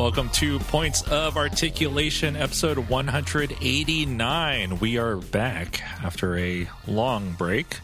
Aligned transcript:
Welcome 0.00 0.30
to 0.30 0.58
Points 0.60 1.02
of 1.02 1.36
Articulation, 1.36 2.34
episode 2.34 2.88
189. 2.88 4.78
We 4.78 4.96
are 4.96 5.16
back 5.16 5.82
after 6.02 6.38
a 6.38 6.66
long 6.88 7.32
break. 7.32 7.80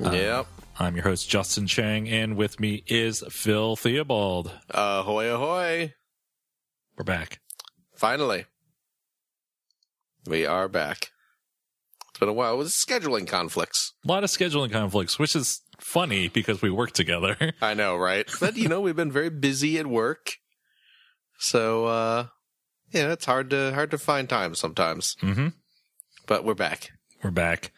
Uh, 0.00 0.12
yep. 0.12 0.46
I'm 0.78 0.94
your 0.94 1.02
host, 1.02 1.28
Justin 1.28 1.66
Chang, 1.66 2.08
and 2.08 2.36
with 2.36 2.60
me 2.60 2.84
is 2.86 3.24
Phil 3.30 3.74
Theobald. 3.74 4.52
Ahoy, 4.70 5.34
ahoy. 5.34 5.94
We're 6.96 7.04
back. 7.04 7.40
Finally. 7.96 8.44
We 10.24 10.46
are 10.46 10.68
back. 10.68 11.10
It's 12.10 12.20
been 12.20 12.28
a 12.28 12.32
while 12.32 12.56
with 12.56 12.68
scheduling 12.68 13.26
conflicts. 13.26 13.92
A 14.04 14.08
lot 14.08 14.22
of 14.22 14.30
scheduling 14.30 14.70
conflicts, 14.70 15.18
which 15.18 15.34
is 15.34 15.62
funny 15.80 16.28
because 16.28 16.62
we 16.62 16.70
work 16.70 16.92
together. 16.92 17.36
I 17.60 17.74
know, 17.74 17.96
right? 17.96 18.30
But, 18.38 18.56
you 18.56 18.68
know, 18.68 18.80
we've 18.80 18.94
been 18.94 19.10
very 19.10 19.30
busy 19.30 19.80
at 19.80 19.88
work. 19.88 20.36
So, 21.38 21.86
uh, 21.86 22.26
yeah, 22.92 23.12
it's 23.12 23.24
hard 23.24 23.50
to, 23.50 23.72
hard 23.74 23.90
to 23.90 23.98
find 23.98 24.28
time 24.28 24.54
sometimes. 24.54 25.16
hmm 25.20 25.48
But 26.26 26.44
we're 26.44 26.54
back. 26.54 26.90
We're 27.22 27.30
back, 27.30 27.72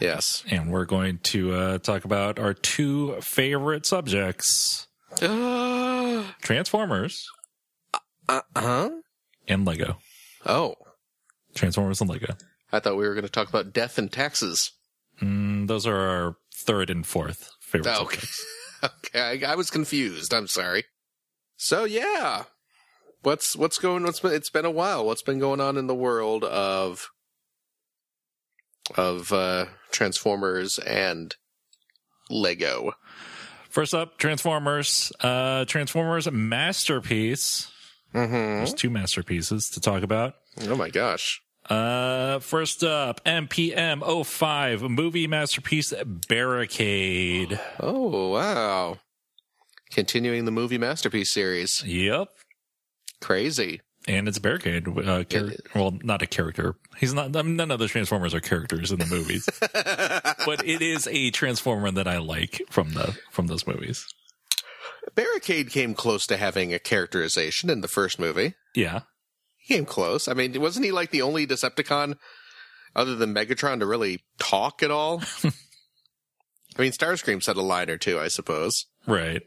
Yes. 0.00 0.44
and 0.50 0.70
we're 0.70 0.84
going 0.84 1.18
to 1.24 1.52
uh, 1.52 1.78
talk 1.78 2.04
about 2.04 2.38
our 2.38 2.54
two 2.54 3.20
favorite 3.20 3.84
subjects 3.86 4.86
Transformers. 5.16 6.22
uh 6.22 6.22
Transformers 6.42 7.26
huh? 8.56 8.90
and 9.48 9.64
Lego. 9.66 9.98
Oh. 10.46 10.76
Transformers 11.54 12.00
and 12.00 12.08
Lego. 12.08 12.34
I 12.72 12.78
thought 12.80 12.96
we 12.96 13.06
were 13.06 13.14
going 13.14 13.24
to 13.26 13.30
talk 13.30 13.48
about 13.48 13.72
death 13.72 13.98
and 13.98 14.10
taxes. 14.10 14.72
Mm, 15.20 15.66
those 15.68 15.86
are 15.86 15.96
our 15.96 16.36
third 16.54 16.88
and 16.90 17.06
fourth 17.06 17.50
favorite 17.60 17.94
Oh, 17.96 18.02
okay. 18.04 18.16
subjects. 18.16 18.44
okay. 18.84 19.44
I, 19.44 19.52
I 19.52 19.54
was 19.56 19.70
confused. 19.70 20.32
I'm 20.32 20.46
sorry. 20.48 20.84
So, 21.56 21.84
yeah. 21.84 22.44
What's, 23.24 23.56
what's 23.56 23.78
going, 23.78 24.04
what's 24.04 24.20
been, 24.20 24.34
it's 24.34 24.50
been 24.50 24.64
a 24.64 24.70
while. 24.70 25.04
What's 25.04 25.22
been 25.22 25.38
going 25.38 25.60
on 25.60 25.76
in 25.76 25.86
the 25.86 25.94
world 25.94 26.44
of, 26.44 27.10
of, 28.96 29.32
uh, 29.32 29.66
Transformers 29.90 30.78
and 30.78 31.34
Lego? 32.28 32.92
First 33.70 33.94
up, 33.94 34.18
Transformers. 34.18 35.10
Uh, 35.20 35.64
Transformers 35.64 36.30
masterpiece. 36.30 37.72
Mm-hmm. 38.14 38.32
There's 38.32 38.74
two 38.74 38.90
masterpieces 38.90 39.70
to 39.70 39.80
talk 39.80 40.02
about. 40.02 40.34
Oh 40.68 40.76
my 40.76 40.90
gosh. 40.90 41.40
Uh, 41.68 42.40
first 42.40 42.84
up, 42.84 43.24
MPM 43.24 44.26
05, 44.26 44.82
movie 44.82 45.26
masterpiece 45.26 45.94
Barricade. 46.28 47.58
Oh, 47.80 48.28
wow. 48.32 48.98
Continuing 49.90 50.44
the 50.44 50.50
movie 50.50 50.78
masterpiece 50.78 51.32
series. 51.32 51.82
Yep. 51.86 52.28
Crazy. 53.20 53.80
And 54.06 54.28
it's 54.28 54.38
Barricade. 54.38 54.86
Uh, 54.86 55.24
char- 55.24 55.52
well, 55.74 55.96
not 56.02 56.20
a 56.20 56.26
character. 56.26 56.74
He's 56.98 57.14
not, 57.14 57.34
I 57.34 57.40
mean, 57.42 57.56
none 57.56 57.70
of 57.70 57.78
the 57.78 57.88
Transformers 57.88 58.34
are 58.34 58.40
characters 58.40 58.92
in 58.92 58.98
the 58.98 59.06
movies, 59.06 59.48
but 60.46 60.66
it 60.66 60.82
is 60.82 61.06
a 61.10 61.30
Transformer 61.30 61.90
that 61.92 62.06
I 62.06 62.18
like 62.18 62.60
from 62.68 62.92
the, 62.92 63.18
from 63.30 63.46
those 63.46 63.66
movies. 63.66 64.04
Barricade 65.14 65.70
came 65.70 65.94
close 65.94 66.26
to 66.26 66.36
having 66.36 66.74
a 66.74 66.78
characterization 66.78 67.70
in 67.70 67.80
the 67.80 67.88
first 67.88 68.18
movie. 68.18 68.54
Yeah. 68.74 69.00
He 69.56 69.74
came 69.74 69.86
close. 69.86 70.28
I 70.28 70.34
mean, 70.34 70.60
wasn't 70.60 70.84
he 70.84 70.92
like 70.92 71.10
the 71.10 71.22
only 71.22 71.46
Decepticon 71.46 72.16
other 72.94 73.14
than 73.14 73.34
Megatron 73.34 73.78
to 73.80 73.86
really 73.86 74.20
talk 74.38 74.82
at 74.82 74.90
all? 74.90 75.22
I 76.76 76.82
mean, 76.82 76.92
Starscream 76.92 77.42
said 77.42 77.56
a 77.56 77.62
line 77.62 77.88
or 77.88 77.96
two, 77.96 78.18
I 78.18 78.28
suppose, 78.28 78.84
Right. 79.06 79.42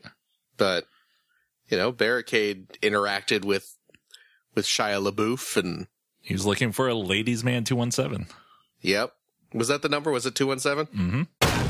but 0.58 0.86
you 1.70 1.78
know, 1.78 1.92
Barricade 1.92 2.70
interacted 2.82 3.44
with 3.46 3.76
with 4.56 4.66
Shia 4.66 5.02
LaBeouf, 5.12 5.56
and 5.58 5.88
He 6.22 6.34
was 6.34 6.46
looking 6.46 6.72
for 6.72 6.88
a 6.88 6.94
ladies 6.96 7.44
man 7.44 7.64
217. 7.64 8.28
yep, 8.82 9.14
was 9.54 9.68
that 9.68 9.82
the 9.82 9.90
number? 9.90 10.12
Was 10.12 10.26
it 10.26 10.36
two 10.36 10.48
one 10.48 10.60
seven? 10.60 10.88
Mm-hmm. 10.88 11.22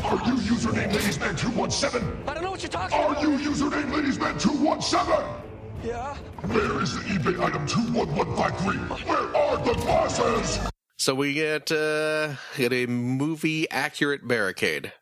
Are 0.05 0.25
you 0.27 0.35
username 0.55 0.91
ladiesman217? 0.91 2.27
I 2.29 2.33
don't 2.33 2.43
know 2.43 2.51
what 2.51 2.61
you're 2.63 2.69
talking 2.69 2.97
Are 2.97 3.11
about. 3.11 3.21
you 3.21 3.29
username 3.37 3.91
ladiesman217? 3.91 5.41
Yeah? 5.83 6.15
Where 6.15 6.81
is 6.81 6.93
the 6.95 7.01
eBay 7.01 7.39
item 7.43 7.67
21153? 7.67 9.05
Where 9.05 9.35
are 9.35 9.57
the 9.65 9.73
bosses? 9.85 10.59
So 10.97 11.13
we 11.13 11.33
get 11.33 11.71
uh 11.71 12.33
get 12.55 12.71
a 12.73 12.85
movie 12.87 13.69
accurate 13.69 14.27
Barricade. 14.27 14.93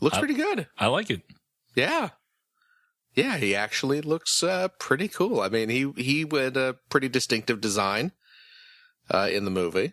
Looks 0.00 0.16
Uh, 0.16 0.20
pretty 0.20 0.34
good. 0.34 0.68
I 0.78 0.86
like 0.88 1.10
it. 1.10 1.22
Yeah. 1.74 2.10
Yeah, 3.14 3.36
he 3.36 3.54
actually 3.54 4.00
looks 4.00 4.42
uh, 4.42 4.68
pretty 4.78 5.08
cool. 5.08 5.40
I 5.40 5.48
mean, 5.48 5.68
he 5.68 5.92
he 5.96 6.26
had 6.32 6.56
a 6.56 6.76
pretty 6.88 7.08
distinctive 7.08 7.60
design 7.60 8.12
uh, 9.10 9.28
in 9.32 9.44
the 9.44 9.50
movie, 9.50 9.92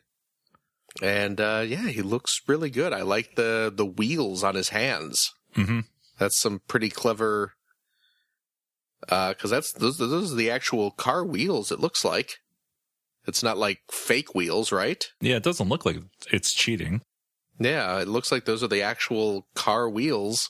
and 1.02 1.40
uh, 1.40 1.64
yeah, 1.66 1.88
he 1.90 2.02
looks 2.02 2.42
really 2.48 2.70
good. 2.70 2.94
I 2.94 3.04
like 3.04 3.36
the 3.36 3.72
the 3.74 3.86
wheels 3.86 4.44
on 4.44 4.56
his 4.56 4.70
hands. 4.70 5.32
hmm 5.54 5.82
That's 6.18 6.38
some 6.38 6.62
pretty 6.68 6.90
clever. 6.90 7.54
Because 9.02 9.50
that's 9.50 9.74
those 9.74 9.98
those 9.98 10.32
are 10.32 10.36
the 10.36 10.52
actual 10.52 10.92
car 10.92 11.26
wheels. 11.26 11.72
It 11.72 11.80
looks 11.80 12.06
like 12.06 12.38
it's 13.28 13.44
not 13.44 13.58
like 13.58 13.80
fake 13.92 14.36
wheels, 14.36 14.72
right? 14.72 15.04
Yeah, 15.20 15.38
it 15.38 15.44
doesn't 15.44 15.70
look 15.70 15.86
like 15.86 15.98
it's 16.32 16.54
cheating. 16.54 17.02
Yeah, 17.60 18.00
it 18.00 18.08
looks 18.08 18.32
like 18.32 18.46
those 18.46 18.64
are 18.64 18.68
the 18.68 18.82
actual 18.84 19.48
car 19.56 19.90
wheels, 19.90 20.50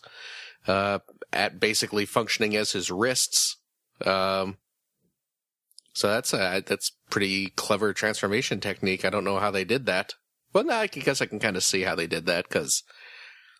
uh, 0.67 0.99
at 1.33 1.59
basically 1.59 2.05
functioning 2.05 2.55
as 2.55 2.71
his 2.71 2.91
wrists. 2.91 3.57
Um, 4.05 4.57
so 5.93 6.07
that's 6.09 6.33
a 6.33 6.63
that's 6.65 6.91
pretty 7.09 7.47
clever 7.55 7.93
transformation 7.93 8.59
technique. 8.59 9.03
I 9.05 9.09
don't 9.09 9.23
know 9.23 9.39
how 9.39 9.51
they 9.51 9.63
did 9.63 9.85
that. 9.87 10.13
Well, 10.53 10.63
no, 10.63 10.73
I 10.73 10.87
guess 10.87 11.21
I 11.21 11.25
can 11.25 11.39
kind 11.39 11.55
of 11.55 11.63
see 11.63 11.81
how 11.83 11.95
they 11.95 12.07
did 12.07 12.25
that 12.25 12.47
because 12.47 12.83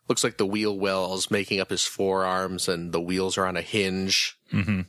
looks 0.09 0.23
like 0.23 0.37
the 0.37 0.45
wheel 0.45 0.77
wells 0.77 1.31
making 1.31 1.59
up 1.59 1.69
his 1.69 1.85
forearms, 1.85 2.67
and 2.67 2.91
the 2.91 3.01
wheels 3.01 3.37
are 3.37 3.45
on 3.45 3.55
a 3.57 3.61
hinge. 3.61 4.35
hmm 4.49 4.81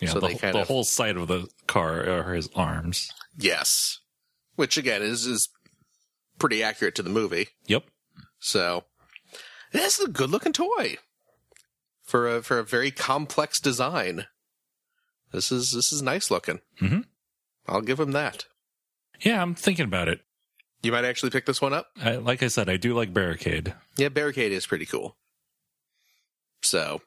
Yeah, 0.00 0.10
So 0.10 0.20
the, 0.20 0.28
they 0.28 0.34
kind 0.34 0.54
the 0.54 0.60
of- 0.62 0.68
whole 0.68 0.84
side 0.84 1.16
of 1.16 1.28
the 1.28 1.48
car 1.66 2.08
are 2.08 2.34
his 2.34 2.48
arms. 2.54 3.10
Yes, 3.38 3.98
which 4.56 4.76
again 4.76 5.02
is 5.02 5.26
is 5.26 5.48
pretty 6.38 6.62
accurate 6.62 6.94
to 6.96 7.02
the 7.02 7.10
movie. 7.10 7.48
Yep. 7.66 7.84
So 8.38 8.84
this 9.72 9.98
is 9.98 10.06
a 10.06 10.10
good 10.10 10.30
looking 10.30 10.52
toy 10.52 10.96
for 12.12 12.28
a 12.28 12.42
for 12.42 12.58
a 12.58 12.62
very 12.64 12.90
complex 12.90 13.58
design. 13.58 14.26
This 15.32 15.50
is 15.50 15.72
this 15.72 15.90
is 15.94 16.02
nice 16.02 16.30
looking. 16.30 16.60
Mhm. 16.78 17.06
I'll 17.66 17.80
give 17.80 17.98
him 17.98 18.12
that. 18.12 18.44
Yeah, 19.20 19.40
I'm 19.40 19.54
thinking 19.54 19.86
about 19.86 20.08
it. 20.08 20.20
You 20.82 20.92
might 20.92 21.06
actually 21.06 21.30
pick 21.30 21.46
this 21.46 21.62
one 21.62 21.72
up. 21.72 21.86
I, 22.02 22.16
like 22.16 22.42
I 22.42 22.48
said, 22.48 22.68
I 22.68 22.76
do 22.76 22.92
like 22.92 23.14
Barricade. 23.14 23.74
Yeah, 23.96 24.10
Barricade 24.10 24.52
is 24.52 24.66
pretty 24.66 24.84
cool. 24.84 25.16
So 26.60 27.00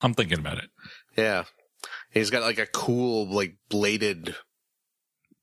I'm 0.00 0.14
thinking 0.14 0.38
about 0.38 0.56
it. 0.58 0.70
yeah, 1.18 1.44
he's 2.10 2.30
got 2.30 2.42
like 2.42 2.58
a 2.58 2.66
cool 2.66 3.28
like 3.28 3.56
bladed, 3.68 4.36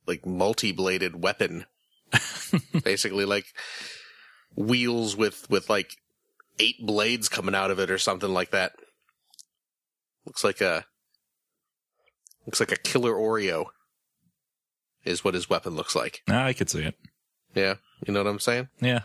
like 0.08 0.25
multi 0.25 0.72
bladed 0.72 1.22
weapon. 1.22 1.66
Basically, 2.84 3.25
like 3.25 3.46
wheels 4.56 5.16
with 5.16 5.47
with 5.52 5.69
like 5.69 5.91
eight 6.58 6.84
blades 6.84 7.29
coming 7.29 7.53
out 7.53 7.69
of 7.69 7.78
it 7.79 7.91
or 7.91 8.00
something 8.00 8.34
like 8.34 8.50
that. 8.52 8.73
Looks 10.28 10.44
like 10.44 10.59
a 10.59 10.84
looks 12.46 12.59
like 12.59 12.74
a 12.74 12.76
killer 12.76 13.14
Oreo. 13.14 13.68
Is 15.06 15.24
what 15.24 15.35
his 15.35 15.50
weapon 15.50 15.74
looks 15.76 15.96
like. 15.96 16.22
Ah, 16.29 16.44
I 16.44 16.52
could 16.53 16.70
see 16.70 16.84
it. 16.84 16.96
Yeah, 17.56 17.76
you 18.06 18.14
know 18.14 18.22
what 18.22 18.29
I'm 18.29 18.40
saying. 18.40 18.68
Yeah. 18.82 19.03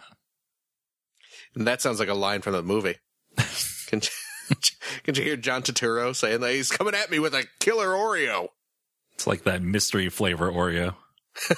And 1.55 1.65
that 1.67 1.81
sounds 1.81 2.01
like 2.01 2.09
a 2.09 2.15
line 2.15 2.43
from 2.43 2.55
the 2.55 2.63
movie. 2.63 2.97
Can 3.87 4.01
you, 4.01 4.57
can 5.05 5.15
you 5.15 5.23
hear 5.23 5.37
John 5.37 5.63
Turturro 5.63 6.17
saying 6.17 6.41
that 6.41 6.53
he's 6.53 6.71
coming 6.71 6.95
at 6.95 7.11
me 7.11 7.19
with 7.19 7.35
a 7.35 7.45
killer 7.61 7.89
Oreo? 7.89 8.49
It's 9.13 9.27
like 9.27 9.45
that 9.45 9.63
mystery 9.63 10.09
flavor 10.09 10.51
Oreo. 10.51 10.95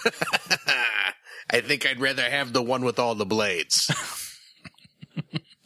I 1.51 1.61
think 1.61 1.87
I'd 1.87 2.01
rather 2.01 2.29
have 2.29 2.53
the 2.53 2.63
one 2.63 2.85
with 2.85 2.99
all 2.99 3.15
the 3.15 3.25
blades. 3.25 3.89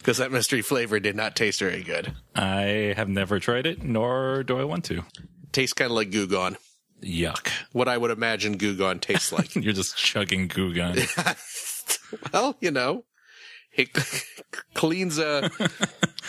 Because 0.09 0.17
that 0.17 0.33
mystery 0.33 0.63
flavor 0.63 0.99
did 0.99 1.17
not 1.17 1.37
taste 1.37 1.61
very 1.61 1.83
good. 1.83 2.15
I 2.35 2.95
have 2.97 3.11
never 3.11 3.39
tried 3.39 3.67
it, 3.67 3.83
nor 3.83 4.43
do 4.43 4.59
I 4.59 4.65
want 4.65 4.87
to. 4.87 5.05
Tastes 5.53 5.75
kind 5.75 5.91
of 5.91 5.97
like 5.97 6.11
Goo 6.11 6.27
Gone. 6.27 6.57
Yuck. 7.03 7.51
What 7.73 7.89
I 7.89 7.99
would 7.99 8.11
imagine 8.11 8.57
Goo 8.57 8.75
Gone 8.75 9.01
tastes 9.01 9.33
like. 9.33 9.55
You're 9.55 9.75
just 9.75 9.99
chugging 9.99 10.49
Goo 10.49 10.73
Gone. 10.73 10.97
well, 12.33 12.57
you 12.59 12.71
know, 12.71 13.05
it 13.77 13.91
cleans 14.73 15.19
a 15.19 15.51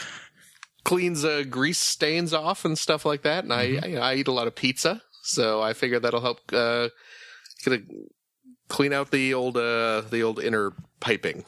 cleans 0.83 1.23
uh 1.23 1.43
grease 1.49 1.79
stains 1.79 2.33
off 2.33 2.65
and 2.65 2.77
stuff 2.77 3.05
like 3.05 3.21
that. 3.21 3.45
And 3.45 3.53
I, 3.53 3.79
I 3.81 3.95
I 3.95 4.15
eat 4.15 4.27
a 4.27 4.33
lot 4.33 4.47
of 4.47 4.55
pizza, 4.55 5.01
so 5.23 5.61
I 5.61 5.71
figure 5.71 6.01
that'll 6.01 6.19
help 6.19 6.39
uh 6.51 6.89
clean 8.67 8.91
out 8.91 9.11
the 9.11 9.33
old 9.33 9.55
uh 9.55 10.01
the 10.01 10.23
old 10.23 10.43
inner 10.43 10.73
piping. 10.99 11.45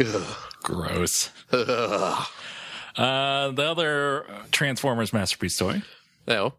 Ugh. 0.00 0.36
Gross. 0.62 1.30
Ugh. 1.52 2.26
Uh, 2.96 3.50
the 3.50 3.62
other 3.70 4.26
Transformers 4.52 5.12
masterpiece 5.12 5.56
toy, 5.56 5.82
No. 6.26 6.54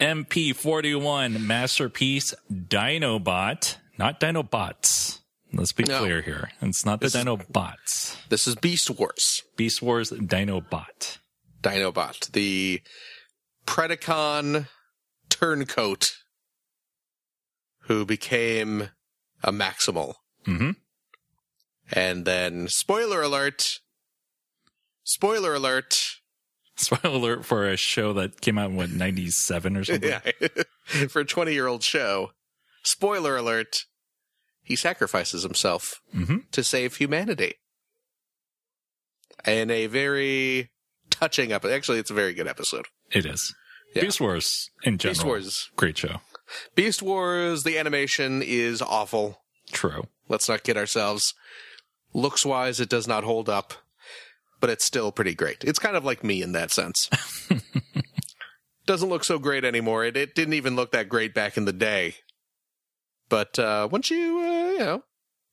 MP41 0.00 1.40
Masterpiece 1.40 2.34
Dinobot, 2.52 3.76
not 3.98 4.20
Dinobots. 4.20 5.20
Let's 5.52 5.72
be 5.72 5.84
No. 5.84 6.00
clear 6.00 6.20
here. 6.20 6.50
It's 6.60 6.84
not 6.84 7.00
the 7.00 7.06
This 7.06 7.14
is- 7.14 7.24
Dinobots. 7.24 8.16
This 8.28 8.46
is 8.46 8.56
Beast 8.56 8.90
Wars. 8.90 9.42
Beast 9.56 9.80
Wars 9.82 10.10
Dinobot. 10.10 11.18
Dinobot, 11.62 12.32
the 12.32 12.82
Predacon 13.66 14.68
turncoat 15.30 16.12
who 17.82 18.04
became 18.04 18.90
a 19.42 19.52
Maximal. 19.52 20.14
hmm 20.44 20.72
And 21.92 22.24
then, 22.24 22.68
spoiler 22.68 23.22
alert, 23.22 23.80
spoiler 25.04 25.54
alert, 25.54 26.20
Spoiler 26.76 27.14
alert 27.14 27.44
for 27.44 27.68
a 27.68 27.76
show 27.76 28.12
that 28.14 28.40
came 28.40 28.58
out 28.58 28.70
in 28.70 28.76
what, 28.76 28.90
97 28.90 29.76
or 29.76 29.84
something? 29.84 30.10
yeah, 30.10 30.48
for 31.08 31.20
a 31.20 31.24
20 31.24 31.52
year 31.52 31.66
old 31.66 31.82
show, 31.82 32.32
spoiler 32.82 33.36
alert, 33.36 33.84
he 34.62 34.76
sacrifices 34.76 35.42
himself 35.42 36.00
hmm 36.12 36.38
to 36.50 36.64
save 36.64 36.96
humanity. 36.96 37.54
And 39.44 39.70
a 39.70 39.86
very 39.86 40.70
touching 41.10 41.52
episode. 41.52 41.74
Actually, 41.74 41.98
it's 41.98 42.10
a 42.10 42.14
very 42.14 42.34
good 42.34 42.48
episode. 42.48 42.86
It 43.12 43.26
is. 43.26 43.54
Yeah. 43.94 44.02
Beast 44.02 44.20
Wars 44.20 44.70
in 44.82 44.98
general. 44.98 45.14
Beast 45.14 45.26
Wars. 45.26 45.70
Great 45.76 45.98
show. 45.98 46.20
Beast 46.74 47.02
Wars, 47.02 47.62
the 47.62 47.78
animation 47.78 48.42
is 48.42 48.82
awful. 48.82 49.42
True. 49.70 50.04
Let's 50.28 50.48
not 50.48 50.64
kid 50.64 50.76
ourselves. 50.76 51.34
Looks 52.14 52.46
wise, 52.46 52.78
it 52.78 52.88
does 52.88 53.08
not 53.08 53.24
hold 53.24 53.48
up, 53.48 53.74
but 54.60 54.70
it's 54.70 54.84
still 54.84 55.10
pretty 55.10 55.34
great. 55.34 55.64
It's 55.64 55.80
kind 55.80 55.96
of 55.96 56.04
like 56.04 56.22
me 56.22 56.42
in 56.42 56.52
that 56.52 56.70
sense. 56.70 57.10
Doesn't 58.86 59.08
look 59.08 59.24
so 59.24 59.38
great 59.38 59.64
anymore. 59.64 60.04
It, 60.04 60.16
it 60.16 60.34
didn't 60.34 60.54
even 60.54 60.76
look 60.76 60.92
that 60.92 61.08
great 61.08 61.34
back 61.34 61.56
in 61.56 61.64
the 61.64 61.72
day. 61.72 62.16
But 63.28 63.58
uh, 63.58 63.88
once 63.90 64.10
you, 64.10 64.38
uh, 64.38 64.70
you 64.72 64.78
know, 64.78 65.04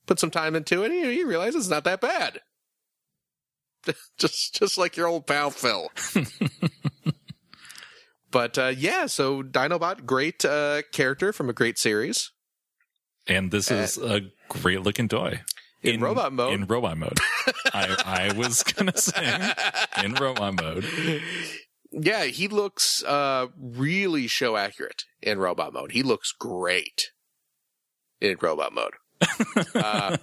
put 0.05 0.19
some 0.19 0.29
time 0.29 0.55
into 0.55 0.83
it, 0.83 0.91
you, 0.91 1.07
you 1.07 1.27
realize 1.27 1.55
it's 1.55 1.67
not 1.69 1.83
that 1.85 2.01
bad. 2.01 2.41
just, 4.17 4.55
just 4.55 4.77
like 4.77 4.95
your 4.95 5.07
old 5.07 5.25
pal 5.25 5.49
Phil. 5.49 5.89
but 8.31 8.57
uh, 8.57 8.73
yeah, 8.75 9.07
so 9.07 9.41
Dinobot, 9.41 10.05
great 10.05 10.45
uh, 10.45 10.83
character 10.91 11.33
from 11.33 11.49
a 11.49 11.53
great 11.53 11.79
series. 11.79 12.31
And 13.27 13.51
this 13.51 13.71
is 13.71 13.97
a 13.97 14.21
great 14.49 14.81
looking 14.81 15.07
toy. 15.07 15.41
In 15.83 15.99
robot 15.99 16.31
mode. 16.33 16.53
In 16.53 16.65
robot 16.65 16.97
mode. 16.97 17.17
I, 17.73 18.29
I 18.31 18.37
was 18.37 18.63
going 18.63 18.91
to 18.91 18.97
say 18.97 19.53
in 20.03 20.13
robot 20.13 20.61
mode. 20.61 20.85
Yeah, 21.91 22.25
he 22.25 22.47
looks 22.47 23.03
uh 23.03 23.47
really 23.59 24.27
show 24.27 24.55
accurate 24.55 25.03
in 25.21 25.39
robot 25.39 25.73
mode. 25.73 25.91
He 25.91 26.03
looks 26.03 26.31
great 26.31 27.11
in 28.19 28.37
robot 28.39 28.73
mode. 28.73 28.93
uh, 29.75 30.17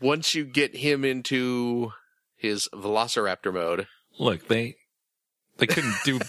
once 0.00 0.34
you 0.34 0.44
get 0.44 0.76
him 0.76 1.04
into 1.04 1.92
his 2.36 2.68
Velociraptor 2.74 3.52
mode, 3.52 3.86
Look, 4.18 4.48
they 4.48 4.76
they 5.58 5.66
couldn't 5.66 5.94
do 6.04 6.20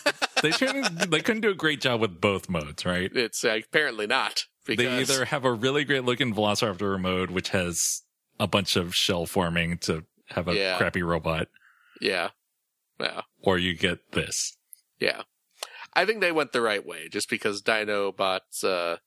they 0.41 0.51
shouldn't 0.51 1.09
they 1.11 1.21
couldn't 1.21 1.41
do 1.41 1.49
a 1.49 1.55
great 1.55 1.81
job 1.81 2.01
with 2.01 2.21
both 2.21 2.49
modes, 2.49 2.85
right? 2.85 3.11
it's 3.13 3.43
uh, 3.43 3.57
apparently 3.65 4.07
not 4.07 4.45
because 4.65 4.85
They 4.85 4.99
either 4.99 5.25
have 5.25 5.45
a 5.45 5.51
really 5.53 5.83
great 5.83 6.03
looking 6.03 6.33
Velociraptor 6.33 6.99
mode, 6.99 7.31
which 7.31 7.49
has 7.49 8.01
a 8.39 8.47
bunch 8.47 8.75
of 8.75 8.93
shell 8.95 9.25
forming 9.25 9.77
to 9.79 10.05
have 10.29 10.47
a 10.47 10.55
Yeah. 10.55 10.77
crappy 10.77 11.01
robot, 11.03 11.47
yeah, 11.99 12.29
yeah, 12.99 13.21
or 13.41 13.57
you 13.57 13.75
get 13.75 14.11
this. 14.11 14.55
yeah. 14.99 15.23
I 15.93 16.05
think 16.05 16.21
they 16.21 16.31
went 16.31 16.53
the 16.53 16.61
right 16.61 16.85
way 16.85 17.09
just 17.09 17.29
because 17.29 17.61
Dinobots. 17.61 18.63
Uh, 18.63 18.97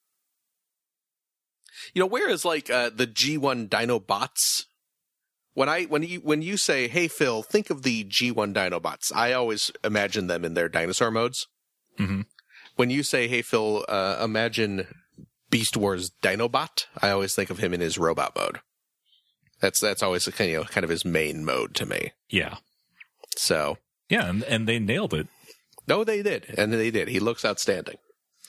you 1.94 2.00
know, 2.00 2.06
whereas 2.06 2.44
like 2.44 2.68
uh, 2.70 2.90
the 2.94 3.06
G1 3.06 3.68
Dinobots 3.70 4.64
when 5.54 5.68
I 5.68 5.84
when 5.84 6.02
you 6.02 6.18
when 6.20 6.42
you 6.42 6.56
say, 6.56 6.88
"Hey 6.88 7.08
Phil, 7.08 7.42
think 7.42 7.70
of 7.70 7.82
the 7.84 8.04
G1 8.04 8.52
Dinobots," 8.52 9.12
I 9.14 9.32
always 9.32 9.70
imagine 9.82 10.26
them 10.26 10.44
in 10.44 10.54
their 10.54 10.68
dinosaur 10.68 11.10
modes. 11.10 11.46
Mm-hmm. 11.98 12.22
When 12.76 12.90
you 12.90 13.02
say, 13.02 13.28
"Hey 13.28 13.40
Phil, 13.42 13.84
uh, 13.88 14.20
imagine 14.22 14.86
Beast 15.54 15.76
Wars 15.76 16.10
Dinobot," 16.20 16.86
I 17.00 17.10
always 17.10 17.32
think 17.32 17.48
of 17.48 17.58
him 17.58 17.72
in 17.72 17.80
his 17.80 17.96
robot 17.96 18.34
mode. 18.34 18.58
That's 19.60 19.78
that's 19.78 20.02
always 20.02 20.24
kind 20.24 20.48
of 20.48 20.52
you 20.52 20.58
know, 20.58 20.64
kind 20.64 20.82
of 20.82 20.90
his 20.90 21.04
main 21.04 21.44
mode 21.44 21.76
to 21.76 21.86
me. 21.86 22.10
Yeah. 22.28 22.56
So 23.36 23.78
Yeah, 24.08 24.28
and, 24.28 24.42
and 24.42 24.66
they 24.66 24.80
nailed 24.80 25.14
it. 25.14 25.28
no, 25.86 26.02
they 26.02 26.24
did, 26.24 26.52
and 26.58 26.72
they 26.72 26.90
did. 26.90 27.06
He 27.06 27.20
looks 27.20 27.44
outstanding. 27.44 27.98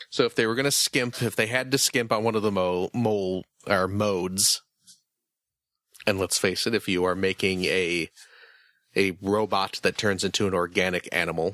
So 0.09 0.23
if 0.23 0.33
they 0.33 0.47
were 0.47 0.55
going 0.55 0.65
to 0.65 0.71
skimp, 0.71 1.21
if 1.21 1.35
they 1.35 1.45
had 1.45 1.71
to 1.71 1.77
skimp 1.77 2.11
on 2.11 2.23
one 2.23 2.35
of 2.35 2.41
the 2.41 2.51
mo- 2.51 2.89
mole 2.93 3.45
or 3.67 3.87
modes, 3.87 4.61
and 6.07 6.17
let's 6.19 6.39
face 6.39 6.65
it, 6.65 6.73
if 6.73 6.87
you 6.87 7.03
are 7.05 7.15
making 7.15 7.65
a 7.65 8.09
a 8.95 9.15
robot 9.21 9.79
that 9.83 9.97
turns 9.97 10.23
into 10.23 10.47
an 10.47 10.55
organic 10.55 11.07
animal, 11.11 11.53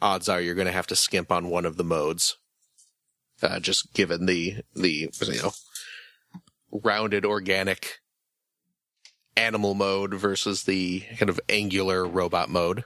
odds 0.00 0.30
are 0.30 0.40
you're 0.40 0.54
going 0.54 0.66
to 0.66 0.72
have 0.72 0.86
to 0.86 0.96
skimp 0.96 1.30
on 1.30 1.50
one 1.50 1.66
of 1.66 1.76
the 1.76 1.84
modes. 1.84 2.36
Uh, 3.42 3.58
just 3.60 3.92
given 3.94 4.26
the 4.26 4.56
the 4.74 5.08
you 5.26 5.42
know 5.42 5.52
rounded 6.72 7.24
organic 7.24 7.98
animal 9.36 9.74
mode 9.74 10.12
versus 10.14 10.64
the 10.64 11.00
kind 11.18 11.30
of 11.30 11.40
angular 11.48 12.06
robot 12.06 12.50
mode 12.50 12.84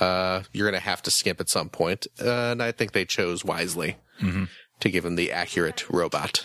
uh, 0.00 0.42
you're 0.52 0.68
going 0.68 0.80
to 0.80 0.88
have 0.88 1.02
to 1.02 1.10
skimp 1.10 1.38
at 1.40 1.48
some 1.50 1.68
point. 1.68 2.06
Uh, 2.20 2.52
and 2.52 2.62
I 2.62 2.72
think 2.72 2.92
they 2.92 3.04
chose 3.04 3.44
wisely 3.44 3.96
Mhm. 4.20 4.48
to 4.80 4.88
give 4.90 5.04
him 5.04 5.16
the 5.16 5.30
accurate 5.32 5.88
robot 5.90 6.42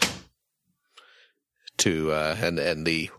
to, 1.77 2.11
uh, 2.11 2.35
and, 2.41 2.59
and 2.59 2.85
the 2.85 3.09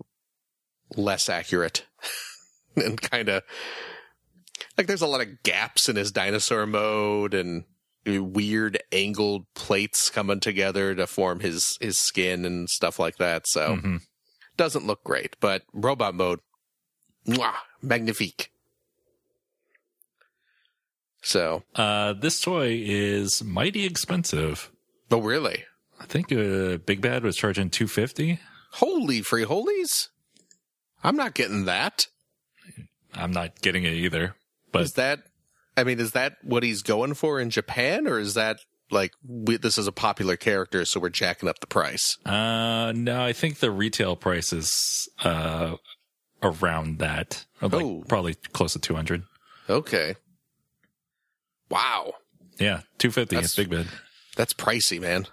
less 0.96 1.28
accurate 1.28 1.86
and 2.76 3.00
kind 3.00 3.28
of 3.28 3.42
like 4.76 4.86
there's 4.86 5.02
a 5.02 5.06
lot 5.06 5.20
of 5.20 5.43
gaps 5.43 5.88
in 5.88 5.96
his 5.96 6.10
dinosaur 6.12 6.67
mode 6.67 7.32
and 7.34 7.64
weird 8.17 8.79
angled 8.93 9.44
plates 9.55 10.08
coming 10.08 10.41
together 10.41 10.94
to 10.94 11.06
form 11.06 11.41
his, 11.41 11.77
his 11.82 11.98
skin 11.98 12.46
and 12.46 12.70
stuff 12.70 12.98
like 12.98 13.17
that. 13.19 13.46
So 13.46 13.77
Mhm. 13.77 14.00
doesn't 14.56 14.86
look 14.86 15.05
great, 15.05 15.36
but 15.41 15.65
robot 15.74 16.15
mode, 16.15 16.41
mwah, 17.27 17.55
magnifique. 17.82 18.50
So, 21.22 21.65
Uh, 21.74 22.12
this 22.15 22.41
toy 22.41 22.81
is 22.84 23.43
mighty 23.43 23.84
expensive. 23.84 24.70
oh 25.10 25.20
really? 25.20 25.65
I 26.00 26.06
think 26.06 26.32
uh, 26.32 26.77
Big 26.79 27.00
Bad 27.00 27.24
was 27.24 27.36
charging 27.36 27.70
two 27.70 27.88
fifty. 27.88 28.38
Holy 28.74 29.20
free 29.22 29.43
holies! 29.43 30.10
I'm 31.03 31.17
not 31.17 31.34
getting 31.34 31.65
that. 31.65 32.06
I'm 33.15 33.32
not 33.32 33.60
getting 33.62 33.84
it 33.84 33.94
either. 33.94 34.36
But 34.70 34.82
Is 34.82 34.93
that? 34.93 35.20
I 35.79 35.85
mean, 35.85 36.01
is 36.01 36.13
that 36.13 36.35
what 36.43 36.63
he's 36.63 36.82
going 36.82 37.15
for 37.15 37.41
in 37.41 37.51
Japan, 37.51 38.06
or 38.06 38.19
is 38.19 38.35
that 38.35 38.58
like 38.91 39.13
we, 39.27 39.56
this 39.58 39.79
is 39.79 39.87
a 39.87 39.93
popular 39.93 40.37
character, 40.37 40.85
so 40.85 40.99
we're 41.01 41.08
jacking 41.11 41.49
up 41.49 41.61
the 41.61 41.67
price? 41.67 42.17
uh, 42.27 42.93
no, 42.94 43.23
I 43.23 43.32
think 43.32 43.58
the 43.58 43.70
retail 43.70 44.17
price 44.17 44.53
is 44.53 45.08
uh 45.23 45.77
around 46.43 46.99
that, 46.99 47.44
Or, 47.61 47.69
like 47.69 47.82
Oh. 47.85 48.05
probably 48.08 48.35
close 48.53 48.73
to 48.75 48.79
two 48.79 48.94
hundred. 48.94 49.25
Okay. 49.69 50.15
Wow, 51.70 52.15
Yeah, 52.58 52.81
two 52.99 53.11
fifty. 53.11 53.37
That's- 53.37 53.55
Big 53.55 53.69
Bad. 53.70 53.87
that's 54.37 54.55
pricey, 54.55 55.01
man. 55.01 55.27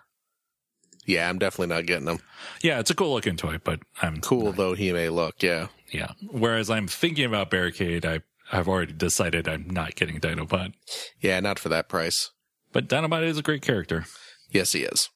Yeah, 1.06 1.30
I'm 1.30 1.38
definitely 1.40 1.74
not 1.76 1.86
getting 1.86 2.06
them. 2.06 2.20
Yeah, 2.62 2.80
it's 2.80 2.90
a 2.90 2.96
cool 2.96 3.14
looking 3.14 3.38
toy, 3.38 3.60
but 3.64 3.80
I'm 4.02 4.20
Cool 4.22 4.52
though 4.52 4.74
he 4.74 4.92
may 4.92 5.10
look. 5.10 5.42
Yeah. 5.44 5.68
Yeah. 5.92 6.12
Whereas 6.30 6.70
I'm 6.70 6.88
thinking 6.88 7.26
about 7.26 7.52
Barricade, 7.52 8.06
I 8.06 8.22
I've 8.52 8.68
already 8.68 8.94
decided 8.94 9.48
I'm 9.48 9.70
not 9.70 9.96
getting 9.96 10.20
Dinobot. 10.20 10.74
Yeah, 11.20 11.40
not 11.40 11.60
for 11.60 11.70
that 11.70 11.90
price. 11.90 12.32
But 12.72 12.88
Dinobot 12.88 13.24
is 13.24 13.38
a 13.38 13.42
great 13.44 13.62
character. 13.62 14.06
Yes, 14.52 14.72
he 14.74 14.82
is. 14.82 15.10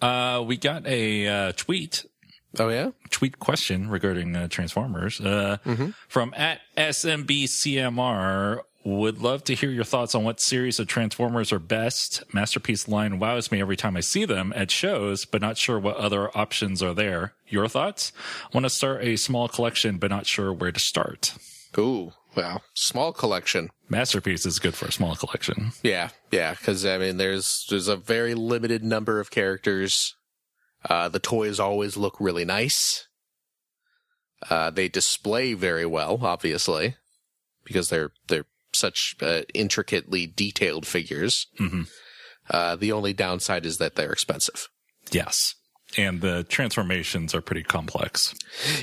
Uh, 0.00 0.42
we 0.46 0.56
got 0.56 0.86
a 0.86 1.26
uh, 1.26 1.52
tweet 1.56 2.04
Oh 2.58 2.68
yeah. 2.68 2.90
tweet 3.10 3.38
question 3.38 3.88
regarding 3.90 4.34
uh, 4.36 4.48
Transformers 4.48 5.20
uh, 5.20 5.58
Mm-hmm. 5.64 5.90
from 6.08 6.32
at 6.36 6.60
SMBCMR. 6.76 8.60
Would 8.84 9.18
love 9.20 9.42
to 9.44 9.54
hear 9.56 9.70
your 9.70 9.82
thoughts 9.82 10.14
on 10.14 10.22
what 10.22 10.38
series 10.40 10.78
of 10.78 10.86
Transformers 10.86 11.52
are 11.52 11.58
best. 11.58 12.22
Masterpiece 12.32 12.86
line 12.86 13.18
wows 13.18 13.50
me 13.50 13.60
every 13.60 13.76
time 13.76 13.96
I 13.96 14.00
see 14.00 14.24
them 14.24 14.52
at 14.54 14.70
shows, 14.70 15.24
but 15.24 15.40
not 15.42 15.58
sure 15.58 15.80
what 15.80 15.96
other 15.96 16.30
options 16.38 16.84
are 16.84 16.94
there. 16.94 17.34
Your 17.48 17.66
thoughts? 17.66 18.12
Want 18.54 18.64
to 18.64 18.70
start 18.70 19.02
a 19.02 19.16
small 19.16 19.48
collection, 19.48 19.98
but 19.98 20.10
not 20.10 20.26
sure 20.26 20.52
where 20.52 20.70
to 20.70 20.78
start. 20.78 21.34
Ooh, 21.76 22.12
wow. 22.36 22.60
Small 22.74 23.12
collection. 23.12 23.70
Masterpiece 23.88 24.46
is 24.46 24.58
good 24.58 24.74
for 24.74 24.86
a 24.86 24.92
small 24.92 25.16
collection. 25.16 25.72
Yeah, 25.82 26.10
yeah, 26.30 26.52
because 26.52 26.84
I 26.84 26.98
mean, 26.98 27.16
there's 27.16 27.64
there's 27.70 27.88
a 27.88 27.96
very 27.96 28.34
limited 28.34 28.84
number 28.84 29.20
of 29.20 29.30
characters. 29.30 30.14
Uh, 30.88 31.08
the 31.08 31.18
toys 31.18 31.58
always 31.58 31.96
look 31.96 32.16
really 32.20 32.44
nice. 32.44 33.08
Uh, 34.50 34.70
they 34.70 34.88
display 34.88 35.54
very 35.54 35.86
well, 35.86 36.18
obviously, 36.22 36.96
because 37.64 37.88
they're 37.88 38.10
they're 38.28 38.46
such 38.74 39.16
uh, 39.22 39.42
intricately 39.54 40.26
detailed 40.26 40.86
figures. 40.86 41.46
hmm 41.58 41.82
Uh, 42.48 42.76
the 42.76 42.92
only 42.92 43.12
downside 43.12 43.66
is 43.66 43.78
that 43.78 43.96
they're 43.96 44.12
expensive. 44.12 44.68
Yes. 45.10 45.54
And 45.96 46.20
the 46.20 46.44
transformations 46.44 47.34
are 47.34 47.40
pretty 47.40 47.62
complex. 47.64 48.34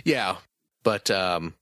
Yeah, 0.04 0.38
but 0.84 1.10
um, 1.12 1.54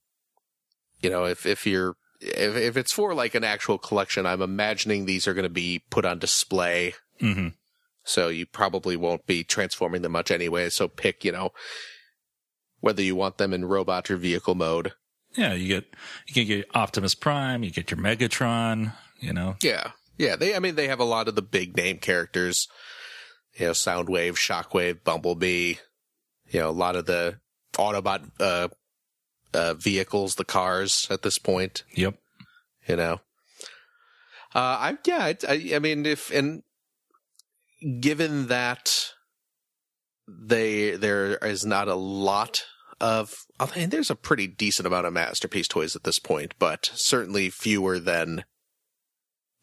you 1.01 1.09
know, 1.09 1.25
if 1.25 1.45
if 1.45 1.65
you're 1.65 1.95
if 2.19 2.55
if 2.55 2.77
it's 2.77 2.93
for 2.93 3.13
like 3.13 3.35
an 3.35 3.43
actual 3.43 3.77
collection, 3.77 4.25
I'm 4.25 4.41
imagining 4.41 5.05
these 5.05 5.27
are 5.27 5.33
going 5.33 5.43
to 5.43 5.49
be 5.49 5.83
put 5.89 6.05
on 6.05 6.19
display, 6.19 6.95
hmm 7.19 7.49
so 8.03 8.29
you 8.29 8.45
probably 8.45 8.95
won't 8.95 9.25
be 9.27 9.43
transforming 9.43 10.01
them 10.01 10.13
much 10.13 10.31
anyway. 10.31 10.69
So 10.69 10.87
pick, 10.87 11.23
you 11.23 11.31
know, 11.31 11.51
whether 12.79 13.01
you 13.01 13.15
want 13.15 13.37
them 13.37 13.53
in 13.53 13.65
robot 13.65 14.09
or 14.09 14.17
vehicle 14.17 14.55
mode. 14.55 14.93
Yeah, 15.35 15.53
you 15.53 15.67
get 15.67 15.95
you 16.27 16.33
can 16.33 16.45
get 16.45 16.75
Optimus 16.75 17.15
Prime, 17.15 17.63
you 17.63 17.71
get 17.71 17.91
your 17.91 17.99
Megatron, 17.99 18.93
you 19.19 19.31
know. 19.31 19.55
Yeah, 19.61 19.91
yeah. 20.17 20.35
They, 20.35 20.55
I 20.55 20.59
mean, 20.59 20.75
they 20.75 20.87
have 20.87 20.99
a 20.99 21.05
lot 21.05 21.27
of 21.27 21.35
the 21.35 21.41
big 21.41 21.77
name 21.77 21.99
characters. 21.99 22.67
You 23.57 23.67
know, 23.67 23.71
Soundwave, 23.71 24.33
Shockwave, 24.33 25.03
Bumblebee. 25.03 25.75
You 26.49 26.59
know, 26.59 26.69
a 26.69 26.71
lot 26.71 26.97
of 26.97 27.05
the 27.05 27.39
Autobot 27.75 28.29
uh, 28.41 28.67
uh, 29.53 29.73
vehicles, 29.73 30.35
the 30.35 30.45
cars 30.45 31.07
at 31.09 31.21
this 31.21 31.37
point. 31.37 31.83
Yep. 31.95 32.15
you 32.87 32.95
know 32.95 33.19
uh 34.53 34.91
i 34.91 34.97
yeah 35.05 35.31
I, 35.47 35.71
I 35.75 35.79
mean 35.79 36.05
if 36.05 36.31
and 36.31 36.63
given 37.99 38.47
that 38.47 39.11
they 40.27 40.91
there 40.91 41.35
is 41.37 41.65
not 41.65 41.87
a 41.87 41.95
lot 41.95 42.63
of 42.99 43.45
I 43.59 43.67
mean, 43.75 43.89
there's 43.89 44.09
a 44.11 44.15
pretty 44.15 44.47
decent 44.47 44.85
amount 44.87 45.05
of 45.07 45.13
masterpiece 45.13 45.67
toys 45.67 45.95
at 45.95 46.03
this 46.03 46.19
point 46.19 46.53
but 46.59 46.91
certainly 46.93 47.49
fewer 47.49 47.97
than 47.99 48.43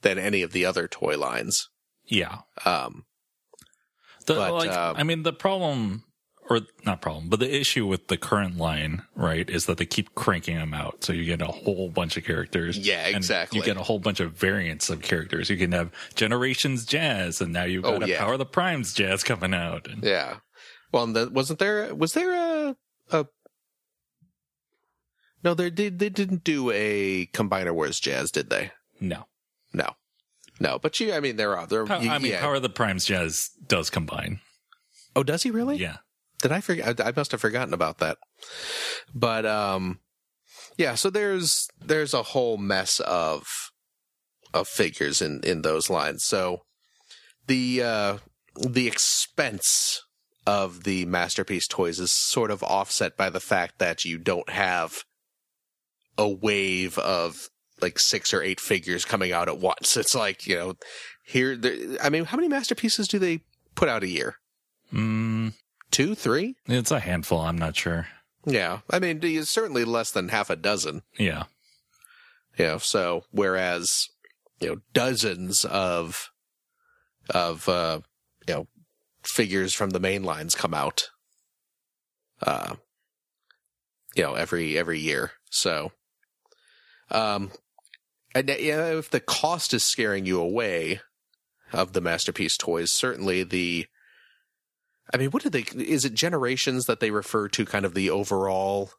than 0.02 0.18
any 0.18 0.42
of 0.42 0.52
the 0.52 0.64
other 0.64 0.88
toy 0.88 1.16
lines 1.18 1.68
Yeah. 2.04 2.38
um 2.64 3.04
The, 4.26 4.34
But, 4.34 4.52
like, 4.52 4.70
uh, 4.70 4.94
I 4.96 5.02
mean, 5.04 5.22
the 5.22 5.32
problem, 5.32 6.04
or 6.50 6.60
not 6.84 7.02
problem, 7.02 7.28
but 7.28 7.40
the 7.40 7.54
issue 7.60 7.86
with 7.86 8.08
the 8.08 8.16
current 8.16 8.56
line, 8.56 9.02
right, 9.14 9.48
is 9.50 9.66
that 9.66 9.76
they 9.78 9.86
keep 9.86 10.14
cranking 10.14 10.56
them 10.56 10.72
out. 10.72 11.04
So 11.04 11.12
you 11.12 11.24
get 11.24 11.42
a 11.42 11.46
whole 11.46 11.90
bunch 11.90 12.16
of 12.16 12.24
characters. 12.24 12.78
Yeah, 12.78 13.06
exactly. 13.06 13.58
You 13.58 13.64
get 13.64 13.76
a 13.76 13.82
whole 13.82 13.98
bunch 13.98 14.20
of 14.20 14.32
variants 14.32 14.88
of 14.90 15.02
characters. 15.02 15.50
You 15.50 15.56
can 15.56 15.72
have 15.72 15.90
Generations 16.14 16.86
Jazz, 16.86 17.40
and 17.40 17.52
now 17.52 17.64
you've 17.64 17.84
Oh, 17.84 17.98
got 17.98 18.04
a 18.04 18.08
yeah. 18.08 18.18
Power 18.18 18.32
of 18.34 18.38
the 18.38 18.46
Primes 18.46 18.94
Jazz 18.94 19.22
coming 19.24 19.52
out. 19.54 19.86
And, 19.88 20.02
yeah 20.02 20.38
well 20.90 21.04
and 21.04 21.14
the, 21.14 21.28
wasn't 21.28 21.58
there 21.58 21.94
was 21.94 22.14
there 22.14 22.32
a 22.32 22.76
a 23.12 23.26
no 25.44 25.52
they 25.54 25.68
did 25.70 25.98
they 25.98 26.08
didn't 26.08 26.44
do 26.44 26.70
a 26.70 27.26
combiner 27.26 27.72
wars 27.74 28.00
jazz 28.00 28.30
did 28.30 28.48
they 28.50 28.70
No. 29.00 29.26
No, 29.74 29.90
no. 30.58 30.78
But 30.78 30.98
you, 30.98 31.12
I 31.12 31.20
mean, 31.20 31.36
there 31.36 31.54
are 31.58 31.66
there. 31.66 31.84
I 31.92 32.18
mean, 32.18 32.32
yeah. 32.32 32.40
Power 32.40 32.54
of 32.54 32.62
the 32.62 32.70
Primes 32.70 33.04
Jazz 33.04 33.50
does 33.66 33.90
combine. 33.90 34.40
oh, 35.14 35.22
does 35.22 35.42
he 35.42 35.50
really? 35.50 35.76
Yeah. 35.76 35.98
Did 36.40 36.52
I 36.52 36.60
forget? 36.60 37.00
I, 37.00 37.12
must 37.16 37.32
have 37.32 37.40
forgotten 37.40 37.74
about 37.74 37.98
that. 37.98 38.18
But 39.14 39.44
um, 39.44 39.98
yeah. 40.76 40.94
So 40.94 41.10
there's 41.10 41.68
there's 41.84 42.14
a 42.14 42.22
whole 42.22 42.56
mess 42.56 43.00
of 43.00 43.46
of 44.54 44.68
figures 44.68 45.20
in 45.20 45.40
in 45.42 45.62
those 45.62 45.90
lines. 45.90 46.24
So 46.24 46.62
the 47.46 47.82
uh 47.82 48.18
the 48.54 48.86
expense 48.86 50.02
of 50.46 50.84
the 50.84 51.04
masterpiece 51.04 51.66
toys 51.66 52.00
is 52.00 52.12
sort 52.12 52.50
of 52.50 52.62
offset 52.62 53.16
by 53.16 53.28
the 53.28 53.40
fact 53.40 53.78
that 53.78 54.04
you 54.04 54.16
don't 54.16 54.48
have 54.48 55.04
a 56.16 56.28
wave 56.28 56.98
of 56.98 57.48
like 57.80 57.98
six 57.98 58.32
or 58.32 58.42
eight 58.42 58.60
figures 58.60 59.04
coming 59.04 59.32
out 59.32 59.48
at 59.48 59.58
once. 59.58 59.96
It's 59.96 60.14
like, 60.14 60.46
you 60.46 60.56
know, 60.56 60.74
here, 61.24 61.58
I 62.02 62.08
mean, 62.08 62.24
how 62.24 62.36
many 62.36 62.48
masterpieces 62.48 63.08
do 63.08 63.18
they 63.18 63.40
put 63.74 63.88
out 63.88 64.02
a 64.02 64.08
year? 64.08 64.36
Mm, 64.92 65.52
Two, 65.90 66.14
three? 66.14 66.56
it's 66.66 66.90
a 66.90 67.00
handful. 67.00 67.40
I'm 67.40 67.58
not 67.58 67.76
sure. 67.76 68.08
Yeah. 68.44 68.80
I 68.90 68.98
mean, 68.98 69.20
it's 69.22 69.50
certainly 69.50 69.84
less 69.84 70.10
than 70.10 70.28
half 70.28 70.50
a 70.50 70.56
dozen. 70.56 71.02
Yeah. 71.18 71.44
Yeah. 72.56 72.78
so 72.78 73.24
whereas, 73.30 74.08
you 74.60 74.68
know, 74.68 74.76
dozens 74.92 75.64
of, 75.64 76.30
of, 77.30 77.68
uh, 77.68 78.00
you 78.46 78.54
know, 78.54 78.66
figures 79.22 79.74
from 79.74 79.90
the 79.90 80.00
main 80.00 80.22
lines 80.22 80.54
come 80.54 80.74
out, 80.74 81.10
uh, 82.42 82.76
you 84.14 84.22
know, 84.22 84.34
every, 84.34 84.78
every 84.78 84.98
year. 84.98 85.32
So, 85.50 85.92
um, 87.10 87.52
and 88.34 88.50
uh, 88.50 88.54
yeah, 88.58 88.86
if 88.98 89.10
the 89.10 89.20
cost 89.20 89.72
is 89.72 89.84
scaring 89.84 90.26
you 90.26 90.40
away 90.40 91.00
of 91.72 91.92
the 91.92 92.00
masterpiece 92.00 92.56
toys, 92.56 92.90
certainly 92.90 93.42
the, 93.44 93.86
I 95.12 95.16
mean, 95.16 95.30
what 95.30 95.42
did 95.42 95.52
they, 95.52 95.64
is 95.82 96.04
it 96.04 96.14
generations 96.14 96.84
that 96.86 97.00
they 97.00 97.10
refer 97.10 97.48
to 97.48 97.64
kind 97.64 97.84
of 97.84 97.94
the 97.94 98.10
overall? 98.10 98.90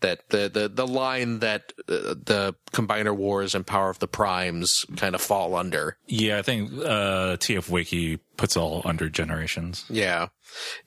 That 0.00 0.28
the 0.30 0.48
the 0.52 0.68
the 0.68 0.86
line 0.86 1.38
that 1.38 1.72
uh, 1.88 2.14
the 2.18 2.56
combiner 2.72 3.14
wars 3.16 3.54
and 3.54 3.64
power 3.64 3.88
of 3.88 4.00
the 4.00 4.08
primes 4.08 4.84
kind 4.96 5.14
of 5.14 5.20
fall 5.20 5.54
under? 5.54 5.96
Yeah, 6.08 6.38
I 6.38 6.42
think 6.42 6.72
uh, 6.72 7.36
TF 7.36 7.68
Wiki 7.70 8.16
puts 8.36 8.56
all 8.56 8.82
under 8.84 9.08
generations. 9.08 9.84
yeah. 9.88 10.26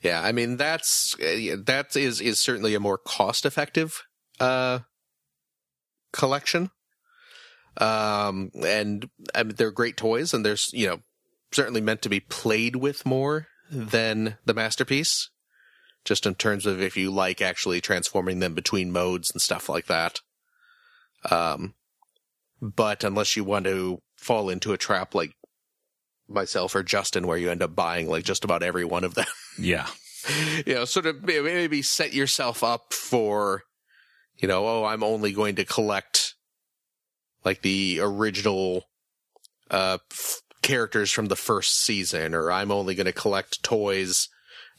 Yeah 0.02 0.20
i 0.22 0.30
mean 0.32 0.58
that's 0.58 1.16
uh, 1.18 1.56
that 1.64 1.96
is 1.96 2.20
is 2.20 2.40
certainly 2.40 2.74
a 2.74 2.80
more 2.80 2.98
cost 2.98 3.44
effective 3.46 4.02
uh 4.38 4.80
collection. 6.12 6.70
Um 7.78 8.50
and 8.64 9.08
I 9.34 9.42
mean, 9.42 9.54
they're 9.56 9.70
great 9.70 9.96
toys 9.96 10.32
and 10.34 10.44
there's 10.44 10.68
you 10.72 10.86
know 10.86 11.00
certainly 11.52 11.80
meant 11.80 12.02
to 12.02 12.08
be 12.08 12.20
played 12.20 12.76
with 12.76 13.04
more 13.06 13.46
than 13.70 14.36
the 14.44 14.54
masterpiece 14.54 15.30
just 16.04 16.24
in 16.26 16.34
terms 16.34 16.66
of 16.66 16.80
if 16.80 16.96
you 16.96 17.10
like 17.10 17.42
actually 17.42 17.80
transforming 17.80 18.38
them 18.38 18.54
between 18.54 18.92
modes 18.92 19.30
and 19.30 19.40
stuff 19.42 19.68
like 19.68 19.86
that 19.86 20.20
um 21.30 21.74
but 22.62 23.02
unless 23.04 23.36
you 23.36 23.44
want 23.44 23.64
to 23.64 24.00
fall 24.16 24.48
into 24.48 24.72
a 24.72 24.78
trap 24.78 25.14
like 25.14 25.32
myself 26.28 26.74
or 26.74 26.82
Justin 26.82 27.26
where 27.26 27.38
you 27.38 27.50
end 27.50 27.62
up 27.62 27.74
buying 27.74 28.08
like 28.08 28.24
just 28.24 28.44
about 28.44 28.62
every 28.62 28.84
one 28.84 29.04
of 29.04 29.14
them 29.14 29.26
Yeah. 29.58 29.86
you 30.66 30.74
know, 30.74 30.84
sort 30.84 31.06
of 31.06 31.22
maybe 31.22 31.82
set 31.82 32.12
yourself 32.12 32.64
up 32.64 32.92
for, 32.92 33.62
you 34.36 34.48
know, 34.48 34.66
oh, 34.66 34.84
I'm 34.84 35.04
only 35.04 35.32
going 35.32 35.54
to 35.56 35.64
collect 35.64 36.34
like 37.44 37.62
the 37.62 38.00
original 38.00 38.84
uh 39.70 39.98
f- 40.10 40.40
characters 40.66 41.12
from 41.12 41.26
the 41.26 41.36
first 41.36 41.78
season, 41.80 42.34
or 42.34 42.50
I'm 42.50 42.72
only 42.72 42.96
going 42.96 43.06
to 43.06 43.12
collect 43.12 43.62
toys, 43.62 44.28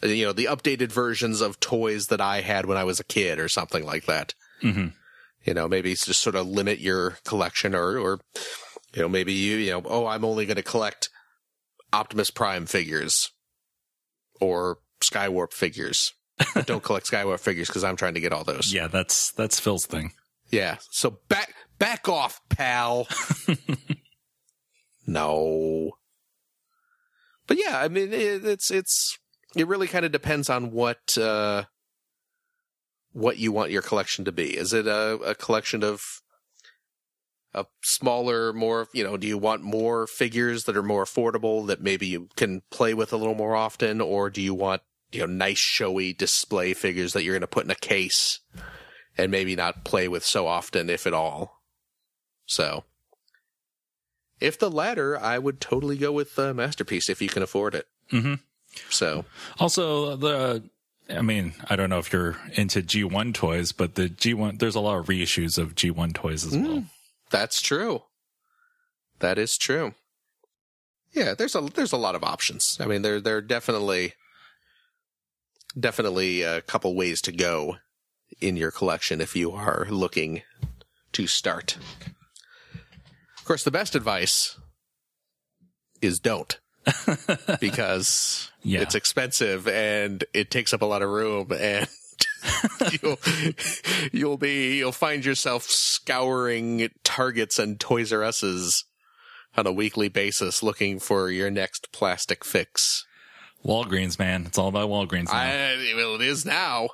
you 0.03 0.25
know, 0.25 0.33
the 0.33 0.45
updated 0.45 0.91
versions 0.91 1.39
of 1.39 1.61
toys 1.61 2.07
that 2.07 2.19
I 2.19 2.41
had 2.41 2.65
when 2.65 2.77
I 2.77 2.83
was 2.83 2.99
a 2.99 3.05
kid, 3.05 3.39
or 3.39 3.47
something 3.47 3.85
like 3.85 4.05
that. 4.05 4.33
hmm 4.61 4.87
You 5.45 5.53
know, 5.53 5.67
maybe 5.67 5.93
it's 5.93 6.05
just 6.05 6.21
sort 6.21 6.35
of 6.35 6.45
limit 6.45 6.79
your 6.79 7.17
collection, 7.23 7.73
or 7.73 7.97
or 7.97 8.19
you 8.93 9.01
know, 9.01 9.09
maybe 9.09 9.31
you 9.31 9.55
you 9.57 9.71
know, 9.71 9.81
oh, 9.85 10.05
I'm 10.05 10.25
only 10.25 10.45
going 10.45 10.57
to 10.57 10.63
collect 10.63 11.09
Optimus 11.93 12.31
Prime 12.31 12.65
figures 12.65 13.31
or 14.41 14.79
Skywarp 15.01 15.53
figures. 15.53 16.13
Don't 16.65 16.83
collect 16.87 17.09
Skywarp 17.09 17.39
figures 17.39 17.69
because 17.69 17.85
I'm 17.85 17.95
trying 17.95 18.15
to 18.15 18.19
get 18.19 18.33
all 18.33 18.43
those. 18.43 18.73
Yeah, 18.73 18.87
that's 18.87 19.31
that's 19.31 19.59
Phil's 19.59 19.85
thing. 19.85 20.11
Yeah. 20.49 20.77
So 20.91 21.19
back 21.29 21.53
back 21.79 22.09
off, 22.09 22.41
pal. 22.49 23.07
no. 25.07 25.91
But 27.47 27.57
yeah, 27.57 27.79
I 27.79 27.87
mean, 27.87 28.13
it, 28.13 28.45
it's 28.45 28.69
it's 28.69 29.17
it 29.55 29.67
really 29.67 29.87
kind 29.87 30.05
of 30.05 30.11
depends 30.11 30.49
on 30.49 30.71
what 30.71 31.17
uh 31.17 31.63
what 33.13 33.37
you 33.37 33.51
want 33.51 33.71
your 33.71 33.81
collection 33.81 34.25
to 34.25 34.31
be. 34.31 34.55
Is 34.55 34.73
it 34.73 34.85
a, 34.85 35.13
a 35.25 35.33
collection 35.33 35.83
of 35.83 36.21
a 37.53 37.65
smaller, 37.81 38.53
more 38.53 38.87
you 38.93 39.03
know? 39.03 39.17
Do 39.17 39.27
you 39.27 39.37
want 39.37 39.63
more 39.63 40.05
figures 40.05 40.65
that 40.65 40.77
are 40.77 40.83
more 40.83 41.05
affordable 41.05 41.65
that 41.67 41.81
maybe 41.81 42.05
you 42.05 42.29
can 42.35 42.61
play 42.69 42.93
with 42.93 43.11
a 43.13 43.17
little 43.17 43.35
more 43.35 43.55
often, 43.55 44.01
or 44.01 44.29
do 44.29 44.41
you 44.41 44.53
want 44.53 44.81
you 45.11 45.21
know 45.21 45.25
nice, 45.25 45.57
showy 45.57 46.13
display 46.13 46.73
figures 46.73 47.13
that 47.13 47.23
you're 47.23 47.33
going 47.33 47.41
to 47.41 47.47
put 47.47 47.65
in 47.65 47.71
a 47.71 47.75
case 47.75 48.41
and 49.17 49.31
maybe 49.31 49.55
not 49.55 49.85
play 49.85 50.07
with 50.07 50.23
so 50.23 50.45
often, 50.45 50.89
if 50.89 51.07
at 51.07 51.13
all? 51.13 51.63
So, 52.45 52.83
if 54.39 54.57
the 54.59 54.69
latter, 54.69 55.17
I 55.19 55.37
would 55.39 55.59
totally 55.61 55.97
go 55.97 56.11
with 56.11 56.37
uh, 56.37 56.53
Masterpiece 56.53 57.09
if 57.09 57.21
you 57.21 57.29
can 57.29 57.43
afford 57.43 57.75
it. 57.75 57.87
hmm 58.11 58.35
So, 58.89 59.25
Also, 59.59 60.15
the 60.15 60.63
I 61.09 61.21
mean, 61.21 61.53
I 61.69 61.75
don't 61.77 61.89
know 61.89 61.99
if 61.99 62.11
you're 62.11 62.35
into 62.53 62.81
G1 62.81 63.33
toys, 63.33 63.71
but 63.71 63.95
the 63.95 64.09
G1 64.09 64.59
there's 64.59 64.75
a 64.75 64.81
lot 64.81 64.97
of 64.99 65.05
reissues 65.05 65.57
of 65.57 65.73
G1 65.75 66.13
toys 66.13 66.45
as 66.45 66.57
well. 66.57 66.83
That's 67.29 67.61
true. 67.61 68.03
That 69.19 69.37
is 69.37 69.57
true. 69.57 69.95
Yeah, 71.13 71.33
there's 71.33 71.55
a 71.55 71.61
there's 71.61 71.93
a 71.93 71.97
lot 71.97 72.15
of 72.15 72.23
options. 72.23 72.77
I 72.79 72.85
mean, 72.85 73.01
there 73.01 73.19
there 73.21 73.37
are 73.37 73.41
definitely 73.41 74.13
definitely 75.79 76.41
a 76.41 76.61
couple 76.61 76.93
ways 76.95 77.21
to 77.21 77.31
go 77.31 77.77
in 78.41 78.57
your 78.57 78.71
collection 78.71 79.21
if 79.21 79.35
you 79.35 79.51
are 79.53 79.87
looking 79.89 80.41
to 81.13 81.25
start. 81.27 81.77
Course, 83.47 83.63
the 83.63 83.71
best 83.71 83.95
advice 83.95 84.57
is 86.01 86.19
don't. 86.19 86.59
because 87.59 88.49
Yeah. 88.63 88.81
it's 88.81 88.95
expensive 88.95 89.67
and 89.67 90.23
it 90.33 90.49
takes 90.49 90.73
up 90.73 90.81
a 90.81 90.85
lot 90.85 91.01
of 91.01 91.09
room 91.09 91.51
and 91.51 91.87
you'll 93.01 93.19
you'll 94.13 94.37
be 94.37 94.77
you'll 94.77 94.91
find 94.93 95.25
yourself 95.25 95.63
scouring 95.63 96.87
Targets 97.03 97.59
and 97.59 97.77
Toys 97.79 98.13
R 98.13 98.23
Us's 98.23 98.85
on 99.57 99.67
a 99.67 99.71
weekly 99.73 100.07
basis 100.07 100.63
looking 100.63 100.99
for 100.99 101.29
your 101.29 101.51
next 101.51 101.91
plastic 101.91 102.45
fix. 102.45 103.05
Walgreens, 103.65 104.17
man. 104.17 104.45
It's 104.45 104.57
all 104.57 104.69
about 104.69 104.89
Walgreens. 104.89 105.25
Now. 105.25 105.33
I 105.39 105.93
well, 105.95 106.15
it 106.15 106.21
is 106.21 106.45
now. 106.45 106.89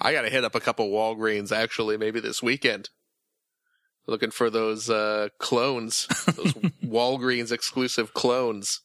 I 0.00 0.12
got 0.14 0.22
to 0.22 0.30
hit 0.30 0.44
up 0.44 0.54
a 0.54 0.60
couple 0.60 0.88
Walgreens 0.90 1.52
actually, 1.52 1.98
maybe 1.98 2.20
this 2.20 2.42
weekend. 2.42 2.88
Looking 4.06 4.30
for 4.30 4.50
those 4.50 4.90
uh, 4.90 5.28
clones, 5.38 6.06
those 6.26 6.52
Walgreens 6.84 7.52
exclusive 7.52 8.12
clones. 8.12 8.80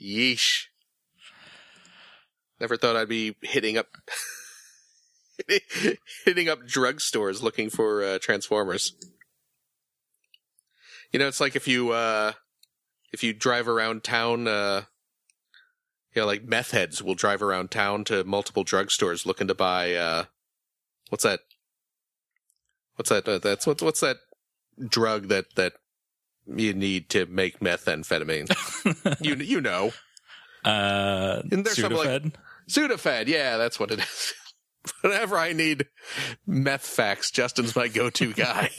Yeesh. 0.00 0.66
Never 2.60 2.76
thought 2.76 2.96
I'd 2.96 3.08
be 3.08 3.36
hitting 3.42 3.76
up 3.76 3.88
hitting 6.24 6.48
up 6.48 6.60
drugstores 6.60 7.42
looking 7.42 7.70
for 7.70 8.04
uh, 8.04 8.18
Transformers. 8.20 8.94
You 11.12 11.18
know, 11.18 11.26
it's 11.26 11.40
like 11.40 11.56
if 11.56 11.66
you 11.66 11.90
uh, 11.90 12.32
if 13.12 13.24
you 13.24 13.32
drive 13.32 13.68
around 13.68 14.04
town. 14.04 14.46
Uh, 14.46 14.82
you 16.14 16.20
know, 16.20 16.26
like 16.26 16.44
meth 16.44 16.72
heads 16.72 17.02
will 17.02 17.14
drive 17.14 17.42
around 17.42 17.70
town 17.70 18.04
to 18.04 18.22
multiple 18.24 18.64
drugstores 18.64 19.24
looking 19.24 19.48
to 19.48 19.54
buy 19.54 19.94
uh 19.94 20.24
what's 21.08 21.24
that? 21.24 21.40
What's 22.96 23.10
that? 23.10 23.28
Uh, 23.28 23.38
that's 23.38 23.66
what's 23.66 23.82
what's 23.82 24.00
that 24.00 24.18
drug 24.88 25.28
that 25.28 25.46
that 25.56 25.74
you 26.46 26.74
need 26.74 27.08
to 27.10 27.26
make 27.26 27.60
methamphetamine? 27.60 28.50
you 29.24 29.34
you 29.36 29.60
know, 29.60 29.92
uh, 30.64 31.42
Isn't 31.46 31.64
there 31.64 31.74
some, 31.74 31.92
like- 31.92 32.08
Sudafed? 32.08 32.34
Sudafed. 32.68 33.26
Yeah, 33.28 33.56
that's 33.56 33.78
what 33.80 33.90
it 33.90 34.00
is. 34.00 34.34
Whenever 35.00 35.36
I 35.38 35.52
need 35.52 35.86
meth 36.46 36.86
facts, 36.86 37.30
Justin's 37.30 37.76
my 37.76 37.86
go-to 37.88 38.32
guy. 38.32 38.70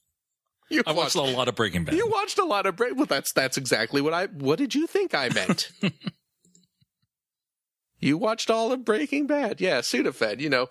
you 0.70 0.82
I 0.86 0.92
watched 0.92 1.14
a 1.14 1.20
lot 1.22 1.48
of 1.48 1.54
Breaking 1.54 1.84
Bad. 1.84 1.94
You 1.94 2.08
watched 2.08 2.38
a 2.38 2.44
lot 2.44 2.66
of 2.66 2.76
Break. 2.76 2.96
Well, 2.96 3.06
that's 3.06 3.32
that's 3.32 3.56
exactly 3.58 4.00
what 4.00 4.14
I. 4.14 4.26
What 4.26 4.58
did 4.58 4.74
you 4.74 4.86
think 4.86 5.14
I 5.14 5.28
meant? 5.28 5.70
you 8.00 8.16
watched 8.18 8.50
all 8.50 8.72
of 8.72 8.84
Breaking 8.84 9.26
Bad, 9.26 9.60
yeah. 9.60 9.80
Sudafed, 9.80 10.40
you 10.40 10.48
know. 10.50 10.68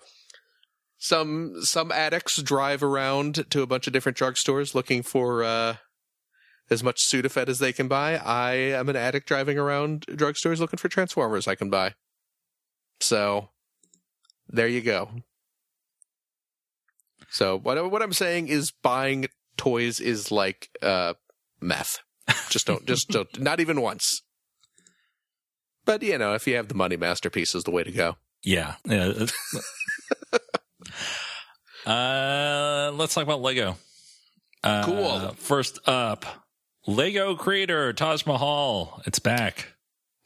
Some 1.04 1.60
some 1.60 1.92
addicts 1.92 2.40
drive 2.40 2.82
around 2.82 3.44
to 3.50 3.60
a 3.60 3.66
bunch 3.66 3.86
of 3.86 3.92
different 3.92 4.16
drugstores 4.16 4.74
looking 4.74 5.02
for 5.02 5.44
uh, 5.44 5.76
as 6.70 6.82
much 6.82 6.96
Sudafed 6.96 7.46
as 7.46 7.58
they 7.58 7.74
can 7.74 7.88
buy. 7.88 8.16
I 8.16 8.54
am 8.54 8.88
an 8.88 8.96
addict 8.96 9.28
driving 9.28 9.58
around 9.58 10.06
drugstores 10.06 10.60
looking 10.60 10.78
for 10.78 10.88
Transformers 10.88 11.46
I 11.46 11.56
can 11.56 11.68
buy. 11.68 11.92
So, 13.00 13.50
there 14.48 14.66
you 14.66 14.80
go. 14.80 15.10
So 17.28 17.58
what 17.58 17.90
what 17.90 18.00
I'm 18.00 18.14
saying 18.14 18.48
is 18.48 18.70
buying 18.70 19.26
toys 19.58 20.00
is 20.00 20.32
like 20.32 20.70
uh 20.80 21.12
meth. 21.60 21.98
Just 22.48 22.66
don't 22.66 22.86
just 22.86 23.10
don't 23.10 23.38
not 23.38 23.60
even 23.60 23.82
once. 23.82 24.22
But 25.84 26.02
you 26.02 26.16
know, 26.16 26.32
if 26.32 26.46
you 26.46 26.56
have 26.56 26.68
the 26.68 26.74
money, 26.74 26.96
masterpiece 26.96 27.54
is 27.54 27.64
the 27.64 27.72
way 27.72 27.84
to 27.84 27.92
go. 27.92 28.16
Yeah. 28.42 28.76
yeah. 28.86 29.12
uh, 31.86 32.92
let's 32.94 33.14
talk 33.14 33.24
about 33.24 33.40
Lego. 33.42 33.76
Uh, 34.62 34.84
Cool. 34.84 35.34
First 35.36 35.78
up, 35.86 36.24
Lego 36.86 37.34
creator 37.36 37.92
Taj 37.92 38.24
Mahal. 38.26 39.02
It's 39.06 39.18
back. 39.18 39.74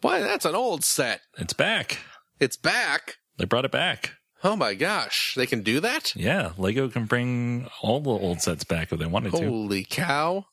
Why 0.00 0.20
that's 0.20 0.44
an 0.44 0.54
old 0.54 0.84
set. 0.84 1.20
It's 1.38 1.52
back. 1.52 1.98
It's 2.38 2.56
back. 2.56 3.16
They 3.36 3.44
brought 3.44 3.64
it 3.64 3.72
back. 3.72 4.12
Oh 4.44 4.54
my 4.54 4.74
gosh, 4.74 5.34
they 5.36 5.46
can 5.46 5.62
do 5.62 5.80
that? 5.80 6.14
Yeah, 6.14 6.52
Lego 6.56 6.88
can 6.88 7.06
bring 7.06 7.68
all 7.82 7.98
the 8.00 8.10
old 8.10 8.40
sets 8.40 8.62
back 8.62 8.92
if 8.92 8.98
they 9.00 9.06
wanted 9.06 9.32
to. 9.32 9.38
Holy 9.48 9.84
cow. 9.88 10.46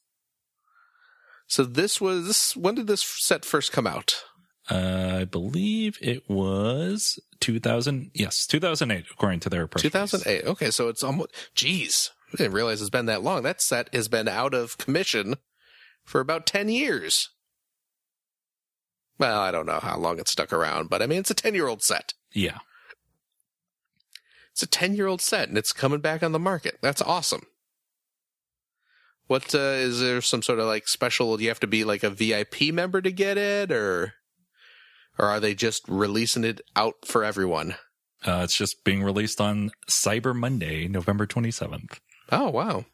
So 1.47 1.63
this 1.63 2.01
was 2.01 2.53
when 2.55 2.73
did 2.73 2.87
this 2.87 3.03
set 3.03 3.45
first 3.45 3.71
come 3.71 3.85
out? 3.85 4.23
Uh, 4.69 5.19
I 5.21 5.25
believe 5.25 5.97
it 6.01 6.27
was 6.29 7.19
2000. 7.39 8.11
Yes, 8.13 8.47
2008, 8.47 9.05
according 9.11 9.39
to 9.41 9.49
their 9.49 9.67
press 9.67 9.83
release. 9.83 10.11
2008. 10.11 10.45
Okay, 10.49 10.71
so 10.71 10.87
it's 10.89 11.03
almost 11.03 11.31
geez. 11.53 12.11
I 12.33 12.37
didn't 12.37 12.53
realize 12.53 12.81
it's 12.81 12.89
been 12.89 13.05
that 13.05 13.23
long. 13.23 13.43
That 13.43 13.61
set 13.61 13.93
has 13.93 14.07
been 14.07 14.27
out 14.27 14.53
of 14.53 14.77
commission 14.77 15.35
for 16.03 16.19
about 16.19 16.45
10 16.45 16.69
years. 16.69 17.29
Well, 19.17 19.39
I 19.39 19.51
don't 19.51 19.67
know 19.67 19.79
how 19.79 19.97
long 19.97 20.19
it's 20.19 20.31
stuck 20.31 20.51
around, 20.51 20.89
but 20.89 21.01
I 21.01 21.07
mean, 21.07 21.19
it's 21.19 21.31
a 21.31 21.35
10 21.35 21.53
year 21.53 21.67
old 21.67 21.81
set. 21.81 22.13
Yeah. 22.33 22.59
It's 24.51 24.63
a 24.63 24.67
10 24.67 24.95
year 24.95 25.07
old 25.07 25.21
set 25.21 25.47
and 25.47 25.57
it's 25.57 25.71
coming 25.71 25.99
back 25.99 26.23
on 26.23 26.31
the 26.31 26.39
market. 26.39 26.79
That's 26.81 27.01
awesome. 27.01 27.43
What, 29.27 29.55
uh, 29.55 29.57
is 29.57 30.01
there 30.01 30.21
some 30.21 30.41
sort 30.41 30.59
of 30.59 30.65
like 30.65 30.87
special, 30.87 31.37
do 31.37 31.43
you 31.43 31.49
have 31.49 31.59
to 31.61 31.67
be 31.67 31.83
like 31.83 32.03
a 32.03 32.09
VIP 32.09 32.73
member 32.73 33.01
to 33.01 33.11
get 33.11 33.37
it 33.37 33.71
or, 33.71 34.13
or 35.17 35.25
are 35.25 35.39
they 35.39 35.53
just 35.55 35.83
releasing 35.87 36.43
it 36.43 36.61
out 36.75 36.95
for 37.05 37.23
everyone? 37.23 37.75
Uh, 38.25 38.41
it's 38.43 38.57
just 38.57 38.83
being 38.83 39.03
released 39.03 39.39
on 39.39 39.71
Cyber 39.89 40.35
Monday, 40.35 40.87
November 40.87 41.27
27th. 41.27 41.99
Oh, 42.31 42.49
wow. 42.49 42.85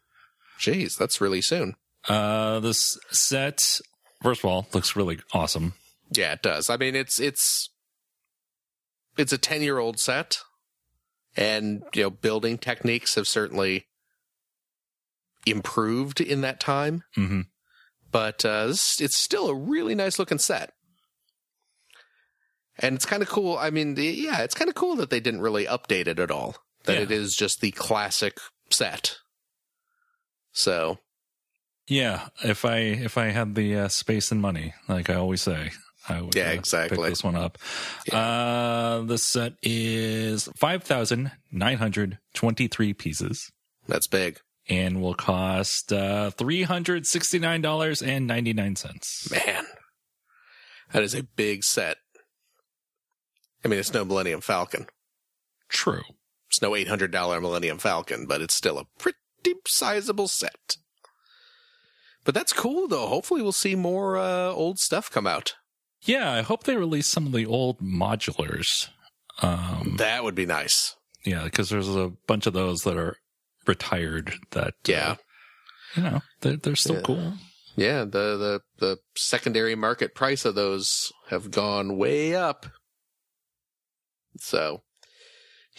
Jeez, 0.58 0.96
that's 0.96 1.20
really 1.20 1.40
soon. 1.40 1.74
Uh, 2.08 2.60
this 2.60 2.98
set, 3.10 3.80
first 4.22 4.40
of 4.40 4.44
all, 4.44 4.66
looks 4.72 4.94
really 4.94 5.20
awesome. 5.32 5.74
Yeah, 6.10 6.32
it 6.32 6.42
does. 6.42 6.68
I 6.68 6.76
mean, 6.76 6.94
it's, 6.94 7.18
it's, 7.18 7.70
it's 9.16 9.32
a 9.32 9.38
10 9.38 9.62
year 9.62 9.78
old 9.78 9.98
set 9.98 10.38
and, 11.36 11.82
you 11.94 12.02
know, 12.02 12.10
building 12.10 12.58
techniques 12.58 13.14
have 13.14 13.26
certainly 13.26 13.86
improved 15.46 16.20
in 16.20 16.42
that 16.42 16.60
time. 16.60 17.04
hmm 17.14 17.42
but 18.12 18.44
uh, 18.44 18.66
this, 18.66 19.00
it's 19.00 19.16
still 19.16 19.48
a 19.48 19.54
really 19.54 19.94
nice 19.94 20.18
looking 20.18 20.38
set. 20.38 20.72
And 22.82 22.96
it's 22.96 23.06
kind 23.06 23.22
of 23.22 23.28
cool. 23.28 23.56
I 23.56 23.70
mean, 23.70 23.94
the, 23.94 24.04
yeah, 24.04 24.42
it's 24.42 24.54
kind 24.54 24.68
of 24.68 24.74
cool 24.74 24.96
that 24.96 25.08
they 25.10 25.20
didn't 25.20 25.40
really 25.40 25.66
update 25.66 26.06
it 26.08 26.18
at 26.18 26.30
all. 26.30 26.56
That 26.84 26.96
Yeah. 26.96 27.02
it 27.02 27.10
is 27.12 27.34
just 27.36 27.60
the 27.60 27.70
classic 27.70 28.38
set. 28.70 29.18
So, 30.52 30.98
Yeah, 31.86 32.28
if 32.44 32.64
I 32.64 32.78
if 32.78 33.16
I 33.18 33.26
had 33.26 33.54
the 33.54 33.76
uh, 33.76 33.88
space 33.88 34.30
and 34.32 34.40
money, 34.40 34.74
like 34.88 35.08
I 35.10 35.14
always 35.14 35.42
say, 35.42 35.70
I 36.08 36.20
would 36.20 36.34
Yeah, 36.34 36.48
uh, 36.50 36.52
exactly. 36.52 36.96
pick 36.98 37.06
this 37.06 37.24
one 37.24 37.36
up. 37.36 37.58
Uh, 38.10 39.00
the 39.02 39.18
set 39.18 39.54
is 39.62 40.48
five 40.56 40.82
thousand 40.82 41.30
nine 41.50 41.78
hundred 41.78 42.18
twenty 42.34 42.66
three 42.68 42.92
pieces 42.94 43.50
that's 43.88 44.06
big. 44.08 44.40
and 44.68 45.00
will 45.00 45.14
cost 45.14 45.92
uh, 45.92 46.30
three 46.30 46.62
hundred 46.62 47.06
sixty 47.06 47.38
nine 47.38 47.62
dollars 47.62 48.02
and 48.02 48.26
ninety 48.26 48.52
nine 48.52 48.76
cents. 48.76 49.30
Man, 49.30 49.64
that 50.92 51.02
is 51.02 51.14
a 51.14 51.22
big 51.22 51.64
set. 51.64 51.96
I 53.64 53.68
mean, 53.68 53.78
it's 53.78 53.92
no 53.94 54.04
Millennium 54.04 54.40
Falcon. 54.40 54.86
True. 55.68 56.02
It's 56.48 56.60
no 56.62 56.72
$800 56.72 57.40
Millennium 57.40 57.78
Falcon, 57.78 58.26
but 58.26 58.40
it's 58.42 58.54
still 58.54 58.78
a 58.78 58.84
pretty 58.98 59.18
sizable 59.66 60.28
set. 60.28 60.76
But 62.24 62.34
that's 62.34 62.52
cool, 62.52 62.86
though. 62.88 63.06
Hopefully, 63.08 63.42
we'll 63.42 63.52
see 63.52 63.74
more 63.74 64.16
uh, 64.18 64.50
old 64.50 64.78
stuff 64.78 65.10
come 65.10 65.26
out. 65.26 65.54
Yeah, 66.04 66.30
I 66.32 66.42
hope 66.42 66.64
they 66.64 66.76
release 66.76 67.08
some 67.08 67.26
of 67.26 67.32
the 67.32 67.46
old 67.46 67.78
modulars. 67.80 68.88
Um, 69.40 69.94
That 69.98 70.24
would 70.24 70.34
be 70.34 70.46
nice. 70.46 70.94
yeah, 71.24 71.44
because 71.44 71.68
there's 71.70 71.88
a 71.88 72.12
bunch 72.26 72.46
of 72.46 72.52
those 72.52 72.82
that 72.82 72.96
are 72.96 73.16
retired. 73.66 74.34
That 74.50 74.68
uh, 74.68 74.72
Yeah. 74.86 75.16
you 75.96 76.02
know 76.02 76.20
they're 76.40 76.56
they're 76.56 76.76
still 76.76 76.96
Yeah. 76.96 77.02
cool. 77.02 77.32
Yeah, 77.76 78.00
the, 78.04 78.36
the 78.36 78.60
the 78.78 78.96
secondary 79.16 79.74
market 79.74 80.14
price 80.14 80.44
of 80.44 80.54
those 80.54 81.10
have 81.28 81.50
gone 81.50 81.96
way 81.96 82.34
up. 82.34 82.66
So, 84.38 84.82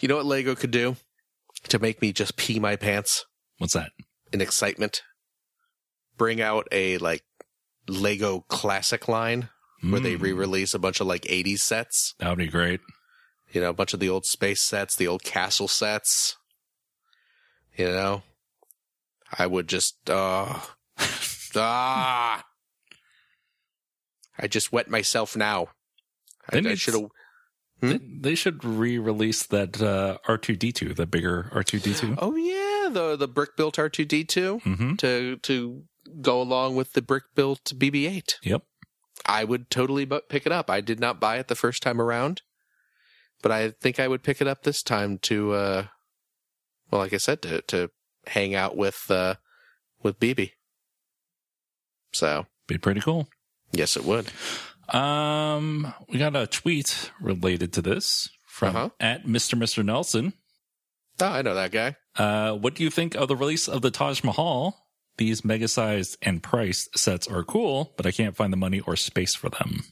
you 0.00 0.08
know 0.08 0.16
what 0.16 0.26
Lego 0.26 0.54
could 0.54 0.70
do 0.70 0.96
to 1.68 1.78
make 1.78 2.00
me 2.02 2.12
just 2.12 2.36
pee 2.36 2.58
my 2.60 2.76
pants 2.76 3.24
What's 3.58 3.74
that? 3.74 3.92
in 4.32 4.40
excitement? 4.40 5.02
Bring 6.16 6.40
out 6.40 6.66
a 6.72 6.98
like 6.98 7.24
Lego 7.88 8.40
classic 8.48 9.08
line 9.08 9.48
where 9.82 10.00
they 10.00 10.16
Mm, 10.16 10.20
re-release 10.22 10.72
a 10.74 10.78
bunch 10.78 11.00
of 11.00 11.06
like 11.06 11.22
80s 11.22 11.58
sets. 11.60 12.14
That 12.18 12.28
would 12.30 12.38
be 12.38 12.46
great. 12.48 12.80
You 13.52 13.60
know, 13.60 13.70
a 13.70 13.74
bunch 13.74 13.92
of 13.94 14.00
the 14.00 14.08
old 14.08 14.24
space 14.24 14.62
sets, 14.62 14.96
the 14.96 15.06
old 15.08 15.22
castle 15.22 15.68
sets. 15.68 16.36
You 17.76 17.86
know, 17.86 18.22
I 19.36 19.46
would 19.46 19.68
just, 19.68 20.08
uh, 20.08 20.60
ah, 21.56 22.44
I 24.38 24.46
just 24.48 24.72
wet 24.72 24.88
myself 24.88 25.36
now. 25.36 25.68
I, 26.50 26.58
I 26.58 26.74
should 26.74 26.94
have. 26.94 27.04
They, 27.90 28.30
they 28.30 28.34
should 28.34 28.64
re-release 28.64 29.44
that 29.46 29.80
uh, 29.82 30.18
R2D2, 30.28 30.96
the 30.96 31.06
bigger 31.06 31.50
R2D2. 31.52 32.16
Oh 32.18 32.34
yeah, 32.36 32.88
the 32.90 33.16
the 33.16 33.28
brick 33.28 33.56
built 33.56 33.78
R 33.78 33.88
two 33.88 34.04
D 34.04 34.24
two 34.24 34.58
hmm 34.64 34.94
to 34.96 35.36
to 35.36 35.84
go 36.20 36.40
along 36.40 36.76
with 36.76 36.92
the 36.92 37.02
brick 37.02 37.24
built 37.34 37.72
BB 37.76 38.08
eight. 38.08 38.38
Yep. 38.42 38.62
I 39.26 39.44
would 39.44 39.70
totally 39.70 40.04
pick 40.06 40.44
it 40.44 40.52
up. 40.52 40.68
I 40.68 40.80
did 40.80 41.00
not 41.00 41.18
buy 41.20 41.38
it 41.38 41.48
the 41.48 41.54
first 41.54 41.82
time 41.82 42.00
around, 42.00 42.42
but 43.42 43.50
I 43.50 43.70
think 43.70 43.98
I 43.98 44.08
would 44.08 44.22
pick 44.22 44.40
it 44.42 44.46
up 44.46 44.62
this 44.64 44.82
time 44.82 45.16
to, 45.22 45.52
uh, 45.52 45.86
well, 46.90 47.00
like 47.00 47.14
I 47.14 47.18
said, 47.18 47.40
to 47.42 47.62
to 47.62 47.90
hang 48.26 48.54
out 48.54 48.76
with 48.76 49.10
uh, 49.10 49.36
with 50.02 50.20
BB. 50.20 50.52
So 52.12 52.46
Be 52.66 52.78
pretty 52.78 53.00
cool. 53.00 53.28
yes, 53.72 53.96
it 53.96 54.04
would. 54.04 54.30
Um, 54.88 55.92
we 56.08 56.18
got 56.18 56.36
a 56.36 56.46
tweet 56.46 57.10
related 57.20 57.72
to 57.74 57.82
this 57.82 58.28
from 58.46 58.76
Uh-huh. 58.76 58.88
at 59.00 59.24
Mr. 59.24 59.58
Mr. 59.58 59.84
Nelson. 59.84 60.32
Oh, 61.20 61.26
I 61.26 61.42
know 61.42 61.54
that 61.54 61.70
guy. 61.70 61.96
Uh, 62.16 62.52
what 62.54 62.74
do 62.74 62.82
you 62.82 62.90
think 62.90 63.14
of 63.14 63.28
the 63.28 63.36
release 63.36 63.68
of 63.68 63.82
the 63.82 63.90
Taj 63.90 64.22
Mahal? 64.24 64.76
These 65.16 65.44
mega 65.44 65.68
sized 65.68 66.16
and 66.22 66.42
priced 66.42 66.98
sets 66.98 67.28
are 67.28 67.44
cool, 67.44 67.92
but 67.96 68.04
I 68.06 68.10
can't 68.10 68.36
find 68.36 68.52
the 68.52 68.56
money 68.56 68.80
or 68.80 68.96
space 68.96 69.34
for 69.36 69.48
them. 69.48 69.84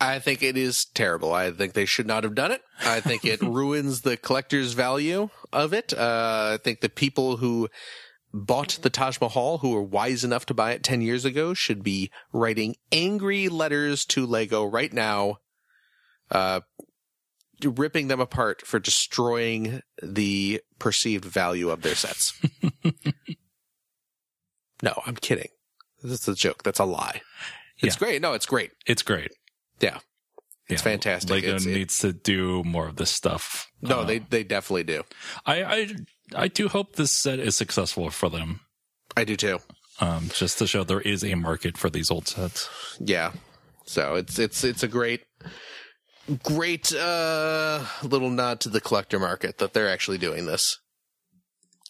I 0.00 0.20
think 0.20 0.42
it 0.42 0.56
is 0.56 0.84
terrible. 0.94 1.32
I 1.32 1.50
think 1.50 1.72
they 1.72 1.84
should 1.86 2.06
not 2.06 2.22
have 2.22 2.34
done 2.36 2.52
it. 2.52 2.62
I 2.80 3.00
think 3.00 3.24
it 3.24 3.40
ruins 3.42 4.02
the 4.02 4.16
collector's 4.16 4.72
value 4.74 5.30
of 5.52 5.72
it. 5.72 5.92
Uh, 5.92 6.50
I 6.54 6.58
think 6.62 6.80
the 6.80 6.88
people 6.88 7.38
who 7.38 7.68
bought 8.36 8.80
the 8.82 8.90
Taj 8.90 9.20
Mahal, 9.20 9.58
who 9.58 9.70
were 9.70 9.82
wise 9.82 10.24
enough 10.24 10.44
to 10.46 10.54
buy 10.54 10.72
it 10.72 10.82
10 10.82 11.00
years 11.00 11.24
ago, 11.24 11.54
should 11.54 11.84
be 11.84 12.10
writing 12.32 12.74
angry 12.90 13.48
letters 13.48 14.04
to 14.06 14.26
Lego 14.26 14.64
right 14.64 14.92
now, 14.92 15.36
uh, 16.32 16.60
ripping 17.64 18.08
them 18.08 18.18
apart 18.20 18.66
for 18.66 18.80
destroying 18.80 19.80
the 20.02 20.60
perceived 20.80 21.24
value 21.24 21.70
of 21.70 21.82
their 21.82 21.94
sets. 21.94 22.32
no, 24.82 25.00
I'm 25.06 25.16
kidding. 25.16 25.48
This 26.02 26.22
is 26.22 26.28
a 26.28 26.34
joke. 26.34 26.62
That's 26.62 26.78
a 26.80 26.84
lie. 26.84 27.22
It's 27.80 27.96
Yeah. 27.96 27.98
great. 27.98 28.22
No, 28.22 28.32
it's 28.34 28.46
great. 28.46 28.72
It's 28.86 29.02
great. 29.02 29.32
Yeah. 29.80 29.98
It's 30.68 30.82
Yeah, 30.82 30.92
fantastic. 30.92 31.30
Lego 31.30 31.46
It's- 31.48 31.66
it- 31.66 31.74
needs 31.74 31.98
to 31.98 32.12
do 32.12 32.62
more 32.64 32.88
of 32.88 32.96
this 32.96 33.10
stuff. 33.10 33.68
No, 33.82 34.00
Uh, 34.00 34.04
they 34.04 34.18
they 34.18 34.44
definitely 34.44 34.84
do. 34.84 35.04
I, 35.46 35.64
I 35.64 35.88
I 36.36 36.48
do 36.48 36.68
hope 36.68 36.96
this 36.96 37.16
set 37.16 37.38
is 37.38 37.56
successful 37.56 38.10
for 38.10 38.28
them. 38.28 38.60
I 39.16 39.24
do 39.24 39.36
too. 39.36 39.58
Um, 40.00 40.28
just 40.34 40.58
to 40.58 40.66
show 40.66 40.82
there 40.84 41.00
is 41.00 41.22
a 41.24 41.34
market 41.34 41.78
for 41.78 41.88
these 41.88 42.10
old 42.10 42.26
sets. 42.26 42.68
Yeah. 43.00 43.32
So 43.86 44.16
it's 44.16 44.38
it's 44.38 44.64
it's 44.64 44.82
a 44.82 44.88
great 44.88 45.22
great 46.42 46.92
uh 46.92 47.84
little 48.02 48.30
nod 48.30 48.60
to 48.60 48.68
the 48.70 48.80
collector 48.80 49.18
market 49.18 49.58
that 49.58 49.72
they're 49.74 49.90
actually 49.90 50.18
doing 50.18 50.46
this. 50.46 50.78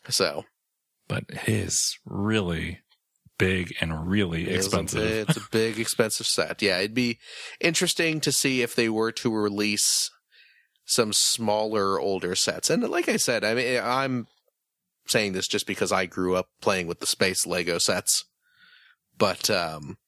So 0.08 0.44
But 1.08 1.24
it 1.28 1.48
is 1.48 1.96
really 2.04 2.80
big 3.38 3.74
and 3.80 4.08
really 4.08 4.44
it's 4.44 4.66
a- 4.66 4.68
expensive. 4.68 5.28
It's 5.28 5.36
a 5.38 5.48
big 5.50 5.78
expensive 5.78 6.26
set. 6.26 6.60
Yeah, 6.62 6.78
it'd 6.78 6.94
be 6.94 7.18
interesting 7.60 8.20
to 8.20 8.32
see 8.32 8.60
if 8.62 8.74
they 8.74 8.88
were 8.88 9.12
to 9.12 9.32
release 9.34 10.10
some 10.84 11.12
smaller 11.14 11.98
older 11.98 12.34
sets. 12.34 12.68
And 12.70 12.82
like 12.90 13.08
I 13.08 13.16
said, 13.16 13.44
I 13.44 13.54
mean 13.54 13.80
I'm 13.82 14.26
saying 15.06 15.32
this 15.32 15.48
just 15.48 15.66
because 15.66 15.92
I 15.92 16.06
grew 16.06 16.34
up 16.34 16.48
playing 16.60 16.86
with 16.86 17.00
the 17.00 17.06
space 17.06 17.46
Lego 17.46 17.78
sets. 17.78 18.24
But 19.16 19.50
um 19.50 19.98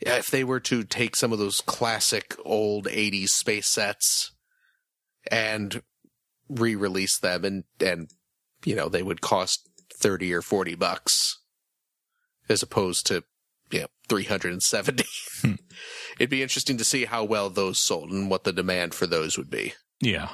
yeah, 0.00 0.16
if 0.16 0.30
they 0.30 0.44
were 0.44 0.60
to 0.60 0.84
take 0.84 1.16
some 1.16 1.32
of 1.32 1.38
those 1.38 1.60
classic 1.60 2.36
old 2.44 2.86
80s 2.86 3.30
space 3.30 3.66
sets 3.66 4.32
and 5.30 5.82
re-release 6.48 7.18
them 7.18 7.44
and 7.44 7.64
and 7.80 8.10
you 8.64 8.74
know, 8.74 8.88
they 8.88 9.02
would 9.02 9.20
cost 9.20 9.68
30 9.94 10.32
or 10.34 10.42
40 10.42 10.74
bucks 10.74 11.38
as 12.48 12.62
opposed 12.62 13.06
to 13.06 13.24
you 13.70 13.80
know 13.80 13.86
370. 14.08 15.04
Hmm. 15.40 15.52
It'd 16.18 16.30
be 16.30 16.42
interesting 16.42 16.78
to 16.78 16.84
see 16.84 17.04
how 17.04 17.22
well 17.22 17.48
those 17.48 17.78
sold 17.78 18.10
and 18.10 18.28
what 18.28 18.42
the 18.42 18.52
demand 18.52 18.92
for 18.92 19.06
those 19.06 19.38
would 19.38 19.50
be. 19.50 19.74
yeah. 20.00 20.30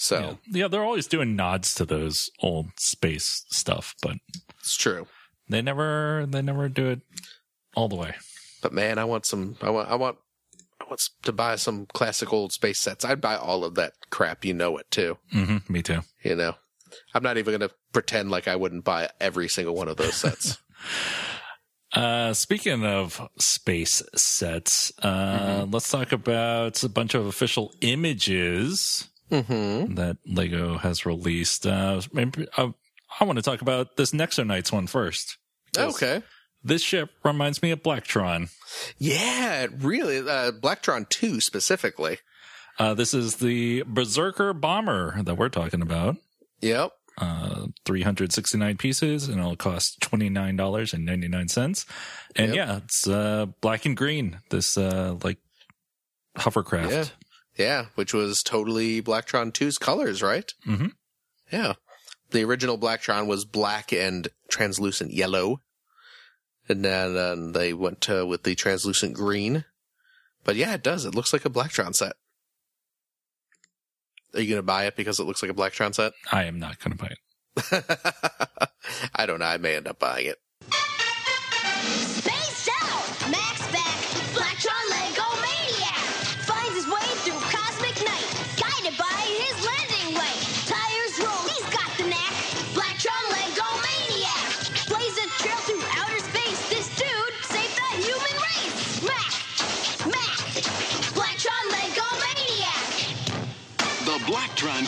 So, 0.00 0.38
yeah. 0.50 0.62
Yeah, 0.62 0.68
they're 0.68 0.82
always 0.82 1.06
doing 1.06 1.36
nods 1.36 1.74
to 1.74 1.84
those 1.84 2.30
old 2.40 2.68
space 2.78 3.44
stuff, 3.50 3.94
but 4.00 4.16
it's 4.58 4.74
true. 4.74 5.06
they 5.50 5.60
never 5.60 6.24
they 6.26 6.40
never 6.40 6.70
do 6.70 6.88
it 6.88 7.00
all 7.76 7.88
the 7.88 7.96
way. 7.96 8.14
But 8.62 8.72
man, 8.72 8.98
I 8.98 9.04
want 9.04 9.26
some 9.26 9.58
I 9.60 9.68
want 9.68 9.90
I 9.90 9.96
want 9.96 10.16
I 10.80 10.84
want 10.88 11.06
to 11.22 11.32
buy 11.32 11.56
some 11.56 11.84
classic 11.92 12.32
old 12.32 12.50
space 12.52 12.78
sets. 12.80 13.04
I'd 13.04 13.20
buy 13.20 13.36
all 13.36 13.62
of 13.62 13.74
that 13.74 13.92
crap, 14.08 14.42
you 14.42 14.54
know 14.54 14.78
it 14.78 14.90
too. 14.90 15.18
hmm 15.32 15.58
me 15.68 15.82
too. 15.82 16.00
You 16.24 16.34
know. 16.34 16.54
I'm 17.12 17.22
not 17.22 17.36
even 17.36 17.52
going 17.56 17.68
to 17.68 17.74
pretend 17.92 18.30
like 18.30 18.48
I 18.48 18.56
wouldn't 18.56 18.84
buy 18.84 19.10
every 19.20 19.48
single 19.48 19.74
one 19.74 19.88
of 19.88 19.96
those 19.98 20.14
sets. 20.14 20.58
Uh, 21.92 22.32
speaking 22.32 22.86
of 22.86 23.20
space 23.40 24.00
sets, 24.14 24.92
uh, 25.02 25.66
let's 25.68 25.90
talk 25.90 26.12
about 26.12 26.80
a 26.84 26.88
bunch 26.88 27.14
of 27.14 27.26
official 27.26 27.74
images 27.80 29.08
mhm. 29.30 29.96
that 29.96 30.18
Lego 30.26 30.78
has 30.78 31.06
released. 31.06 31.66
Uh, 31.66 32.00
maybe, 32.12 32.46
uh, 32.56 32.70
I 33.18 33.24
want 33.24 33.36
to 33.38 33.42
talk 33.42 33.60
about 33.62 33.96
this 33.96 34.12
Nexo 34.12 34.46
Knights 34.46 34.72
one 34.72 34.86
first. 34.86 35.38
Okay. 35.76 36.22
This 36.62 36.82
ship 36.82 37.10
reminds 37.24 37.62
me 37.62 37.70
of 37.70 37.82
Blacktron. 37.82 38.50
Yeah, 38.98 39.66
really 39.78 40.18
uh 40.18 40.52
Blacktron 40.52 41.08
2 41.08 41.40
specifically. 41.40 42.18
Uh, 42.78 42.94
this 42.94 43.14
is 43.14 43.36
the 43.36 43.82
Berserker 43.86 44.52
bomber 44.52 45.22
that 45.22 45.36
we're 45.36 45.48
talking 45.48 45.82
about. 45.82 46.16
Yep. 46.60 46.92
Uh, 47.18 47.66
369 47.84 48.76
pieces 48.78 49.28
and 49.28 49.38
it'll 49.38 49.56
cost 49.56 50.00
$29.99. 50.00 51.86
And 52.36 52.54
Yep. 52.54 52.54
yeah, 52.54 52.76
it's, 52.78 53.06
uh, 53.08 53.46
black 53.60 53.84
and 53.86 53.96
green. 53.96 54.38
This, 54.50 54.76
uh, 54.78 55.16
like 55.22 55.38
hovercraft. 56.36 56.90
Yeah. 56.92 57.04
Yeah, 57.56 57.86
which 57.94 58.14
was 58.14 58.42
totally 58.42 59.02
Blacktron 59.02 59.52
2's 59.52 59.76
colors, 59.78 60.22
right? 60.22 60.50
Mhm. 60.66 60.92
Yeah. 61.52 61.74
The 62.30 62.44
original 62.44 62.78
Blacktron 62.78 63.26
was 63.26 63.44
black 63.44 63.92
and 63.92 64.28
translucent 64.48 65.12
yellow. 65.12 65.60
And 66.68 66.84
then 66.84 67.16
uh, 67.16 67.34
they 67.52 67.72
went 67.72 68.08
uh, 68.08 68.24
with 68.26 68.44
the 68.44 68.54
translucent 68.54 69.14
green. 69.14 69.64
But 70.44 70.54
yeah, 70.56 70.74
it 70.74 70.82
does. 70.82 71.04
It 71.04 71.14
looks 71.14 71.32
like 71.32 71.44
a 71.44 71.50
Blacktron 71.50 71.94
set. 71.94 72.12
Are 74.32 74.40
you 74.40 74.48
going 74.48 74.58
to 74.58 74.62
buy 74.62 74.84
it 74.86 74.94
because 74.94 75.18
it 75.18 75.24
looks 75.24 75.42
like 75.42 75.50
a 75.50 75.54
Blacktron 75.54 75.92
set? 75.94 76.12
I 76.32 76.44
am 76.44 76.60
not 76.60 76.78
going 76.78 76.96
to 76.96 77.04
buy 77.04 77.08
it. 77.10 77.18
I 79.16 79.26
don't 79.26 79.40
know. 79.40 79.46
I 79.46 79.56
may 79.58 79.74
end 79.76 79.88
up 79.88 79.98
buying 79.98 80.26
it. 80.26 80.38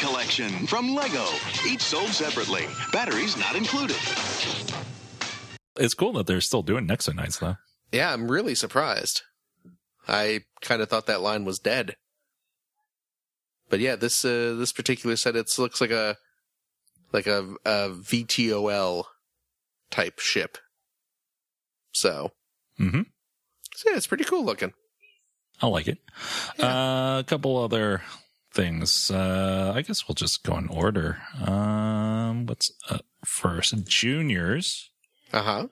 Collection 0.02 0.66
from 0.66 0.94
Lego. 0.94 1.24
Each 1.66 1.80
sold 1.80 2.08
separately. 2.08 2.66
Batteries 2.92 3.36
not 3.36 3.54
included. 3.54 3.96
It's 5.76 5.94
cool 5.94 6.12
that 6.14 6.26
they're 6.26 6.40
still 6.40 6.62
doing 6.62 6.86
Nexo 6.88 7.14
Knights 7.14 7.38
though. 7.38 7.56
Yeah, 7.92 8.12
I'm 8.12 8.30
really 8.30 8.56
surprised. 8.56 9.22
I 10.08 10.40
kind 10.60 10.82
of 10.82 10.88
thought 10.88 11.06
that 11.06 11.20
line 11.20 11.44
was 11.44 11.60
dead. 11.60 11.96
But 13.70 13.80
yeah, 13.80 13.96
this 13.96 14.24
uh, 14.24 14.56
this 14.58 14.72
particular 14.72 15.16
set 15.16 15.36
it 15.36 15.50
looks 15.56 15.80
like 15.80 15.92
a 15.92 16.16
like 17.12 17.26
a, 17.26 17.54
a 17.64 17.90
VTOL 17.90 19.04
type 19.90 20.18
ship. 20.18 20.58
So, 21.92 22.32
mm-hmm. 22.80 23.02
so 23.74 23.90
yeah, 23.90 23.96
it's 23.96 24.06
pretty 24.06 24.24
cool 24.24 24.44
looking. 24.44 24.72
I 25.60 25.68
like 25.68 25.86
it. 25.86 25.98
Uh, 26.58 27.20
a 27.20 27.24
couple 27.26 27.56
other 27.56 28.02
things. 28.54 29.10
Uh, 29.10 29.72
I 29.74 29.82
guess 29.82 30.06
we'll 30.08 30.14
just 30.14 30.42
go 30.44 30.56
in 30.56 30.68
order. 30.68 31.18
Um, 31.44 32.46
what's 32.46 32.70
up 32.88 33.04
first? 33.26 33.74
Juniors. 33.86 34.90
Uh 35.32 35.42
huh. 35.42 35.66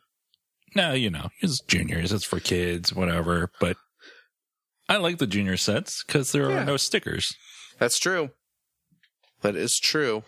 No, 0.74 0.92
you 0.92 1.10
know, 1.10 1.28
it's 1.40 1.60
juniors. 1.62 2.12
It's 2.12 2.24
for 2.24 2.40
kids, 2.40 2.94
whatever. 2.94 3.50
But 3.60 3.76
I 4.88 4.96
like 4.96 5.18
the 5.18 5.26
junior 5.26 5.56
sets 5.56 6.02
because 6.04 6.32
there 6.32 6.50
Yeah. 6.50 6.62
are 6.62 6.64
no 6.64 6.76
stickers. 6.76 7.34
That's 7.78 7.98
true. 7.98 8.30
That 9.42 9.56
is 9.56 9.78
true. 9.78 10.22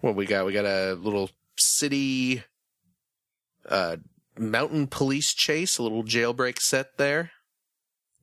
What 0.00 0.16
we 0.16 0.26
got? 0.26 0.46
We 0.46 0.52
got 0.52 0.64
a 0.66 0.94
little 0.94 1.30
city, 1.56 2.42
uh, 3.68 3.96
mountain 4.36 4.86
police 4.86 5.32
chase, 5.32 5.78
a 5.78 5.82
little 5.82 6.02
jailbreak 6.04 6.58
set 6.60 6.96
there. 6.98 7.30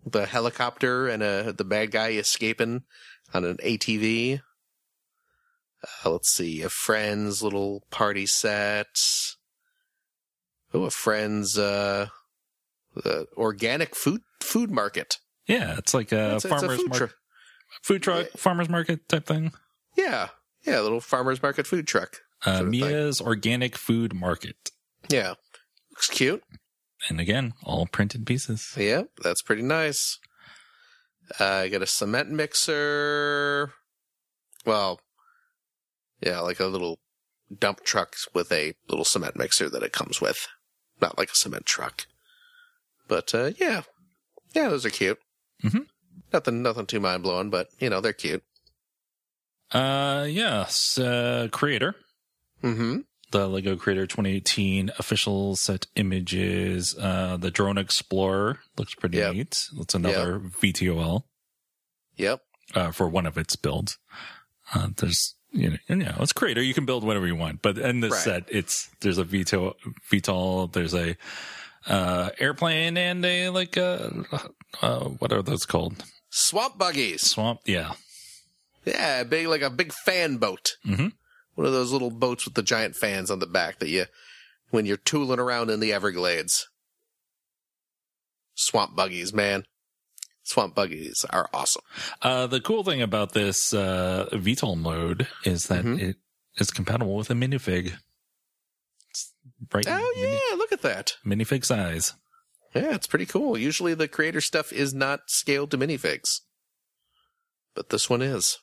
The 0.05 0.25
helicopter 0.25 1.07
and 1.07 1.21
uh 1.21 1.51
the 1.51 1.63
bad 1.63 1.91
guy 1.91 2.11
escaping 2.13 2.83
on 3.33 3.45
an 3.45 3.57
ATV. 3.57 4.41
Uh, 6.05 6.11
let's 6.11 6.31
see, 6.31 6.61
a 6.61 6.69
friend's 6.69 7.41
little 7.41 7.83
party 7.91 8.25
set. 8.25 8.87
Oh, 10.73 10.83
a 10.83 10.91
friend's 10.91 11.57
uh, 11.57 12.07
uh, 13.03 13.23
organic 13.35 13.95
food 13.95 14.21
food 14.39 14.71
market. 14.71 15.17
Yeah, 15.47 15.77
it's 15.77 15.93
like 15.93 16.11
a 16.11 16.15
It's- 16.15 16.35
it's 16.35 16.45
a 16.45 16.49
farmer's 16.49 16.77
food 16.79 16.89
market, 16.89 17.15
food 17.83 18.03
truck, 18.03 18.27
farmer's 18.37 18.69
market 18.69 19.09
type 19.09 19.25
thing. 19.25 19.51
Yeah, 19.97 20.29
yeah, 20.65 20.79
a 20.79 20.83
little 20.83 21.01
farmer's 21.01 21.41
market 21.41 21.67
food 21.67 21.87
truck. 21.87 22.21
Uh, 22.45 22.51
of 22.51 22.57
thing. 22.59 22.69
Mia's 22.71 23.19
Organic 23.21 23.75
Food 23.77 24.13
Market. 24.15 24.71
Yeah, 25.09 25.33
looks 25.91 26.09
cute. 26.09 26.43
And 27.09 27.19
again, 27.19 27.53
all 27.63 27.87
printed 27.87 28.25
pieces. 28.25 28.73
Yep, 28.77 29.09
that's 29.23 29.41
pretty 29.41 29.63
nice. 29.63 30.19
Uh, 31.39 31.45
I 31.45 31.69
got 31.69 31.81
a 31.81 31.87
cement 31.87 32.29
mixer. 32.29 33.73
Well, 34.65 34.99
yeah, 36.21 36.39
like 36.39 36.59
a 36.59 36.67
little 36.67 36.99
dump 37.57 37.83
truck 37.83 38.15
with 38.33 38.51
a 38.51 38.73
little 38.87 39.05
cement 39.05 39.35
mixer 39.35 39.69
that 39.69 39.83
it 39.83 39.93
comes 39.93 40.21
with. 40.21 40.47
Not 41.01 41.17
like 41.17 41.31
a 41.31 41.35
cement 41.35 41.65
truck. 41.65 42.05
But, 43.07 43.33
uh, 43.33 43.51
yeah. 43.57 43.81
Yeah, 44.53 44.69
those 44.69 44.85
are 44.85 44.91
cute. 44.91 45.19
Mm-hmm. 45.63 45.79
Nothing, 46.31 46.61
nothing 46.61 46.85
too 46.85 46.99
mind 46.99 47.23
blowing, 47.23 47.49
but, 47.49 47.69
you 47.79 47.89
know, 47.89 48.01
they're 48.01 48.13
cute. 48.13 48.43
Uh, 49.71 50.27
yes, 50.29 50.97
uh, 50.97 51.47
creator. 51.51 51.95
Mm-hmm. 52.61 52.99
The 53.31 53.47
Lego 53.47 53.75
Creator 53.77 54.07
2018 54.07 54.91
official 54.99 55.55
set 55.55 55.87
images. 55.95 56.95
Uh, 56.97 57.37
the 57.37 57.49
Drone 57.51 57.77
Explorer 57.77 58.59
looks 58.77 58.93
pretty 58.93 59.17
Yep. 59.19 59.33
neat. 59.33 59.67
That's 59.77 59.95
another 59.95 60.39
VTOL. 60.39 61.23
Yep. 62.17 62.41
uh, 62.75 62.91
for 62.91 63.07
one 63.09 63.25
of 63.25 63.37
its 63.37 63.55
builds. 63.55 63.97
Uh, 64.73 64.89
there's 64.97 65.35
you 65.51 65.71
know, 65.71 65.77
you 65.89 65.95
know, 65.97 66.15
it's 66.21 66.31
creator. 66.31 66.61
You 66.61 66.73
can 66.73 66.85
build 66.85 67.03
whatever 67.03 67.27
you 67.27 67.35
want, 67.35 67.61
but 67.61 67.77
in 67.77 67.99
this 67.99 68.11
Right. 68.13 68.21
set, 68.21 68.43
it's 68.47 68.89
there's 69.01 69.17
a 69.17 69.25
VTOL, 69.25 69.73
VTOL 70.09 70.71
there's 70.71 70.93
a 70.93 71.17
uh, 71.87 72.29
airplane, 72.39 72.95
and 72.95 73.25
a 73.25 73.49
like 73.49 73.75
a 73.75 74.23
uh, 74.81 75.05
what 75.05 75.33
are 75.33 75.41
those 75.41 75.65
called? 75.65 76.03
Swamp 76.29 76.77
buggies. 76.77 77.29
Swamp. 77.29 77.59
Yeah, 77.65 77.93
Yeah, 78.85 79.23
big, 79.23 79.47
like 79.47 79.61
a 79.61 79.69
big 79.69 79.91
fan 79.91 80.37
boat. 80.37 80.77
Mhm. 80.85 81.11
One 81.55 81.67
of 81.67 81.73
those 81.73 81.91
little 81.91 82.11
boats 82.11 82.45
with 82.45 82.53
the 82.53 82.63
giant 82.63 82.95
fans 82.95 83.29
on 83.29 83.39
the 83.39 83.45
back 83.47 83.79
that 83.79 83.89
you, 83.89 84.05
when 84.69 84.85
you're 84.85 84.97
tooling 84.97 85.39
around 85.39 85.69
in 85.69 85.79
the 85.79 85.91
Everglades. 85.93 86.67
Swamp 88.55 88.95
buggies, 88.95 89.33
man. 89.33 89.65
Swamp 90.43 90.75
buggies 90.75 91.25
are 91.29 91.49
awesome. 91.53 91.83
Uh, 92.21 92.47
the 92.47 92.59
cool 92.61 92.83
thing 92.83 93.01
about 93.01 93.33
this 93.33 93.73
uh, 93.73 94.27
VTOL 94.31 94.77
mode 94.77 95.27
is 95.45 95.67
that 95.67 95.85
Mhm. 95.85 95.99
it 96.01 96.17
is 96.57 96.71
compatible 96.71 97.15
with 97.15 97.29
a 97.29 97.33
minifig. 97.33 97.93
Right, 99.73 99.85
Oh 99.87 100.13
mini- 100.15 100.33
yeah, 100.49 100.55
look 100.55 100.71
at 100.71 100.81
that. 100.81 101.17
minifig 101.25 101.63
size. 101.65 102.13
Yeah, 102.73 102.95
it's 102.95 103.07
pretty 103.07 103.25
cool. 103.25 103.57
Usually 103.57 103.93
the 103.93 104.07
creator 104.07 104.41
stuff 104.41 104.71
is 104.73 104.93
not 104.93 105.21
scaled 105.27 105.71
to 105.71 105.77
minifigs. 105.77 106.41
But 107.75 107.89
this 107.89 108.09
one 108.09 108.21
is. 108.21 108.57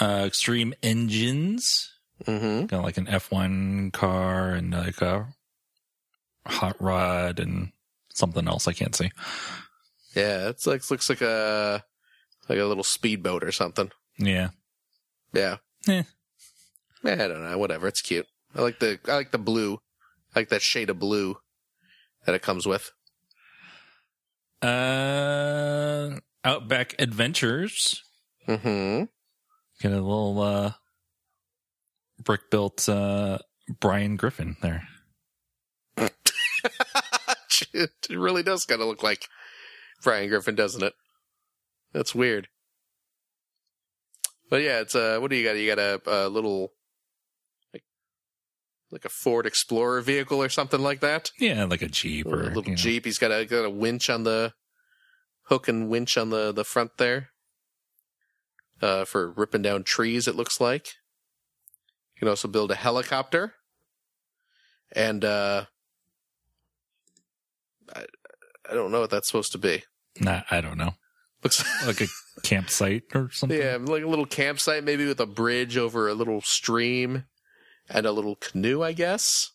Uh, 0.00 0.24
extreme 0.26 0.74
engines. 0.82 1.90
Mm-hmm. 2.24 2.66
Got 2.66 2.84
like 2.84 2.96
an 2.96 3.06
F1 3.06 3.92
car 3.92 4.50
and 4.50 4.72
like 4.72 5.00
a 5.00 5.28
hot 6.46 6.76
rod 6.80 7.38
and 7.38 7.72
something 8.12 8.46
else 8.48 8.68
I 8.68 8.72
can't 8.72 8.94
see. 8.94 9.10
Yeah, 10.14 10.48
it's 10.48 10.66
like 10.66 10.88
looks 10.90 11.08
like 11.08 11.20
a 11.20 11.84
like 12.48 12.58
a 12.58 12.64
little 12.64 12.84
speedboat 12.84 13.42
or 13.42 13.52
something. 13.52 13.90
Yeah. 14.18 14.50
Yeah. 15.32 15.56
Yeah, 15.86 16.04
I 17.02 17.14
don't 17.16 17.42
know. 17.44 17.58
Whatever. 17.58 17.88
It's 17.88 18.00
cute. 18.00 18.26
I 18.54 18.62
like 18.62 18.78
the 18.78 18.98
I 19.08 19.14
like 19.14 19.32
the 19.32 19.38
blue. 19.38 19.80
I 20.34 20.40
like 20.40 20.48
that 20.50 20.62
shade 20.62 20.90
of 20.90 20.98
blue 20.98 21.36
that 22.24 22.34
it 22.34 22.42
comes 22.42 22.66
with. 22.66 22.92
Uh, 24.62 26.18
Outback 26.44 26.94
Adventures. 26.98 28.02
Mm-hmm. 28.48 29.04
Get 29.84 29.92
a 29.92 29.96
little, 29.96 30.40
uh, 30.40 30.72
brick 32.18 32.50
built, 32.50 32.88
uh, 32.88 33.36
Brian 33.80 34.16
Griffin 34.16 34.56
there. 34.62 34.88
it 35.98 37.90
really 38.08 38.42
does 38.42 38.64
kind 38.64 38.80
of 38.80 38.88
look 38.88 39.02
like 39.02 39.26
Brian 40.02 40.30
Griffin, 40.30 40.54
doesn't 40.54 40.82
it? 40.82 40.94
That's 41.92 42.14
weird. 42.14 42.48
But 44.48 44.62
yeah, 44.62 44.80
it's 44.80 44.94
uh, 44.94 45.18
what 45.20 45.28
do 45.28 45.36
you 45.36 45.46
got? 45.46 45.58
You 45.58 45.74
got 45.74 45.78
a, 45.78 46.00
a 46.06 46.28
little 46.30 46.72
like 47.74 47.84
like 48.90 49.04
a 49.04 49.10
Ford 49.10 49.44
Explorer 49.44 50.00
vehicle 50.00 50.42
or 50.42 50.48
something 50.48 50.80
like 50.80 51.00
that. 51.00 51.30
Yeah, 51.38 51.64
like 51.64 51.82
a 51.82 51.88
Jeep 51.88 52.24
or 52.24 52.40
A 52.40 52.46
little 52.46 52.64
you 52.64 52.70
know. 52.70 52.76
Jeep. 52.76 53.04
He's 53.04 53.18
got 53.18 53.32
a 53.32 53.44
got 53.44 53.66
a 53.66 53.70
winch 53.70 54.08
on 54.08 54.24
the 54.24 54.54
hook 55.48 55.68
and 55.68 55.90
winch 55.90 56.16
on 56.16 56.30
the 56.30 56.52
the 56.52 56.64
front 56.64 56.92
there. 56.96 57.33
Uh, 58.84 59.04
for 59.06 59.30
ripping 59.32 59.62
down 59.62 59.82
trees, 59.82 60.28
it 60.28 60.36
looks 60.36 60.60
like. 60.60 60.86
You 62.14 62.18
can 62.20 62.28
also 62.28 62.48
build 62.48 62.70
a 62.70 62.74
helicopter, 62.74 63.54
and 64.94 65.24
uh, 65.24 65.64
I 67.94 68.04
I 68.70 68.74
don't 68.74 68.92
know 68.92 69.00
what 69.00 69.08
that's 69.10 69.26
supposed 69.26 69.52
to 69.52 69.58
be. 69.58 69.84
Nah, 70.20 70.42
I 70.50 70.60
don't 70.60 70.76
know. 70.76 70.92
Looks 71.42 71.64
Like 71.86 72.02
a 72.02 72.06
campsite 72.42 73.04
or 73.14 73.30
something. 73.32 73.58
yeah, 73.58 73.78
like 73.80 74.02
a 74.02 74.08
little 74.08 74.26
campsite, 74.26 74.84
maybe 74.84 75.06
with 75.06 75.20
a 75.20 75.26
bridge 75.26 75.78
over 75.78 76.08
a 76.08 76.14
little 76.14 76.40
stream 76.42 77.24
and 77.88 78.04
a 78.06 78.12
little 78.12 78.36
canoe, 78.36 78.82
I 78.82 78.92
guess. 78.92 79.52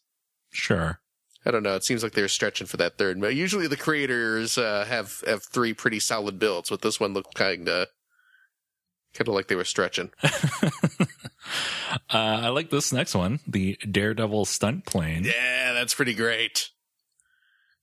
Sure. 0.51 1.01
I 1.45 1.51
don't 1.51 1.63
know. 1.63 1.75
It 1.75 1.85
seems 1.85 2.01
like 2.03 2.13
they're 2.13 2.27
stretching 2.27 2.67
for 2.67 2.77
that 2.77 2.97
third. 2.97 3.21
Usually 3.23 3.67
the 3.67 3.77
creators 3.77 4.57
uh, 4.57 4.85
have 4.85 5.21
have 5.27 5.43
three 5.43 5.73
pretty 5.73 5.99
solid 5.99 6.39
builds, 6.39 6.69
but 6.71 6.81
this 6.81 6.99
one 6.99 7.13
looked 7.13 7.35
kind 7.35 7.69
of 7.69 7.87
kind 9.13 9.27
of 9.27 9.33
like 9.33 9.47
they 9.47 9.55
were 9.55 9.63
stretching. 9.63 10.11
uh, 10.23 11.07
I 12.09 12.49
like 12.49 12.69
this 12.69 12.93
next 12.93 13.15
one, 13.15 13.39
the 13.47 13.77
Daredevil 13.89 14.45
stunt 14.45 14.85
plane. 14.85 15.23
Yeah, 15.25 15.73
that's 15.73 15.93
pretty 15.93 16.13
great. 16.13 16.69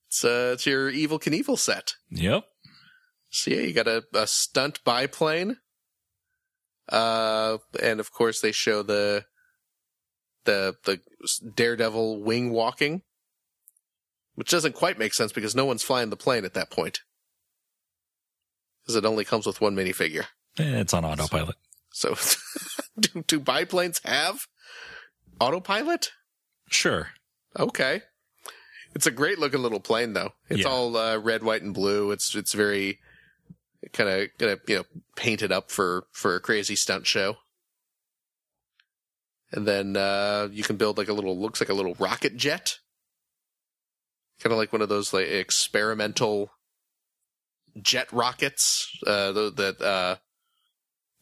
It's 0.07 0.23
uh, 0.23 0.51
it's 0.53 0.65
your 0.65 0.91
Evel 0.91 1.21
Knievel 1.21 1.57
set. 1.59 1.93
Yep. 2.09 2.45
So 3.29 3.51
yeah, 3.51 3.61
you 3.61 3.73
got 3.73 3.87
a, 3.87 4.03
a 4.13 4.25
stunt 4.25 4.83
biplane. 4.83 5.57
Uh, 6.89 7.57
and 7.83 7.99
of 7.99 8.13
course 8.13 8.39
they 8.39 8.53
show 8.53 8.81
the 8.81 9.25
the 10.45 10.75
the 10.85 11.01
Daredevil 11.53 12.23
wing 12.23 12.51
walking, 12.51 13.01
which 14.35 14.49
doesn't 14.49 14.75
quite 14.75 14.97
make 14.97 15.13
sense 15.13 15.33
because 15.33 15.55
no 15.55 15.65
one's 15.65 15.83
flying 15.83 16.09
the 16.09 16.15
plane 16.15 16.45
at 16.45 16.53
that 16.53 16.71
point, 16.71 16.99
because 18.81 18.95
it 18.95 19.05
only 19.05 19.25
comes 19.25 19.45
with 19.45 19.59
one 19.59 19.75
minifigure. 19.75 20.27
Eh, 20.57 20.79
It's 20.79 20.93
on 20.93 21.05
autopilot. 21.05 21.55
So, 21.91 22.15
do, 22.99 23.23
do 23.27 23.39
biplanes 23.39 23.99
have 24.03 24.47
autopilot? 25.39 26.11
Sure. 26.69 27.09
Okay. 27.57 28.01
It's 28.95 29.07
a 29.07 29.11
great 29.11 29.39
looking 29.39 29.61
little 29.61 29.79
plane 29.79 30.13
though. 30.13 30.33
It's 30.49 30.61
Yeah. 30.61 30.67
all 30.69 30.95
uh, 30.97 31.17
red, 31.17 31.43
white, 31.43 31.61
and 31.61 31.73
blue. 31.73 32.11
It's 32.11 32.35
it's 32.35 32.53
very 32.53 32.99
kind 33.93 34.09
of 34.09 34.29
kind 34.39 34.51
of 34.51 34.61
you 34.67 34.77
know 34.77 34.83
painted 35.15 35.51
up 35.51 35.69
for 35.71 36.07
for 36.11 36.35
a 36.35 36.39
crazy 36.39 36.75
stunt 36.75 37.05
show. 37.05 37.37
And 39.51 39.67
then 39.67 39.95
uh, 39.95 40.49
you 40.51 40.63
can 40.63 40.75
build 40.77 40.97
like 40.97 41.07
a 41.09 41.13
little 41.13 41.39
looks 41.39 41.61
like 41.61 41.69
a 41.69 41.73
little 41.73 41.95
rocket 41.99 42.35
jet, 42.35 42.79
kind 44.41 44.51
of 44.51 44.57
like 44.57 44.73
one 44.73 44.81
of 44.81 44.89
those 44.89 45.13
like 45.13 45.27
experimental 45.27 46.51
jet 47.81 48.11
rockets 48.11 48.89
uh, 49.05 49.31
that 49.31 49.79
uh, 49.81 50.15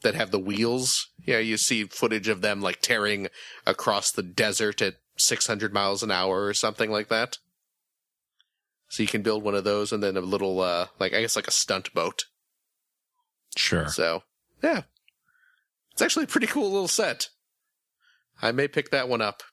that 0.01 0.15
have 0.15 0.31
the 0.31 0.39
wheels. 0.39 1.10
Yeah, 1.25 1.39
you 1.39 1.58
see 1.58 1.84
footage 1.86 2.27
of 2.27 2.41
them 2.41 2.62
like 2.62 2.81
tearing 2.81 3.27
across 3.65 4.12
the 4.12 4.23
desert 4.23 4.81
at 4.81 4.95
600 5.17 5.73
miles 5.73 6.03
an 6.03 6.12
hour 6.12 6.45
or 6.45 6.53
something 6.53 6.91
like 6.91 7.08
that. 7.10 7.38
So 8.89 9.01
you 9.03 9.08
can 9.08 9.23
build 9.23 9.43
one 9.43 9.55
of 9.55 9.63
those 9.63 9.91
and 9.91 10.03
then 10.03 10.15
a 10.15 10.21
little, 10.21 10.62
uh, 10.62 10.88
like, 10.99 11.13
I 11.13 11.21
guess 11.21 11.36
like 11.36 11.47
a 11.47 11.51
stunt 11.51 11.93
boat. 11.93 12.25
Sure. 13.58 13.88
So, 13.88 14.23
yeah. 14.62 14.84
It's 15.91 16.01
actually 16.01 16.25
a 16.25 16.27
pretty 16.27 16.47
cool 16.47 16.71
little 16.71 16.88
set. 16.88 17.29
I 18.41 18.51
may 18.51 18.67
pick 18.67 18.91
that 18.91 19.10
one 19.10 19.21
up. 19.21 19.43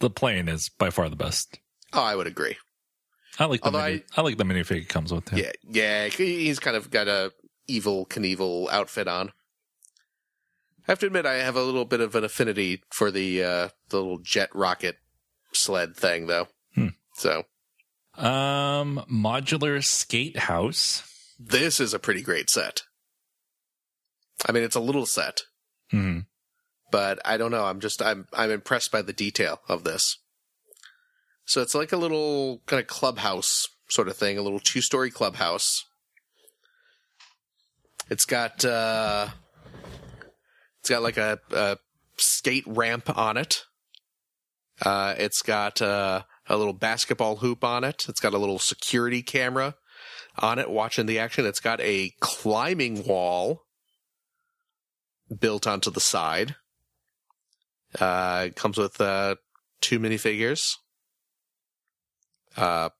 The 0.00 0.10
plane 0.10 0.48
is 0.48 0.70
by 0.70 0.90
far 0.90 1.08
the 1.08 1.16
best. 1.16 1.58
Oh, 1.92 2.02
I 2.02 2.16
would 2.16 2.26
agree. 2.26 2.56
I 3.38 3.44
like 3.44 3.60
the 3.60 3.66
Although 3.66 3.84
mini, 3.84 4.02
I, 4.16 4.20
like 4.22 4.38
the 4.38 4.44
minifig 4.44 4.82
it 4.82 4.88
comes 4.88 5.12
with. 5.12 5.32
Yeah, 5.32 5.52
yeah. 5.68 6.08
he- 6.08 6.46
He's 6.46 6.58
kind 6.58 6.76
of 6.76 6.90
got 6.90 7.06
a 7.06 7.32
Evel 7.68 8.08
Knievel 8.08 8.68
outfit 8.70 9.06
on. 9.08 9.32
I 10.90 10.92
have 10.92 10.98
to 11.00 11.06
admit, 11.06 11.24
I 11.24 11.34
have 11.34 11.54
a 11.54 11.62
little 11.62 11.84
bit 11.84 12.00
of 12.00 12.16
an 12.16 12.24
affinity 12.24 12.82
for 12.90 13.12
the 13.12 13.44
uh, 13.44 13.68
the 13.90 13.98
little 13.98 14.18
jet 14.18 14.48
rocket 14.52 14.96
sled 15.52 15.94
thing, 15.94 16.26
though. 16.26 16.48
Hmm. 16.74 16.88
So 17.14 17.44
Um, 18.16 19.04
modular 19.08 19.84
skate 19.84 20.36
house. 20.36 21.04
this 21.38 21.78
is 21.78 21.94
a 21.94 22.00
pretty 22.00 22.22
great 22.22 22.50
set. 22.50 22.82
I 24.48 24.50
mean, 24.50 24.64
it's 24.64 24.74
a 24.74 24.80
little 24.80 25.06
set, 25.06 25.42
Hmm. 25.92 26.20
but 26.90 27.20
I 27.24 27.36
don't 27.36 27.52
know. 27.52 27.66
I'm 27.66 27.78
just 27.78 28.02
I'm 28.02 28.26
I'm 28.32 28.50
impressed 28.50 28.90
by 28.90 29.02
the 29.02 29.12
detail 29.12 29.60
of 29.68 29.84
this. 29.84 30.18
So 31.44 31.62
it's 31.62 31.74
like 31.76 31.92
a 31.92 31.96
little 31.98 32.62
kind 32.66 32.80
of 32.80 32.88
clubhouse 32.88 33.68
sort 33.88 34.08
of 34.08 34.16
thing, 34.16 34.36
a 34.38 34.42
little 34.42 34.58
two 34.58 34.80
story 34.80 35.12
clubhouse. 35.12 35.84
It's 38.08 38.24
got 38.24 38.64
uh 38.64 39.28
it's 40.80 40.90
got 40.90 41.02
like 41.02 41.16
a, 41.16 41.38
a 41.52 41.78
skate 42.16 42.64
ramp 42.66 43.16
on 43.16 43.36
it. 43.36 43.64
Uh 44.82 45.14
it's 45.18 45.42
got 45.42 45.82
uh, 45.82 46.22
a 46.46 46.56
little 46.56 46.72
basketball 46.72 47.36
hoop 47.36 47.62
on 47.64 47.84
it. 47.84 48.06
It's 48.08 48.20
got 48.20 48.34
a 48.34 48.38
little 48.38 48.58
security 48.58 49.22
camera 49.22 49.76
on 50.38 50.58
it 50.58 50.70
watching 50.70 51.06
the 51.06 51.18
action. 51.18 51.46
It's 51.46 51.60
got 51.60 51.80
a 51.80 52.12
climbing 52.20 53.04
wall 53.04 53.62
built 55.38 55.66
onto 55.66 55.90
the 55.90 56.00
side. 56.00 56.56
Uh, 57.98 58.46
it 58.48 58.56
comes 58.56 58.78
with 58.78 59.00
uh, 59.00 59.36
two 59.80 59.98
minifigures. 59.98 60.76
Uh, 62.56 62.90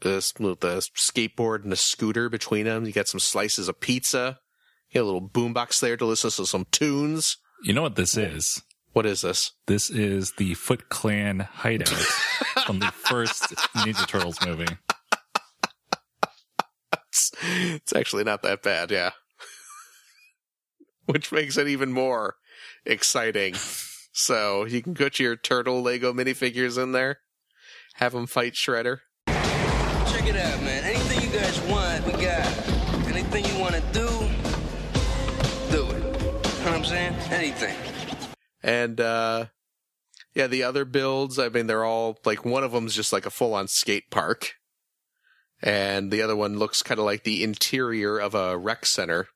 this 0.00 0.32
with 0.38 0.62
a 0.64 0.82
skateboard 0.96 1.64
and 1.64 1.72
a 1.72 1.76
scooter 1.76 2.28
between 2.28 2.66
them. 2.66 2.86
You 2.86 2.92
got 2.92 3.08
some 3.08 3.20
slices 3.20 3.68
of 3.68 3.80
pizza. 3.80 4.38
You 4.90 5.00
got 5.00 5.04
a 5.04 5.10
little 5.10 5.28
boombox 5.28 5.80
there 5.80 5.98
to 5.98 6.06
listen 6.06 6.30
to 6.30 6.46
some 6.46 6.66
tunes. 6.70 7.36
You 7.62 7.74
know 7.74 7.82
what 7.82 7.96
this 7.96 8.16
is? 8.16 8.62
What 8.92 9.04
is 9.04 9.20
this? 9.20 9.52
This 9.66 9.90
is 9.90 10.32
the 10.38 10.54
Foot 10.54 10.88
Clan 10.88 11.40
hideout 11.40 11.88
from 12.66 12.78
the 12.78 12.86
first 12.86 13.54
Ninja 13.76 14.06
Turtles 14.08 14.38
movie. 14.46 14.78
It's, 16.92 17.32
it's 17.42 17.94
actually 17.94 18.24
not 18.24 18.42
that 18.42 18.62
bad, 18.62 18.90
yeah. 18.90 19.10
Which 21.04 21.32
makes 21.32 21.58
it 21.58 21.68
even 21.68 21.92
more 21.92 22.36
exciting. 22.86 23.56
So 24.12 24.64
you 24.64 24.80
can 24.80 24.94
put 24.94 25.20
your 25.20 25.36
turtle 25.36 25.82
Lego 25.82 26.14
minifigures 26.14 26.82
in 26.82 26.92
there, 26.92 27.20
have 27.94 28.12
them 28.12 28.26
fight 28.26 28.54
Shredder. 28.54 29.00
Check 29.26 30.26
it 30.26 30.36
out, 30.36 30.62
man. 30.62 30.82
Anything 30.84 31.30
you 31.30 31.38
guys 31.38 31.60
want, 31.62 32.06
we 32.06 32.12
got. 32.12 32.68
Anything 33.06 33.44
you 33.44 33.60
want 33.60 33.74
to 33.74 33.82
do, 33.92 34.07
do 34.07 34.07
I'm 36.78 36.84
saying? 36.84 37.14
Anything. 37.32 37.74
And 38.62 39.00
uh 39.00 39.46
yeah, 40.34 40.46
the 40.46 40.62
other 40.62 40.84
builds, 40.84 41.36
I 41.36 41.48
mean 41.48 41.66
they're 41.66 41.84
all 41.84 42.18
like 42.24 42.44
one 42.44 42.62
of 42.62 42.70
them's 42.70 42.94
just 42.94 43.12
like 43.12 43.26
a 43.26 43.30
full-on 43.30 43.66
skate 43.66 44.10
park. 44.10 44.52
And 45.60 46.12
the 46.12 46.22
other 46.22 46.36
one 46.36 46.56
looks 46.60 46.82
kind 46.82 47.00
of 47.00 47.04
like 47.04 47.24
the 47.24 47.42
interior 47.42 48.18
of 48.18 48.36
a 48.36 48.56
rec 48.56 48.86
center 48.86 49.26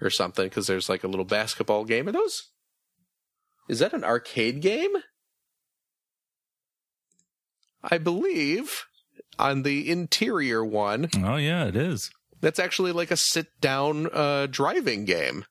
or 0.00 0.10
something 0.10 0.46
because 0.48 0.66
there's 0.66 0.88
like 0.88 1.04
a 1.04 1.08
little 1.08 1.24
basketball 1.24 1.84
game. 1.84 2.08
Are 2.08 2.12
those 2.12 2.50
Is 3.68 3.78
that 3.78 3.92
an 3.92 4.02
arcade 4.02 4.60
game? 4.60 4.94
I 7.84 7.98
believe 7.98 8.82
on 9.38 9.62
the 9.62 9.88
interior 9.88 10.64
one, 10.64 11.08
Oh 11.22 11.36
yeah, 11.36 11.66
it 11.66 11.76
is. 11.76 12.10
that's 12.40 12.58
actually 12.58 12.90
like 12.90 13.12
a 13.12 13.16
sit 13.16 13.46
down 13.60 14.08
uh, 14.12 14.48
driving 14.50 15.04
game. 15.04 15.44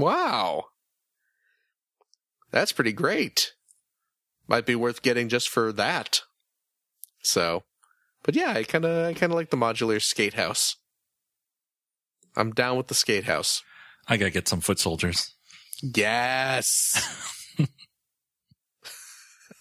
Wow. 0.00 0.66
That's 2.50 2.72
pretty 2.72 2.92
great. 2.92 3.52
Might 4.48 4.66
be 4.66 4.74
worth 4.74 5.02
getting 5.02 5.28
just 5.28 5.48
for 5.48 5.72
that. 5.72 6.22
So, 7.22 7.64
but 8.22 8.34
yeah, 8.34 8.52
I 8.52 8.64
kind 8.64 8.84
of 8.84 9.06
I 9.06 9.12
kind 9.12 9.30
of 9.30 9.36
like 9.36 9.50
the 9.50 9.56
modular 9.56 10.00
skate 10.00 10.34
house. 10.34 10.76
I'm 12.34 12.52
down 12.52 12.76
with 12.76 12.88
the 12.88 12.94
skate 12.94 13.24
house. 13.24 13.62
I 14.08 14.16
gotta 14.16 14.30
get 14.30 14.48
some 14.48 14.60
foot 14.60 14.78
soldiers. 14.78 15.34
Yes. 15.82 17.56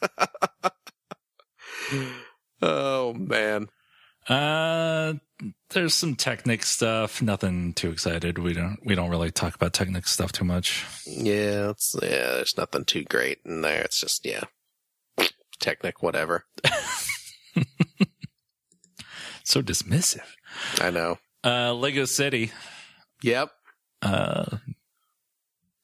oh 2.62 3.13
man. 3.13 3.67
Uh, 4.28 5.13
there's 5.71 5.93
some 5.93 6.15
Technic 6.15 6.63
stuff. 6.63 7.21
Nothing 7.21 7.73
too 7.73 7.91
excited. 7.91 8.38
We 8.38 8.53
don't 8.53 8.77
we 8.84 8.95
don't 8.95 9.10
really 9.10 9.32
talk 9.32 9.55
about 9.55 9.73
Technic 9.73 10.08
stuff 10.08 10.32
too 10.32 10.45
much. 10.45 10.86
Yeah, 11.05 11.71
it's 11.71 11.95
yeah, 12.01 12.34
there's 12.36 12.58
nothing 12.58 12.86
too 12.86 13.03
great 13.03 13.39
in 13.45 13.62
there. 13.62 13.82
It's 13.82 13.99
just 13.99 14.25
yeah. 14.25 14.43
Technic, 15.60 16.01
whatever. 16.01 16.45
So 19.49 19.63
dismissive. 19.63 20.21
I 20.79 20.91
know. 20.91 21.17
Uh, 21.43 21.73
Lego 21.73 22.05
City. 22.05 22.51
Yep. 23.23 23.49
Uh, 24.03 24.58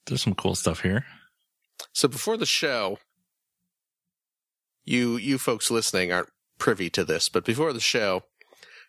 there's 0.05 0.21
some 0.21 0.35
cool 0.35 0.53
stuff 0.53 0.81
here. 0.81 1.03
So 1.91 2.07
before 2.07 2.37
the 2.37 2.45
show, 2.45 2.99
you 4.83 5.17
you 5.17 5.39
folks 5.39 5.71
listening 5.71 6.11
aren't 6.11 6.29
privy 6.59 6.91
to 6.91 7.03
this, 7.03 7.27
but 7.27 7.43
before 7.43 7.73
the 7.73 7.79
show, 7.79 8.21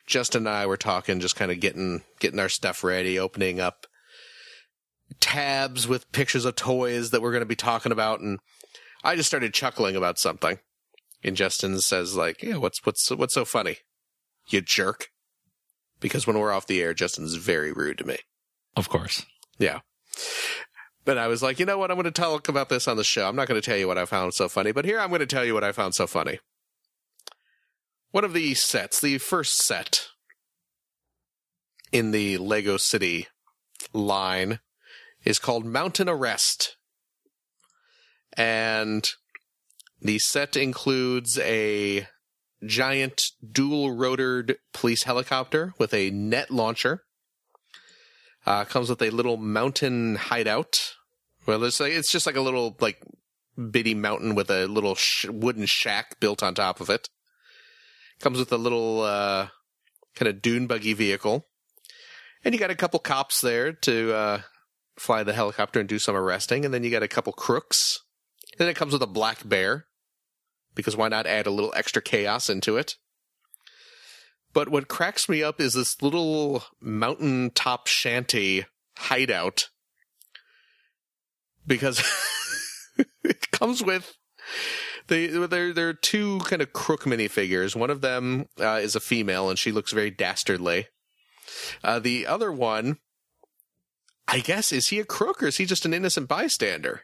Justin 0.06 0.46
and 0.46 0.54
I 0.54 0.66
were 0.66 0.76
talking, 0.76 1.20
just 1.20 1.36
kind 1.36 1.50
of 1.50 1.60
getting 1.60 2.02
getting 2.20 2.38
our 2.38 2.48
stuff 2.48 2.84
ready, 2.84 3.18
opening 3.18 3.60
up 3.60 3.86
tabs 5.20 5.86
with 5.86 6.10
pictures 6.12 6.44
of 6.44 6.56
toys 6.56 7.10
that 7.10 7.22
we're 7.22 7.32
going 7.32 7.40
to 7.40 7.46
be 7.46 7.56
talking 7.56 7.92
about, 7.92 8.20
and 8.20 8.38
I 9.04 9.16
just 9.16 9.28
started 9.28 9.54
chuckling 9.54 9.96
about 9.96 10.18
something. 10.18 10.58
And 11.24 11.36
Justin 11.36 11.80
says, 11.80 12.16
like, 12.16 12.42
"Yeah, 12.42 12.56
what's 12.56 12.84
what's 12.84 13.10
what's 13.10 13.34
so 13.34 13.44
funny, 13.44 13.78
you 14.48 14.60
jerk?" 14.60 15.08
Because 15.98 16.26
when 16.26 16.38
we're 16.38 16.52
off 16.52 16.66
the 16.66 16.82
air, 16.82 16.94
Justin's 16.94 17.34
very 17.36 17.72
rude 17.72 17.98
to 17.98 18.06
me. 18.06 18.18
Of 18.76 18.88
course. 18.88 19.24
Yeah. 19.58 19.80
But 21.06 21.18
I 21.18 21.28
was 21.28 21.42
like, 21.42 21.58
you 21.58 21.64
know 21.64 21.78
what? 21.78 21.90
I'm 21.90 21.96
going 21.96 22.04
to 22.04 22.10
talk 22.10 22.48
about 22.48 22.68
this 22.68 22.86
on 22.86 22.96
the 22.96 23.04
show. 23.04 23.28
I'm 23.28 23.36
not 23.36 23.48
going 23.48 23.60
to 23.60 23.64
tell 23.64 23.78
you 23.78 23.86
what 23.86 23.96
I 23.96 24.04
found 24.04 24.34
so 24.34 24.48
funny, 24.48 24.72
but 24.72 24.84
here 24.84 25.00
I'm 25.00 25.08
going 25.08 25.20
to 25.20 25.26
tell 25.26 25.44
you 25.44 25.54
what 25.54 25.64
I 25.64 25.72
found 25.72 25.94
so 25.94 26.06
funny. 26.06 26.38
One 28.16 28.24
of 28.24 28.32
the 28.32 28.54
sets, 28.54 28.98
the 28.98 29.18
first 29.18 29.58
set 29.58 30.06
in 31.92 32.12
the 32.12 32.38
Lego 32.38 32.78
City 32.78 33.26
line, 33.92 34.60
is 35.22 35.38
called 35.38 35.66
Mountain 35.66 36.08
Arrest. 36.08 36.78
And 38.34 39.06
the 40.00 40.18
set 40.18 40.56
includes 40.56 41.38
a 41.40 42.08
giant 42.64 43.20
dual 43.46 43.90
rotored 43.90 44.54
police 44.72 45.02
helicopter 45.02 45.74
with 45.78 45.92
a 45.92 46.08
net 46.08 46.50
launcher. 46.50 47.02
Uh, 48.46 48.64
comes 48.64 48.88
with 48.88 49.02
a 49.02 49.10
little 49.10 49.36
mountain 49.36 50.14
hideout. 50.14 50.94
Well, 51.44 51.62
it's 51.64 51.80
like, 51.80 51.92
it's 51.92 52.10
just 52.10 52.24
like 52.24 52.36
a 52.36 52.40
little 52.40 52.78
like 52.80 53.02
bitty 53.70 53.94
mountain 53.94 54.34
with 54.34 54.50
a 54.50 54.64
little 54.64 54.94
sh- 54.94 55.26
wooden 55.28 55.66
shack 55.68 56.18
built 56.18 56.42
on 56.42 56.54
top 56.54 56.80
of 56.80 56.88
it. 56.88 57.10
Comes 58.20 58.38
with 58.38 58.52
a 58.52 58.56
little 58.56 59.02
uh, 59.02 59.48
kind 60.14 60.28
of 60.28 60.40
dune 60.40 60.66
buggy 60.66 60.94
vehicle, 60.94 61.46
and 62.44 62.54
you 62.54 62.60
got 62.60 62.70
a 62.70 62.76
couple 62.76 62.98
cops 62.98 63.40
there 63.40 63.72
to 63.72 64.14
uh, 64.14 64.40
fly 64.98 65.22
the 65.22 65.34
helicopter 65.34 65.80
and 65.80 65.88
do 65.88 65.98
some 65.98 66.16
arresting, 66.16 66.64
and 66.64 66.72
then 66.72 66.82
you 66.82 66.90
got 66.90 67.02
a 67.02 67.08
couple 67.08 67.32
crooks. 67.32 68.00
Then 68.58 68.68
it 68.68 68.76
comes 68.76 68.94
with 68.94 69.02
a 69.02 69.06
black 69.06 69.46
bear, 69.46 69.86
because 70.74 70.96
why 70.96 71.08
not 71.08 71.26
add 71.26 71.46
a 71.46 71.50
little 71.50 71.74
extra 71.76 72.00
chaos 72.00 72.48
into 72.48 72.76
it? 72.76 72.94
But 74.54 74.70
what 74.70 74.88
cracks 74.88 75.28
me 75.28 75.42
up 75.42 75.60
is 75.60 75.74
this 75.74 76.00
little 76.00 76.64
mountaintop 76.80 77.88
shanty 77.88 78.64
hideout 78.96 79.68
because 81.66 82.02
it 83.24 83.50
comes 83.50 83.82
with 83.82 84.16
they 85.08 85.26
there 85.28 85.72
there 85.72 85.88
are 85.88 85.94
two 85.94 86.38
kind 86.40 86.62
of 86.62 86.72
crook 86.72 87.04
minifigures. 87.04 87.76
One 87.76 87.90
of 87.90 88.00
them 88.00 88.46
uh, 88.60 88.80
is 88.82 88.96
a 88.96 89.00
female 89.00 89.48
and 89.48 89.58
she 89.58 89.72
looks 89.72 89.92
very 89.92 90.10
dastardly. 90.10 90.86
Uh, 91.84 91.98
the 91.98 92.26
other 92.26 92.50
one, 92.50 92.98
I 94.28 94.40
guess, 94.40 94.72
is 94.72 94.88
he 94.88 94.98
a 94.98 95.04
crook 95.04 95.42
or 95.42 95.46
is 95.46 95.58
he 95.58 95.64
just 95.66 95.84
an 95.86 95.94
innocent 95.94 96.28
bystander? 96.28 97.02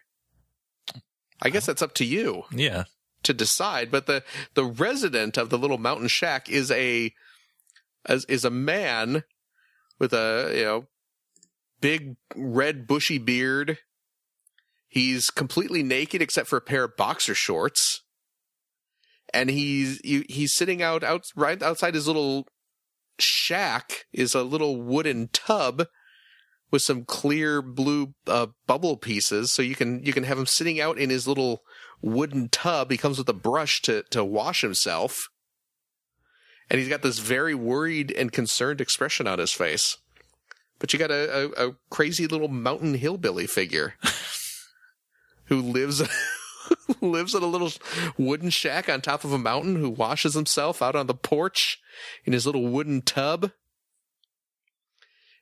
I 1.40 1.50
guess 1.50 1.66
that's 1.66 1.82
up 1.82 1.94
to 1.94 2.05
you 2.05 2.44
Yeah. 2.53 2.84
to 3.24 3.32
decide. 3.34 3.90
But 3.90 4.07
the 4.07 4.22
the 4.55 4.64
resident 4.64 5.36
of 5.36 5.50
the 5.50 5.59
little 5.59 5.78
mountain 5.78 6.09
shack 6.09 6.48
is 6.48 6.70
a 6.70 7.12
is, 8.09 8.24
is 8.26 8.44
a 8.44 8.50
man 8.50 9.24
with 9.98 10.12
a 10.12 10.53
you 10.57 10.64
know 10.64 10.86
big 11.80 12.16
red 12.36 12.86
bushy 12.86 13.18
beard. 13.18 13.78
He's 14.93 15.30
completely 15.30 15.82
naked 15.82 16.20
except 16.20 16.49
for 16.49 16.59
a 16.59 16.61
pair 16.61 16.84
of 16.84 16.99
boxer 16.99 17.34
shorts, 17.34 18.03
and 19.32 19.49
he's 19.49 19.99
he's 20.05 20.55
sitting 20.55 20.82
out 20.82 21.03
out 21.03 21.22
right 21.34 21.62
outside 21.62 21.95
his 21.95 22.07
little 22.07 22.47
shack 23.18 24.05
is 24.12 24.34
a 24.34 24.43
little 24.43 24.82
wooden 24.82 25.30
tub 25.32 25.86
with 26.70 26.82
some 26.82 27.07
clear 27.07 27.62
blue 27.62 28.12
uh, 28.26 28.49
bubble 28.66 28.99
pieces, 28.99 29.51
so 29.51 29.62
you 29.62 29.74
can 29.74 30.05
you 30.05 30.12
can 30.12 30.24
have 30.24 30.38
him 30.38 30.45
sitting 30.45 30.78
out 30.78 30.99
in 30.99 31.09
his 31.09 31.26
little 31.26 31.62
wooden 32.03 32.51
tub. 32.51 32.90
He 32.90 32.99
comes 32.99 33.16
with 33.16 33.30
a 33.30 33.32
brush 33.32 33.80
to 33.82 34.03
to 34.11 34.22
wash 34.22 34.61
himself, 34.61 35.30
and 36.68 36.78
he's 36.78 36.90
got 36.90 37.01
this 37.01 37.18
very 37.18 37.55
worried 37.55 38.11
and 38.11 38.30
concerned 38.30 38.82
expression 38.82 39.26
on 39.26 39.38
his 39.38 39.53
face. 39.53 39.97
but 40.78 40.93
you 40.93 40.99
got 40.99 41.11
a, 41.11 41.51
a, 41.59 41.68
a 41.68 41.76
crazy 41.88 42.26
little 42.26 42.49
mountain 42.49 42.93
hillbilly 42.93 43.47
figure 43.47 43.95
who 45.53 45.61
lives 45.61 46.03
lives 47.03 47.34
in 47.34 47.42
a 47.42 47.46
little 47.46 47.70
wooden 48.16 48.48
shack 48.48 48.88
on 48.88 49.03
top 49.03 49.22
of 49.22 49.32
a 49.32 49.38
mountain 49.38 49.76
who 49.76 49.90
washes 49.90 50.32
himself 50.32 50.80
out 50.80 50.96
on 50.96 51.07
the 51.07 51.14
porch 51.14 51.78
in 52.24 52.32
his 52.32 52.46
little 52.46 52.66
wooden 52.66 53.03
tub. 53.03 53.50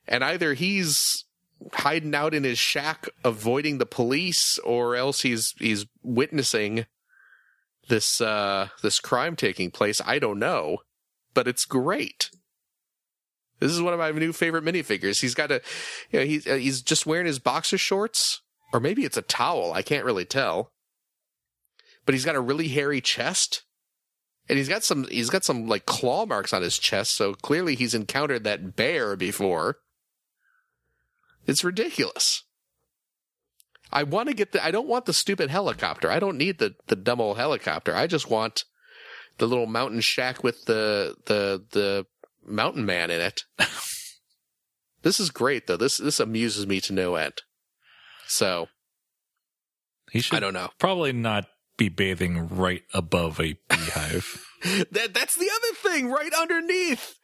And 0.08 0.24
either 0.24 0.54
he's 0.54 1.26
hiding 1.74 2.14
out 2.14 2.34
in 2.34 2.42
his 2.42 2.58
shack 2.58 3.08
avoiding 3.22 3.78
the 3.78 3.86
police 3.86 4.58
or 4.64 4.96
else 4.96 5.20
he's 5.20 5.54
he's 5.58 5.86
witnessing 6.02 6.86
this 7.88 8.20
uh 8.20 8.68
this 8.82 8.98
crime 8.98 9.36
taking 9.36 9.70
place. 9.70 10.00
I 10.04 10.18
don't 10.18 10.40
know, 10.40 10.78
but 11.34 11.46
it's 11.46 11.64
great. 11.64 12.30
This 13.61 13.70
is 13.70 13.80
one 13.80 13.92
of 13.92 14.00
my 14.00 14.11
new 14.11 14.32
favorite 14.32 14.64
minifigures. 14.64 15.20
He's 15.20 15.34
got 15.34 15.52
a, 15.52 15.61
you 16.11 16.18
know, 16.18 16.26
he's 16.26 16.46
uh, 16.48 16.56
he's 16.56 16.82
just 16.82 17.06
wearing 17.06 17.26
his 17.26 17.38
boxer 17.38 17.78
shorts, 17.78 18.40
or 18.72 18.80
maybe 18.80 19.04
it's 19.04 19.16
a 19.16 19.22
towel. 19.22 19.72
I 19.72 19.82
can't 19.82 20.04
really 20.04 20.24
tell. 20.24 20.72
But 22.06 22.14
he's 22.14 22.24
got 22.24 22.36
a 22.36 22.40
really 22.40 22.68
hairy 22.68 23.00
chest, 23.00 23.62
and 24.48 24.58
he's 24.58 24.68
got 24.68 24.84
some 24.84 25.06
he's 25.08 25.30
got 25.30 25.44
some 25.44 25.66
like 25.66 25.86
claw 25.86 26.26
marks 26.26 26.52
on 26.52 26.62
his 26.62 26.78
chest. 26.78 27.14
So 27.14 27.34
clearly 27.34 27.74
he's 27.74 27.94
encountered 27.94 28.44
that 28.44 28.74
bear 28.74 29.16
before. 29.16 29.76
It's 31.46 31.64
ridiculous. 31.64 32.44
I 33.92 34.04
want 34.04 34.28
to 34.28 34.34
get 34.34 34.52
the. 34.52 34.64
I 34.64 34.70
don't 34.70 34.88
want 34.88 35.06
the 35.06 35.12
stupid 35.12 35.50
helicopter. 35.50 36.10
I 36.10 36.20
don't 36.20 36.38
need 36.38 36.58
the 36.58 36.74
the 36.86 36.96
dumb 36.96 37.20
old 37.20 37.36
helicopter. 37.36 37.94
I 37.94 38.06
just 38.06 38.30
want 38.30 38.64
the 39.38 39.46
little 39.46 39.66
mountain 39.66 40.00
shack 40.00 40.44
with 40.44 40.64
the 40.66 41.16
the 41.26 41.64
the 41.70 42.06
mountain 42.44 42.86
man 42.86 43.10
in 43.10 43.20
it. 43.20 43.42
this 45.02 45.18
is 45.20 45.30
great 45.30 45.66
though. 45.66 45.76
This 45.76 45.98
this 45.98 46.20
amuses 46.20 46.66
me 46.66 46.80
to 46.82 46.92
no 46.92 47.16
end. 47.16 47.42
So 48.31 48.68
He 50.12 50.20
should 50.20 50.37
I 50.37 50.41
don't 50.41 50.55
know. 50.55 50.70
probably 50.78 51.12
not 51.12 51.47
be 51.76 51.89
bathing 51.89 52.49
right 52.49 52.83
above 52.95 53.41
a 53.41 53.57
beehive. 53.68 54.47
That 54.91 55.14
that's 55.14 55.37
the 55.37 55.49
other 55.51 55.74
thing 55.74 56.11
right 56.11 56.33
underneath. 56.39 57.14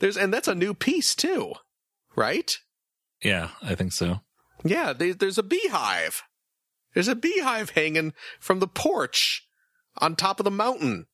There's 0.00 0.18
and 0.18 0.34
that's 0.34 0.48
a 0.48 0.54
new 0.54 0.74
piece 0.74 1.14
too, 1.14 1.54
right? 2.14 2.54
yeah, 3.22 3.52
I 3.62 3.74
think 3.74 3.92
so. 3.94 4.20
Yeah, 4.66 4.92
they, 4.92 5.12
there's 5.12 5.38
a 5.38 5.42
beehive. 5.42 6.22
There's 6.92 7.08
a 7.08 7.14
beehive 7.16 7.70
hanging 7.70 8.12
from 8.38 8.60
the 8.60 8.66
porch 8.68 9.46
on 9.96 10.14
top 10.14 10.38
of 10.40 10.44
the 10.44 10.50
mountain. 10.50 11.06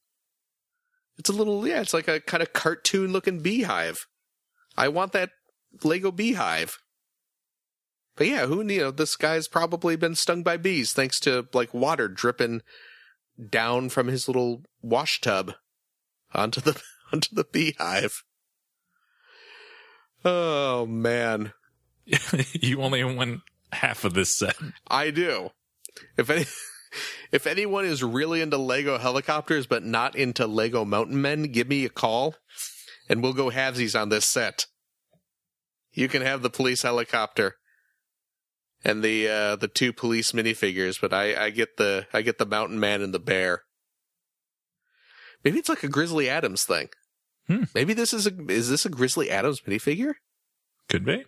It's 1.18 1.30
a 1.30 1.32
little 1.32 1.64
yeah, 1.64 1.82
it's 1.82 1.94
like 1.94 2.08
a 2.08 2.18
kind 2.18 2.42
of 2.42 2.52
cartoon 2.52 3.12
looking 3.12 3.38
beehive. 3.40 4.06
I 4.76 4.88
want 4.88 5.12
that 5.12 5.30
Lego 5.84 6.10
beehive. 6.10 6.78
But 8.20 8.26
yeah, 8.28 8.44
who 8.44 8.62
you 8.68 8.80
know, 8.80 8.90
this 8.90 9.16
guy's 9.16 9.48
probably 9.48 9.96
been 9.96 10.14
stung 10.14 10.42
by 10.42 10.58
bees 10.58 10.92
thanks 10.92 11.18
to 11.20 11.48
like 11.54 11.72
water 11.72 12.06
dripping 12.06 12.60
down 13.48 13.88
from 13.88 14.08
his 14.08 14.28
little 14.28 14.62
wash 14.82 15.22
tub 15.22 15.54
onto 16.34 16.60
the 16.60 16.78
onto 17.14 17.34
the 17.34 17.44
beehive. 17.44 18.22
Oh 20.22 20.84
man. 20.84 21.54
you 22.52 22.82
only 22.82 23.02
won 23.02 23.40
half 23.72 24.04
of 24.04 24.12
this 24.12 24.36
set. 24.36 24.56
I 24.86 25.10
do. 25.10 25.52
If 26.18 26.28
any, 26.28 26.44
if 27.32 27.46
anyone 27.46 27.86
is 27.86 28.04
really 28.04 28.42
into 28.42 28.58
Lego 28.58 28.98
helicopters 28.98 29.66
but 29.66 29.82
not 29.82 30.14
into 30.14 30.46
Lego 30.46 30.84
Mountain 30.84 31.22
Men, 31.22 31.44
give 31.44 31.68
me 31.68 31.86
a 31.86 31.88
call, 31.88 32.34
and 33.08 33.22
we'll 33.22 33.32
go 33.32 33.50
halvesies 33.50 33.98
on 33.98 34.10
this 34.10 34.26
set. 34.26 34.66
You 35.94 36.06
can 36.06 36.20
have 36.20 36.42
the 36.42 36.50
police 36.50 36.82
helicopter 36.82 37.56
and 38.84 39.02
the 39.02 39.28
uh, 39.28 39.56
the 39.56 39.68
two 39.68 39.92
police 39.92 40.32
minifigures, 40.32 41.00
but 41.00 41.12
I, 41.12 41.46
I 41.46 41.50
get 41.50 41.76
the 41.76 42.06
I 42.12 42.22
get 42.22 42.38
the 42.38 42.46
Mountain 42.46 42.80
Man 42.80 43.02
and 43.02 43.14
the 43.14 43.18
bear. 43.18 43.62
Maybe 45.44 45.58
it's 45.58 45.68
like 45.68 45.84
a 45.84 45.88
Grizzly 45.88 46.28
Adams 46.28 46.64
thing. 46.64 46.88
Hmm. 47.46 47.64
Maybe 47.74 47.94
this 47.94 48.12
is 48.12 48.26
a 48.26 48.32
is 48.48 48.70
this 48.70 48.86
a 48.86 48.90
Grizzly 48.90 49.30
Adams 49.30 49.62
minifigure? 49.62 50.14
Could 50.88 51.04
be. 51.04 51.24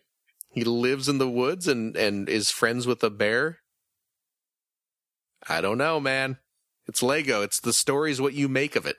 He 0.50 0.64
lives 0.64 1.08
in 1.08 1.18
the 1.18 1.28
woods 1.28 1.66
and 1.68 1.96
and 1.96 2.28
is 2.28 2.50
friends 2.50 2.86
with 2.86 3.02
a 3.02 3.10
bear. 3.10 3.58
I 5.48 5.60
don't 5.60 5.78
know, 5.78 5.98
man. 5.98 6.38
It's 6.86 7.02
Lego. 7.02 7.42
It's 7.42 7.60
the 7.60 7.72
story's 7.72 8.20
what 8.20 8.34
you 8.34 8.48
make 8.48 8.76
of 8.76 8.86
it. 8.86 8.96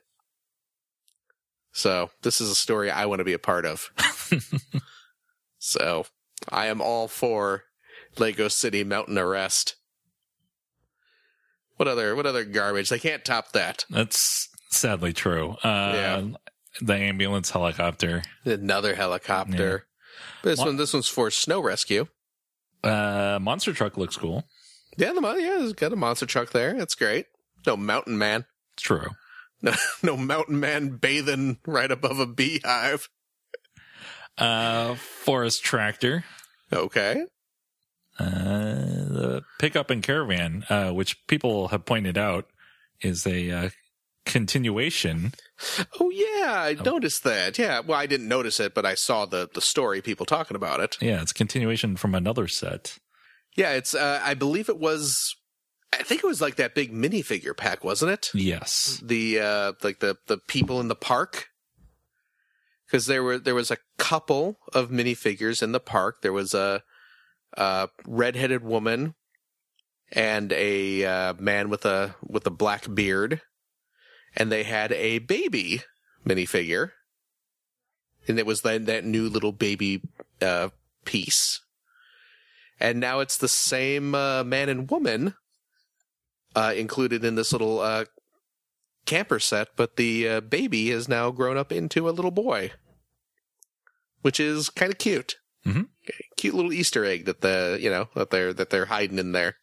So 1.72 2.12
this 2.22 2.40
is 2.40 2.50
a 2.50 2.56
story 2.56 2.92
I 2.92 3.06
want 3.06 3.20
to 3.20 3.26
be 3.26 3.34
a 3.34 3.40
part 3.40 3.66
of. 3.66 3.90
so 5.58 6.06
I 6.50 6.68
am 6.68 6.82
all 6.82 7.08
for 7.08 7.64
Lego 8.20 8.48
City 8.48 8.84
Mountain 8.84 9.18
Arrest. 9.18 9.76
What 11.78 11.88
other 11.88 12.16
what 12.16 12.26
other 12.26 12.44
garbage? 12.46 12.90
They 12.90 13.00
can't 13.00 13.26
top 13.26 13.52
that. 13.54 13.86
That's 13.90 14.48
sadly 14.70 15.14
true. 15.14 15.52
Uh, 15.64 15.92
Yeah. 15.96 16.24
The 16.82 16.96
ambulance 16.96 17.52
helicopter. 17.52 18.24
Another 18.46 18.96
helicopter. 18.96 19.86
But 20.42 20.50
this 20.50 20.60
What- 20.60 20.66
one 20.68 20.78
this 20.78 20.94
one's 20.94 21.08
for 21.08 21.30
snow 21.32 21.60
rescue. 21.62 22.08
Uh, 22.84 23.38
monster 23.42 23.74
truck 23.74 23.98
looks 23.98 24.18
cool. 24.18 24.44
Yeah, 24.98 25.14
the 25.14 25.22
yeah, 25.22 25.64
it's 25.64 25.74
got 25.74 25.94
a 25.94 25.96
monster 25.96 26.26
truck 26.26 26.52
there. 26.52 26.74
That's 26.74 26.96
great. 26.96 27.28
No 27.66 27.78
mountain 27.78 28.18
man. 28.18 28.46
It's 28.74 28.84
true. 28.84 29.10
No, 29.62 29.74
no 30.04 30.18
mountain 30.18 30.60
man 30.60 30.98
bathing 30.98 31.60
right 31.66 31.90
above 31.92 32.20
a 32.20 32.26
beehive. 32.28 33.08
Uh, 34.38 34.96
forest 34.96 35.64
tractor. 35.64 36.24
Okay. 36.72 37.24
Uh, 38.20 38.26
the 38.26 39.42
pickup 39.60 39.90
and 39.90 40.04
caravan, 40.04 40.64
uh, 40.70 40.92
which 40.92 41.26
people 41.28 41.70
have 41.70 41.86
pointed 41.86 42.18
out 42.18 42.46
is 43.02 43.26
a 43.26 43.50
uh, 43.50 43.70
continuation. 44.26 45.34
Oh 46.00 46.10
yeah, 46.10 46.54
I 46.62 46.74
noticed 46.74 47.24
that. 47.24 47.58
Yeah. 47.58 47.80
Well, 47.80 47.98
I 47.98 48.06
didn't 48.06 48.28
notice 48.28 48.60
it, 48.60 48.74
but 48.74 48.86
I 48.86 48.96
saw 48.96 49.26
the 49.26 49.50
the 49.54 49.62
story. 49.62 50.02
People 50.02 50.26
talking 50.26 50.56
about 50.56 50.80
it. 50.80 50.98
Yeah, 51.02 51.22
it's 51.22 51.32
a 51.32 51.36
continuation 51.36 51.96
from 51.96 52.14
another 52.14 52.48
set. 52.48 52.98
Yeah, 53.56 53.72
it's. 53.72 53.94
Uh, 53.96 54.22
I 54.24 54.34
believe 54.34 54.70
it 54.70 54.80
was. 54.80 55.36
I 55.92 56.04
think 56.04 56.24
it 56.24 56.28
was 56.28 56.42
like 56.42 56.56
that 56.56 56.74
big 56.74 56.92
minifigure 56.92 57.56
pack, 57.56 57.84
wasn't 57.84 58.12
it? 58.12 58.30
Yes. 58.34 59.00
The 59.04 59.40
uh, 59.40 59.74
like 59.84 60.00
the 60.00 60.18
the 60.28 60.38
people 60.38 60.80
in 60.80 60.88
the 60.88 60.96
park. 60.96 61.48
Because 62.86 63.06
there 63.08 63.24
were 63.24 63.40
there 63.40 63.56
was 63.56 63.72
a 63.72 63.78
couple 63.98 64.60
of 64.72 64.90
minifigures 64.90 65.64
in 65.64 65.72
the 65.72 65.80
park. 65.80 66.22
There 66.22 66.34
was 66.34 66.54
a, 66.54 66.84
a 67.56 67.90
redheaded 68.06 68.64
woman 68.64 69.16
and 70.12 70.52
a 70.54 71.06
uh, 71.06 71.34
man 71.40 71.70
with 71.70 71.86
a 71.86 72.16
with 72.22 72.46
a 72.46 72.52
black 72.52 72.94
beard, 72.94 73.42
and 74.36 74.52
they 74.52 74.64
had 74.64 74.92
a 74.92 75.20
baby 75.20 75.82
minifigure, 76.26 76.92
and 78.28 78.38
it 78.40 78.46
was 78.46 78.62
that 78.62 78.86
that 78.86 79.06
new 79.06 79.28
little 79.30 79.52
baby 79.52 80.02
uh, 80.42 80.70
piece. 81.06 81.62
And 82.80 83.00
now 83.00 83.20
it's 83.20 83.38
the 83.38 83.48
same 83.48 84.14
uh, 84.14 84.44
man 84.44 84.68
and 84.68 84.90
woman 84.90 85.36
uh, 86.56 86.74
included 86.76 87.24
in 87.24 87.36
this 87.36 87.52
little 87.54 87.80
uh, 87.80 88.06
camper 89.06 89.40
set, 89.40 89.70
but 89.76 89.96
the 89.96 90.28
uh, 90.28 90.42
baby 90.42 90.90
has 90.90 91.08
now 91.08 91.32
grown 91.32 91.58
up 91.58 91.72
into 91.72 92.10
a 92.10 92.12
little 92.12 92.32
boy, 92.32 92.72
which 94.22 94.40
is 94.40 94.70
kind 94.70 94.92
of 94.92 94.98
cute. 94.98 95.36
Mhm. 95.66 95.88
Cute 96.38 96.54
little 96.54 96.74
Easter 96.74 97.06
egg 97.06 97.26
that 97.26 97.42
the 97.42 97.78
you 97.80 97.90
know 97.90 98.10
that 98.16 98.30
they're 98.30 98.54
that 98.54 98.70
they're 98.70 98.86
hiding 98.86 99.20
in 99.20 99.32
there. 99.32 99.58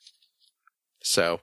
So, 1.03 1.41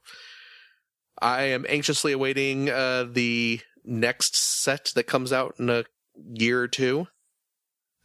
I 1.19 1.43
am 1.43 1.65
anxiously 1.67 2.11
awaiting 2.11 2.69
uh, 2.69 3.05
the 3.09 3.61
next 3.83 4.35
set 4.35 4.91
that 4.95 5.05
comes 5.05 5.33
out 5.33 5.55
in 5.57 5.69
a 5.69 5.85
year 6.33 6.61
or 6.61 6.67
two, 6.67 7.07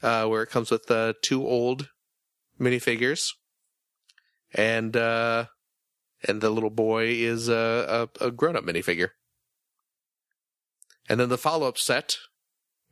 uh, 0.03 0.26
where 0.26 0.43
it 0.43 0.51
comes 0.51 0.70
with 0.70 0.90
uh, 0.90 1.14
two 1.22 1.47
old 1.47 1.88
minifigures, 2.61 3.32
and 4.55 4.97
uh, 4.97 5.47
and 6.26 6.40
the 6.40 6.51
little 6.51 6.70
boy 6.70 7.07
is 7.07 7.49
a, 7.49 8.09
a, 8.20 8.26
a 8.26 8.30
grown 8.30 8.57
up 8.57 8.64
minifigure. 8.64 9.11
And 11.09 11.18
then 11.18 11.28
the 11.28 11.38
follow 11.38 11.68
up 11.68 11.78
set 11.78 12.16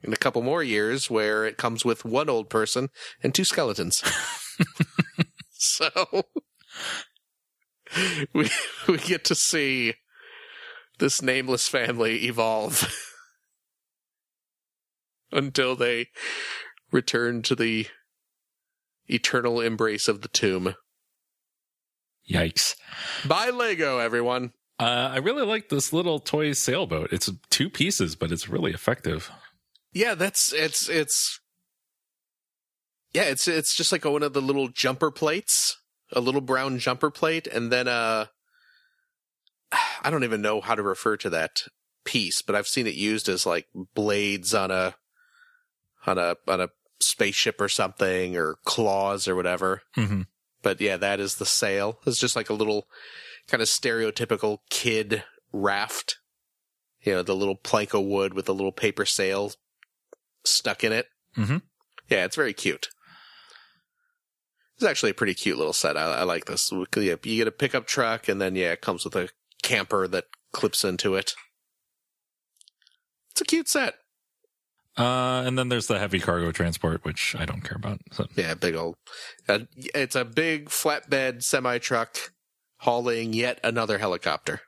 in 0.03 0.13
a 0.13 0.17
couple 0.17 0.43
more 0.43 0.63
years 0.63 1.11
where 1.11 1.45
it 1.45 1.57
comes 1.57 1.85
with 1.85 2.05
one 2.05 2.29
old 2.29 2.49
person 2.49 2.89
and 3.23 3.35
two 3.35 3.45
skeletons. 3.45 4.03
so 5.51 5.91
we 8.33 8.51
we 8.89 8.99
get 8.99 9.25
to 9.25 9.35
see 9.35 9.95
this 10.99 11.23
nameless 11.23 11.69
family 11.69 12.27
evolve 12.27 12.93
until 15.33 15.75
they 15.75 16.09
return 16.93 17.43
to 17.43 17.55
the 17.55 17.87
eternal 19.09 19.61
embrace 19.61 20.09
of 20.09 20.23
the 20.23 20.29
tomb. 20.29 20.75
Yikes. 22.31 22.77
Buy 23.27 23.51
Lego, 23.51 23.99
everyone. 23.99 24.53
Uh, 24.79 25.11
I 25.13 25.19
really 25.19 25.45
like 25.45 25.69
this 25.69 25.93
little 25.93 26.21
toy 26.21 26.53
sailboat. 26.53 27.13
It's 27.13 27.31
two 27.51 27.69
pieces, 27.69 28.15
but 28.15 28.31
it's 28.31 28.49
really 28.49 28.73
effective. 28.73 29.31
Yeah, 29.93 30.15
that's 30.15 30.53
it's 30.53 30.89
it's 30.89 31.41
Yeah, 33.13 33.25
it's 33.25 33.49
it's 33.49 33.75
just 33.75 33.93
like 33.93 34.05
one 34.05 34.23
of 34.23 34.33
the 34.33 34.43
little 34.43 34.69
jumper 34.69 35.11
plates, 35.11 35.79
a 36.13 36.21
little 36.21 36.41
brown 36.41 36.79
jumper 36.79 37.11
plate, 37.11 37.47
and 37.47 37.73
then 37.73 37.89
uh 37.89 38.27
I 40.03 40.11
don't 40.11 40.25
even 40.25 40.43
know 40.43 40.61
how 40.61 40.75
to 40.75 40.83
refer 40.83 41.17
to 41.19 41.31
that 41.31 41.63
piece, 42.05 42.43
but 42.43 42.55
I've 42.55 42.67
seen 42.67 42.87
it 42.87 42.95
used 42.95 43.29
as 43.29 43.47
like 43.47 43.67
blades 43.95 44.55
on 44.55 44.71
a 44.71 44.95
on 46.07 46.19
a 46.19 46.37
on 46.47 46.61
a 46.61 46.69
spaceship 47.01 47.61
or 47.61 47.69
something 47.69 48.37
or 48.37 48.59
claws 48.65 49.27
or 49.27 49.35
whatever. 49.35 49.83
hmm 49.95 50.23
But 50.63 50.81
yeah, 50.81 50.97
that 50.97 51.21
is 51.21 51.37
the 51.37 51.47
sail. 51.47 51.99
It's 52.07 52.19
just 52.19 52.37
like 52.37 52.51
a 52.51 52.55
little 52.55 52.87
kind 53.49 53.63
of 53.63 53.69
stereotypical 53.69 54.59
kid 54.71 55.25
raft. 55.53 56.19
You 57.03 57.15
know, 57.15 57.23
the 57.23 57.35
little 57.35 57.57
plank 57.57 57.95
of 57.95 58.05
wood 58.05 58.35
with 58.35 58.49
a 58.49 58.53
little 58.53 58.73
paper 58.73 59.07
sail 59.07 59.53
stuck 60.45 60.85
in 60.85 60.93
it. 60.93 61.07
Mhm. 61.37 61.63
Yeah, 62.09 62.25
it's 62.25 62.37
very 62.37 62.53
cute. 62.53 62.89
It's 64.77 64.85
actually 64.87 65.11
a 65.11 65.15
pretty 65.15 65.35
cute 65.35 65.59
little 65.59 65.73
set. 65.73 65.97
I, 65.97 66.21
I 66.21 66.23
like 66.23 66.47
this. 66.47 66.73
You 66.73 66.87
get 66.91 67.47
a 67.47 67.53
pickup 67.53 67.87
truck, 67.87 68.29
and 68.29 68.41
then 68.41 68.57
yeah, 68.57 68.73
it 68.73 68.81
comes 68.81 69.05
with 69.05 69.15
a 69.15 69.29
camper 69.63 70.09
that 70.09 70.25
clips 70.53 70.85
into 70.85 71.15
it. 71.15 71.35
It's 73.31 73.41
a 73.43 73.45
cute 73.45 73.69
set. 73.69 73.95
Uh, 74.99 75.43
and 75.47 75.59
then 75.59 75.69
there's 75.69 75.87
the 75.87 75.99
heavy 75.99 76.19
cargo 76.19 76.51
transport, 76.51 77.05
which 77.05 77.37
I 77.39 77.45
don't 77.45 77.63
care 77.63 77.77
about. 77.77 78.01
So. 78.13 78.27
Yeah, 78.37 78.55
big 78.55 78.75
old. 78.75 78.97
Uh, 79.49 79.61
it's 79.77 80.17
a 80.17 80.25
big 80.25 80.69
flatbed 80.69 81.43
semi 81.43 81.79
truck 81.79 82.33
hauling 82.81 83.33
yet 83.33 83.61
another 83.63 83.99
helicopter. 83.99 84.63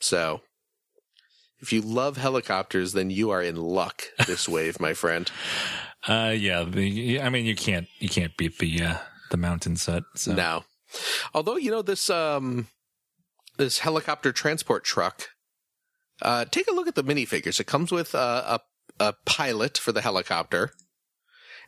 So, 0.00 0.42
if 1.62 1.72
you 1.72 1.80
love 1.80 2.16
helicopters, 2.16 2.92
then 2.92 3.08
you 3.08 3.30
are 3.30 3.40
in 3.40 3.56
luck 3.56 4.02
this 4.26 4.48
wave, 4.48 4.78
my 4.80 4.92
friend. 4.92 5.30
Uh, 6.08 6.34
yeah, 6.36 6.64
the, 6.64 7.20
I 7.20 7.28
mean, 7.28 7.46
you 7.46 7.54
can't 7.54 7.86
you 8.00 8.08
can't 8.08 8.36
beat 8.36 8.58
the 8.58 8.82
uh, 8.82 8.96
the 9.30 9.36
mountain 9.36 9.76
set. 9.76 10.02
So. 10.16 10.34
No, 10.34 10.64
although 11.32 11.54
you 11.54 11.70
know 11.70 11.80
this 11.80 12.10
um 12.10 12.66
this 13.56 13.78
helicopter 13.78 14.32
transport 14.32 14.82
truck. 14.82 15.28
Uh, 16.20 16.44
take 16.44 16.66
a 16.66 16.72
look 16.72 16.88
at 16.88 16.96
the 16.96 17.04
minifigures. 17.04 17.60
It 17.60 17.68
comes 17.68 17.92
with 17.92 18.16
uh, 18.16 18.58
a 18.98 19.04
a 19.04 19.14
pilot 19.24 19.78
for 19.78 19.92
the 19.92 20.00
helicopter, 20.00 20.72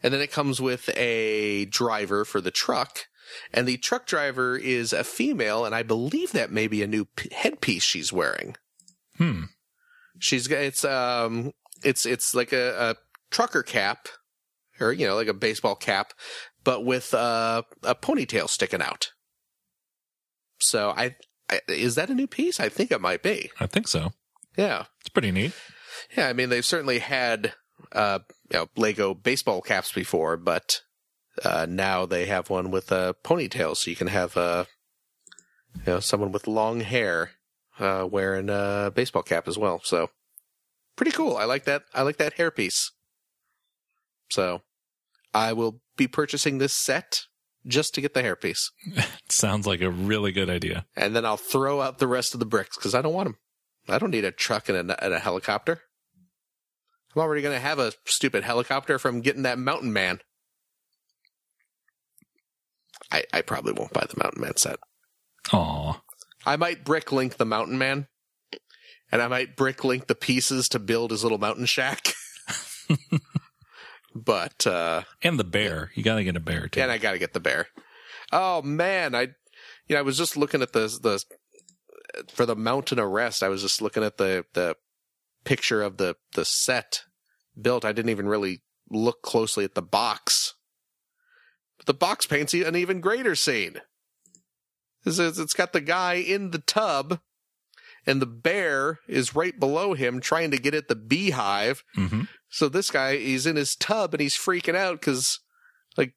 and 0.03 0.13
then 0.13 0.21
it 0.21 0.33
comes 0.33 0.61
with 0.61 0.91
a 0.97 1.67
driver 1.67 2.25
for 2.25 2.41
the 2.41 2.51
truck. 2.51 3.07
And 3.53 3.69
the 3.69 3.77
truck 3.77 4.05
driver 4.05 4.57
is 4.57 4.93
a 4.93 5.05
female, 5.05 5.65
and 5.65 5.77
I 5.77 5.85
believe 5.85 6.33
that 6.33 6.51
may 6.51 6.67
be 6.67 6.83
a 6.83 6.89
new 6.89 7.05
p- 7.05 7.31
headpiece 7.33 7.85
she's 7.85 8.13
wearing. 8.13 8.57
Hmm. 9.17 9.45
She's 10.19 10.47
got 10.47 10.59
it's 10.61 10.85
um 10.85 11.53
it's 11.83 12.07
it's 12.07 12.35
like 12.35 12.53
a, 12.53 12.91
a 12.91 12.97
trucker 13.31 13.63
cap, 13.63 14.09
or 14.81 14.93
you 14.93 15.07
know 15.07 15.15
like 15.17 15.29
a 15.29 15.35
baseball 15.35 15.75
cap, 15.75 16.13
but 16.63 16.85
with 16.85 17.13
uh, 17.15 17.63
a 17.83 17.95
ponytail 17.95 18.49
sticking 18.49 18.83
out. 18.83 19.11
So 20.61 20.91
I, 20.91 21.17
I 21.51 21.61
is 21.69 21.95
that 21.97 22.11
a 22.11 22.15
new 22.15 22.27
piece? 22.27 22.61
I 22.61 22.69
think 22.69 22.91
it 22.91 23.01
might 23.01 23.23
be. 23.23 23.51
I 23.61 23.67
think 23.67 23.89
so. 23.89 24.11
Yeah, 24.57 24.85
It's 25.01 25.09
pretty 25.11 25.33
neat. 25.33 25.53
yeah. 26.17 26.29
I 26.29 26.33
mean 26.33 26.49
they've 26.49 26.65
certainly 26.65 27.01
had 27.01 27.55
uh 27.93 28.21
you 28.53 28.59
know 28.61 28.69
Lego 28.77 29.15
baseball 29.15 29.61
caps 29.61 29.93
before, 29.93 30.37
but 30.37 30.81
uh 31.45 31.67
now 31.69 32.07
they 32.07 32.27
have 32.27 32.51
one 32.51 32.71
with 32.71 32.93
a 32.93 33.17
ponytail, 33.25 33.77
so 33.77 33.91
you 33.91 33.97
can 33.97 34.07
have 34.07 34.37
uh 34.37 34.65
you 35.75 35.93
know 35.95 36.01
someone 36.01 36.31
with 36.33 36.47
long 36.47 36.81
hair 36.81 37.33
uh 37.79 38.07
wearing 38.11 38.49
a 38.51 38.93
baseball 38.95 39.23
cap 39.23 39.49
as 39.49 39.59
well. 39.59 39.81
So 39.85 40.11
pretty 40.97 41.13
cool. 41.13 41.37
I 41.37 41.45
like 41.45 41.65
that. 41.65 41.83
I 41.95 42.03
like 42.03 42.17
that 42.19 42.37
hairpiece. 42.37 42.91
So 44.31 44.63
I 45.33 45.53
will 45.53 45.81
be 45.97 46.07
purchasing 46.07 46.59
this 46.59 46.75
set 46.75 47.23
just 47.67 47.95
to 47.95 48.01
get 48.01 48.15
the 48.15 48.23
hairpiece. 48.23 48.71
Sounds 49.31 49.67
like 49.67 49.81
a 49.81 49.91
really 49.91 50.33
good 50.33 50.51
idea. 50.51 50.87
and 50.97 51.15
then 51.17 51.25
I'll 51.25 51.37
throw 51.37 51.81
out 51.81 51.99
the 51.99 52.07
rest 52.07 52.35
of 52.35 52.41
the 52.41 52.47
bricks 52.47 52.77
because 52.77 52.95
I 52.95 53.03
don't 53.03 53.15
want 53.15 53.27
them. 53.29 53.39
I 53.89 53.99
don't 53.99 54.11
need 54.11 54.25
a 54.25 54.31
truck 54.31 54.69
and 54.69 54.91
a, 54.91 55.05
and 55.05 55.15
a 55.15 55.19
helicopter. 55.19 55.81
I'm 57.15 57.23
already 57.23 57.43
going 57.43 57.55
to 57.55 57.61
have 57.61 57.79
a 57.79 57.93
stupid 58.07 58.43
helicopter 58.45 58.99
from 58.99 59.21
getting 59.21 59.43
that 59.43 59.59
Mountain 59.59 59.93
Man. 59.93 60.21
I, 63.13 63.25
I 63.33 63.43
probably 63.43 63.73
won't 63.73 63.93
buy 63.93 64.07
the 64.09 64.21
Mountain 64.23 64.41
Man 64.41 64.57
set. 64.57 64.77
Aw. 65.53 66.01
I 66.47 66.57
might 66.57 66.85
brick 66.85 67.13
link 67.13 67.37
the 67.37 67.47
Mountain 67.47 67.79
Man, 67.79 68.07
and 69.11 69.23
I 69.23 69.29
might 69.29 69.57
brick 69.57 69.85
link 69.85 70.07
the 70.07 70.15
pieces 70.15 70.69
to 70.69 70.79
build 70.79 71.11
his 71.11 71.23
little 71.23 71.39
mountain 71.39 71.67
shack. 71.67 72.13
but 74.15 74.67
uh, 74.67 75.03
And 75.23 75.39
the 75.39 75.45
bear. 75.45 75.91
You 75.95 76.03
gotta 76.03 76.25
get 76.25 76.37
a 76.37 76.41
bear 76.41 76.69
too. 76.69 76.81
and 76.81 76.91
I 76.91 76.99
got 76.99 77.13
to 77.13 77.19
get 77.19 77.33
the 77.33 77.41
bear. 77.41 77.69
Oh 78.33 78.63
man, 78.63 79.15
I 79.15 79.29
you 79.87 79.95
know 79.95 79.99
I 79.99 80.03
was 80.03 80.19
just 80.19 80.37
looking 80.37 80.63
at 80.63 80.73
the 80.73 80.87
the 81.03 81.23
for 82.33 82.47
the 82.47 82.57
mountain 82.57 83.01
arrest. 83.01 83.43
I 83.43 83.49
was 83.49 83.63
just 83.63 83.83
looking 83.83 84.05
at 84.05 84.19
the 84.19 84.45
the 84.55 84.77
picture 85.45 85.83
of 85.83 85.97
the 85.97 86.17
the 86.35 86.45
set 86.45 87.03
built. 87.61 87.85
I 87.85 87.93
didn't 87.93 88.11
even 88.11 88.29
really 88.29 88.63
look 88.91 89.23
closely 89.23 89.65
at 89.65 89.75
the 89.75 89.83
box. 89.83 90.55
But 91.79 91.87
the 91.87 91.95
box 91.95 92.27
paints 92.27 92.55
an 92.55 92.77
even 92.77 93.01
greater 93.01 93.35
scene. 93.35 93.81
It's, 95.05 95.19
it's 95.19 95.39
it's 95.39 95.55
got 95.55 95.73
the 95.73 95.81
guy 95.81 96.15
in 96.15 96.51
the 96.51 96.59
tub, 96.59 97.21
and 98.07 98.21
the 98.23 98.27
bear 98.27 99.01
is 99.09 99.35
right 99.35 99.59
below 99.59 99.95
him 99.95 100.21
trying 100.21 100.51
to 100.51 100.59
get 100.59 100.75
at 100.75 100.89
the 100.89 100.97
beehive. 100.97 101.83
hmm 101.95 102.23
So 102.49 102.69
this 102.69 102.91
guy, 102.91 103.17
he's 103.17 103.47
in 103.47 103.57
his 103.57 103.75
tub 103.75 104.15
and 104.15 104.21
he's 104.21 104.37
freaking 104.37 104.77
out 104.77 105.01
because, 105.01 105.41
like, 105.97 106.15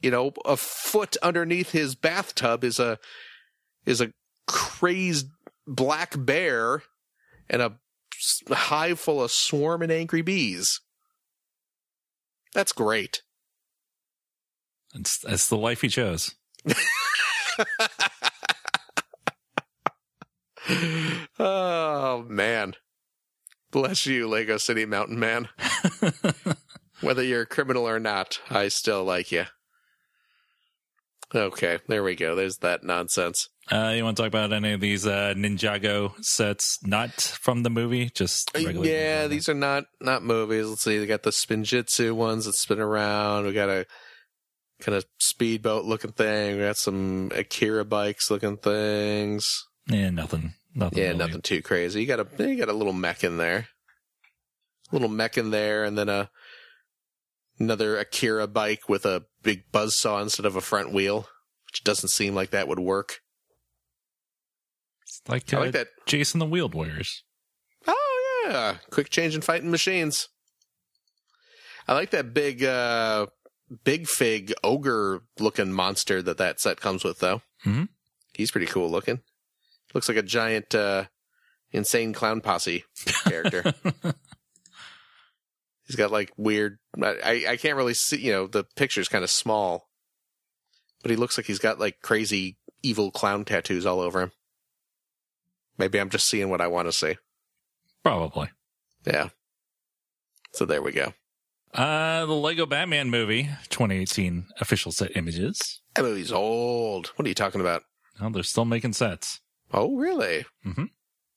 you 0.00 0.10
know, 0.10 0.32
a 0.44 0.56
foot 0.56 1.16
underneath 1.22 1.72
his 1.72 1.94
bathtub 1.94 2.64
is 2.64 2.78
a 2.78 2.98
is 3.86 4.00
a 4.00 4.12
crazed 4.46 5.26
black 5.66 6.14
bear 6.16 6.82
and 7.50 7.62
a 7.62 7.78
hive 8.50 8.98
full 9.00 9.22
of 9.22 9.30
swarming 9.30 9.90
angry 9.90 10.22
bees. 10.22 10.80
That's 12.54 12.72
great. 12.72 13.22
It's 14.94 15.18
that's 15.18 15.48
the 15.48 15.56
life 15.56 15.82
he 15.82 15.88
chose. 15.88 16.34
oh 21.38 22.24
man, 22.28 22.74
bless 23.70 24.06
you, 24.06 24.28
Lego 24.28 24.58
City 24.58 24.84
Mountain 24.84 25.18
Man. 25.18 25.48
Whether 27.00 27.22
you're 27.22 27.42
a 27.42 27.46
criminal 27.46 27.88
or 27.88 28.00
not, 28.00 28.40
I 28.50 28.68
still 28.68 29.04
like 29.04 29.30
you. 29.30 29.44
Okay, 31.34 31.78
there 31.88 32.02
we 32.02 32.16
go. 32.16 32.34
There's 32.34 32.56
that 32.58 32.82
nonsense. 32.82 33.48
Uh, 33.70 33.92
you 33.94 34.02
want 34.02 34.16
to 34.16 34.22
talk 34.22 34.28
about 34.28 34.52
any 34.52 34.72
of 34.72 34.80
these 34.80 35.06
uh, 35.06 35.34
Ninjago 35.36 36.14
sets 36.24 36.78
not 36.82 37.12
from 37.20 37.62
the 37.62 37.68
movie? 37.70 38.10
Just 38.14 38.50
regular 38.54 38.80
Uh, 38.80 38.88
yeah, 38.88 39.24
Ninjago? 39.26 39.28
these 39.28 39.48
are 39.50 39.54
not 39.54 39.84
not 40.00 40.24
movies. 40.24 40.66
Let's 40.66 40.82
see. 40.82 40.98
They 40.98 41.06
got 41.06 41.22
the 41.22 41.30
Spinjitzu 41.30 42.12
ones 42.12 42.46
that 42.46 42.54
spin 42.54 42.80
around. 42.80 43.44
We 43.44 43.52
got 43.52 43.68
a 43.68 43.84
kind 44.80 44.96
of 44.96 45.04
speedboat 45.18 45.84
looking 45.84 46.12
thing. 46.12 46.56
We 46.56 46.62
got 46.62 46.76
some 46.76 47.30
Akira 47.34 47.84
bikes 47.84 48.30
looking 48.30 48.56
things. 48.56 49.66
yeah, 49.88 50.10
nothing, 50.10 50.54
nothing. 50.74 50.98
Yeah, 50.98 51.08
really. 51.08 51.18
nothing 51.18 51.42
too 51.42 51.62
crazy. 51.62 52.00
You 52.00 52.06
got 52.06 52.20
a 52.20 52.48
you 52.48 52.56
got 52.56 52.68
a 52.68 52.74
little 52.74 52.92
mech 52.92 53.24
in 53.24 53.36
there, 53.36 53.68
A 54.90 54.94
little 54.94 55.08
mech 55.08 55.36
in 55.38 55.50
there, 55.50 55.84
and 55.84 55.96
then 55.98 56.08
a 56.08 56.30
another 57.58 57.98
Akira 57.98 58.46
bike 58.46 58.88
with 58.88 59.04
a 59.04 59.24
big 59.42 59.70
buzz 59.72 59.98
saw 59.98 60.20
instead 60.20 60.46
of 60.46 60.56
a 60.56 60.60
front 60.60 60.92
wheel, 60.92 61.28
which 61.66 61.84
doesn't 61.84 62.10
seem 62.10 62.34
like 62.34 62.50
that 62.50 62.68
would 62.68 62.78
work. 62.78 63.20
It's 65.02 65.22
like, 65.28 65.52
I 65.52 65.56
uh, 65.56 65.60
like 65.60 65.72
that. 65.72 65.88
Jayce 66.06 66.34
and 66.34 66.40
the 66.40 66.46
Wheeled 66.46 66.74
Warriors. 66.74 67.24
Oh 67.86 68.44
yeah, 68.46 68.76
quick 68.90 69.10
change 69.10 69.34
in 69.34 69.40
fighting 69.40 69.70
machines. 69.70 70.28
I 71.86 71.94
like 71.94 72.10
that 72.10 72.34
big, 72.34 72.62
uh, 72.62 73.26
big 73.84 74.06
fig 74.06 74.52
ogre 74.64 75.22
looking 75.38 75.72
monster 75.72 76.22
that 76.22 76.38
that 76.38 76.60
set 76.60 76.80
comes 76.80 77.04
with 77.04 77.18
though. 77.20 77.42
Mhm. 77.64 77.88
He's 78.34 78.50
pretty 78.50 78.66
cool 78.66 78.90
looking. 78.90 79.20
Looks 79.94 80.08
like 80.08 80.18
a 80.18 80.22
giant, 80.22 80.74
uh, 80.74 81.04
insane 81.72 82.12
clown 82.12 82.40
posse 82.40 82.84
character. 83.24 83.72
He's 85.86 85.96
got 85.96 86.10
like 86.12 86.30
weird. 86.36 86.78
I 87.02 87.46
I 87.48 87.56
can't 87.56 87.76
really 87.76 87.94
see. 87.94 88.18
You 88.18 88.32
know, 88.32 88.46
the 88.46 88.64
picture's 88.76 89.08
kind 89.08 89.24
of 89.24 89.30
small, 89.30 89.88
but 91.02 91.10
he 91.10 91.16
looks 91.16 91.38
like 91.38 91.46
he's 91.46 91.58
got 91.58 91.78
like 91.78 92.02
crazy 92.02 92.58
evil 92.82 93.10
clown 93.10 93.44
tattoos 93.46 93.86
all 93.86 94.00
over 94.00 94.20
him. 94.20 94.32
Maybe 95.78 95.98
I'm 95.98 96.10
just 96.10 96.28
seeing 96.28 96.50
what 96.50 96.60
I 96.60 96.66
want 96.66 96.88
to 96.88 96.92
see. 96.92 97.16
Probably. 98.02 98.50
Yeah. 99.06 99.30
So 100.52 100.66
there 100.66 100.82
we 100.82 100.92
go. 100.92 101.14
Uh, 101.74 102.24
the 102.26 102.32
Lego 102.34 102.66
Batman 102.66 103.10
movie, 103.10 103.44
2018 103.68 104.46
official 104.60 104.90
set 104.92 105.16
images. 105.16 105.80
That 105.94 106.02
movie's 106.04 106.32
old. 106.32 107.08
What 107.16 107.26
are 107.26 107.28
you 107.28 107.34
talking 107.34 107.60
about? 107.60 107.82
Well, 108.20 108.30
they're 108.30 108.42
still 108.42 108.64
making 108.64 108.94
sets. 108.94 109.40
Oh, 109.72 109.94
really? 109.96 110.46
Mm-hmm. 110.66 110.84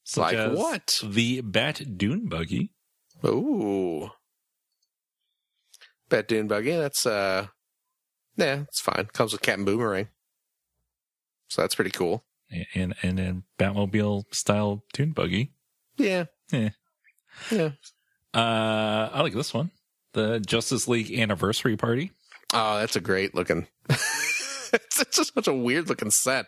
Such 0.04 0.34
Like 0.34 0.54
what? 0.58 1.00
The 1.04 1.42
Bat 1.42 1.98
Dune 1.98 2.28
buggy. 2.28 2.72
Ooh. 3.26 4.10
Bat 6.10 6.28
Dune 6.28 6.48
Buggy. 6.48 6.76
That's 6.76 7.06
uh, 7.06 7.48
yeah, 8.36 8.62
it's 8.68 8.82
fine. 8.82 9.06
Comes 9.14 9.32
with 9.32 9.42
Captain 9.42 9.64
Boomerang, 9.64 10.08
so 11.48 11.62
that's 11.62 11.76
pretty 11.76 11.92
cool. 11.92 12.26
And 12.74 12.94
and 13.02 13.20
a 13.20 13.42
Batmobile 13.58 14.24
style 14.34 14.84
dune 14.94 15.12
buggy. 15.12 15.54
Yeah, 15.98 16.26
Yeah. 16.52 16.70
yeah. 17.50 17.70
Uh, 18.34 19.10
I 19.14 19.22
like 19.22 19.34
this 19.34 19.54
one. 19.54 19.72
The 20.14 20.40
Justice 20.40 20.88
League 20.88 21.12
anniversary 21.18 21.78
party. 21.78 22.12
Oh, 22.54 22.80
that's 22.80 22.96
a 22.96 23.02
great 23.02 23.34
looking. 23.34 23.68
it's, 23.90 25.00
it's 25.00 25.18
just 25.18 25.34
such 25.34 25.48
a 25.48 25.54
weird 25.54 25.88
looking 25.90 26.12
set. 26.12 26.48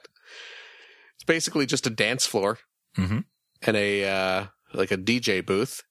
It's 1.16 1.24
basically 1.26 1.66
just 1.66 1.88
a 1.88 1.92
dance 1.92 2.26
floor 2.26 2.60
Mm-hmm. 2.98 3.20
and 3.64 3.76
a 3.78 4.06
uh 4.08 4.46
like 4.74 4.92
a 4.92 4.98
DJ 4.98 5.44
booth. 5.46 5.82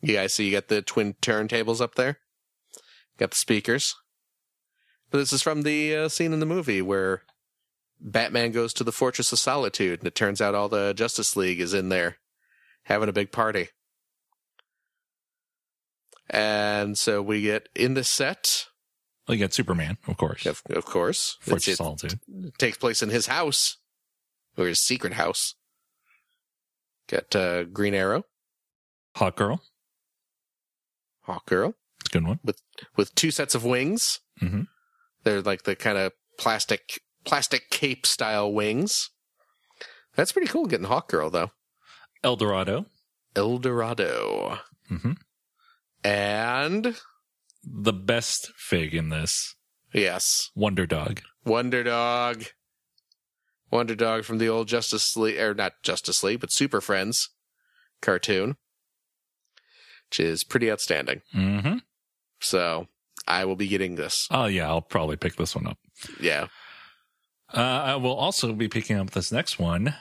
You 0.00 0.14
guys 0.14 0.32
see 0.34 0.46
you 0.46 0.52
got 0.52 0.68
the 0.68 0.82
twin 0.82 1.14
turntables 1.22 1.80
up 1.80 1.94
there. 1.94 2.18
Got 3.18 3.30
the 3.30 3.36
speakers. 3.36 3.94
But 5.10 5.18
this 5.18 5.32
is 5.32 5.42
from 5.42 5.62
the 5.62 5.94
uh, 5.94 6.08
scene 6.08 6.32
in 6.32 6.40
the 6.40 6.46
movie 6.46 6.80
where 6.82 7.22
Batman 8.00 8.50
goes 8.52 8.72
to 8.74 8.84
the 8.84 8.92
Fortress 8.92 9.30
of 9.32 9.38
Solitude 9.38 9.98
and 10.00 10.06
it 10.06 10.14
turns 10.14 10.40
out 10.40 10.54
all 10.54 10.68
the 10.68 10.94
Justice 10.94 11.36
League 11.36 11.60
is 11.60 11.74
in 11.74 11.90
there 11.90 12.16
having 12.84 13.08
a 13.08 13.12
big 13.12 13.30
party. 13.32 13.68
And 16.32 16.96
so 16.96 17.20
we 17.22 17.42
get 17.42 17.68
in 17.74 17.94
the 17.94 18.04
set, 18.04 18.66
Well, 19.26 19.36
you 19.36 19.44
got 19.44 19.52
Superman, 19.52 19.98
of 20.06 20.16
course. 20.16 20.46
of, 20.46 20.62
of 20.70 20.84
course. 20.84 21.36
Fortress 21.40 21.68
of 21.80 21.84
Solitude. 21.86 22.20
it 22.44 22.56
takes 22.58 22.78
place 22.78 23.02
in 23.02 23.10
his 23.10 23.26
house 23.26 23.78
or 24.56 24.66
his 24.66 24.80
secret 24.80 25.14
house. 25.14 25.54
Got 27.08 27.34
uh, 27.34 27.64
Green 27.64 27.94
Arrow, 27.94 28.24
Hot 29.16 29.34
Girl. 29.34 29.60
Hawk 31.22 31.46
Girl. 31.46 31.74
It's 32.00 32.10
a 32.10 32.18
good 32.18 32.26
one. 32.26 32.38
with 32.44 32.60
with 32.96 33.14
two 33.14 33.30
sets 33.30 33.54
of 33.54 33.64
wings. 33.64 34.20
Mhm. 34.40 34.68
They're 35.24 35.42
like 35.42 35.64
the 35.64 35.74
kind 35.76 35.98
of 35.98 36.12
plastic 36.38 37.00
plastic 37.24 37.68
cape 37.70 38.06
style 38.06 38.52
wings. 38.52 39.10
That's 40.14 40.32
pretty 40.32 40.48
cool 40.48 40.66
getting 40.66 40.86
Hawk 40.86 41.08
Girl 41.08 41.28
though. 41.30 41.50
El 42.22 42.36
Dorado. 42.36 42.86
El 43.36 43.58
Dorado. 43.58 44.58
Mm-hmm. 44.90 45.12
And 46.04 46.96
The 47.64 47.92
best 47.92 48.52
fig 48.56 48.94
in 48.94 49.08
this. 49.10 49.54
yes, 49.92 50.50
Wonder 50.54 50.86
Dog. 50.86 51.20
Wonder 51.44 51.82
Dog. 51.84 52.44
Wonder 53.70 53.94
Dog 53.94 54.24
from 54.24 54.38
the 54.38 54.48
old 54.48 54.66
Justice 54.68 55.16
League 55.16 55.38
or 55.38 55.54
not 55.54 55.74
Justice 55.82 56.22
League, 56.22 56.40
but 56.40 56.52
Super 56.52 56.80
Friends 56.80 57.28
cartoon. 58.00 58.56
Which 60.08 60.20
is 60.20 60.42
pretty 60.42 60.70
outstanding. 60.70 61.20
Mm-hmm. 61.34 61.76
So 62.40 62.88
I 63.28 63.44
will 63.44 63.54
be 63.56 63.68
getting 63.68 63.94
this. 63.94 64.26
Oh 64.30 64.46
yeah, 64.46 64.68
I'll 64.68 64.80
probably 64.80 65.16
pick 65.16 65.36
this 65.36 65.54
one 65.54 65.66
up. 65.68 65.78
Yeah. 66.20 66.48
Uh, 67.52 67.60
I 67.60 67.96
will 67.96 68.14
also 68.16 68.52
be 68.52 68.68
picking 68.68 68.96
up 68.96 69.10
this 69.10 69.30
next 69.32 69.58
one, 69.58 69.94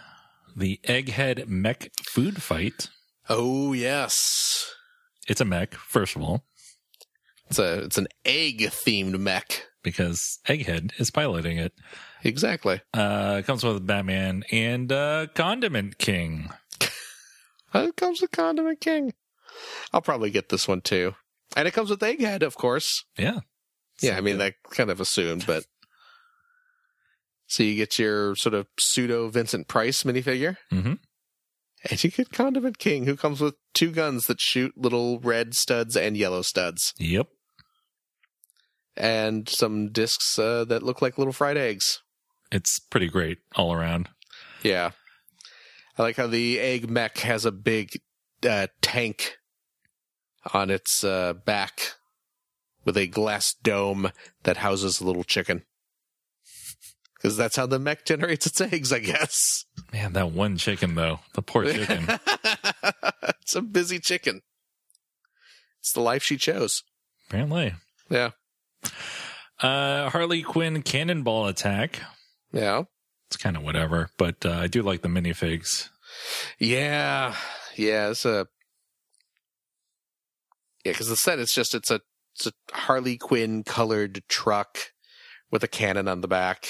the 0.55 0.79
Egghead 0.83 1.47
Mech 1.47 1.91
Food 2.03 2.41
Fight. 2.41 2.89
Oh 3.27 3.73
yes. 3.73 4.73
It's 5.29 5.41
a 5.41 5.45
mech, 5.45 5.73
first 5.75 6.15
of 6.15 6.21
all, 6.23 6.43
It's 7.49 7.59
a 7.59 7.83
it's 7.83 7.97
an 7.97 8.07
egg 8.25 8.59
themed 8.61 9.17
mech. 9.19 9.63
because 9.83 10.39
Egghead 10.47 10.91
is 10.99 11.11
piloting 11.11 11.57
it. 11.57 11.71
Exactly. 12.23 12.81
Uh, 12.93 13.37
it 13.39 13.45
comes 13.45 13.63
with 13.63 13.85
Batman 13.87 14.43
and 14.51 14.91
uh, 14.91 15.27
Condiment 15.35 15.97
King. 15.99 16.49
Here 17.73 17.91
comes 17.93 18.21
with 18.21 18.31
Condiment 18.31 18.81
King. 18.81 19.13
I'll 19.93 20.01
probably 20.01 20.31
get 20.31 20.49
this 20.49 20.67
one 20.67 20.81
too. 20.81 21.15
And 21.55 21.67
it 21.67 21.73
comes 21.73 21.89
with 21.89 21.99
Egghead, 22.01 22.41
of 22.43 22.55
course. 22.57 23.05
Yeah. 23.17 23.39
Yeah, 24.01 24.17
I 24.17 24.21
mean, 24.21 24.37
that 24.39 24.55
kind 24.71 24.89
of 24.91 24.99
assumed, 24.99 25.45
but. 25.45 25.63
So 27.47 27.63
you 27.63 27.75
get 27.75 27.97
your 27.97 28.35
sort 28.35 28.53
of 28.53 28.67
pseudo 28.79 29.27
Vincent 29.29 29.67
Price 29.67 30.03
minifigure, 30.03 30.57
Mm-hmm. 30.71 30.93
and 31.89 32.03
you 32.03 32.11
get 32.11 32.31
Condiment 32.31 32.77
King, 32.77 33.05
who 33.05 33.15
comes 33.17 33.41
with 33.41 33.55
two 33.73 33.91
guns 33.91 34.25
that 34.25 34.39
shoot 34.41 34.73
little 34.77 35.19
red 35.19 35.53
studs 35.53 35.95
and 35.95 36.15
yellow 36.17 36.41
studs, 36.41 36.93
Yep. 36.97 37.27
and 38.97 39.47
some 39.49 39.91
discs 39.91 40.37
uh, 40.39 40.65
that 40.65 40.83
look 40.83 41.01
like 41.01 41.17
little 41.17 41.33
fried 41.33 41.57
eggs. 41.57 42.01
It's 42.51 42.79
pretty 42.79 43.07
great 43.07 43.37
all 43.55 43.73
around. 43.73 44.09
Yeah. 44.63 44.91
I 45.97 46.01
like 46.03 46.15
how 46.17 46.27
the 46.27 46.59
egg 46.59 46.89
mech 46.89 47.19
has 47.19 47.45
a 47.45 47.51
big 47.51 47.99
uh, 48.47 48.67
tank 48.81 49.37
on 50.53 50.69
its 50.69 51.03
uh, 51.03 51.33
back 51.33 51.93
with 52.85 52.97
a 52.97 53.07
glass 53.07 53.53
dome 53.53 54.11
that 54.43 54.57
houses 54.57 54.99
a 55.01 55.05
little 55.05 55.23
chicken. 55.23 55.63
Because 57.21 57.35
that's 57.35 57.57
how 57.57 57.65
the 57.65 57.79
mech 57.79 58.05
generates 58.05 58.45
its 58.45 58.61
eggs, 58.61 58.93
I 58.93 58.99
guess. 58.99 59.65
Man, 59.91 60.13
that 60.13 60.31
one 60.31 60.55
chicken 60.55 60.95
though, 60.95 61.19
the 61.33 61.41
poor 61.41 61.65
chicken. 61.65 62.07
it's 63.49 63.55
a 63.55 63.63
busy 63.63 63.97
chicken. 63.97 64.41
It's 65.79 65.91
the 65.91 66.01
life 66.01 66.21
she 66.21 66.37
chose. 66.37 66.83
Apparently. 67.27 67.73
Yeah. 68.07 68.29
Uh, 69.59 70.11
Harley 70.11 70.43
Quinn 70.43 70.83
Cannonball 70.83 71.47
Attack. 71.47 71.99
Yeah. 72.51 72.83
It's 73.27 73.37
kind 73.37 73.57
of 73.57 73.63
whatever, 73.63 74.11
but 74.19 74.45
uh, 74.45 74.51
I 74.51 74.67
do 74.67 74.83
like 74.83 75.01
the 75.01 75.07
minifigs. 75.07 75.89
Yeah. 76.59 77.33
Yeah. 77.75 78.11
It's 78.11 78.23
a. 78.23 78.45
Yeah, 80.85 80.91
because 80.91 81.09
the 81.09 81.17
set 81.17 81.39
it's 81.39 81.53
just 81.53 81.73
it's 81.73 81.89
a 81.89 82.01
it's 82.35 82.45
a 82.45 82.51
Harley 82.71 83.17
Quinn 83.17 83.63
colored 83.63 84.21
truck 84.29 84.77
with 85.49 85.63
a 85.63 85.67
cannon 85.67 86.07
on 86.07 86.21
the 86.21 86.27
back, 86.27 86.67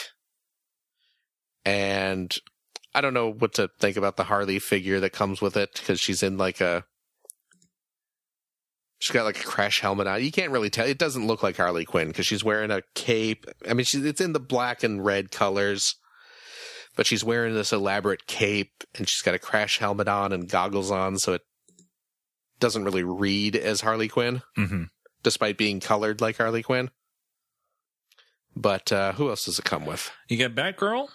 and 1.66 2.34
I 2.94 3.02
don't 3.02 3.14
know 3.14 3.32
what 3.32 3.54
to 3.56 3.70
think 3.80 3.98
about 3.98 4.18
the 4.18 4.24
Harley 4.26 4.60
figure 4.60 5.00
that 5.00 5.12
comes 5.14 5.42
with 5.42 5.56
it 5.58 5.74
because 5.74 6.00
she's 6.00 6.24
in 6.24 6.38
like 6.38 6.60
a. 6.62 6.86
She's 9.02 9.14
got 9.14 9.24
like 9.24 9.40
a 9.40 9.46
crash 9.48 9.80
helmet 9.80 10.08
on. 10.08 10.22
You 10.24 10.32
can't 10.32 10.52
really 10.52 10.70
tell. 10.70 10.86
It 10.86 10.98
doesn't 10.98 11.26
look 11.26 11.42
like 11.42 11.56
Harley 11.56 11.86
Quinn 11.86 12.10
because 12.10 12.26
she's 12.28 12.44
wearing 12.44 12.70
a 12.72 12.82
cape. 12.96 13.46
I 13.70 13.74
mean, 13.74 13.86
she's 13.86 14.04
it's 14.04 14.20
in 14.20 14.34
the 14.34 14.40
black 14.40 14.84
and 14.84 15.04
red 15.04 15.32
colors 15.32 15.96
but 16.96 17.06
she's 17.08 17.24
wearing 17.24 17.54
this 17.54 17.72
elaborate 17.72 18.28
cape 18.28 18.84
and 18.96 19.08
she's 19.08 19.22
got 19.22 19.34
a 19.34 19.40
crash 19.40 19.78
helmet 19.78 20.10
on 20.10 20.34
and 20.34 20.50
goggles 20.50 20.92
on, 20.92 21.18
so 21.18 21.32
it 21.32 21.42
doesn't 22.60 22.84
really 22.84 23.04
read 23.04 23.56
as 23.56 23.80
Harley 23.82 24.10
Quinn, 24.10 24.42
Mm-hmm. 24.58 24.84
despite 25.24 25.58
being 25.58 25.80
colored 25.80 26.20
like 26.20 26.36
Harley 26.36 26.62
Quinn. 26.62 26.90
But 28.54 28.92
uh, 28.92 29.14
who 29.14 29.30
else 29.30 29.46
does 29.46 29.60
it 29.60 29.64
come 29.66 29.86
with? 29.86 30.12
You 30.28 30.36
get 30.36 30.56
Batgirl. 30.56 31.08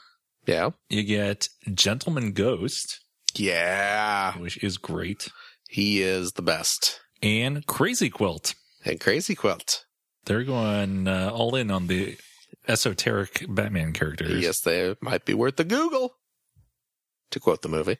Yeah, 0.47 0.71
You 0.89 1.03
get 1.03 1.49
Gentleman 1.73 2.33
Ghost, 2.33 3.01
yeah, 3.35 4.37
which 4.39 4.63
is 4.63 4.77
great, 4.79 5.29
he 5.69 6.03
is 6.03 6.33
the 6.33 6.43
best. 6.43 7.01
and 7.23 7.67
Crazy 7.67 8.11
Quilt. 8.11 8.55
And 8.85 9.01
Crazy 9.01 9.35
Quilt. 9.35 9.85
They're 10.27 10.45
going 10.45 11.09
uh, 11.09 11.31
all 11.33 11.55
in 11.57 11.71
on 11.71 11.87
the 11.87 12.17
esoteric 12.69 13.45
Batman 13.49 13.93
characters. 13.93 14.43
Yes, 14.43 14.61
they 14.61 14.95
might 15.01 15.25
be 15.25 15.35
worth 15.35 15.57
the 15.57 15.65
Google. 15.65 16.15
To 17.31 17.41
quote 17.41 17.63
the 17.63 17.69
movie, 17.69 17.99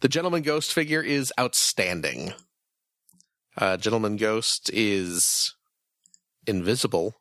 the 0.00 0.08
Gentleman 0.08 0.42
Ghost 0.42 0.72
figure 0.72 1.02
is 1.02 1.32
outstanding. 1.38 2.32
Uh, 3.56 3.76
Gentleman 3.76 4.16
Ghost 4.16 4.68
is 4.72 5.54
invisible. 6.46 7.14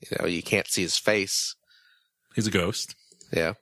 You 0.00 0.16
know, 0.18 0.26
you 0.26 0.42
can't 0.42 0.66
see 0.66 0.82
his 0.82 0.98
face. 0.98 1.54
He's 2.34 2.46
a 2.46 2.50
ghost. 2.50 2.94
Yeah. 3.32 3.54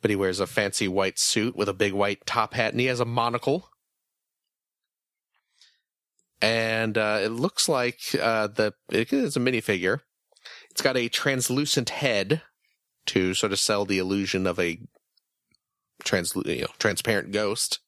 But 0.00 0.10
he 0.10 0.16
wears 0.16 0.40
a 0.40 0.46
fancy 0.46 0.88
white 0.88 1.18
suit 1.18 1.56
with 1.56 1.68
a 1.68 1.74
big 1.74 1.92
white 1.92 2.24
top 2.26 2.54
hat 2.54 2.72
and 2.72 2.80
he 2.80 2.86
has 2.86 3.00
a 3.00 3.04
monocle. 3.04 3.68
And 6.40 6.96
uh, 6.96 7.20
it 7.22 7.30
looks 7.30 7.68
like 7.68 7.98
uh, 8.20 8.46
the 8.46 8.74
it 8.90 9.12
is 9.12 9.36
a 9.36 9.40
minifigure. 9.40 10.00
It's 10.70 10.82
got 10.82 10.96
a 10.96 11.08
translucent 11.08 11.90
head 11.90 12.42
to 13.06 13.34
sort 13.34 13.52
of 13.52 13.58
sell 13.58 13.84
the 13.84 13.98
illusion 13.98 14.46
of 14.46 14.60
a 14.60 14.78
trans 16.04 16.34
you 16.36 16.62
know, 16.62 16.68
transparent 16.78 17.32
ghost. 17.32 17.80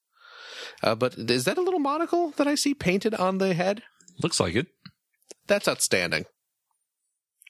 Uh, 0.82 0.94
but 0.94 1.16
is 1.16 1.44
that 1.44 1.58
a 1.58 1.62
little 1.62 1.78
monocle 1.78 2.30
that 2.36 2.48
I 2.48 2.54
see 2.54 2.74
painted 2.74 3.14
on 3.14 3.38
the 3.38 3.54
head? 3.54 3.82
Looks 4.22 4.40
like 4.40 4.56
it. 4.56 4.66
That's 5.46 5.68
outstanding. 5.68 6.24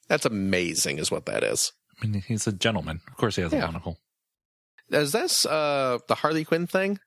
That's 0.09 0.27
amazing, 0.27 0.99
is 0.99 1.11
what 1.11 1.27
that 1.27 1.43
is. 1.45 1.73
I 2.03 2.07
mean, 2.07 2.23
he's 2.27 2.47
a 2.47 2.53
gentleman. 2.53 3.01
Of 3.09 3.17
course, 3.17 3.37
he 3.37 3.43
has 3.43 3.53
Yeah. 3.53 3.65
a 3.65 3.67
monocle. 3.67 3.99
Is 4.91 5.13
this 5.13 5.47
uh 5.47 5.99
the 6.09 6.17
Harley 6.17 6.45
Quinn 6.45 6.67
thing? 6.67 6.99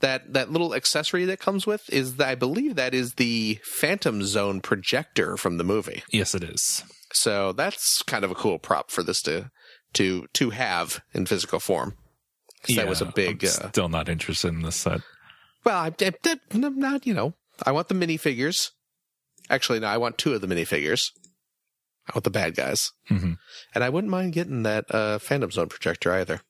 That 0.00 0.32
that 0.32 0.50
little 0.52 0.74
accessory 0.74 1.24
that 1.26 1.40
comes 1.40 1.66
with 1.66 1.82
is 1.90 2.16
that 2.16 2.28
I 2.28 2.34
believe 2.36 2.76
that 2.76 2.94
is 2.94 3.14
the 3.14 3.58
Phantom 3.64 4.22
Zone 4.22 4.60
projector 4.60 5.36
from 5.36 5.58
the 5.58 5.64
movie. 5.64 6.04
Yes, 6.12 6.34
it 6.34 6.44
is. 6.44 6.84
So 7.12 7.52
that's 7.52 8.02
kind 8.04 8.24
of 8.24 8.30
a 8.30 8.34
cool 8.36 8.58
prop 8.58 8.90
for 8.90 9.02
this 9.02 9.20
to 9.22 9.50
to 9.94 10.26
to 10.34 10.50
have 10.50 11.00
in 11.12 11.26
physical 11.26 11.58
form. 11.60 11.96
'Cause 12.62 12.76
that 12.76 12.88
was 12.88 13.00
a 13.00 13.06
big. 13.06 13.44
I'm 13.44 13.50
Uh, 13.50 13.68
still 13.70 13.88
not 13.88 14.08
interested 14.08 14.48
in 14.48 14.62
this 14.62 14.76
set. 14.76 15.00
well, 15.64 15.76
I, 15.78 15.92
I'm 16.52 16.78
not. 16.78 17.06
You 17.06 17.14
know, 17.14 17.34
I 17.64 17.72
want 17.72 17.88
the 17.88 17.94
minifigures, 17.94 18.70
Actually, 19.50 19.80
no, 19.80 19.86
I 19.86 19.96
want 19.96 20.18
two 20.18 20.34
of 20.34 20.40
the 20.42 20.46
minifigures. 20.46 21.10
Want 22.14 22.24
the 22.24 22.30
bad 22.30 22.54
guys. 22.56 22.92
hmm 23.08 23.34
And 23.74 23.84
I 23.84 23.88
wouldn't 23.90 24.10
mind 24.10 24.32
getting 24.32 24.62
that 24.62 24.86
uh, 24.94 25.18
Phantom 25.18 25.50
Zone 25.50 25.68
projector 25.68 26.12
either. 26.12 26.40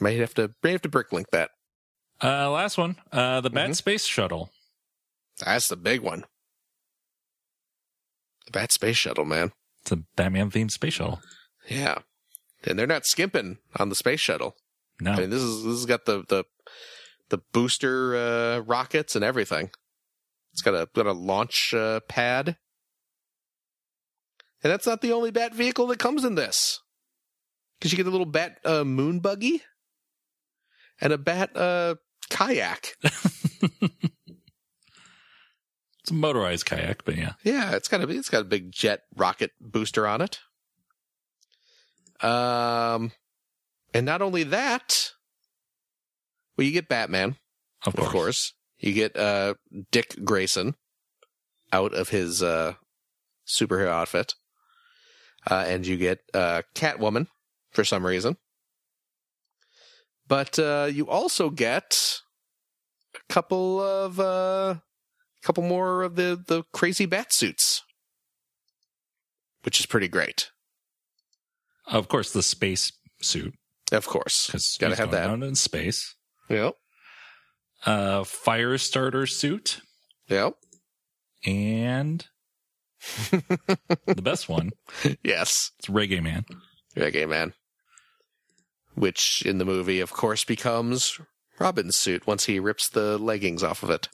Might 0.00 0.18
have 0.18 0.34
to 0.34 0.52
may 0.62 0.72
have 0.72 0.82
to 0.82 0.88
bricklink 0.88 1.26
that. 1.32 1.50
Uh, 2.22 2.50
last 2.50 2.76
one. 2.78 2.96
Uh, 3.10 3.40
the 3.40 3.50
Bat 3.50 3.70
Mhm. 3.70 3.76
Space 3.76 4.04
Shuttle. 4.06 4.50
That's 5.38 5.68
the 5.68 5.76
big 5.76 6.00
one. 6.00 6.24
The 8.46 8.50
Bat 8.52 8.72
Space 8.72 8.96
Shuttle, 8.96 9.24
man. 9.24 9.52
It's 9.82 9.92
a 9.92 9.96
Batman 10.16 10.50
themed 10.50 10.70
space 10.70 10.94
shuttle. 10.94 11.20
Yeah. 11.68 11.98
And 12.64 12.78
they're 12.78 12.86
not 12.86 13.04
skimping 13.06 13.58
on 13.76 13.88
the 13.88 13.96
space 13.96 14.20
shuttle. 14.20 14.54
No. 15.00 15.12
I 15.12 15.16
mean, 15.20 15.30
this 15.30 15.42
is 15.42 15.64
this 15.64 15.72
has 15.74 15.86
got 15.86 16.04
the 16.04 16.22
the 16.28 16.44
the 17.30 17.38
booster 17.52 18.14
uh, 18.14 18.58
rockets 18.60 19.16
and 19.16 19.24
everything. 19.24 19.70
It's 20.52 20.62
got 20.62 20.74
a 20.74 20.88
got 20.94 21.06
a 21.06 21.12
launch 21.12 21.74
uh, 21.74 22.00
pad, 22.08 22.56
and 24.62 24.72
that's 24.72 24.86
not 24.86 25.00
the 25.00 25.12
only 25.12 25.30
bat 25.30 25.54
vehicle 25.54 25.86
that 25.88 25.98
comes 25.98 26.24
in 26.24 26.34
this. 26.34 26.80
Because 27.78 27.92
you 27.92 27.96
get 27.96 28.06
a 28.06 28.10
little 28.10 28.26
bat 28.26 28.58
uh, 28.64 28.84
moon 28.84 29.18
buggy 29.20 29.62
and 31.00 31.12
a 31.12 31.18
bat 31.18 31.56
uh, 31.56 31.96
kayak. 32.30 32.94
It's 36.02 36.10
a 36.10 36.14
motorized 36.14 36.66
kayak, 36.66 37.04
but 37.04 37.16
yeah. 37.16 37.34
Yeah, 37.44 37.76
it's 37.76 37.86
got 37.86 38.00
a 38.02 38.08
it's 38.08 38.28
got 38.28 38.40
a 38.40 38.44
big 38.44 38.72
jet 38.72 39.02
rocket 39.14 39.52
booster 39.60 40.04
on 40.04 40.20
it. 40.20 40.40
Um, 42.20 43.12
and 43.94 44.04
not 44.04 44.20
only 44.20 44.42
that, 44.42 45.12
well, 46.56 46.66
you 46.66 46.72
get 46.72 46.88
Batman, 46.88 47.36
Of 47.86 47.94
course. 47.94 48.06
of 48.06 48.12
course. 48.12 48.52
You 48.78 48.92
get 48.94 49.16
uh 49.16 49.54
Dick 49.92 50.16
Grayson 50.24 50.74
out 51.72 51.94
of 51.94 52.08
his 52.08 52.42
uh 52.42 52.74
superhero 53.46 53.90
outfit, 53.90 54.34
uh, 55.50 55.64
and 55.66 55.86
you 55.86 55.96
get 55.96 56.20
uh 56.34 56.62
Catwoman 56.74 57.26
for 57.72 57.84
some 57.84 58.04
reason. 58.06 58.36
But 60.28 60.58
uh, 60.58 60.88
you 60.90 61.08
also 61.08 61.50
get 61.50 62.20
a 63.14 63.32
couple 63.32 63.80
of 63.80 64.18
uh, 64.20 64.76
couple 65.42 65.62
more 65.64 66.02
of 66.02 66.16
the 66.16 66.42
the 66.46 66.62
crazy 66.72 67.06
bat 67.06 67.32
suits, 67.32 67.82
which 69.62 69.80
is 69.80 69.86
pretty 69.86 70.08
great. 70.08 70.50
Of 71.86 72.08
course, 72.08 72.32
the 72.32 72.42
space 72.42 72.92
suit. 73.20 73.54
Of 73.90 74.06
course, 74.06 74.46
Because 74.46 74.76
gotta 74.80 74.96
have 74.96 75.10
that. 75.10 75.28
In 75.42 75.54
space. 75.54 76.14
Yep, 76.48 76.74
Uh, 77.84 78.24
fire 78.24 78.78
starter 78.78 79.26
suit. 79.26 79.80
yep, 80.28 80.54
And 81.44 82.26
the 83.30 84.22
best 84.22 84.48
one. 84.48 84.70
yes. 85.22 85.70
It's 85.78 85.88
Reggae 85.88 86.22
Man. 86.22 86.44
Reggae 86.96 87.28
Man. 87.28 87.52
Which 88.94 89.42
in 89.46 89.58
the 89.58 89.64
movie, 89.64 90.00
of 90.00 90.12
course, 90.12 90.44
becomes 90.44 91.18
Robin's 91.58 91.96
suit 91.96 92.26
once 92.26 92.44
he 92.46 92.58
rips 92.58 92.88
the 92.88 93.18
leggings 93.18 93.62
off 93.62 93.82
of 93.82 93.90
it. 93.90 94.08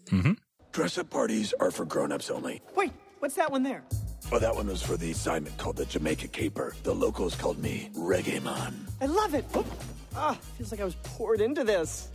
Dress 0.73 0.99
up 0.99 1.11
parties 1.11 1.53
are 1.61 1.71
for 1.71 1.85
grown 1.85 2.13
ups 2.13 2.31
only. 2.31 2.63
Wait, 2.77 2.93
what's 3.19 3.35
that 3.35 3.51
one 3.51 3.63
there? 3.63 3.83
Oh, 4.31 4.39
that 4.39 4.55
one 4.55 4.67
was 4.67 4.83
for 4.83 4.97
the 4.97 5.11
assignment 5.11 5.57
called 5.57 5.77
the 5.77 5.87
Jamaica 5.87 6.29
Caper. 6.29 6.75
The 6.83 6.95
locals 6.95 7.35
called 7.35 7.59
me 7.59 7.91
Reggae 7.97 8.43
Man. 8.43 8.87
I 9.01 9.07
love 9.07 9.35
it. 9.35 9.45
Oh, 9.55 9.65
ah, 10.15 10.39
feels 10.57 10.71
like 10.71 10.81
I 10.81 10.85
was 10.85 10.95
poured 11.03 11.41
into 11.41 11.65
this. 11.65 12.09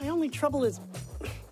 My 0.00 0.08
only 0.08 0.28
trouble 0.28 0.64
is 0.64 0.80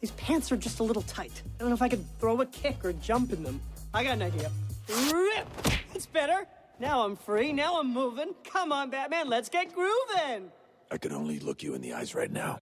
these 0.01 0.11
pants 0.13 0.51
are 0.51 0.57
just 0.57 0.81
a 0.81 0.83
little 0.83 1.03
tight. 1.03 1.43
I 1.45 1.61
don't 1.61 1.69
know 1.69 1.75
if 1.75 1.83
I 1.83 1.89
could 1.89 2.05
throw 2.19 2.41
a 2.41 2.47
kick 2.47 2.85
or 2.85 2.93
jump 2.95 3.33
in 3.33 3.43
them. 3.43 3.61
I 3.95 4.03
got 4.05 4.15
an 4.15 4.23
idea. 4.23 4.51
Rip! 4.89 5.47
It's 5.95 6.07
better. 6.07 6.47
Now 6.79 7.05
I'm 7.05 7.17
free. 7.17 7.53
Now 7.53 7.81
I'm 7.81 7.93
moving. 7.93 8.35
Come 8.45 8.73
on, 8.73 8.91
Batman. 8.91 9.29
Let's 9.29 9.49
get 9.49 9.75
grooving. 9.75 10.51
I 10.91 10.99
can 10.99 11.13
only 11.13 11.39
look 11.39 11.63
you 11.63 11.75
in 11.75 11.81
the 11.81 11.93
eyes 11.93 12.15
right 12.15 12.31
now. 12.31 12.59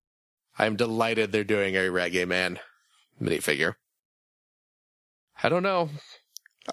I'm 0.58 0.76
delighted 0.76 1.32
they're 1.32 1.44
doing 1.44 1.76
a 1.76 1.88
Reggae 1.88 2.26
Man 2.26 2.58
minifigure. 3.20 3.74
I 5.42 5.48
don't 5.48 5.62
know. 5.62 5.90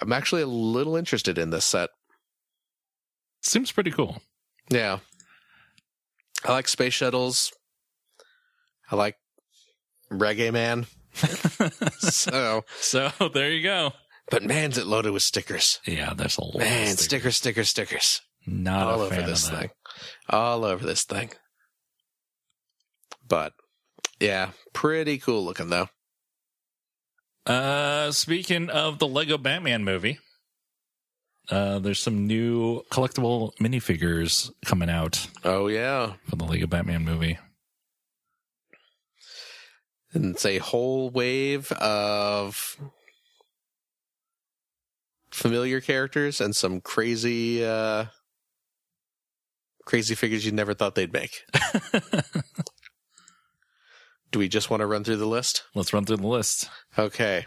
I'm 0.02 0.14
actually 0.14 0.42
a 0.42 0.48
little 0.48 0.96
interested 0.96 1.38
in 1.38 1.50
this 1.50 1.66
set. 1.66 1.90
Seems 3.42 3.72
pretty 3.72 3.92
cool. 3.92 4.22
Yeah. 4.70 5.00
I 6.46 6.54
like 6.54 6.68
space 6.68 6.94
shuttles. 6.94 7.52
I 8.90 8.96
like 8.96 9.18
Reggae 10.12 10.52
Man. 10.54 10.88
so, 12.00 12.64
So 12.80 13.12
there 13.34 13.52
you 13.52 13.62
go. 13.64 13.92
But 14.30 14.44
man's 14.44 14.78
it 14.78 14.86
loaded 14.88 15.12
with 15.12 15.24
stickers. 15.24 15.80
Yeah, 15.86 16.14
there's 16.16 16.38
a 16.38 16.44
lot. 16.44 16.58
Man, 16.58 16.94
of 16.94 17.00
stickers, 17.00 17.38
stickers, 17.38 17.70
stickers. 17.70 18.22
Not 18.46 18.88
all 18.88 19.02
a 19.02 19.06
over 19.06 19.16
fan 19.16 19.26
this 19.26 19.50
thing. 19.50 19.70
All 20.30 20.66
over 20.66 20.86
this 20.86 21.04
thing. 21.06 21.32
But 23.28 23.54
yeah, 24.20 24.50
pretty 24.74 25.18
cool 25.18 25.44
looking 25.46 25.70
though. 25.70 25.88
Uh, 27.46 28.12
speaking 28.12 28.70
of 28.70 29.00
the 29.00 29.08
Lego 29.08 29.38
Batman 29.38 29.84
movie, 29.84 30.20
uh, 31.50 31.80
there's 31.80 32.02
some 32.02 32.26
new 32.28 32.84
collectible 32.92 33.52
minifigures 33.62 34.50
coming 34.66 34.90
out 34.90 35.28
Oh 35.44 35.68
yeah. 35.68 36.14
for 36.30 36.36
the 36.38 36.46
Lego 36.46 36.68
Batman 36.68 37.04
movie. 37.04 37.38
And 40.14 40.36
it's 40.36 40.46
a 40.46 40.60
whole 40.60 41.10
wave 41.10 41.72
of 41.74 42.78
familiar 45.34 45.82
characters 45.82 46.40
and 46.40 46.56
some 46.56 46.80
crazy 46.80 47.66
uh 47.66 48.06
crazy 49.86 50.16
figures 50.16 50.46
you 50.46 50.52
never 50.52 50.74
thought 50.74 50.96
they'd 50.96 51.12
make. 51.12 51.44
Do 54.32 54.40
we 54.40 54.48
just 54.48 54.70
want 54.70 54.82
to 54.82 54.88
run 54.88 55.04
through 55.04 55.18
the 55.18 55.26
list? 55.26 55.64
Let's 55.76 55.94
run 55.94 56.06
through 56.06 56.18
the 56.18 56.28
list. 56.28 56.70
Okay. 56.98 57.46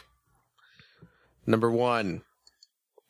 Number 1.46 1.70
one, 1.70 2.22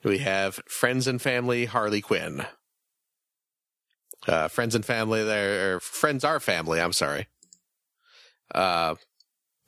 we 0.04 0.18
have 0.18 0.60
Friends 0.68 1.06
and 1.06 1.20
Family 1.20 1.64
Harley 1.64 2.00
Quinn. 2.00 2.46
Uh, 4.26 4.48
Friends 4.48 4.74
and 4.74 4.84
Family, 4.84 5.24
there, 5.24 5.76
or 5.76 5.80
Friends 5.80 6.24
Are 6.24 6.40
Family, 6.40 6.80
I'm 6.80 6.92
sorry. 6.92 7.26
Uh, 8.54 8.94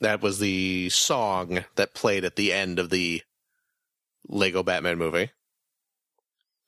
that 0.01 0.23
was 0.23 0.39
the 0.39 0.89
song 0.91 1.65
that 1.77 1.95
played 1.95 2.25
at 2.25 2.37
the 2.37 2.53
end 2.53 2.79
of 2.79 2.91
the 2.91 3.23
Lego 4.29 4.63
Batman 4.63 4.99
movie. 4.99 5.31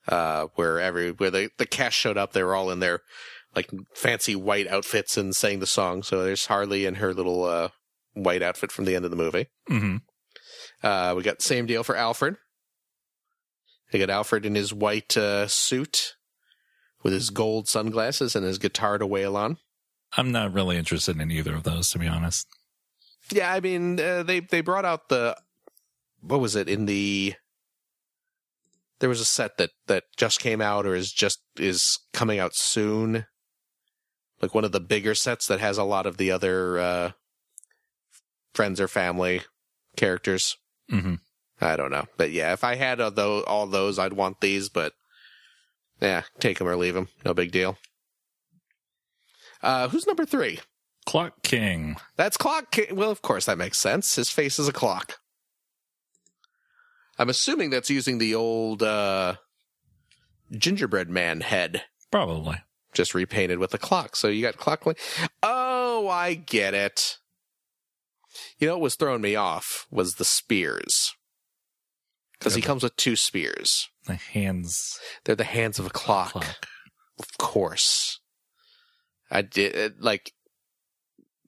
Uh, 0.08 0.46
where 0.54 0.80
every, 0.80 1.10
where 1.12 1.30
the, 1.30 1.50
the 1.58 1.66
cast 1.66 1.96
showed 1.96 2.16
up, 2.16 2.32
they 2.32 2.42
were 2.42 2.54
all 2.54 2.70
in 2.70 2.80
their, 2.80 3.00
like, 3.54 3.70
fancy 3.94 4.34
white 4.34 4.66
outfits 4.66 5.16
and 5.16 5.36
sang 5.36 5.60
the 5.60 5.66
song. 5.66 6.02
So 6.02 6.24
there's 6.24 6.46
Harley 6.46 6.86
in 6.86 6.96
her 6.96 7.12
little, 7.12 7.44
uh, 7.44 7.68
white 8.14 8.42
outfit 8.42 8.72
from 8.72 8.86
the 8.86 8.96
end 8.96 9.04
of 9.04 9.10
the 9.10 9.16
movie. 9.16 9.48
hmm 9.68 9.96
Uh, 10.82 11.12
we 11.16 11.22
got 11.22 11.38
the 11.38 11.44
same 11.44 11.66
deal 11.66 11.84
for 11.84 11.94
Alfred. 11.96 12.36
They 13.92 13.98
got 13.98 14.10
Alfred 14.10 14.46
in 14.46 14.54
his 14.54 14.72
white 14.72 15.16
uh, 15.16 15.46
suit 15.46 16.14
with 17.02 17.12
his 17.12 17.30
gold 17.30 17.68
sunglasses 17.68 18.34
and 18.34 18.44
his 18.44 18.58
guitar 18.58 18.98
to 18.98 19.06
wail 19.06 19.36
on. 19.36 19.58
I'm 20.16 20.32
not 20.32 20.52
really 20.52 20.76
interested 20.76 21.20
in 21.20 21.30
either 21.30 21.54
of 21.54 21.62
those, 21.62 21.90
to 21.90 21.98
be 21.98 22.08
honest. 22.08 22.46
Yeah, 23.30 23.52
I 23.52 23.60
mean, 23.60 24.00
uh, 24.00 24.22
they 24.22 24.40
they 24.40 24.60
brought 24.60 24.84
out 24.84 25.08
the 25.08 25.36
what 26.20 26.40
was 26.40 26.56
it 26.56 26.68
in 26.68 26.86
the 26.86 27.34
there 29.00 29.08
was 29.08 29.20
a 29.20 29.24
set 29.24 29.56
that 29.58 29.70
that 29.86 30.04
just 30.16 30.40
came 30.40 30.60
out 30.60 30.86
or 30.86 30.94
is 30.94 31.12
just 31.12 31.40
is 31.58 31.98
coming 32.12 32.38
out 32.38 32.54
soon, 32.54 33.26
like 34.40 34.54
one 34.54 34.64
of 34.64 34.72
the 34.72 34.80
bigger 34.80 35.14
sets 35.14 35.46
that 35.48 35.60
has 35.60 35.76
a 35.78 35.84
lot 35.84 36.06
of 36.06 36.16
the 36.16 36.30
other 36.30 36.78
uh, 36.78 37.10
friends 38.54 38.80
or 38.80 38.88
family 38.88 39.42
characters. 39.96 40.56
hmm 40.88 41.14
I 41.62 41.76
don't 41.76 41.90
know, 41.90 42.06
but 42.16 42.30
yeah, 42.30 42.54
if 42.54 42.64
I 42.64 42.76
had 42.76 43.02
uh, 43.02 43.10
tho- 43.10 43.44
all 43.44 43.66
those, 43.66 43.98
I'd 43.98 44.14
want 44.14 44.40
these. 44.40 44.70
But 44.70 44.94
yeah, 46.00 46.22
take 46.38 46.58
them 46.58 46.66
or 46.68 46.76
leave 46.76 46.94
them, 46.94 47.08
no 47.24 47.34
big 47.34 47.52
deal. 47.52 47.76
Uh, 49.62 49.88
who's 49.88 50.06
number 50.06 50.24
three? 50.24 50.60
Clock 51.04 51.42
King. 51.42 51.96
That's 52.16 52.38
Clock 52.38 52.70
King. 52.70 52.96
Well, 52.96 53.10
of 53.10 53.20
course 53.20 53.44
that 53.46 53.58
makes 53.58 53.78
sense. 53.78 54.16
His 54.16 54.30
face 54.30 54.58
is 54.58 54.68
a 54.68 54.72
clock. 54.72 55.18
I'm 57.20 57.28
assuming 57.28 57.68
that's 57.68 57.90
using 57.90 58.16
the 58.16 58.34
old 58.34 58.82
uh, 58.82 59.34
gingerbread 60.52 61.10
man 61.10 61.42
head, 61.42 61.82
Probably. 62.10 62.56
just 62.94 63.14
repainted 63.14 63.58
with 63.58 63.74
a 63.74 63.78
clock. 63.78 64.16
So 64.16 64.28
you 64.28 64.40
got 64.40 64.56
clock. 64.56 64.82
Oh, 65.42 66.08
I 66.08 66.32
get 66.32 66.72
it. 66.72 67.18
You 68.58 68.68
know 68.68 68.74
what 68.74 68.80
was 68.80 68.94
throwing 68.94 69.20
me 69.20 69.36
off 69.36 69.86
was 69.90 70.14
the 70.14 70.24
spears. 70.24 71.12
Because 72.38 72.54
he 72.54 72.62
comes 72.62 72.82
with 72.82 72.96
two 72.96 73.16
spears. 73.16 73.90
The 74.06 74.14
hands 74.14 74.98
They're 75.24 75.36
the 75.36 75.44
hands 75.44 75.78
of 75.78 75.84
a 75.84 75.90
clock. 75.90 76.32
clock. 76.32 76.66
Of 77.18 77.36
course. 77.36 78.18
I 79.30 79.42
did 79.42 80.00
like 80.02 80.32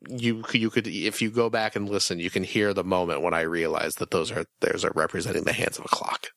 you 0.09 0.45
you 0.53 0.71
could 0.71 0.87
if 0.87 1.23
you 1.23 1.31
go 1.31 1.51
back 1.51 1.77
and 1.77 1.89
listen, 1.89 2.19
you 2.19 2.31
can 2.31 2.45
hear 2.45 2.73
the 2.75 2.85
moment 2.85 3.23
when 3.23 3.35
I 3.35 3.43
realized 3.43 3.99
that 3.99 4.11
those 4.11 4.31
are 4.31 4.45
those 4.61 4.85
are 4.85 4.93
representing 4.95 5.45
the 5.45 5.53
hands 5.53 5.79
of 5.79 5.85
a 5.85 5.89
clock. 5.89 6.29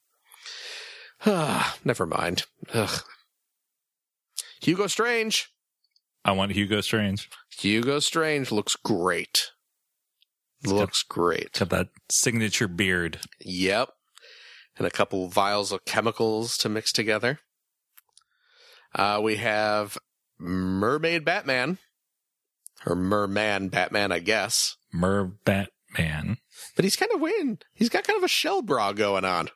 Ah, 1.26 1.78
never 1.84 2.06
mind. 2.06 2.44
Ugh. 2.74 3.04
Hugo 4.62 4.88
Strange. 4.88 5.50
I 6.24 6.32
want 6.32 6.54
Hugo 6.54 6.82
Strange. 6.82 7.30
Hugo 7.60 8.00
Strange 8.00 8.52
looks 8.52 8.76
great. 8.76 9.52
Looks 10.66 11.04
great. 11.04 11.54
Got 11.54 11.70
that 11.70 11.88
signature 12.10 12.68
beard. 12.68 13.20
Yep. 13.40 13.90
And 14.78 14.88
a 14.88 14.92
couple 14.92 15.28
vials 15.28 15.72
of 15.72 15.86
chemicals 15.86 16.58
to 16.58 16.70
mix 16.70 16.92
together. 16.92 17.40
Uh, 18.94 19.20
we 19.22 19.36
have 19.36 19.98
Mermaid 20.40 21.24
Batman. 21.24 21.78
Or 22.86 22.96
Merman 22.96 23.70
Batman, 23.70 24.12
I 24.12 24.20
guess. 24.20 24.76
Mer 24.94 25.26
Batman. 25.46 26.38
But 26.76 26.86
he's 26.86 26.96
kind 26.96 27.12
of 27.14 27.22
wearing, 27.22 27.60
he's 27.74 27.90
got 27.90 28.04
kind 28.04 28.18
of 28.18 28.24
a 28.24 28.30
shell 28.30 28.62
bra 28.62 28.92
going 28.92 29.26
on. 29.26 29.50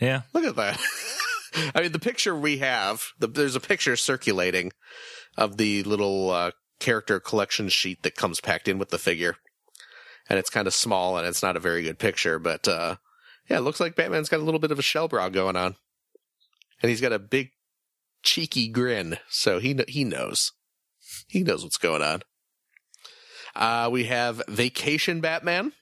Yeah. 0.00 0.22
Look 0.32 0.44
at 0.44 0.56
that. 0.56 0.80
I 1.74 1.82
mean, 1.82 1.92
the 1.92 1.98
picture 1.98 2.34
we 2.34 2.58
have, 2.58 3.02
the, 3.18 3.26
there's 3.26 3.56
a 3.56 3.60
picture 3.60 3.96
circulating 3.96 4.72
of 5.36 5.56
the 5.56 5.82
little 5.82 6.30
uh, 6.30 6.50
character 6.78 7.20
collection 7.20 7.68
sheet 7.68 8.02
that 8.02 8.16
comes 8.16 8.40
packed 8.40 8.68
in 8.68 8.78
with 8.78 8.90
the 8.90 8.98
figure. 8.98 9.36
And 10.28 10.38
it's 10.38 10.50
kind 10.50 10.66
of 10.66 10.74
small 10.74 11.16
and 11.16 11.26
it's 11.26 11.42
not 11.42 11.56
a 11.56 11.60
very 11.60 11.82
good 11.82 11.98
picture, 11.98 12.38
but 12.38 12.68
uh, 12.68 12.96
yeah, 13.48 13.58
it 13.58 13.62
looks 13.62 13.80
like 13.80 13.96
Batman's 13.96 14.28
got 14.28 14.40
a 14.40 14.44
little 14.44 14.60
bit 14.60 14.70
of 14.70 14.78
a 14.78 14.82
shell 14.82 15.08
bra 15.08 15.28
going 15.28 15.56
on. 15.56 15.76
And 16.82 16.88
he's 16.88 17.00
got 17.00 17.12
a 17.12 17.18
big 17.18 17.50
cheeky 18.22 18.68
grin, 18.68 19.18
so 19.28 19.58
he 19.58 19.74
kn- 19.74 19.88
he 19.88 20.04
knows. 20.04 20.52
He 21.30 21.44
knows 21.44 21.62
what's 21.62 21.78
going 21.78 22.02
on. 22.02 22.22
Uh, 23.54 23.88
we 23.90 24.04
have 24.04 24.42
Vacation 24.48 25.20
Batman, 25.20 25.72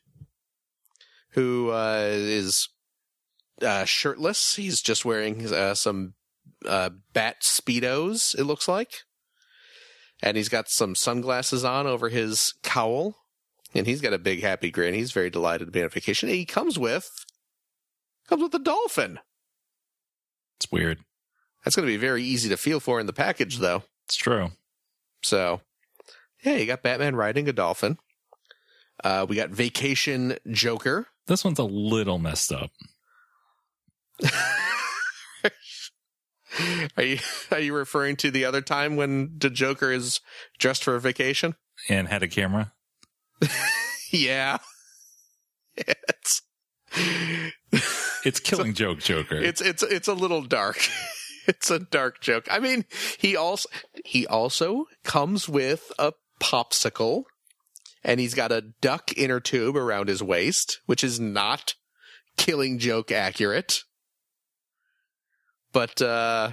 who 1.32 1.70
uh, 1.70 2.08
is 2.10 2.68
uh, 3.62 3.84
shirtless. 3.84 4.56
He's 4.56 4.80
just 4.80 5.04
wearing 5.04 5.52
uh, 5.52 5.74
some 5.74 6.14
uh, 6.66 6.90
bat 7.12 7.36
speedos. 7.42 8.38
It 8.38 8.44
looks 8.44 8.68
like, 8.68 9.04
and 10.22 10.36
he's 10.36 10.48
got 10.48 10.68
some 10.68 10.94
sunglasses 10.94 11.64
on 11.64 11.86
over 11.86 12.08
his 12.08 12.52
cowl, 12.62 13.16
and 13.74 13.86
he's 13.86 14.00
got 14.00 14.12
a 14.12 14.18
big 14.18 14.42
happy 14.42 14.70
grin. 14.70 14.94
He's 14.94 15.12
very 15.12 15.30
delighted 15.30 15.66
to 15.66 15.72
be 15.72 15.82
on 15.82 15.88
vacation. 15.88 16.28
And 16.28 16.36
he 16.36 16.44
comes 16.44 16.78
with 16.78 17.10
comes 18.28 18.42
with 18.42 18.54
a 18.54 18.58
dolphin. 18.58 19.18
It's 20.58 20.70
weird. 20.70 20.98
That's 21.64 21.76
going 21.76 21.86
to 21.86 21.92
be 21.92 21.96
very 21.96 22.22
easy 22.22 22.48
to 22.50 22.56
feel 22.56 22.80
for 22.80 23.00
in 23.00 23.06
the 23.06 23.12
package, 23.12 23.58
though. 23.58 23.84
It's 24.06 24.16
true. 24.16 24.50
So, 25.22 25.60
yeah, 26.44 26.56
you 26.56 26.66
got 26.66 26.82
Batman 26.82 27.16
riding 27.16 27.48
a 27.48 27.52
dolphin. 27.52 27.98
Uh, 29.02 29.26
we 29.28 29.36
got 29.36 29.50
Vacation 29.50 30.36
Joker. 30.50 31.06
This 31.26 31.44
one's 31.44 31.58
a 31.58 31.64
little 31.64 32.18
messed 32.18 32.52
up. 32.52 32.70
Are 36.96 37.02
you 37.04 37.18
are 37.52 37.60
you 37.60 37.74
referring 37.74 38.16
to 38.16 38.30
the 38.32 38.44
other 38.46 38.62
time 38.62 38.96
when 38.96 39.34
the 39.38 39.50
Joker 39.50 39.92
is 39.92 40.20
dressed 40.58 40.82
for 40.82 40.96
a 40.96 41.00
vacation? 41.00 41.54
And 41.88 42.08
had 42.08 42.22
a 42.22 42.28
camera. 42.28 42.72
Yeah. 44.10 44.56
It's 45.76 46.40
It's 48.24 48.40
killing 48.44 48.72
joke 48.72 49.00
Joker. 49.00 49.36
it's 49.36 49.60
it's 49.60 49.82
it's 49.82 50.08
a 50.08 50.14
little 50.14 50.40
dark. 50.40 50.78
it's 51.58 51.70
a 51.70 51.78
dark 51.78 52.20
joke. 52.20 52.46
I 52.50 52.60
mean, 52.60 52.84
he 53.18 53.34
also 53.34 53.68
he 54.04 54.26
also 54.26 54.84
comes 55.02 55.48
with 55.48 55.90
a 55.98 56.12
popsicle 56.40 57.24
and 58.04 58.20
he's 58.20 58.34
got 58.34 58.52
a 58.52 58.60
duck 58.80 59.10
inner 59.16 59.40
tube 59.40 59.76
around 59.76 60.08
his 60.08 60.22
waist, 60.22 60.80
which 60.86 61.02
is 61.02 61.18
not 61.18 61.74
killing 62.36 62.78
joke 62.78 63.10
accurate. 63.10 63.80
But 65.72 66.00
uh 66.02 66.52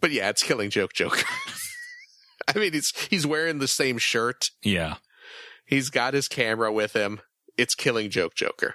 but 0.00 0.10
yeah, 0.10 0.28
it's 0.28 0.42
killing 0.42 0.70
joke 0.70 0.92
joke. 0.92 1.24
I 2.54 2.58
mean, 2.58 2.72
he's 2.72 2.92
he's 3.08 3.26
wearing 3.26 3.58
the 3.58 3.68
same 3.68 3.98
shirt. 3.98 4.50
yeah. 4.62 4.96
He's 5.64 5.88
got 5.88 6.12
his 6.12 6.28
camera 6.28 6.70
with 6.70 6.92
him. 6.94 7.20
It's 7.56 7.74
killing 7.74 8.10
joke 8.10 8.34
joker. 8.34 8.74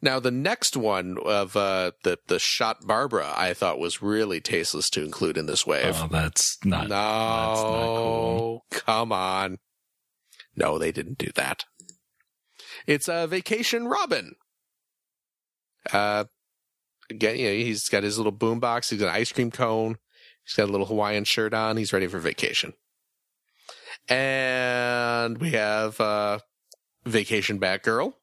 Now 0.00 0.20
the 0.20 0.30
next 0.30 0.76
one 0.76 1.16
of 1.24 1.56
uh, 1.56 1.92
the 2.04 2.18
the 2.28 2.38
shot 2.38 2.86
Barbara, 2.86 3.32
I 3.36 3.52
thought 3.52 3.78
was 3.80 4.00
really 4.00 4.40
tasteless 4.40 4.88
to 4.90 5.04
include 5.04 5.36
in 5.36 5.46
this 5.46 5.66
wave. 5.66 5.96
Oh, 5.98 6.08
that's 6.10 6.56
not. 6.64 6.88
no, 6.88 6.88
that's 6.88 7.62
not 7.62 7.96
cool. 7.96 8.64
come 8.70 9.12
on. 9.12 9.58
No, 10.54 10.78
they 10.78 10.92
didn't 10.92 11.18
do 11.18 11.30
that. 11.34 11.64
It's 12.86 13.08
a 13.08 13.26
vacation 13.26 13.88
Robin. 13.88 14.34
Uh, 15.92 16.24
again, 17.10 17.36
you 17.36 17.46
know, 17.48 17.54
he's 17.54 17.88
got 17.88 18.02
his 18.02 18.18
little 18.18 18.32
boombox. 18.32 18.90
He's 18.90 19.00
got 19.00 19.08
an 19.08 19.14
ice 19.14 19.32
cream 19.32 19.50
cone. 19.50 19.96
He's 20.44 20.54
got 20.54 20.68
a 20.68 20.72
little 20.72 20.86
Hawaiian 20.86 21.24
shirt 21.24 21.54
on. 21.54 21.76
He's 21.76 21.92
ready 21.92 22.06
for 22.06 22.18
vacation. 22.18 22.72
And 24.08 25.38
we 25.38 25.50
have 25.50 26.00
uh, 26.00 26.38
vacation 27.04 27.60
Batgirl. 27.60 28.14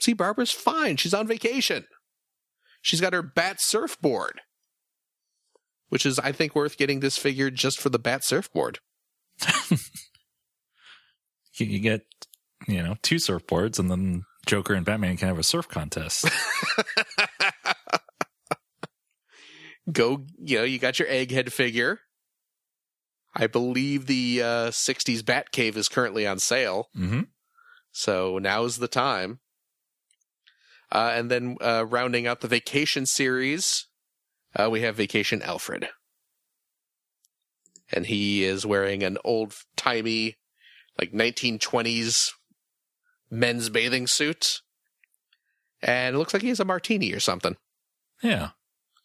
See, 0.00 0.12
Barbara's 0.14 0.52
fine. 0.52 0.96
She's 0.96 1.14
on 1.14 1.26
vacation. 1.26 1.84
She's 2.82 3.00
got 3.00 3.12
her 3.12 3.22
bat 3.22 3.60
surfboard, 3.60 4.40
which 5.90 6.06
is, 6.06 6.18
I 6.18 6.32
think, 6.32 6.54
worth 6.54 6.78
getting 6.78 7.00
this 7.00 7.18
figure 7.18 7.50
just 7.50 7.78
for 7.78 7.90
the 7.90 7.98
bat 7.98 8.24
surfboard. 8.24 8.78
You, 11.54 11.78
get, 11.78 12.06
you 12.66 12.82
know, 12.82 12.94
two 13.02 13.16
surfboards, 13.16 13.78
and 13.78 13.90
then 13.90 14.22
Joker 14.46 14.72
and 14.72 14.86
Batman 14.86 15.18
can 15.18 15.28
have 15.28 15.38
a 15.38 15.42
surf 15.42 15.68
contest. 15.68 16.24
Go, 19.92 20.24
you 20.38 20.58
know, 20.58 20.64
you 20.64 20.78
got 20.78 20.98
your 20.98 21.08
egghead 21.08 21.52
figure. 21.52 22.00
I 23.34 23.46
believe 23.46 24.06
the 24.06 24.40
uh, 24.42 24.70
60s 24.70 25.20
Batcave 25.20 25.76
is 25.76 25.88
currently 25.88 26.26
on 26.26 26.38
sale. 26.38 26.88
hmm 26.94 27.22
So 27.92 28.38
now's 28.38 28.78
the 28.78 28.88
time. 28.88 29.40
Uh, 30.92 31.12
and 31.14 31.30
then 31.30 31.56
uh, 31.60 31.84
rounding 31.86 32.26
out 32.26 32.40
the 32.40 32.48
vacation 32.48 33.06
series, 33.06 33.86
uh, 34.58 34.68
we 34.68 34.80
have 34.82 34.96
Vacation 34.96 35.42
Alfred. 35.42 35.88
And 37.92 38.06
he 38.06 38.44
is 38.44 38.66
wearing 38.66 39.02
an 39.02 39.18
old 39.24 39.54
timey, 39.76 40.36
like 40.98 41.12
1920s 41.12 42.30
men's 43.30 43.68
bathing 43.68 44.06
suit. 44.06 44.60
And 45.82 46.14
it 46.14 46.18
looks 46.18 46.34
like 46.34 46.42
he 46.42 46.48
has 46.48 46.60
a 46.60 46.64
martini 46.64 47.12
or 47.12 47.20
something. 47.20 47.56
Yeah. 48.22 48.50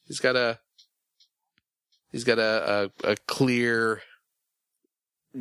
He's 0.06 0.20
got 0.20 0.36
a 0.36 0.60
he's 2.12 2.24
got 2.24 2.38
a, 2.38 2.92
a, 3.04 3.12
a 3.12 3.16
clear 3.28 4.02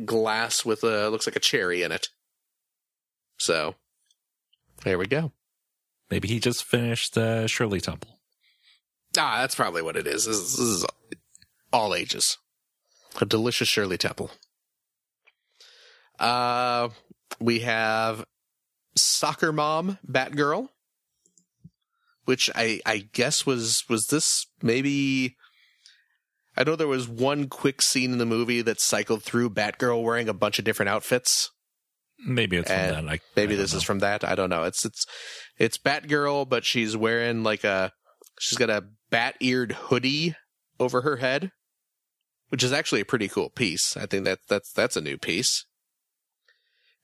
glass 0.05 0.65
with 0.65 0.83
a 0.83 1.09
looks 1.09 1.27
like 1.27 1.35
a 1.35 1.41
cherry 1.41 1.83
in 1.83 1.91
it. 1.91 2.07
So 3.37 3.75
there 4.83 4.97
we 4.97 5.07
go. 5.07 5.31
Maybe 6.09 6.27
he 6.27 6.39
just 6.39 6.63
finished 6.63 7.17
uh, 7.17 7.47
Shirley 7.47 7.81
Temple. 7.81 8.19
Ah, 9.17 9.37
that's 9.41 9.55
probably 9.55 9.81
what 9.81 9.95
it 9.97 10.05
is. 10.07 10.25
This, 10.25 10.37
is- 10.37 10.51
this 10.57 10.59
is 10.67 10.85
all 11.73 11.95
ages. 11.95 12.37
A 13.21 13.25
delicious 13.25 13.67
Shirley 13.69 13.97
Temple. 13.97 14.29
Uh, 16.19 16.89
we 17.39 17.59
have 17.59 18.25
Soccer 18.97 19.51
Mom 19.51 19.97
Batgirl, 20.09 20.69
which 22.25 22.49
I 22.55 22.81
I 22.85 23.07
guess 23.13 23.45
was 23.45 23.83
was 23.89 24.07
this 24.07 24.45
maybe. 24.61 25.35
I 26.57 26.63
know 26.63 26.75
there 26.77 26.87
was 26.87 27.07
one 27.09 27.49
quick 27.49 27.81
scene 27.81 28.13
in 28.13 28.17
the 28.17 28.25
movie 28.25 28.61
that 28.61 28.79
cycled 28.79 29.23
through 29.23 29.49
Batgirl 29.49 30.01
wearing 30.03 30.29
a 30.29 30.33
bunch 30.33 30.57
of 30.57 30.63
different 30.65 30.89
outfits. 30.89 31.51
Maybe 32.25 32.57
it's 32.57 32.69
from 32.71 32.77
that. 32.77 33.05
I, 33.07 33.19
Maybe 33.35 33.53
I 33.53 33.57
this 33.57 33.73
is 33.73 33.83
from 33.83 33.99
that. 33.99 34.23
I 34.23 34.33
don't 34.33 34.49
know. 34.49 34.63
It's 34.63 34.83
it's 34.83 35.05
it's 35.57 35.77
Batgirl, 35.77 36.49
but 36.49 36.65
she's 36.65 36.97
wearing 36.97 37.43
like 37.43 37.63
a 37.63 37.91
she's 38.39 38.57
got 38.57 38.69
a 38.69 38.85
bat 39.11 39.35
eared 39.39 39.73
hoodie 39.73 40.35
over 40.79 41.01
her 41.01 41.17
head, 41.17 41.51
which 42.49 42.63
is 42.63 42.73
actually 42.73 43.01
a 43.01 43.05
pretty 43.05 43.27
cool 43.27 43.49
piece. 43.49 43.95
I 43.95 44.07
think 44.07 44.25
that 44.25 44.39
that's 44.49 44.71
that's 44.71 44.97
a 44.97 45.01
new 45.01 45.17
piece. 45.17 45.65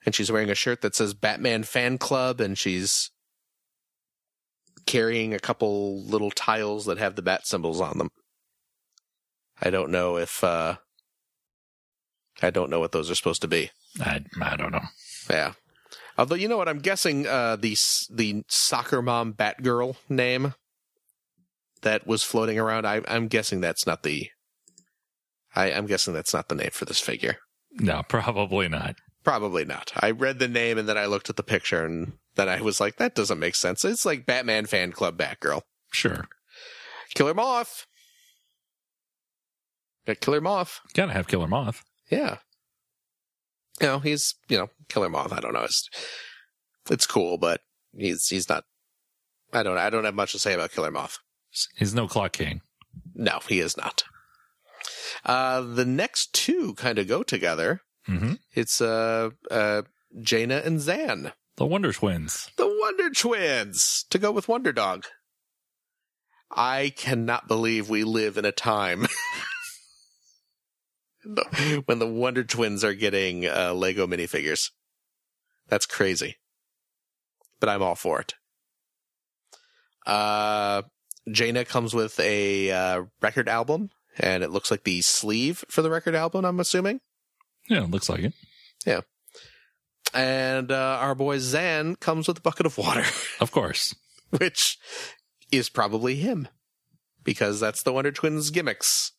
And 0.04 0.12
she's 0.14 0.32
wearing 0.32 0.50
a 0.50 0.56
shirt 0.56 0.82
that 0.82 0.96
says 0.96 1.14
Batman 1.14 1.62
Fan 1.62 1.98
Club, 1.98 2.40
and 2.40 2.58
she's 2.58 3.12
carrying 4.86 5.32
a 5.32 5.38
couple 5.38 6.04
little 6.04 6.32
tiles 6.32 6.86
that 6.86 6.98
have 6.98 7.14
the 7.14 7.22
bat 7.22 7.46
symbols 7.46 7.80
on 7.80 7.98
them. 7.98 8.08
I 9.60 9.70
don't 9.70 9.92
know 9.92 10.16
if 10.16 10.42
uh 10.42 10.78
I 12.42 12.50
don't 12.50 12.70
know 12.70 12.80
what 12.80 12.92
those 12.92 13.10
are 13.10 13.14
supposed 13.14 13.42
to 13.42 13.48
be. 13.48 13.70
I, 14.00 14.24
I 14.40 14.56
don't 14.56 14.72
know. 14.72 14.84
Yeah. 15.30 15.52
Although 16.18 16.34
you 16.34 16.48
know 16.48 16.56
what, 16.56 16.68
I'm 16.68 16.80
guessing 16.80 17.26
uh, 17.26 17.56
the 17.56 17.76
the 18.10 18.44
soccer 18.48 19.00
mom 19.00 19.32
Batgirl 19.32 19.96
name 20.08 20.54
that 21.82 22.06
was 22.06 22.22
floating 22.22 22.58
around. 22.58 22.86
I, 22.86 23.02
I'm 23.08 23.28
guessing 23.28 23.60
that's 23.60 23.86
not 23.86 24.02
the. 24.02 24.28
I, 25.54 25.72
I'm 25.72 25.86
guessing 25.86 26.14
that's 26.14 26.34
not 26.34 26.48
the 26.48 26.54
name 26.54 26.70
for 26.72 26.84
this 26.84 27.00
figure. 27.00 27.36
No, 27.72 28.02
probably 28.08 28.68
not. 28.68 28.96
Probably 29.24 29.64
not. 29.64 29.92
I 29.96 30.10
read 30.10 30.38
the 30.38 30.48
name 30.48 30.78
and 30.78 30.88
then 30.88 30.98
I 30.98 31.06
looked 31.06 31.30
at 31.30 31.36
the 31.36 31.42
picture 31.42 31.84
and 31.84 32.14
then 32.34 32.48
I 32.48 32.60
was 32.60 32.80
like, 32.80 32.96
that 32.96 33.14
doesn't 33.14 33.38
make 33.38 33.54
sense. 33.54 33.84
It's 33.84 34.04
like 34.04 34.26
Batman 34.26 34.66
fan 34.66 34.92
club 34.92 35.16
Batgirl. 35.16 35.62
Sure. 35.92 36.26
Killer 37.14 37.34
Moth. 37.34 37.86
Got 40.06 40.20
Killer 40.20 40.40
Moth. 40.40 40.80
Gotta 40.94 41.12
have 41.12 41.28
Killer 41.28 41.46
Moth. 41.46 41.82
Yeah. 42.12 42.36
You 43.80 43.86
know, 43.86 43.98
he's, 44.00 44.34
you 44.48 44.58
know, 44.58 44.68
Killer 44.88 45.08
Moth. 45.08 45.32
I 45.32 45.40
don't 45.40 45.54
know. 45.54 45.62
It's, 45.62 45.88
it's 46.90 47.06
cool, 47.06 47.38
but 47.38 47.62
he's, 47.96 48.28
he's 48.28 48.48
not, 48.50 48.64
I 49.52 49.62
don't, 49.62 49.78
I 49.78 49.88
don't 49.88 50.04
have 50.04 50.14
much 50.14 50.32
to 50.32 50.38
say 50.38 50.52
about 50.52 50.72
Killer 50.72 50.90
Moth. 50.90 51.18
He's 51.76 51.94
no 51.94 52.06
Clock 52.06 52.32
King. 52.32 52.60
No, 53.14 53.40
he 53.48 53.60
is 53.60 53.76
not. 53.78 54.04
Uh, 55.24 55.62
the 55.62 55.86
next 55.86 56.34
two 56.34 56.74
kind 56.74 56.98
of 56.98 57.08
go 57.08 57.22
together. 57.22 57.80
Mm-hmm. 58.06 58.34
It's, 58.52 58.82
uh, 58.82 59.30
uh, 59.50 59.82
Jayna 60.20 60.64
and 60.66 60.80
Zan, 60.80 61.32
The 61.56 61.64
Wonder 61.64 61.94
Twins. 61.94 62.50
the 62.58 62.66
Wonder 62.82 63.08
Twins, 63.08 64.04
to 64.10 64.18
go 64.18 64.30
with 64.30 64.48
Wonder 64.48 64.72
Dog. 64.72 65.06
I 66.50 66.92
cannot 66.94 67.48
believe 67.48 67.88
we 67.88 68.04
live 68.04 68.36
in 68.36 68.44
a 68.44 68.52
time 68.52 69.06
when 71.86 71.98
the 71.98 72.06
Wonder 72.06 72.44
Twins 72.44 72.82
are 72.84 72.94
getting 72.94 73.46
uh, 73.46 73.72
Lego 73.74 74.06
minifigures. 74.06 74.70
That's 75.68 75.86
crazy. 75.86 76.36
But 77.60 77.68
I'm 77.68 77.82
all 77.82 77.94
for 77.94 78.20
it. 78.20 78.34
Uh, 80.06 80.82
Jayna 81.28 81.66
comes 81.66 81.94
with 81.94 82.18
a 82.18 82.70
uh, 82.70 83.04
record 83.20 83.48
album, 83.48 83.90
and 84.18 84.42
it 84.42 84.50
looks 84.50 84.70
like 84.70 84.84
the 84.84 85.00
sleeve 85.02 85.64
for 85.68 85.82
the 85.82 85.90
record 85.90 86.14
album, 86.14 86.44
I'm 86.44 86.58
assuming. 86.60 87.00
Yeah, 87.68 87.86
looks 87.88 88.08
like 88.08 88.20
it. 88.20 88.32
Yeah. 88.84 89.02
And 90.12 90.72
uh, 90.72 90.98
our 91.00 91.14
boy 91.14 91.38
Zan 91.38 91.94
comes 91.96 92.26
with 92.28 92.38
a 92.38 92.42
bucket 92.42 92.66
of 92.66 92.76
water, 92.76 93.04
Of 93.40 93.52
course. 93.52 93.94
which 94.30 94.76
is 95.52 95.68
probably 95.68 96.16
him, 96.16 96.48
because 97.22 97.60
that's 97.60 97.82
the 97.82 97.92
Wonder 97.92 98.10
Twins 98.10 98.50
gimmicks. 98.50 99.12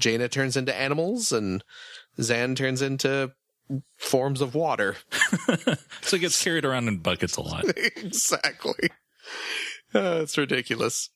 Jayna 0.00 0.30
turns 0.30 0.56
into 0.56 0.74
animals, 0.74 1.32
and 1.32 1.62
Zan 2.20 2.54
turns 2.54 2.82
into 2.82 3.32
forms 3.96 4.40
of 4.40 4.54
water. 4.54 4.96
So 6.02 6.16
he 6.16 6.20
gets 6.20 6.42
carried 6.42 6.64
around 6.64 6.88
in 6.88 6.98
buckets 6.98 7.36
a 7.36 7.42
lot. 7.42 7.64
exactly. 7.96 8.90
Uh, 9.94 10.20
it's 10.22 10.36
ridiculous. 10.36 11.08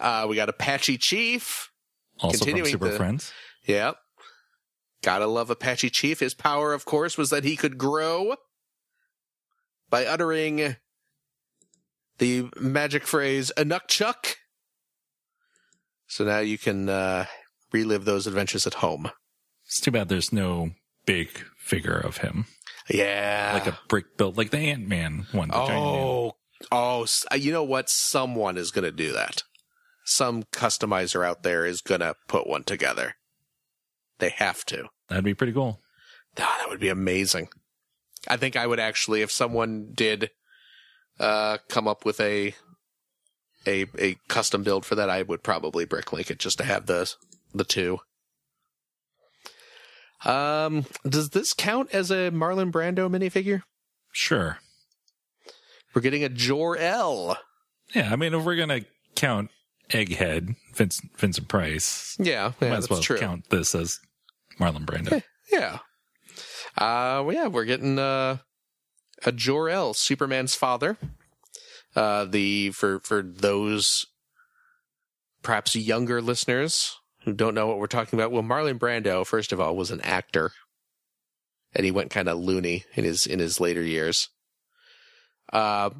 Uh, 0.00 0.26
we 0.28 0.36
got 0.36 0.48
Apache 0.48 0.96
Chief. 0.98 1.68
Also 2.20 2.44
from 2.44 2.64
Super 2.64 2.88
the- 2.90 2.96
Friends. 2.96 3.32
Yep. 3.66 3.96
Gotta 5.02 5.26
love 5.26 5.50
Apache 5.50 5.90
Chief. 5.90 6.20
His 6.20 6.32
power, 6.32 6.72
of 6.72 6.84
course, 6.84 7.18
was 7.18 7.30
that 7.30 7.44
he 7.44 7.56
could 7.56 7.76
grow 7.76 8.36
by 9.90 10.06
uttering 10.06 10.76
the 12.18 12.48
magic 12.58 13.06
phrase 13.06 13.50
Anukchuk. 13.56 14.36
So 16.06 16.24
now 16.24 16.38
you 16.38 16.56
can 16.56 16.88
uh, 16.88 17.26
relive 17.72 18.04
those 18.04 18.26
adventures 18.26 18.66
at 18.66 18.74
home. 18.74 19.10
It's 19.66 19.80
too 19.80 19.90
bad 19.90 20.08
there's 20.08 20.32
no 20.32 20.72
big 21.06 21.30
figure 21.58 21.98
of 21.98 22.18
him. 22.18 22.46
Yeah. 22.88 23.52
Like 23.54 23.66
a 23.66 23.78
brick 23.88 24.16
built, 24.16 24.36
like 24.36 24.50
the 24.50 24.58
Ant 24.58 24.86
Man 24.86 25.26
one. 25.32 25.48
The 25.48 25.54
giant 25.54 25.72
oh, 25.72 26.36
oh, 26.70 27.06
you 27.34 27.52
know 27.52 27.62
what? 27.62 27.88
Someone 27.88 28.56
is 28.56 28.70
going 28.70 28.84
to 28.84 28.92
do 28.92 29.12
that. 29.12 29.42
Some 30.04 30.42
customizer 30.44 31.24
out 31.24 31.42
there 31.42 31.64
is 31.64 31.80
going 31.80 32.00
to 32.00 32.16
put 32.26 32.46
one 32.46 32.64
together. 32.64 33.14
They 34.18 34.30
have 34.30 34.64
to. 34.66 34.88
That'd 35.08 35.24
be 35.24 35.34
pretty 35.34 35.52
cool. 35.52 35.80
Ah, 36.38 36.56
that 36.60 36.70
would 36.70 36.80
be 36.80 36.88
amazing. 36.88 37.48
I 38.28 38.36
think 38.36 38.56
I 38.56 38.66
would 38.66 38.80
actually, 38.80 39.22
if 39.22 39.30
someone 39.30 39.92
did 39.94 40.30
uh, 41.18 41.58
come 41.68 41.88
up 41.88 42.04
with 42.04 42.20
a 42.20 42.54
a 43.66 43.86
a 43.98 44.16
custom 44.28 44.62
build 44.62 44.84
for 44.84 44.94
that, 44.94 45.10
I 45.10 45.22
would 45.22 45.42
probably 45.42 45.86
bricklink 45.86 46.30
it 46.30 46.38
just 46.38 46.58
to 46.58 46.64
have 46.64 46.86
the 46.86 47.12
the 47.54 47.64
two. 47.64 47.98
Um, 50.24 50.86
does 51.08 51.30
this 51.30 51.52
count 51.52 51.90
as 51.92 52.10
a 52.10 52.30
Marlon 52.30 52.70
Brando 52.70 53.10
minifigure? 53.10 53.62
Sure. 54.12 54.58
We're 55.94 56.02
getting 56.02 56.24
a 56.24 56.28
Jor 56.28 56.76
El. 56.76 57.36
Yeah, 57.94 58.12
I 58.12 58.16
mean, 58.16 58.32
if 58.34 58.44
we're 58.44 58.56
gonna 58.56 58.82
count 59.16 59.50
Egghead, 59.90 60.54
Vince, 60.74 61.00
Vincent 61.18 61.48
Price, 61.48 62.16
Yeah, 62.18 62.52
might 62.60 62.68
yeah, 62.68 62.76
as 62.76 62.88
well 62.88 63.00
true. 63.00 63.18
count 63.18 63.50
this 63.50 63.74
as 63.74 63.98
Marlon 64.58 64.86
Brando. 64.86 65.22
Yeah. 65.50 65.78
Uh, 66.78 67.20
well, 67.24 67.32
yeah, 67.32 67.48
we're 67.48 67.66
getting 67.66 67.98
uh, 67.98 68.38
a 69.26 69.32
Jor 69.32 69.68
El, 69.68 69.92
Superman's 69.92 70.54
father. 70.54 70.96
Uh, 71.94 72.24
the 72.24 72.70
for 72.70 73.00
for 73.00 73.20
those 73.22 74.06
perhaps 75.42 75.76
younger 75.76 76.22
listeners 76.22 76.96
who 77.24 77.32
don't 77.32 77.54
know 77.54 77.66
what 77.66 77.78
we're 77.78 77.86
talking 77.86 78.18
about. 78.18 78.32
Well, 78.32 78.42
Marlon 78.42 78.78
Brando, 78.78 79.26
first 79.26 79.52
of 79.52 79.60
all, 79.60 79.76
was 79.76 79.90
an 79.90 80.00
actor, 80.00 80.52
and 81.74 81.84
he 81.84 81.90
went 81.90 82.10
kind 82.10 82.28
of 82.28 82.38
loony 82.38 82.84
in 82.94 83.04
his 83.04 83.26
in 83.26 83.38
his 83.38 83.60
later 83.60 83.82
years. 83.82 84.28
Uh, 85.52 85.90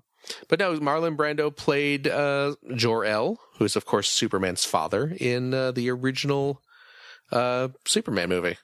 but 0.48 0.58
no, 0.58 0.78
Marlon 0.78 1.16
Brando 1.16 1.54
played 1.54 2.06
uh, 2.06 2.54
Jor 2.74 3.04
El, 3.04 3.38
who 3.56 3.64
is 3.64 3.76
of 3.76 3.84
course 3.84 4.08
Superman's 4.08 4.64
father 4.64 5.14
in 5.18 5.52
uh, 5.52 5.72
the 5.72 5.90
original 5.90 6.62
uh, 7.30 7.68
Superman 7.86 8.28
movie 8.28 8.58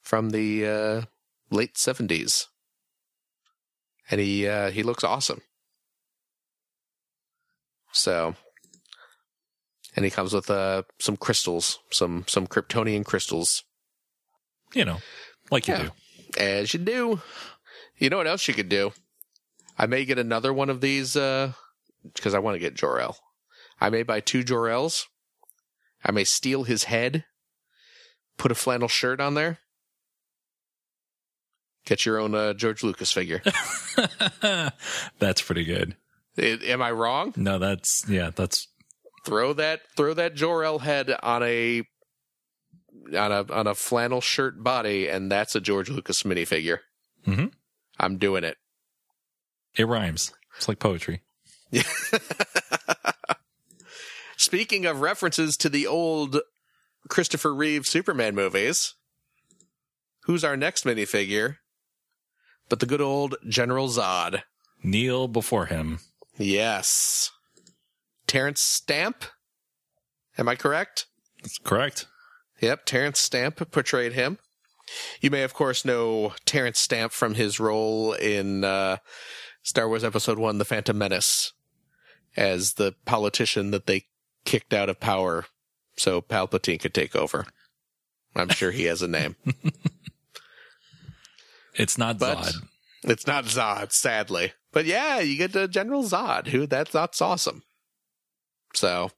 from 0.00 0.30
the 0.30 0.66
uh, 0.66 1.02
late 1.50 1.78
seventies, 1.78 2.48
and 4.10 4.20
he 4.20 4.46
uh, 4.46 4.70
he 4.70 4.82
looks 4.82 5.04
awesome. 5.04 5.42
So, 7.92 8.36
and 9.94 10.04
he 10.04 10.10
comes 10.10 10.32
with 10.32 10.50
uh, 10.50 10.82
some 10.98 11.16
crystals, 11.16 11.78
some 11.90 12.24
some 12.28 12.46
Kryptonian 12.46 13.04
crystals, 13.04 13.62
You 14.74 14.84
know, 14.84 14.98
like 15.50 15.68
you 15.68 15.74
Yeah. 15.74 15.82
do. 16.36 16.40
as 16.40 16.72
you 16.74 16.80
do. 16.80 17.20
You 17.98 18.10
know 18.10 18.16
what 18.16 18.26
else 18.26 18.48
you 18.48 18.54
could 18.54 18.68
do? 18.68 18.92
I 19.78 19.86
may 19.86 20.04
get 20.04 20.18
another 20.18 20.52
one 20.52 20.70
of 20.70 20.80
these 20.80 21.12
because 21.14 22.34
I 22.34 22.38
want 22.38 22.54
to 22.56 22.58
get 22.60 22.74
Jor 22.74 23.00
El. 23.00 23.16
I 23.80 23.90
may 23.90 24.02
buy 24.02 24.20
two 24.20 24.42
Jor 24.42 24.68
Els. 24.68 25.06
I 26.04 26.10
may 26.10 26.24
steal 26.24 26.64
his 26.64 26.84
head, 26.84 27.24
put 28.38 28.50
a 28.50 28.56
flannel 28.56 28.88
shirt 28.88 29.20
on 29.20 29.34
there. 29.34 29.58
Get 31.84 32.06
your 32.06 32.18
own 32.18 32.34
uh, 32.34 32.54
George 32.54 32.82
Lucas 32.84 33.10
figure. 33.12 33.42
that's 35.18 35.42
pretty 35.42 35.64
good. 35.64 35.96
I- 36.38 36.58
am 36.66 36.80
I 36.82 36.90
wrong? 36.92 37.32
No, 37.36 37.58
that's 37.58 38.04
yeah, 38.08 38.30
that's 38.34 38.68
Throw 39.24 39.52
that 39.54 39.80
throw 39.96 40.14
that 40.14 40.34
Jor 40.34 40.64
El 40.64 40.80
head 40.80 41.14
on 41.22 41.42
a 41.42 41.82
on 43.16 43.32
a 43.32 43.52
on 43.52 43.66
a 43.66 43.74
flannel 43.74 44.20
shirt 44.20 44.62
body, 44.62 45.08
and 45.08 45.30
that's 45.30 45.54
a 45.54 45.60
George 45.60 45.88
Lucas 45.88 46.24
minifigure. 46.24 46.78
Mm-hmm. 47.26 47.46
I'm 48.00 48.18
doing 48.18 48.42
it. 48.44 48.56
it 49.76 49.86
rhymes. 49.86 50.32
It's 50.56 50.68
like 50.68 50.78
poetry. 50.80 51.22
Speaking 54.36 54.86
of 54.86 55.00
references 55.00 55.56
to 55.58 55.68
the 55.68 55.86
old 55.86 56.40
Christopher 57.08 57.54
Reeve 57.54 57.86
Superman 57.86 58.34
movies, 58.34 58.94
who's 60.24 60.42
our 60.44 60.56
next 60.56 60.84
minifigure? 60.84 61.56
But 62.68 62.80
the 62.80 62.86
good 62.86 63.00
old 63.00 63.36
General 63.48 63.88
Zod. 63.88 64.42
Kneel 64.82 65.28
before 65.28 65.66
him. 65.66 66.00
Yes. 66.36 67.30
Terence 68.32 68.62
Stamp? 68.62 69.26
Am 70.38 70.48
I 70.48 70.54
correct? 70.56 71.04
That's 71.42 71.58
correct. 71.58 72.06
Yep, 72.62 72.86
Terence 72.86 73.20
Stamp 73.20 73.70
portrayed 73.70 74.14
him. 74.14 74.38
You 75.20 75.30
may, 75.30 75.42
of 75.42 75.52
course, 75.52 75.84
know 75.84 76.32
Terence 76.46 76.78
Stamp 76.78 77.12
from 77.12 77.34
his 77.34 77.60
role 77.60 78.14
in 78.14 78.64
uh, 78.64 78.96
Star 79.62 79.86
Wars 79.86 80.02
Episode 80.02 80.38
1 80.38 80.56
The 80.56 80.64
Phantom 80.64 80.96
Menace 80.96 81.52
as 82.34 82.72
the 82.74 82.94
politician 83.04 83.70
that 83.72 83.86
they 83.86 84.06
kicked 84.46 84.72
out 84.72 84.88
of 84.88 84.98
power 84.98 85.44
so 85.98 86.22
Palpatine 86.22 86.80
could 86.80 86.94
take 86.94 87.14
over. 87.14 87.44
I'm 88.34 88.48
sure 88.48 88.70
he 88.70 88.84
has 88.84 89.02
a 89.02 89.08
name. 89.08 89.36
It's 91.74 91.96
not 91.98 92.18
But- 92.18 92.38
Zod. 92.38 92.54
It's 93.04 93.26
not 93.26 93.44
Zod, 93.44 93.92
sadly. 93.92 94.52
But 94.72 94.84
yeah, 94.86 95.20
you 95.20 95.36
get 95.36 95.54
uh, 95.56 95.66
General 95.66 96.02
Zod, 96.04 96.46
who 96.48 96.66
that's 96.66 96.92
that's 96.92 97.20
awesome. 97.20 97.62
So, 98.74 99.10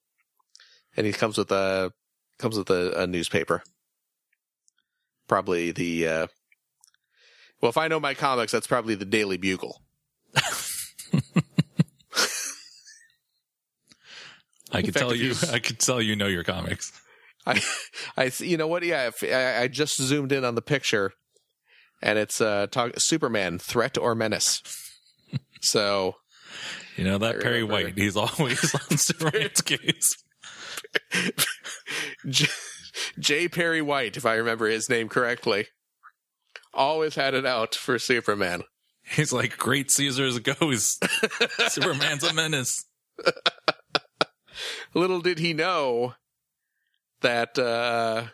and 0.97 1.07
he 1.07 1.13
comes 1.13 1.39
with 1.39 1.51
a 1.51 1.93
comes 2.39 2.57
with 2.59 2.71
a, 2.71 3.03
a 3.03 3.07
newspaper. 3.07 3.63
Probably 5.29 5.71
the 5.71 6.09
uh 6.09 6.27
well, 7.61 7.71
if 7.71 7.79
I 7.79 7.89
know 7.89 7.99
my 7.99 8.15
comics, 8.15 8.53
that's 8.53 8.67
probably 8.67 8.95
the 8.95 9.07
Daily 9.07 9.39
Bugle. 9.39 9.81
I 14.75 14.83
could 14.83 14.95
tell 14.95 15.15
you. 15.15 15.35
I 15.53 15.61
could 15.61 15.79
tell 15.79 16.03
you 16.03 16.17
know 16.17 16.27
your 16.27 16.45
comics. 16.45 16.93
I, 17.47 17.63
I, 18.17 18.31
you 18.39 18.57
know 18.57 18.67
what? 18.67 18.83
Yeah, 18.83 19.09
if, 19.09 19.23
I, 19.23 19.63
I 19.63 19.69
just 19.69 20.01
zoomed 20.01 20.33
in 20.33 20.45
on 20.45 20.57
the 20.57 20.63
picture, 20.63 21.13
and 22.03 22.19
it's 22.19 22.41
uh, 22.41 22.67
talk, 22.71 22.93
Superman 22.99 23.59
threat 23.59 23.97
or 23.97 24.15
menace. 24.15 24.63
So 25.61 26.17
You 26.97 27.05
know 27.05 27.19
that 27.19 27.41
Perry. 27.41 27.65
White, 27.65 27.97
he's 27.97 28.17
always 28.17 28.75
on 28.91 28.99
Superman's 28.99 29.61
case. 29.61 30.17
J, 32.29 32.47
J. 33.19 33.49
Perry 33.49 33.83
White, 33.83 34.17
if 34.17 34.25
I 34.25 34.35
remember 34.35 34.69
his 34.69 34.89
name 34.89 35.09
correctly, 35.09 35.67
always 36.73 37.15
had 37.17 37.35
it 37.35 37.47
out 37.47 37.75
for 37.75 37.99
Superman. 37.99 38.63
He's 39.03 39.33
like, 39.33 39.59
great 39.59 39.91
Caesar's 39.91 40.37
a 40.37 40.41
ghost. 40.41 41.05
Superman's 41.69 42.25
a 42.25 42.33
menace. 42.33 42.85
Little 44.95 45.21
did 45.21 45.39
he 45.39 45.53
know 45.53 46.15
that 47.21 47.59
uh, 47.59 48.27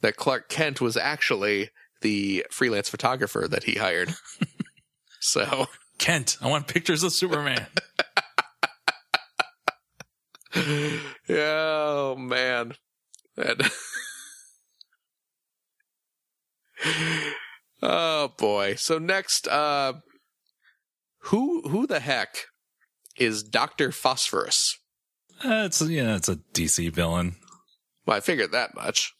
that 0.00 0.16
Clark 0.16 0.48
Kent 0.48 0.80
was 0.80 0.96
actually 0.96 1.70
the 2.02 2.44
freelance 2.50 2.88
photographer 2.88 3.46
that 3.48 3.64
he 3.64 3.74
hired. 3.76 4.14
so 5.20 5.66
Kent, 5.98 6.36
I 6.40 6.48
want 6.48 6.66
pictures 6.68 7.02
of 7.02 7.12
Superman. 7.12 7.66
yeah, 10.54 10.98
oh 11.30 12.16
man. 12.18 12.74
That- 13.36 13.70
oh 17.82 18.32
boy. 18.36 18.74
So 18.76 18.98
next 18.98 19.48
uh 19.48 19.94
who 21.24 21.62
who 21.68 21.86
the 21.86 22.00
heck 22.00 22.36
is 23.18 23.42
Dr. 23.42 23.92
Phosphorus? 23.92 24.78
Uh, 25.44 25.64
it's 25.66 25.80
yeah, 25.82 26.16
it's 26.16 26.28
a 26.28 26.36
DC 26.54 26.92
villain. 26.92 27.36
Well, 28.06 28.16
I 28.16 28.20
figured 28.20 28.52
that 28.52 28.74
much. 28.74 29.12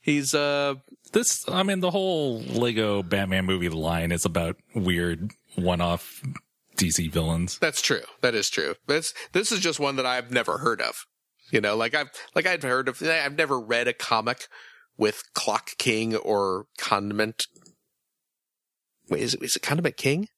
He's 0.00 0.34
uh 0.34 0.74
This, 1.12 1.46
I 1.48 1.62
mean, 1.62 1.80
the 1.80 1.90
whole 1.90 2.40
Lego 2.40 3.02
Batman 3.02 3.44
movie 3.44 3.68
line 3.68 4.12
is 4.12 4.24
about 4.24 4.56
weird 4.74 5.30
one-off 5.56 6.22
DC 6.76 7.10
villains. 7.10 7.58
that's 7.58 7.82
true. 7.82 8.00
That 8.22 8.34
is 8.34 8.48
true. 8.48 8.74
This 8.86 9.12
this 9.32 9.52
is 9.52 9.60
just 9.60 9.78
one 9.78 9.96
that 9.96 10.06
I've 10.06 10.30
never 10.30 10.58
heard 10.58 10.80
of. 10.80 11.06
You 11.50 11.60
know, 11.60 11.76
like 11.76 11.94
I've 11.94 12.08
like 12.34 12.46
I've 12.46 12.62
heard 12.62 12.88
of 12.88 13.02
I've 13.02 13.36
never 13.36 13.60
read 13.60 13.88
a 13.88 13.92
comic 13.92 14.46
with 14.96 15.22
Clock 15.34 15.72
King 15.78 16.16
or 16.16 16.66
Condiment. 16.78 17.46
Wait, 19.10 19.20
is 19.20 19.34
it 19.34 19.42
is 19.42 19.56
it 19.56 19.62
Condiment 19.62 19.98
King? 19.98 20.28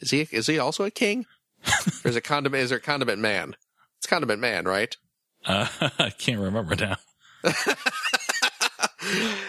Is 0.00 0.10
he 0.10 0.26
is 0.32 0.48
he 0.48 0.58
also 0.58 0.82
a 0.84 0.90
king? 0.90 1.26
or 2.04 2.08
is 2.08 2.16
it 2.16 2.24
Condiment 2.24 2.64
is 2.64 2.70
there 2.70 2.80
Condiment 2.80 3.20
Man? 3.20 3.54
It's 3.98 4.08
Condiment 4.08 4.40
Man, 4.40 4.64
right? 4.64 4.96
Uh, 5.44 5.68
I 5.98 6.10
can't 6.10 6.40
remember 6.40 6.74
now. 6.74 6.96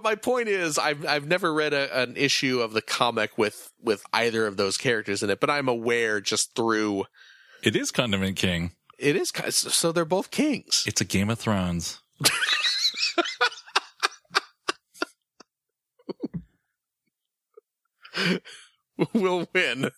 but 0.00 0.08
my 0.08 0.14
point 0.14 0.48
is, 0.48 0.78
I've 0.78 1.06
I've 1.06 1.26
never 1.26 1.52
read 1.52 1.74
a, 1.74 2.02
an 2.02 2.16
issue 2.16 2.60
of 2.60 2.72
the 2.72 2.82
comic 2.82 3.36
with 3.36 3.70
with 3.80 4.02
either 4.12 4.46
of 4.46 4.56
those 4.56 4.76
characters 4.76 5.22
in 5.22 5.30
it, 5.30 5.40
but 5.40 5.50
I'm 5.50 5.68
aware 5.68 6.20
just 6.20 6.54
through 6.54 7.04
It 7.62 7.76
is 7.76 7.90
Condiment 7.90 8.36
King. 8.36 8.72
it 8.98 9.16
is 9.16 9.32
so 9.50 9.92
they're 9.92 10.04
both 10.04 10.30
kings. 10.30 10.84
It's 10.86 11.00
a 11.00 11.04
Game 11.04 11.30
of 11.30 11.38
Thrones. 11.38 12.00
we'll 19.12 19.48
win. 19.54 19.90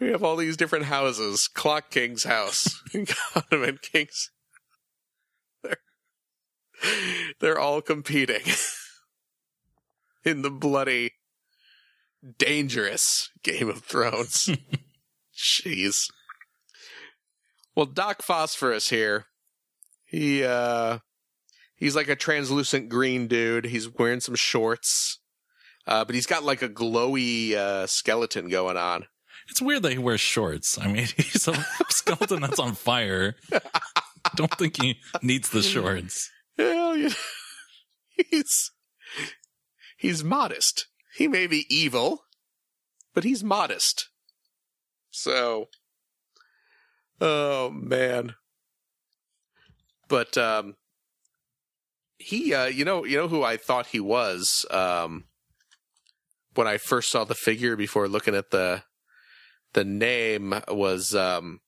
We 0.00 0.08
have 0.08 0.22
all 0.22 0.36
these 0.36 0.56
different 0.56 0.86
houses. 0.86 1.48
Clock 1.48 1.90
King's 1.90 2.24
house, 2.24 2.82
Condiment 2.92 3.82
King's. 3.82 4.30
They're, 7.40 7.58
all 7.58 7.80
competing 7.80 8.42
in 10.24 10.42
the 10.42 10.50
bloody, 10.50 11.12
dangerous 12.38 13.30
Game 13.42 13.68
of 13.68 13.82
Thrones. 13.82 14.50
Jeez. 15.36 16.10
Well, 17.74 17.86
Doc 17.86 18.22
Phosphorus 18.22 18.88
here. 18.88 19.26
He 20.04 20.44
uh 20.44 20.98
he's 21.74 21.96
like 21.96 22.08
a 22.08 22.16
translucent 22.16 22.88
green 22.88 23.26
dude. 23.26 23.66
He's 23.66 23.88
wearing 23.88 24.20
some 24.20 24.36
shorts. 24.36 25.18
Uh, 25.86 26.04
but 26.04 26.14
he's 26.14 26.26
got 26.26 26.42
like 26.42 26.62
a 26.62 26.68
glowy 26.68 27.52
uh, 27.54 27.86
skeleton 27.86 28.48
going 28.48 28.76
on. 28.76 29.06
It's 29.48 29.62
weird 29.62 29.82
that 29.82 29.92
he 29.92 29.98
wears 29.98 30.20
shorts. 30.20 30.78
I 30.78 30.88
mean, 30.88 31.06
he's 31.16 31.46
a 31.46 31.64
skeleton 31.90 32.40
that's 32.40 32.58
on 32.58 32.74
fire. 32.74 33.36
Don't 34.34 34.52
think 34.54 34.82
he 34.82 34.98
needs 35.22 35.50
the 35.50 35.62
shorts. 35.62 36.30
Yeah, 36.58 37.08
he's 38.30 38.70
he's 39.96 40.24
modest. 40.24 40.86
He 41.16 41.28
may 41.28 41.46
be 41.46 41.64
evil, 41.74 42.24
but 43.14 43.24
he's 43.24 43.42
modest. 43.44 44.08
So, 45.10 45.68
oh 47.20 47.70
man. 47.70 48.34
But 50.08 50.38
um, 50.38 50.76
he, 52.18 52.54
uh, 52.54 52.66
you 52.66 52.84
know, 52.84 53.04
you 53.04 53.16
know 53.16 53.28
who 53.28 53.42
I 53.42 53.56
thought 53.56 53.86
he 53.88 53.98
was 54.00 54.64
um, 54.70 55.24
when 56.54 56.68
I 56.68 56.78
first 56.78 57.10
saw 57.10 57.24
the 57.24 57.34
figure 57.34 57.76
before 57.76 58.08
looking 58.08 58.34
at 58.34 58.50
the 58.50 58.82
the 59.72 59.84
name 59.84 60.54
was. 60.68 61.14
Um, 61.14 61.60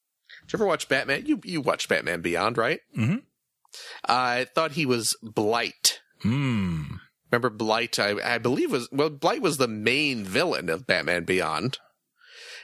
did 0.46 0.52
you 0.52 0.56
ever 0.58 0.66
watch 0.66 0.88
Batman? 0.88 1.26
You 1.26 1.40
you 1.44 1.60
watched 1.60 1.88
Batman 1.88 2.20
Beyond, 2.20 2.56
right? 2.56 2.80
Mm 2.96 3.06
Mhm. 3.08 3.22
I 4.04 4.46
thought 4.54 4.72
he 4.72 4.86
was 4.86 5.16
Blight. 5.22 6.00
Hmm. 6.22 6.84
Remember 7.30 7.50
Blight? 7.50 7.98
I, 7.98 8.16
I 8.24 8.38
believe 8.38 8.72
was 8.72 8.88
well, 8.90 9.10
Blight 9.10 9.42
was 9.42 9.58
the 9.58 9.68
main 9.68 10.24
villain 10.24 10.68
of 10.68 10.86
Batman 10.86 11.24
Beyond, 11.24 11.78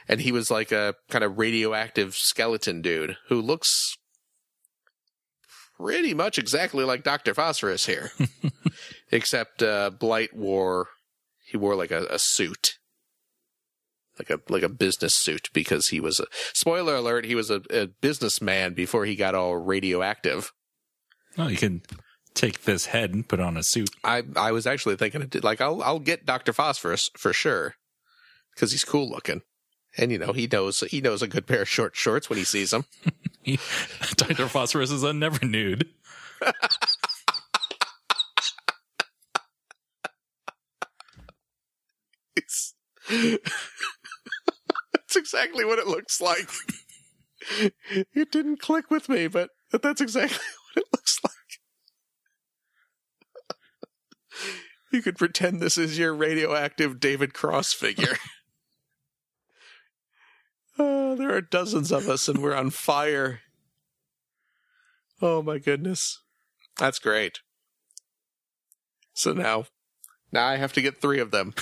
and 0.07 0.21
he 0.21 0.31
was 0.31 0.49
like 0.49 0.71
a 0.71 0.95
kind 1.09 1.23
of 1.23 1.37
radioactive 1.37 2.15
skeleton 2.15 2.81
dude 2.81 3.17
who 3.29 3.41
looks 3.41 3.95
pretty 5.77 6.13
much 6.13 6.37
exactly 6.37 6.83
like 6.83 7.03
Doctor 7.03 7.33
Phosphorus 7.33 7.85
here, 7.85 8.11
except 9.11 9.61
uh, 9.61 9.91
Blight 9.91 10.35
wore 10.35 10.87
he 11.45 11.57
wore 11.57 11.75
like 11.75 11.91
a, 11.91 12.07
a 12.09 12.17
suit, 12.17 12.79
like 14.17 14.31
a 14.31 14.39
like 14.49 14.63
a 14.63 14.69
business 14.69 15.15
suit 15.15 15.49
because 15.53 15.89
he 15.89 15.99
was 15.99 16.19
a 16.19 16.25
spoiler 16.53 16.95
alert 16.95 17.25
he 17.25 17.35
was 17.35 17.51
a, 17.51 17.61
a 17.69 17.87
businessman 17.87 18.73
before 18.73 19.05
he 19.05 19.15
got 19.15 19.35
all 19.35 19.57
radioactive. 19.57 20.51
Oh, 21.37 21.47
you 21.47 21.57
can 21.57 21.81
take 22.33 22.63
this 22.63 22.87
head 22.87 23.13
and 23.13 23.27
put 23.27 23.39
on 23.39 23.57
a 23.57 23.63
suit. 23.63 23.89
I 24.03 24.23
I 24.35 24.51
was 24.51 24.67
actually 24.67 24.95
thinking 24.95 25.21
it 25.21 25.29
did, 25.29 25.43
like 25.43 25.61
I'll 25.61 25.81
I'll 25.83 25.99
get 25.99 26.25
Doctor 26.25 26.53
Phosphorus 26.53 27.09
for 27.17 27.33
sure 27.33 27.75
because 28.53 28.71
he's 28.71 28.85
cool 28.85 29.09
looking, 29.09 29.41
and 29.97 30.11
you 30.11 30.17
know 30.17 30.33
he 30.33 30.47
knows 30.47 30.79
he 30.81 31.01
knows 31.01 31.21
a 31.21 31.27
good 31.27 31.47
pair 31.47 31.61
of 31.63 31.69
short 31.69 31.95
shorts 31.95 32.29
when 32.29 32.37
he 32.37 32.45
sees 32.45 32.71
them. 32.71 32.85
Dr. 34.15 34.47
Phosphorus 34.47 34.91
is 34.91 35.03
a 35.03 35.13
never 35.13 35.45
nude. 35.45 35.87
It's 42.35 42.73
that's 43.09 43.39
exactly 45.15 45.65
what 45.65 45.79
it 45.79 45.87
looks 45.87 46.21
like. 46.21 46.49
It 47.91 48.31
didn't 48.31 48.59
click 48.59 48.89
with 48.89 49.07
me, 49.07 49.27
but 49.27 49.51
but 49.71 49.83
that's 49.83 50.01
exactly 50.01 50.39
what 50.73 50.83
it 50.83 50.87
looks 50.91 51.19
like. 51.23 51.33
You 54.95 55.01
could 55.01 55.17
pretend 55.17 55.59
this 55.59 55.77
is 55.77 55.99
your 55.99 56.13
radioactive 56.13 57.01
David 57.01 57.33
Cross 57.33 57.73
figure. 57.73 58.15
Oh, 60.79 61.15
there 61.17 61.35
are 61.35 61.41
dozens 61.41 61.91
of 61.91 62.07
us 62.07 62.29
and 62.29 62.41
we're 62.41 62.55
on 62.55 62.69
fire. 62.69 63.41
Oh 65.21 65.43
my 65.43 65.57
goodness. 65.57 66.21
That's 66.77 66.97
great. 66.97 67.39
So 69.13 69.33
now, 69.33 69.65
now 70.31 70.47
I 70.47 70.55
have 70.55 70.71
to 70.73 70.81
get 70.81 71.01
three 71.01 71.19
of 71.19 71.31
them. 71.31 71.53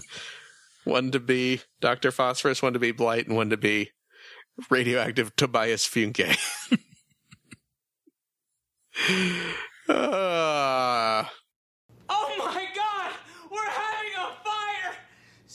one 0.84 1.12
to 1.12 1.20
be 1.20 1.60
Dr. 1.80 2.10
Phosphorus, 2.10 2.60
one 2.60 2.72
to 2.72 2.80
be 2.80 2.90
Blight, 2.90 3.28
and 3.28 3.36
one 3.36 3.50
to 3.50 3.56
be 3.56 3.90
radioactive 4.68 5.36
Tobias 5.36 5.86
Funke. 5.86 6.36
Ah. 9.90 11.32
Oh 12.10 12.34
my 12.38 12.66
god! 12.74 13.12
We're 13.50 13.64
having 13.64 14.12
a 14.16 14.44
fire! 14.44 14.96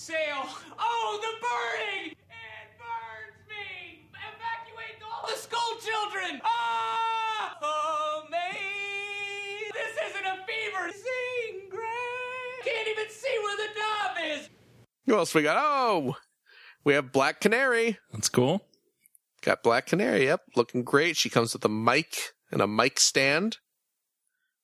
Sale! 0.04 0.50
Oh, 0.78 1.20
the 1.22 1.48
burning! 1.48 2.12
It 2.12 2.68
burns 2.78 3.48
me! 3.48 4.10
Evacuate 4.12 5.02
all 5.02 5.30
the 5.30 5.38
school 5.38 5.80
children! 5.80 6.42
Ah! 6.44 7.58
Oh, 7.62 8.24
me! 8.30 9.72
This 9.74 10.12
isn't 10.12 10.26
a 10.26 10.46
fever! 10.46 10.92
Sing, 10.92 11.70
Gray! 11.70 12.66
Can't 12.66 12.90
even 12.90 13.06
see 13.10 13.40
where 13.44 13.56
the 13.56 13.80
knob 13.80 14.40
is! 14.42 14.50
Who 15.06 15.16
else 15.16 15.34
we 15.34 15.42
got? 15.42 15.56
Oh, 15.58 16.18
we 16.84 16.96
have 16.96 17.14
Black 17.14 17.40
Canary. 17.40 17.98
That's 18.12 18.28
cool. 18.28 18.66
Got 19.42 19.64
Black 19.64 19.86
Canary. 19.86 20.26
Yep, 20.26 20.42
looking 20.58 20.84
great. 20.84 21.16
She 21.16 21.30
comes 21.30 21.54
with 21.54 21.64
a 21.64 21.70
mic 21.70 22.34
and 22.52 22.62
a 22.62 22.68
mic 22.68 23.00
stand 23.00 23.60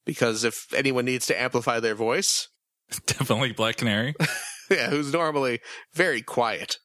because 0.05 0.43
if 0.43 0.73
anyone 0.75 1.05
needs 1.05 1.27
to 1.27 1.41
amplify 1.41 1.79
their 1.79 1.95
voice, 1.95 2.49
Definitely 3.05 3.53
Black 3.53 3.77
Canary. 3.77 4.15
yeah, 4.75 4.89
who's 4.89 5.13
normally 5.13 5.59
very 5.93 6.21
quiet. 6.21 6.77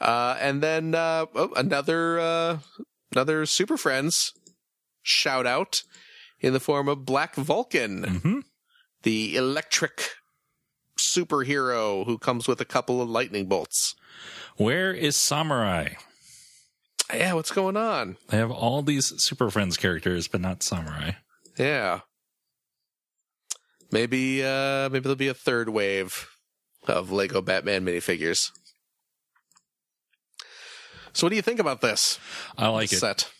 Uh, 0.00 0.36
and 0.40 0.62
then 0.62 0.94
uh, 0.94 1.26
oh, 1.34 1.52
another 1.56 2.18
uh, 2.18 2.58
another 3.12 3.46
Super 3.46 3.76
Friends 3.76 4.32
shout 5.02 5.46
out 5.46 5.82
in 6.40 6.52
the 6.52 6.60
form 6.60 6.88
of 6.88 7.04
Black 7.04 7.34
Vulcan, 7.34 8.04
hmm 8.04 8.40
the 9.02 9.36
electric 9.36 10.10
superhero 10.98 12.04
who 12.06 12.18
comes 12.18 12.48
with 12.48 12.60
a 12.60 12.64
couple 12.64 13.00
of 13.00 13.08
lightning 13.08 13.46
bolts. 13.46 13.94
Where 14.56 14.92
is 14.92 15.16
Samurai? 15.16 15.90
Yeah, 17.14 17.34
what's 17.34 17.52
going 17.52 17.76
on? 17.76 18.16
They 18.30 18.38
have 18.38 18.50
all 18.50 18.82
these 18.82 19.12
Super 19.22 19.48
Friends 19.48 19.76
characters, 19.76 20.26
but 20.26 20.40
not 20.40 20.64
Samurai. 20.64 21.12
Yeah. 21.56 22.00
Maybe 23.92 24.42
uh 24.42 24.88
maybe 24.88 25.04
there'll 25.04 25.14
be 25.14 25.28
a 25.28 25.34
third 25.34 25.68
wave 25.68 26.28
of 26.88 27.10
Lego 27.12 27.40
Batman 27.40 27.84
minifigures. 27.84 28.50
So 31.12 31.26
what 31.26 31.30
do 31.30 31.36
you 31.36 31.42
think 31.42 31.60
about 31.60 31.80
this 31.80 32.18
I 32.58 32.68
like 32.68 32.92
it. 32.92 32.96
set? 32.98 33.30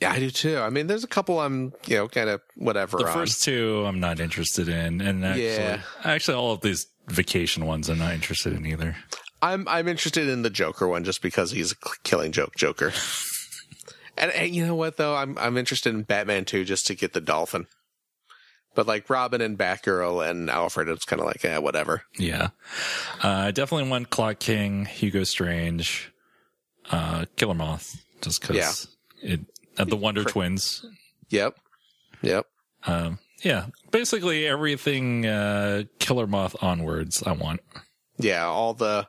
Yeah, 0.00 0.12
I 0.12 0.18
do 0.18 0.30
too. 0.30 0.58
I 0.58 0.68
mean, 0.70 0.86
there's 0.88 1.04
a 1.04 1.08
couple 1.08 1.40
I'm, 1.40 1.72
you 1.86 1.96
know, 1.96 2.08
kind 2.08 2.28
of 2.28 2.40
whatever 2.56 2.98
The 2.98 3.06
on. 3.06 3.12
first 3.12 3.44
two 3.44 3.84
I'm 3.86 4.00
not 4.00 4.18
interested 4.20 4.68
in, 4.68 5.00
and 5.00 5.24
actually, 5.24 5.44
Yeah. 5.46 5.82
actually 6.04 6.34
all 6.36 6.52
of 6.52 6.60
these 6.60 6.86
vacation 7.08 7.66
ones 7.66 7.88
I'm 7.88 7.98
not 7.98 8.12
interested 8.12 8.52
in 8.52 8.66
either. 8.66 8.96
I'm 9.40 9.66
I'm 9.68 9.88
interested 9.88 10.28
in 10.28 10.42
the 10.42 10.50
Joker 10.50 10.86
one 10.88 11.04
just 11.04 11.22
because 11.22 11.50
he's 11.52 11.72
a 11.72 11.76
killing 12.04 12.32
joke 12.32 12.54
Joker. 12.56 12.92
and, 14.18 14.30
and 14.32 14.54
you 14.54 14.66
know 14.66 14.74
what 14.74 14.96
though, 14.98 15.14
I'm 15.14 15.38
I'm 15.38 15.56
interested 15.56 15.94
in 15.94 16.02
Batman 16.02 16.44
too 16.44 16.64
just 16.64 16.86
to 16.88 16.94
get 16.94 17.12
the 17.12 17.20
dolphin. 17.20 17.66
But 18.74 18.86
like 18.86 19.08
Robin 19.10 19.40
and 19.40 19.58
Batgirl 19.58 20.28
and 20.28 20.48
Alfred, 20.48 20.88
it's 20.88 21.04
kind 21.04 21.20
of 21.20 21.26
like, 21.26 21.44
eh, 21.44 21.58
whatever. 21.58 22.02
Yeah, 22.18 22.48
uh, 23.22 23.28
I 23.28 23.50
definitely 23.50 23.90
want 23.90 24.10
Clock 24.10 24.38
King, 24.38 24.86
Hugo 24.86 25.24
Strange, 25.24 26.12
uh, 26.90 27.26
Killer 27.36 27.54
Moth, 27.54 28.02
just 28.22 28.40
because 28.40 28.88
it 29.22 29.40
uh, 29.78 29.84
the 29.84 29.96
Wonder 29.96 30.24
Twins. 30.24 30.84
Yep, 31.28 31.56
yep. 32.22 32.46
Um, 32.86 33.18
yeah, 33.42 33.66
basically 33.90 34.46
everything 34.46 35.26
uh, 35.26 35.84
Killer 35.98 36.26
Moth 36.26 36.56
onwards. 36.62 37.22
I 37.24 37.32
want. 37.32 37.60
yeah, 38.18 38.44
all 38.44 38.74
the 38.74 39.08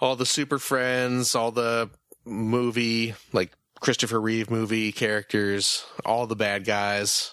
all 0.00 0.14
the 0.16 0.26
Super 0.26 0.58
Friends, 0.58 1.34
all 1.34 1.50
the 1.50 1.90
movie 2.24 3.14
like 3.32 3.52
Christopher 3.80 4.20
Reeve 4.20 4.50
movie 4.50 4.92
characters, 4.92 5.84
all 6.04 6.26
the 6.26 6.36
bad 6.36 6.64
guys. 6.64 7.32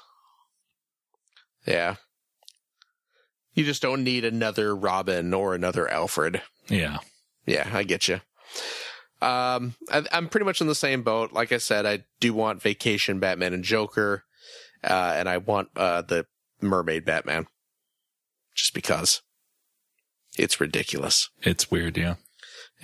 Yeah. 1.65 1.95
You 3.53 3.63
just 3.63 3.81
don't 3.81 4.03
need 4.03 4.25
another 4.25 4.75
Robin 4.75 5.33
or 5.33 5.55
another 5.55 5.89
Alfred. 5.89 6.41
Yeah, 6.67 6.99
Yeah, 7.45 7.69
I 7.71 7.83
get 7.83 8.07
you. 8.07 8.19
Um, 9.21 9.75
I, 9.89 10.03
I'm 10.11 10.27
pretty 10.27 10.45
much 10.45 10.59
in 10.61 10.67
the 10.67 10.75
same 10.75 11.03
boat. 11.03 11.31
Like 11.31 11.51
I 11.51 11.57
said, 11.57 11.85
I 11.85 12.03
do 12.19 12.33
want 12.33 12.61
Vacation 12.61 13.19
Batman 13.19 13.53
and 13.53 13.63
Joker, 13.63 14.23
uh, 14.83 15.13
and 15.15 15.29
I 15.29 15.37
want 15.37 15.69
uh, 15.75 16.01
the 16.01 16.25
Mermaid 16.61 17.05
Batman, 17.05 17.47
just 18.53 18.73
because 18.73 19.21
it's 20.37 20.59
ridiculous. 20.59 21.29
it's 21.41 21.71
weird. 21.71 21.97
Yeah, 21.97 22.15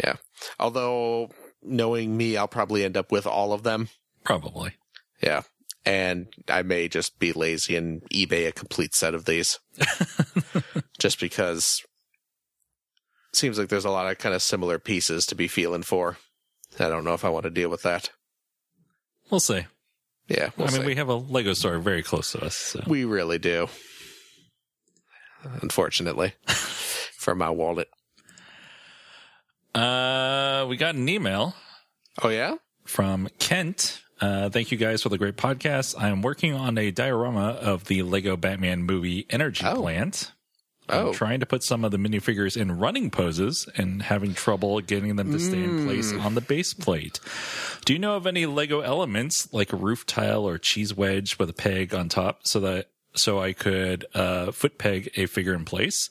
Yeah. 0.01 0.15
Although 0.59 1.31
knowing 1.61 2.15
me, 2.15 2.37
I'll 2.37 2.47
probably 2.47 2.83
end 2.85 2.95
up 2.95 3.11
with 3.11 3.27
all 3.27 3.51
of 3.51 3.63
them. 3.63 3.89
probably. 4.23 4.73
And 6.11 6.27
I 6.49 6.61
may 6.61 6.87
just 6.89 7.19
be 7.19 7.31
lazy 7.31 7.75
and 7.75 8.01
eBay 8.09 8.47
a 8.47 8.51
complete 8.51 8.93
set 8.93 9.13
of 9.15 9.25
these. 9.25 9.59
just 10.99 11.19
because 11.19 11.81
it 13.31 13.35
seems 13.37 13.57
like 13.57 13.69
there's 13.69 13.85
a 13.85 13.91
lot 13.91 14.11
of 14.11 14.17
kind 14.17 14.35
of 14.35 14.41
similar 14.41 14.77
pieces 14.77 15.25
to 15.27 15.35
be 15.35 15.47
feeling 15.47 15.83
for. 15.83 16.17
I 16.79 16.89
don't 16.89 17.03
know 17.05 17.13
if 17.13 17.23
I 17.25 17.29
want 17.29 17.43
to 17.43 17.49
deal 17.49 17.69
with 17.69 17.83
that. 17.83 18.09
We'll 19.29 19.39
see. 19.39 19.65
Yeah. 20.27 20.49
We'll 20.57 20.67
I 20.67 20.71
mean, 20.71 20.81
see. 20.81 20.87
we 20.87 20.95
have 20.95 21.07
a 21.09 21.15
Lego 21.15 21.53
store 21.53 21.79
very 21.79 22.03
close 22.03 22.33
to 22.33 22.43
us. 22.43 22.55
So. 22.55 22.83
we 22.87 23.05
really 23.05 23.39
do. 23.39 23.67
Unfortunately. 25.61 26.33
for 27.21 27.35
my 27.35 27.49
wallet. 27.49 27.87
Uh, 29.73 30.65
we 30.67 30.75
got 30.75 30.95
an 30.95 31.07
email 31.07 31.55
Oh 32.21 32.29
yeah? 32.29 32.55
from 32.83 33.29
Kent. 33.39 34.01
Uh, 34.21 34.49
thank 34.49 34.71
you 34.71 34.77
guys 34.77 35.01
for 35.01 35.09
the 35.09 35.17
great 35.17 35.35
podcast. 35.35 35.95
I 35.99 36.09
am 36.09 36.21
working 36.21 36.53
on 36.53 36.77
a 36.77 36.91
diorama 36.91 37.57
of 37.59 37.85
the 37.85 38.03
Lego 38.03 38.37
Batman 38.37 38.83
movie 38.83 39.25
Energy 39.29 39.65
Oh. 39.65 39.81
Plant. 39.81 40.31
Oh. 40.89 41.07
I'm 41.07 41.13
trying 41.13 41.39
to 41.39 41.45
put 41.45 41.63
some 41.63 41.83
of 41.85 41.91
the 41.91 41.97
minifigures 41.97 42.55
in 42.57 42.77
running 42.77 43.09
poses 43.11 43.67
and 43.77 44.03
having 44.03 44.33
trouble 44.33 44.79
getting 44.81 45.15
them 45.15 45.31
to 45.31 45.39
stay 45.39 45.63
in 45.63 45.85
place 45.85 46.11
Mm. 46.11 46.23
on 46.25 46.35
the 46.35 46.41
base 46.41 46.73
plate. 46.73 47.19
Do 47.85 47.93
you 47.93 47.99
know 47.99 48.15
of 48.15 48.27
any 48.27 48.45
Lego 48.45 48.81
elements 48.81 49.47
like 49.53 49.71
a 49.73 49.77
roof 49.77 50.05
tile 50.05 50.43
or 50.47 50.57
cheese 50.57 50.93
wedge 50.93 51.37
with 51.39 51.49
a 51.49 51.53
peg 51.53 51.93
on 51.95 52.09
top 52.09 52.41
so 52.45 52.59
that 52.59 52.87
so 53.13 53.39
I 53.39 53.51
could 53.53 54.05
uh, 54.13 54.51
foot 54.51 54.77
peg 54.77 55.11
a 55.15 55.25
figure 55.27 55.53
in 55.53 55.65
place? 55.65 56.09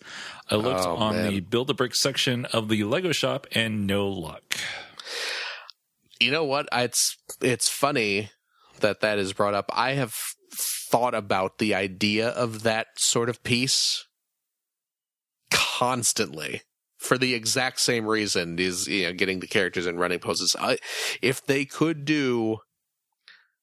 I 0.50 0.56
looked 0.56 0.80
Oh, 0.80 0.96
on 0.96 1.14
man. 1.16 1.28
the 1.32 1.40
Build 1.40 1.68
a 1.70 1.74
Brick 1.74 1.94
section 1.94 2.44
of 2.46 2.68
the 2.68 2.82
Lego 2.84 3.12
shop 3.12 3.46
and 3.52 3.86
no 3.86 4.08
luck. 4.08 4.56
You 6.20 6.30
know 6.30 6.44
what? 6.44 6.68
It's 6.72 7.16
it's 7.40 7.68
funny 7.68 8.30
that 8.80 9.00
that 9.00 9.18
is 9.18 9.32
brought 9.32 9.54
up. 9.54 9.70
I 9.72 9.92
have 9.92 10.14
thought 10.52 11.14
about 11.14 11.58
the 11.58 11.74
idea 11.74 12.28
of 12.28 12.62
that 12.62 12.88
sort 12.96 13.28
of 13.28 13.42
piece 13.42 14.06
constantly 15.50 16.62
for 16.98 17.16
the 17.16 17.34
exact 17.34 17.80
same 17.80 18.06
reason 18.06 18.58
is 18.58 18.86
you 18.86 19.04
know 19.04 19.12
getting 19.12 19.40
the 19.40 19.46
characters 19.46 19.86
in 19.86 19.98
running 19.98 20.18
poses. 20.18 20.54
I, 20.58 20.78
if 21.22 21.44
they 21.44 21.64
could 21.64 22.04
do 22.04 22.58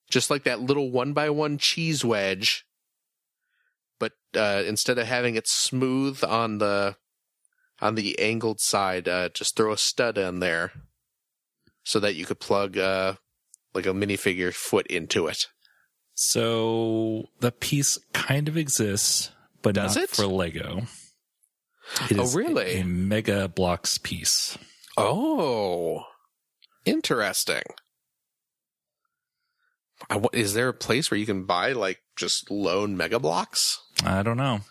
just 0.09 0.29
like 0.29 0.43
that 0.43 0.61
little 0.61 0.89
one 0.91 1.13
by 1.13 1.29
one 1.29 1.57
cheese 1.57 2.03
wedge 2.03 2.65
but 3.99 4.13
uh, 4.35 4.63
instead 4.65 4.97
of 4.97 5.05
having 5.05 5.35
it 5.35 5.47
smooth 5.47 6.23
on 6.23 6.57
the 6.57 6.95
on 7.79 7.95
the 7.95 8.17
angled 8.19 8.59
side 8.59 9.07
uh, 9.07 9.29
just 9.29 9.55
throw 9.55 9.71
a 9.71 9.77
stud 9.77 10.17
in 10.17 10.39
there 10.39 10.71
so 11.87 11.99
that 12.01 12.15
you 12.15 12.25
could 12.25 12.39
plug 12.39 12.77
uh 12.77 13.13
like 13.73 13.85
a 13.85 13.89
minifigure 13.93 14.53
foot 14.53 14.85
into 14.87 15.27
it. 15.27 15.47
So 16.15 17.25
the 17.39 17.51
piece 17.51 17.97
kind 18.13 18.47
of 18.47 18.57
exists, 18.57 19.31
but 19.61 19.75
Does 19.75 19.95
not 19.95 20.03
it? 20.05 20.09
for 20.09 20.25
Lego. 20.25 20.81
It 22.09 22.17
Oh, 22.19 22.23
is 22.23 22.35
really? 22.35 22.79
A 22.79 22.83
Mega 22.83 23.47
Bloks 23.47 23.97
piece. 23.97 24.57
Oh, 24.97 26.03
interesting. 26.85 27.61
I 30.09 30.21
Is 30.33 30.53
there 30.53 30.69
a 30.69 30.73
place 30.73 31.09
where 31.09 31.17
you 31.19 31.25
can 31.25 31.45
buy 31.45 31.71
like 31.73 31.99
just 32.15 32.51
lone 32.51 32.97
Mega 32.97 33.19
Bloks? 33.19 33.79
I 34.03 34.23
don't 34.23 34.37
know. 34.37 34.61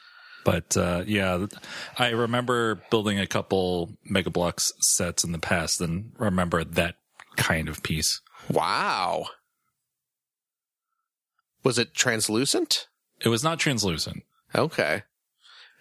But 0.45 0.77
uh, 0.77 1.05
yeah, 1.07 1.47
I 1.99 2.11
remember 2.11 2.77
building 2.91 3.19
a 3.19 3.27
couple 3.27 3.97
Mega 4.05 4.31
Bloks 4.31 4.73
sets 4.81 5.25
in 5.25 5.33
the 5.33 5.39
past 5.39 5.81
and 5.81 6.13
remember 6.19 6.63
that 6.65 6.97
kind 7.37 7.69
of 7.69 7.83
piece. 7.83 8.21
Wow. 8.51 9.27
Was 11.65 11.79
it 11.79 11.95
translucent? 11.95 12.89
It 13.21 13.29
was 13.29 13.43
not 13.43 13.59
translucent. 13.59 14.23
Okay. 14.55 15.03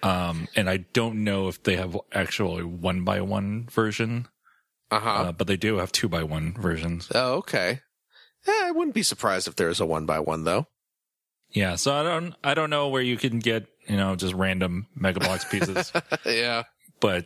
Um, 0.03 0.48
and 0.56 0.69
I 0.69 0.77
don't 0.77 1.23
know 1.23 1.48
if 1.48 1.61
they 1.64 1.76
have 1.77 1.98
actually 2.11 2.64
one 2.64 3.03
by 3.03 3.22
one 3.22 3.68
version, 3.72 4.27
Uh-huh. 4.91 5.10
uh, 5.10 5.32
but 5.32 5.48
they 5.48 5.57
do 5.57 5.77
have 5.77 5.91
two 5.91 6.07
by 6.10 6.23
one 6.23 6.53
versions. 6.53 7.10
oh, 7.14 7.36
okay. 7.36 7.82
Eh, 8.48 8.61
I 8.65 8.72
wouldn't 8.72 8.94
be 8.95 9.03
surprised 9.03 9.48
if 9.48 9.56
there's 9.56 9.80
a 9.80 9.86
one 9.86 10.06
by 10.06 10.19
one 10.19 10.44
though. 10.44 10.68
Yeah, 11.52 11.76
so 11.77 11.94
I 11.94 12.03
don't 12.03 12.36
I 12.44 12.53
don't 12.53 12.69
know 12.69 12.90
where 12.90 13.02
you 13.02 13.18
can 13.18 13.40
get, 13.40 13.65
you 13.88 13.95
know, 13.98 14.15
just 14.15 14.34
random 14.34 14.88
Mega 14.95 15.19
Bloks 15.19 15.45
pieces. 15.45 15.91
yeah. 16.26 16.64
but 16.99 17.26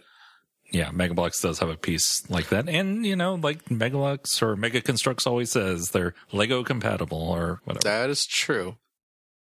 yeah, 0.72 0.92
Mega 0.92 1.14
Bloks 1.14 1.42
does 1.42 1.60
have 1.60 1.70
a 1.70 1.78
piece 1.78 2.30
like 2.30 2.50
that. 2.50 2.70
And, 2.70 3.06
you 3.06 3.16
know, 3.16 3.36
like 3.36 3.66
Megalux 3.66 4.42
or 4.42 4.56
Mega 4.56 4.82
Construx 4.82 5.26
always 5.28 5.52
says 5.52 5.92
they're 5.92 6.14
Lego 6.32 6.64
compatible 6.64 7.22
or 7.22 7.62
whatever. 7.64 7.84
That 7.84 8.10
is 8.10 8.26
true. 8.26 8.78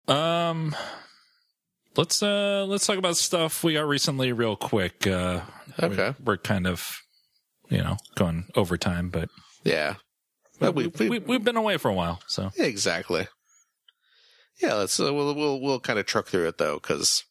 Um 0.07 0.75
let's 1.95 2.21
uh 2.21 2.65
let's 2.67 2.85
talk 2.85 2.97
about 2.97 3.15
stuff 3.17 3.63
we 3.63 3.73
got 3.73 3.87
recently 3.87 4.31
real 4.33 4.55
quick. 4.55 5.07
Uh 5.07 5.41
Okay. 5.81 6.13
we, 6.23 6.33
are 6.33 6.37
kind 6.37 6.67
of 6.67 6.85
you 7.69 7.77
know, 7.79 7.97
going 8.15 8.45
overtime, 8.55 9.09
but 9.09 9.29
Yeah. 9.63 9.95
but 10.59 10.75
we- 10.75 10.87
we, 10.87 11.09
we, 11.09 11.19
we've 11.19 11.43
been 11.43 11.55
away 11.57 11.77
for 11.77 11.89
a 11.89 11.93
while, 11.93 12.19
so 12.27 12.51
Exactly. 12.57 13.27
Yeah, 14.61 14.75
let's 14.75 14.99
uh, 14.99 15.13
we'll 15.13 15.33
we'll 15.33 15.59
we'll 15.61 15.79
kind 15.79 15.97
of 15.99 16.05
truck 16.05 16.27
through 16.27 16.47
it 16.49 16.57
though 16.57 16.79
cuz 16.79 17.23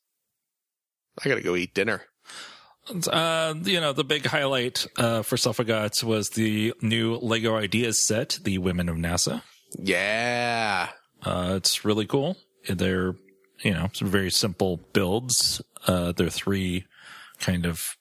I 1.23 1.29
got 1.29 1.35
to 1.37 1.43
go 1.43 1.55
eat 1.57 1.75
dinner. 1.75 2.03
Uh, 2.91 3.55
you 3.63 3.81
know, 3.81 3.93
the 3.93 4.05
big 4.05 4.27
highlight 4.27 4.87
uh, 4.97 5.23
for 5.23 5.37
Got 5.65 6.03
was 6.03 6.31
the 6.31 6.75
new 6.83 7.17
Lego 7.17 7.57
Ideas 7.57 8.07
set, 8.07 8.39
the 8.43 8.59
Women 8.59 8.89
of 8.89 8.97
NASA. 8.97 9.43
Yeah. 9.79 10.91
Uh, 11.25 11.55
it's 11.57 11.85
really 11.85 12.07
cool. 12.07 12.37
They're, 12.69 13.15
you 13.63 13.73
know, 13.73 13.89
some 13.93 14.09
very 14.09 14.31
simple 14.31 14.79
builds. 14.93 15.63
Uh, 15.87 16.13
they're 16.13 16.29
three 16.29 16.87
kind 17.39 17.67
of 17.67 17.97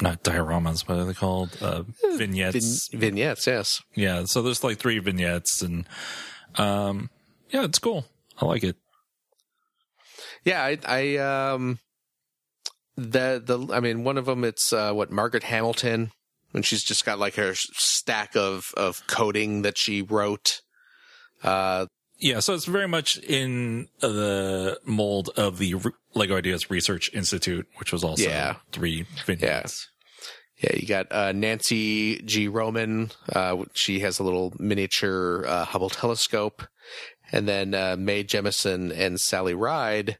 not 0.00 0.22
dioramas, 0.22 0.88
what 0.88 0.98
are 0.98 1.04
they 1.04 1.12
called? 1.12 1.56
Uh, 1.60 1.82
vignettes. 2.16 2.88
Vin- 2.88 3.00
vignettes, 3.00 3.46
yes. 3.46 3.82
yeah. 3.94 4.24
So 4.24 4.40
there's 4.42 4.64
like 4.64 4.78
three 4.78 4.98
vignettes 4.98 5.62
and, 5.62 5.86
um, 6.56 7.10
yeah, 7.50 7.64
it's 7.64 7.78
cool. 7.78 8.06
I 8.40 8.46
like 8.46 8.64
it. 8.64 8.76
Yeah, 10.44 10.62
I, 10.62 10.78
I 10.86 11.16
um, 11.18 11.78
the 13.00 13.42
the 13.44 13.72
I 13.74 13.80
mean, 13.80 14.04
one 14.04 14.18
of 14.18 14.26
them 14.26 14.44
it's 14.44 14.72
uh, 14.72 14.92
what 14.92 15.10
Margaret 15.10 15.44
Hamilton, 15.44 16.12
and 16.54 16.64
she's 16.64 16.82
just 16.84 17.04
got 17.04 17.18
like 17.18 17.34
her 17.36 17.52
stack 17.54 18.36
of 18.36 18.72
of 18.76 19.06
coding 19.06 19.62
that 19.62 19.78
she 19.78 20.02
wrote. 20.02 20.60
Uh, 21.42 21.86
Yeah. 22.18 22.40
So 22.40 22.52
it's 22.54 22.66
very 22.66 22.88
much 22.88 23.16
in 23.18 23.88
the 24.00 24.78
mold 24.84 25.30
of 25.36 25.56
the 25.58 25.74
Re- 25.74 25.92
Lego 26.14 26.36
Ideas 26.36 26.70
Research 26.70 27.10
Institute, 27.14 27.66
which 27.78 27.92
was 27.92 28.04
also 28.04 28.28
Yeah. 28.28 28.56
three 28.72 29.06
vignettes. 29.24 29.88
yeah, 30.62 30.76
you 30.76 30.86
got 30.86 31.10
uh, 31.10 31.32
Nancy 31.32 32.20
G. 32.22 32.46
Roman. 32.46 33.10
Uh, 33.32 33.64
she 33.74 34.00
has 34.00 34.18
a 34.18 34.22
little 34.22 34.52
miniature 34.58 35.46
uh, 35.46 35.64
Hubble 35.64 35.88
telescope, 35.88 36.66
and 37.32 37.48
then 37.48 37.72
uh, 37.74 37.96
Mae 37.98 38.22
Jemison 38.24 38.92
and 38.94 39.18
Sally 39.18 39.54
Ride. 39.54 40.18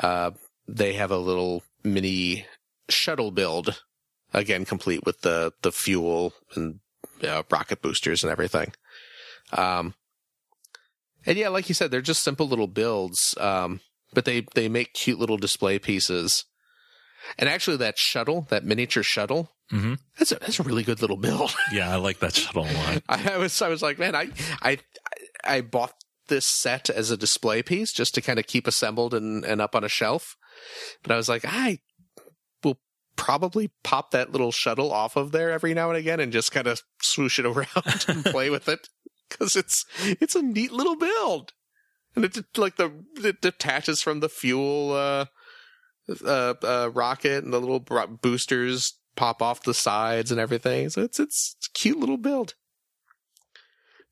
Uh, 0.00 0.30
they 0.68 0.92
have 0.92 1.10
a 1.10 1.18
little 1.18 1.64
mini 1.94 2.46
shuttle 2.88 3.30
build, 3.30 3.82
again 4.32 4.64
complete 4.64 5.04
with 5.04 5.20
the 5.22 5.52
the 5.62 5.72
fuel 5.72 6.32
and 6.54 6.80
uh, 7.22 7.42
rocket 7.50 7.82
boosters 7.82 8.22
and 8.22 8.30
everything. 8.32 8.72
Um, 9.52 9.94
and 11.26 11.36
yeah, 11.38 11.48
like 11.48 11.68
you 11.68 11.74
said, 11.74 11.90
they're 11.90 12.00
just 12.00 12.22
simple 12.22 12.48
little 12.48 12.66
builds, 12.68 13.34
um, 13.38 13.80
but 14.14 14.24
they 14.24 14.46
they 14.54 14.68
make 14.68 14.92
cute 14.94 15.18
little 15.18 15.36
display 15.38 15.78
pieces. 15.78 16.44
And 17.38 17.48
actually, 17.48 17.76
that 17.78 17.98
shuttle, 17.98 18.46
that 18.50 18.64
miniature 18.64 19.02
shuttle, 19.02 19.50
Mm-hmm. 19.70 19.94
that's 20.18 20.32
a 20.32 20.36
that's 20.36 20.58
a 20.58 20.62
really 20.62 20.82
good 20.82 21.02
little 21.02 21.18
build. 21.18 21.54
Yeah. 21.74 21.92
I 21.92 21.96
like 21.96 22.20
that 22.20 22.34
shuttle 22.34 22.64
a 22.64 22.72
lot. 22.72 23.02
I, 23.06 23.32
I 23.34 23.36
was 23.36 23.60
I 23.60 23.68
was 23.68 23.82
like, 23.82 23.98
man, 23.98 24.14
I 24.14 24.30
I 24.62 24.78
I 25.44 25.60
bought 25.60 25.92
this 26.28 26.46
set 26.46 26.88
as 26.88 27.10
a 27.10 27.18
display 27.18 27.62
piece 27.62 27.92
just 27.92 28.14
to 28.14 28.22
kind 28.22 28.38
of 28.38 28.46
keep 28.46 28.66
assembled 28.66 29.12
and, 29.12 29.44
and 29.44 29.60
up 29.60 29.74
on 29.74 29.84
a 29.84 29.88
shelf. 29.88 30.36
But 31.02 31.12
I 31.12 31.16
was 31.16 31.28
like, 31.28 31.44
I 31.46 31.80
will 32.62 32.78
probably 33.16 33.70
pop 33.82 34.10
that 34.12 34.32
little 34.32 34.52
shuttle 34.52 34.92
off 34.92 35.16
of 35.16 35.32
there 35.32 35.50
every 35.50 35.74
now 35.74 35.88
and 35.90 35.98
again 35.98 36.20
and 36.20 36.32
just 36.32 36.52
kind 36.52 36.66
of 36.66 36.82
swoosh 37.02 37.38
it 37.38 37.46
around 37.46 38.04
and 38.08 38.24
play 38.24 38.50
with 38.50 38.68
it 38.68 38.88
because 39.28 39.56
it's 39.56 39.84
it's 40.00 40.34
a 40.34 40.42
neat 40.42 40.72
little 40.72 40.96
build. 40.96 41.52
And 42.16 42.24
it 42.24 42.36
like 42.56 42.76
the 42.76 43.04
it 43.16 43.40
detaches 43.40 44.02
from 44.02 44.20
the 44.20 44.28
fuel 44.28 44.92
uh, 44.92 45.26
uh, 46.24 46.54
uh, 46.62 46.90
rocket 46.92 47.44
and 47.44 47.52
the 47.52 47.60
little 47.60 47.80
boosters 47.80 48.94
pop 49.14 49.42
off 49.42 49.62
the 49.62 49.74
sides 49.74 50.30
and 50.30 50.40
everything. 50.40 50.88
So 50.88 51.02
it's 51.02 51.20
it's, 51.20 51.54
it's 51.58 51.66
a 51.68 51.72
cute 51.72 51.98
little 51.98 52.16
build. 52.16 52.54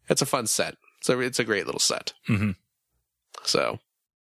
It's 0.09 0.23
a 0.23 0.27
fun 0.27 0.47
set. 0.47 0.77
So 1.03 1.21
it's 1.21 1.39
a 1.39 1.45
great 1.45 1.67
little 1.67 1.81
set. 1.81 2.13
hmm 2.27 2.53
So 3.45 3.79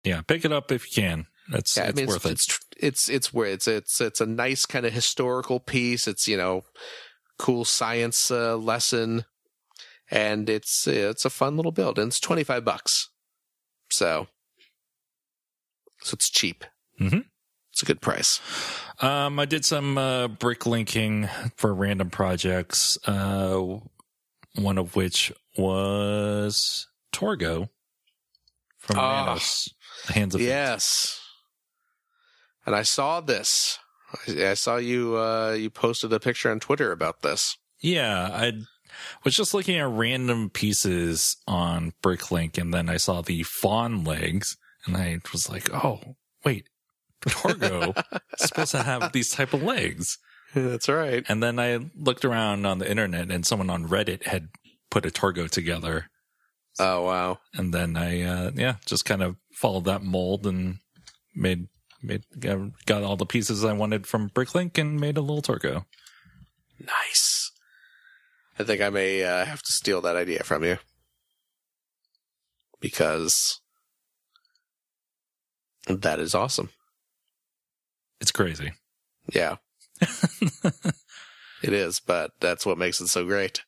Yeah. 0.03 0.21
Pick 0.21 0.43
it 0.43 0.51
up 0.51 0.71
if 0.71 0.85
you 0.85 1.03
can. 1.03 1.27
It's, 1.53 1.75
yeah, 1.77 1.83
it's 1.89 1.97
I 1.97 2.01
mean, 2.01 2.07
worth 2.07 2.25
it's, 2.25 2.47
it. 2.47 2.55
it's 2.55 2.59
it's 2.77 3.09
it's 3.09 3.33
where 3.33 3.47
it's 3.49 3.67
it's 3.67 3.99
it's 4.01 4.21
a 4.21 4.25
nice 4.25 4.65
kind 4.65 4.85
of 4.85 4.93
historical 4.93 5.59
piece. 5.59 6.07
It's 6.07 6.27
you 6.27 6.37
know, 6.37 6.63
cool 7.37 7.65
science 7.65 8.31
uh, 8.31 8.55
lesson, 8.57 9.25
and 10.09 10.49
it's 10.49 10.87
it's 10.87 11.25
a 11.25 11.29
fun 11.29 11.57
little 11.57 11.71
build, 11.71 11.99
and 11.99 12.07
it's 12.07 12.19
twenty 12.19 12.43
five 12.43 12.63
bucks. 12.63 13.09
So, 13.89 14.27
so 16.01 16.15
it's 16.15 16.29
cheap. 16.29 16.63
Mhm. 16.99 17.25
It's 17.73 17.81
a 17.81 17.85
good 17.85 18.01
price. 18.01 18.39
Um, 18.99 19.39
I 19.39 19.45
did 19.45 19.65
some 19.65 19.97
uh, 19.97 20.27
brick 20.27 20.65
linking 20.65 21.27
for 21.55 21.73
random 21.73 22.09
projects. 22.09 22.97
Uh, 23.07 23.79
one 24.55 24.77
of 24.77 24.95
which 24.95 25.31
was 25.57 26.87
Torgo 27.13 27.69
from 28.77 28.99
Ah. 28.99 29.25
Manos, 29.25 29.73
Hands 30.07 30.35
of 30.35 30.41
Fate. 30.41 30.47
And 32.65 32.75
I 32.75 32.83
saw 32.83 33.21
this. 33.21 33.79
I 34.27 34.49
I 34.49 34.53
saw 34.55 34.77
you 34.77 35.17
uh 35.17 35.51
you 35.57 35.69
posted 35.69 36.11
a 36.13 36.19
picture 36.19 36.51
on 36.51 36.59
Twitter 36.59 36.91
about 36.91 37.21
this. 37.21 37.57
Yeah, 37.79 38.29
I 38.31 38.51
was 39.23 39.35
just 39.35 39.53
looking 39.53 39.77
at 39.77 39.87
random 39.89 40.49
pieces 40.49 41.37
on 41.47 41.93
Bricklink, 42.03 42.57
and 42.57 42.73
then 42.73 42.89
I 42.89 42.97
saw 42.97 43.21
the 43.21 43.43
fawn 43.43 44.03
legs, 44.03 44.57
and 44.85 44.95
I 44.97 45.19
was 45.31 45.49
like, 45.49 45.73
"Oh, 45.73 45.99
wait, 46.45 46.67
Torgo 47.25 47.97
is 48.39 48.47
supposed 48.49 48.71
to 48.71 48.83
have 48.83 49.11
these 49.13 49.31
type 49.31 49.53
of 49.53 49.63
legs." 49.63 50.17
That's 50.53 50.89
right. 50.89 51.23
And 51.29 51.41
then 51.41 51.57
I 51.59 51.79
looked 51.95 52.25
around 52.25 52.65
on 52.67 52.77
the 52.79 52.89
internet, 52.91 53.31
and 53.31 53.45
someone 53.45 53.69
on 53.69 53.87
Reddit 53.87 54.27
had 54.27 54.49
put 54.91 55.05
a 55.05 55.09
Torgo 55.09 55.49
together, 55.49 56.07
Oh 56.77 57.05
wow. 57.05 57.39
and 57.53 57.73
then 57.73 57.95
I, 57.97 58.21
uh, 58.21 58.51
yeah, 58.55 58.75
just 58.85 59.05
kind 59.05 59.23
of 59.23 59.37
followed 59.53 59.85
that 59.85 60.03
mold 60.03 60.45
and 60.45 60.79
made 61.33 61.67
made 62.01 62.23
got, 62.39 63.03
all 63.03 63.15
the 63.15 63.25
pieces 63.25 63.63
I 63.63 63.73
wanted 63.73 64.07
from 64.07 64.29
Bricklink 64.29 64.77
and 64.77 64.99
made 64.99 65.17
a 65.17 65.21
little 65.21 65.41
Torgo. 65.41 65.85
Nice. 66.79 67.51
I 68.57 68.63
think 68.63 68.81
I 68.81 68.89
may 68.89 69.23
uh, 69.23 69.45
have 69.45 69.61
to 69.61 69.71
steal 69.71 70.01
that 70.01 70.15
idea 70.15 70.43
from 70.43 70.63
you. 70.63 70.77
Because 72.79 73.59
that 75.87 76.19
is 76.19 76.33
awesome. 76.33 76.69
It's 78.19 78.31
crazy. 78.31 78.73
Yeah. 79.33 79.57
it 81.63 81.73
is, 81.73 81.99
but 81.99 82.31
that's 82.39 82.65
what 82.65 82.77
makes 82.77 83.01
it 83.01 83.07
so 83.07 83.25
great. 83.25 83.63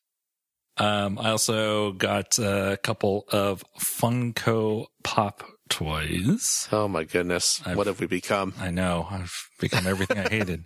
Um, 0.76 1.18
I 1.18 1.30
also 1.30 1.92
got 1.92 2.38
a 2.38 2.78
couple 2.82 3.26
of 3.30 3.64
Funko 3.78 4.86
Pop 5.04 5.44
toys. 5.68 6.68
Oh 6.72 6.88
my 6.88 7.04
goodness. 7.04 7.60
I've- 7.64 7.76
what 7.76 7.86
have 7.86 8.00
we 8.00 8.06
become? 8.06 8.54
I 8.58 8.70
know 8.70 9.06
I've 9.10 9.32
become 9.60 9.86
everything 9.86 10.18
I 10.18 10.28
hated. 10.28 10.64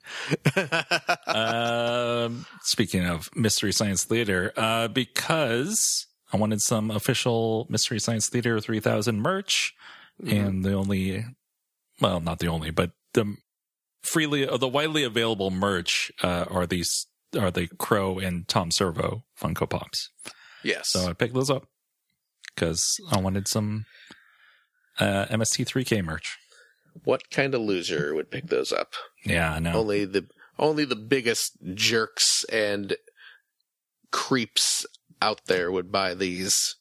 um, 1.26 2.46
speaking 2.62 3.06
of 3.06 3.28
Mystery 3.34 3.72
Science 3.72 4.04
Theater, 4.04 4.52
uh, 4.56 4.88
because 4.88 6.06
I 6.32 6.36
wanted 6.36 6.60
some 6.60 6.90
official 6.90 7.66
Mystery 7.70 7.98
Science 8.00 8.28
Theater 8.28 8.60
3000 8.60 9.20
merch, 9.20 9.72
and 10.26 10.64
the 10.64 10.72
only, 10.72 11.24
well, 12.00 12.20
not 12.20 12.40
the 12.40 12.48
only, 12.48 12.70
but 12.70 12.90
the 13.14 13.36
freely, 14.02 14.46
uh, 14.48 14.56
the 14.56 14.68
widely 14.68 15.04
available 15.04 15.50
merch 15.50 16.10
uh, 16.22 16.44
are 16.50 16.66
these 16.66 17.06
are 17.38 17.50
the 17.50 17.68
Crow 17.78 18.18
and 18.18 18.48
Tom 18.48 18.70
Servo 18.70 19.22
Funko 19.40 19.68
Pops. 19.68 20.10
yes. 20.64 20.88
So 20.90 21.08
I 21.08 21.12
picked 21.12 21.34
those 21.34 21.50
up 21.50 21.66
because 22.54 22.96
I 23.12 23.20
wanted 23.20 23.46
some 23.46 23.84
uh, 24.98 25.26
MST3K 25.26 26.04
merch. 26.04 26.36
what 27.04 27.30
kind 27.30 27.54
of 27.54 27.60
loser 27.60 28.14
would 28.14 28.30
pick 28.30 28.48
those 28.48 28.72
up? 28.72 28.94
Yeah, 29.24 29.52
I 29.52 29.58
know. 29.58 29.72
Only 29.74 30.04
the 30.04 30.26
only 30.58 30.84
the 30.84 30.96
biggest 30.96 31.56
jerks 31.74 32.44
and 32.44 32.96
creeps 34.10 34.84
out 35.22 35.42
there 35.46 35.70
would 35.70 35.92
buy 35.92 36.14
these. 36.14 36.76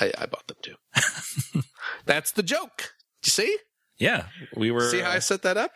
I, 0.00 0.12
I 0.18 0.26
bought 0.26 0.46
them 0.46 0.56
too. 0.62 1.62
That's 2.06 2.32
the 2.32 2.42
joke. 2.42 2.92
You 3.24 3.30
see? 3.30 3.58
Yeah, 3.98 4.26
we 4.56 4.70
were. 4.70 4.88
See 4.88 5.00
how 5.00 5.10
I 5.10 5.18
set 5.18 5.42
that 5.42 5.56
up? 5.56 5.72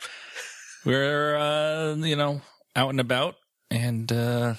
we 0.84 0.92
were, 0.94 1.36
uh, 1.36 1.94
you 1.96 2.16
know, 2.16 2.40
out 2.74 2.90
and 2.90 3.00
about, 3.00 3.36
and 3.70 4.10
uh, 4.10 4.54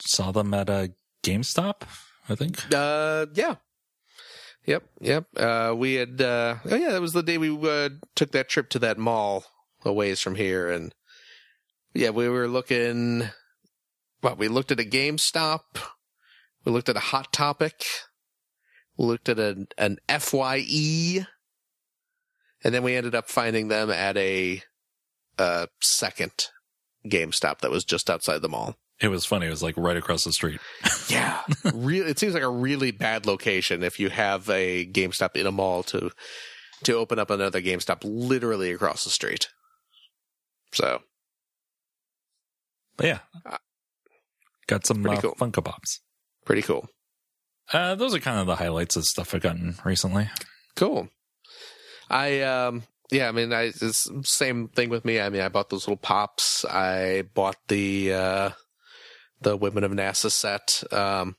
saw 0.00 0.32
them 0.32 0.52
at 0.54 0.68
a 0.68 0.92
GameStop. 1.24 1.82
I 2.28 2.34
think. 2.34 2.62
Uh, 2.72 3.26
yeah. 3.34 3.56
Yep, 4.66 4.82
yep. 5.00 5.26
Uh, 5.36 5.74
we 5.76 5.94
had, 5.94 6.20
uh, 6.20 6.56
oh 6.64 6.76
yeah, 6.76 6.92
that 6.92 7.00
was 7.00 7.12
the 7.12 7.22
day 7.22 7.36
we 7.36 7.50
uh, 7.68 7.90
took 8.14 8.32
that 8.32 8.48
trip 8.48 8.70
to 8.70 8.78
that 8.78 8.98
mall 8.98 9.44
a 9.84 9.92
ways 9.92 10.20
from 10.20 10.36
here. 10.36 10.70
And 10.70 10.94
yeah, 11.92 12.10
we 12.10 12.28
were 12.28 12.48
looking, 12.48 13.28
well, 14.22 14.36
we 14.36 14.48
looked 14.48 14.72
at 14.72 14.80
a 14.80 14.84
GameStop. 14.84 15.60
We 16.64 16.72
looked 16.72 16.88
at 16.88 16.96
a 16.96 17.00
Hot 17.00 17.32
Topic. 17.32 17.84
We 18.96 19.04
looked 19.04 19.28
at 19.28 19.38
an, 19.38 19.68
an 19.76 19.98
FYE. 20.08 21.26
And 22.64 22.74
then 22.74 22.82
we 22.82 22.96
ended 22.96 23.14
up 23.14 23.28
finding 23.28 23.68
them 23.68 23.90
at 23.90 24.16
a, 24.16 24.62
uh, 25.38 25.66
second 25.82 26.46
GameStop 27.06 27.58
that 27.58 27.70
was 27.70 27.84
just 27.84 28.08
outside 28.08 28.40
the 28.40 28.48
mall. 28.48 28.76
It 29.00 29.08
was 29.08 29.24
funny. 29.26 29.46
It 29.46 29.50
was 29.50 29.62
like 29.62 29.76
right 29.76 29.96
across 29.96 30.24
the 30.24 30.32
street. 30.32 30.60
Yeah, 31.06 31.42
really. 31.74 32.10
It 32.10 32.18
seems 32.18 32.32
like 32.32 32.42
a 32.42 32.48
really 32.48 32.90
bad 32.90 33.26
location 33.26 33.82
if 33.82 34.00
you 34.00 34.08
have 34.08 34.48
a 34.48 34.86
GameStop 34.86 35.36
in 35.36 35.46
a 35.46 35.52
mall 35.52 35.82
to 35.84 36.10
to 36.84 36.94
open 36.94 37.18
up 37.18 37.28
another 37.28 37.60
GameStop 37.60 37.98
literally 38.04 38.72
across 38.72 39.04
the 39.04 39.10
street. 39.10 39.48
So 40.72 41.02
But 42.96 43.06
yeah, 43.06 43.18
got 44.66 44.86
some 44.86 45.04
uh, 45.06 45.20
cool. 45.20 45.34
Funko 45.34 45.62
Pops. 45.62 46.00
pretty 46.46 46.62
cool. 46.62 46.88
Uh, 47.72 47.94
those 47.96 48.14
are 48.14 48.18
kind 48.20 48.40
of 48.40 48.46
the 48.46 48.56
highlights 48.56 48.96
of 48.96 49.04
stuff 49.04 49.34
I've 49.34 49.42
gotten 49.42 49.76
recently. 49.84 50.30
Cool. 50.76 51.08
I 52.08 52.40
um 52.40 52.84
yeah, 53.10 53.28
I 53.28 53.32
mean 53.32 53.52
I 53.52 53.64
it's 53.78 54.08
same 54.22 54.68
thing 54.68 54.88
with 54.88 55.04
me. 55.04 55.20
I 55.20 55.28
mean 55.28 55.42
I 55.42 55.48
bought 55.50 55.68
those 55.68 55.86
little 55.86 55.96
pops. 55.98 56.64
I 56.64 57.24
bought 57.34 57.56
the 57.68 58.12
uh 58.14 58.50
the 59.44 59.56
Women 59.56 59.84
of 59.84 59.92
NASA 59.92 60.30
set. 60.30 60.82
Um 60.92 61.36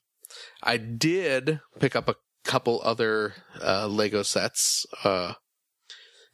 I 0.63 0.77
did 0.77 1.59
pick 1.79 1.95
up 1.95 2.07
a 2.07 2.15
couple 2.43 2.81
other 2.83 3.33
uh 3.61 3.87
Lego 3.87 4.23
sets 4.23 4.85
uh 5.03 5.33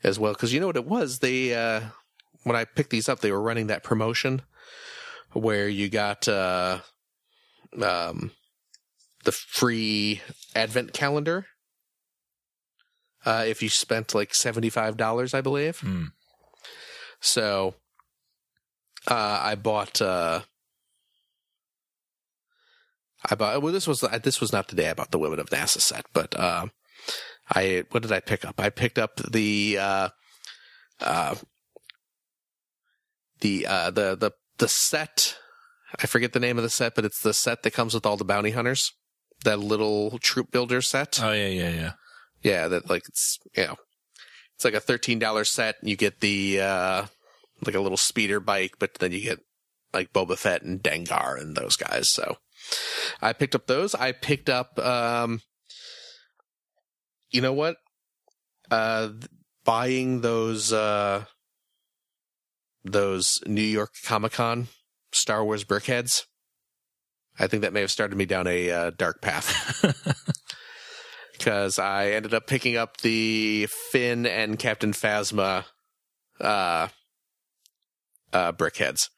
as 0.03 0.19
well 0.19 0.35
cuz 0.35 0.53
you 0.53 0.59
know 0.59 0.67
what 0.67 0.77
it 0.77 0.85
was? 0.85 1.19
They 1.19 1.53
uh 1.53 1.81
when 2.43 2.55
I 2.55 2.65
picked 2.65 2.91
these 2.91 3.09
up 3.09 3.19
they 3.19 3.31
were 3.31 3.41
running 3.41 3.67
that 3.67 3.83
promotion 3.83 4.43
where 5.33 5.67
you 5.67 5.89
got 5.89 6.27
uh 6.27 6.79
um 7.81 8.31
the 9.23 9.31
free 9.31 10.21
advent 10.55 10.93
calendar 10.93 11.47
uh, 13.25 13.43
if 13.47 13.61
you 13.61 13.69
spent 13.69 14.15
like 14.15 14.31
$75, 14.31 15.33
I 15.33 15.41
believe. 15.41 15.79
Hmm. 15.79 16.05
So 17.19 17.75
uh, 19.07 19.39
I 19.41 19.55
bought. 19.55 20.01
I 23.29 23.35
bought. 23.35 23.61
Well, 23.61 23.73
this 23.73 23.87
was 23.87 24.01
this 24.23 24.41
was 24.41 24.51
not 24.51 24.67
the 24.67 24.75
day 24.75 24.89
I 24.89 24.93
bought 24.93 25.11
the 25.11 25.19
Women 25.19 25.39
of 25.39 25.49
NASA 25.49 25.79
set, 25.81 26.05
but 26.13 26.37
uh, 26.37 26.67
I 27.49 27.83
what 27.91 28.03
did 28.03 28.11
I 28.11 28.19
pick 28.19 28.45
up? 28.45 28.59
I 28.59 28.69
picked 28.69 28.97
up 28.97 29.17
the 29.17 29.77
uh, 29.79 30.09
uh, 30.99 31.35
the 33.41 33.67
uh, 33.67 33.91
the 33.91 34.15
the 34.15 34.31
the 34.57 34.67
set. 34.67 35.37
I 36.01 36.07
forget 36.07 36.33
the 36.33 36.39
name 36.39 36.57
of 36.57 36.63
the 36.63 36.69
set, 36.69 36.95
but 36.95 37.05
it's 37.05 37.21
the 37.21 37.33
set 37.33 37.63
that 37.63 37.73
comes 37.73 37.93
with 37.93 38.05
all 38.05 38.17
the 38.17 38.23
bounty 38.25 38.51
hunters. 38.51 38.91
That 39.43 39.59
little 39.59 40.17
troop 40.19 40.51
builder 40.51 40.81
set. 40.81 41.19
Oh 41.21 41.31
yeah, 41.31 41.47
yeah, 41.47 41.69
yeah. 41.69 41.91
Yeah, 42.43 42.67
that 42.69 42.89
like 42.89 43.03
it's 43.07 43.37
you 43.55 43.65
know, 43.65 43.75
it's 44.55 44.65
like 44.65 44.73
a 44.73 44.79
thirteen 44.79 45.19
dollar 45.19 45.45
set. 45.45 45.75
You 45.83 45.95
get 45.95 46.21
the 46.21 46.61
uh 46.61 47.05
like 47.65 47.75
a 47.75 47.79
little 47.79 47.97
speeder 47.97 48.39
bike, 48.39 48.75
but 48.79 48.95
then 48.95 49.11
you 49.11 49.21
get 49.21 49.39
like 49.93 50.13
Boba 50.13 50.37
Fett 50.37 50.63
and 50.63 50.81
Dengar 50.81 51.39
and 51.39 51.55
those 51.55 51.75
guys. 51.75 52.09
So 52.09 52.37
I 53.21 53.33
picked 53.33 53.55
up 53.55 53.67
those. 53.67 53.95
I 53.95 54.11
picked 54.11 54.49
up 54.49 54.77
um 54.79 55.41
you 57.31 57.41
know 57.41 57.53
what? 57.53 57.77
Uh 58.69 59.09
buying 59.63 60.21
those 60.21 60.73
uh 60.73 61.25
those 62.83 63.39
New 63.45 63.61
York 63.61 63.91
Comic 64.05 64.33
Con 64.33 64.67
Star 65.11 65.43
Wars 65.43 65.63
BrickHeadz. 65.63 66.25
I 67.39 67.47
think 67.47 67.61
that 67.61 67.73
may 67.73 67.81
have 67.81 67.91
started 67.91 68.17
me 68.17 68.25
down 68.25 68.47
a 68.47 68.69
uh, 68.69 68.91
dark 68.91 69.21
path 69.21 69.83
because 71.33 71.79
I 71.79 72.11
ended 72.11 72.33
up 72.33 72.45
picking 72.45 72.75
up 72.75 72.97
the 72.97 73.67
Finn 73.91 74.25
and 74.25 74.59
Captain 74.59 74.91
Phasma 74.91 75.65
uh, 76.39 76.89
uh, 78.33 78.51
BrickHeadz. 78.51 79.09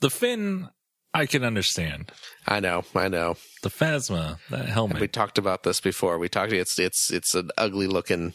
The 0.00 0.10
Finn, 0.10 0.68
I 1.16 1.26
can 1.26 1.44
understand. 1.44 2.12
I 2.46 2.60
know, 2.60 2.84
I 2.94 3.08
know. 3.08 3.36
The 3.62 3.70
Phasma, 3.70 4.38
that 4.50 4.66
helmet. 4.66 5.00
we 5.00 5.08
talked 5.08 5.38
about 5.38 5.62
this 5.62 5.80
before. 5.80 6.18
We 6.18 6.28
talked. 6.28 6.52
It's 6.52 6.78
it's 6.78 7.10
it's 7.10 7.34
an 7.34 7.50
ugly 7.58 7.86
looking. 7.86 8.34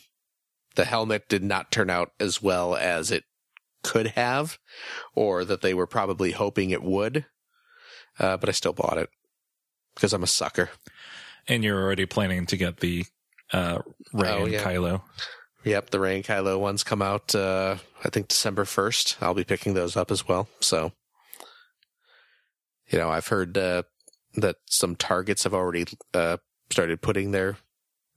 The 0.76 0.86
helmet 0.86 1.28
did 1.30 1.44
not 1.44 1.72
turn 1.72 1.90
out 1.90 2.12
as 2.20 2.42
well 2.42 2.76
as 2.76 3.12
it 3.12 3.24
could 3.84 4.08
have, 4.08 4.58
or 5.16 5.44
that 5.46 5.62
they 5.62 5.74
were 5.74 5.88
probably 5.88 6.32
hoping 6.32 6.70
it 6.70 6.84
would. 6.84 7.26
Uh, 8.20 8.38
but 8.38 8.50
I 8.50 8.52
still 8.52 8.74
bought 8.74 8.98
it 8.98 9.10
because 9.96 10.14
I'm 10.14 10.24
a 10.24 10.28
sucker. 10.28 10.70
and 11.48 11.64
you're 11.64 11.82
already 11.82 12.06
planning 12.06 12.46
to 12.48 12.58
get 12.58 12.80
the 12.82 13.06
uh, 13.52 13.80
Rey 14.14 14.30
Oh, 14.30 14.44
and 14.44 14.54
yeah. 14.54 14.64
Kylo. 14.64 15.02
Yep, 15.64 15.90
the 15.92 16.00
Rey 16.00 16.16
and 16.16 16.24
Kylo 16.26 16.60
ones 16.60 16.84
come 16.84 17.02
out. 17.02 17.34
Uh, 17.36 17.78
I 18.04 18.10
think 18.10 18.28
December 18.30 18.66
first. 18.66 19.18
I'll 19.22 19.34
be 19.34 19.44
picking 19.44 19.74
those 19.74 19.96
up 19.98 20.10
as 20.12 20.28
well. 20.28 20.48
So, 20.60 20.92
you 22.92 22.98
know, 23.00 23.10
I've 23.10 23.28
heard 23.28 23.58
uh, 23.58 23.84
that 24.36 24.58
some 24.68 24.96
Targets 24.96 25.44
have 25.44 25.54
already 25.54 25.86
uh, 26.14 26.38
started 26.70 27.02
putting 27.02 27.32
their 27.32 27.58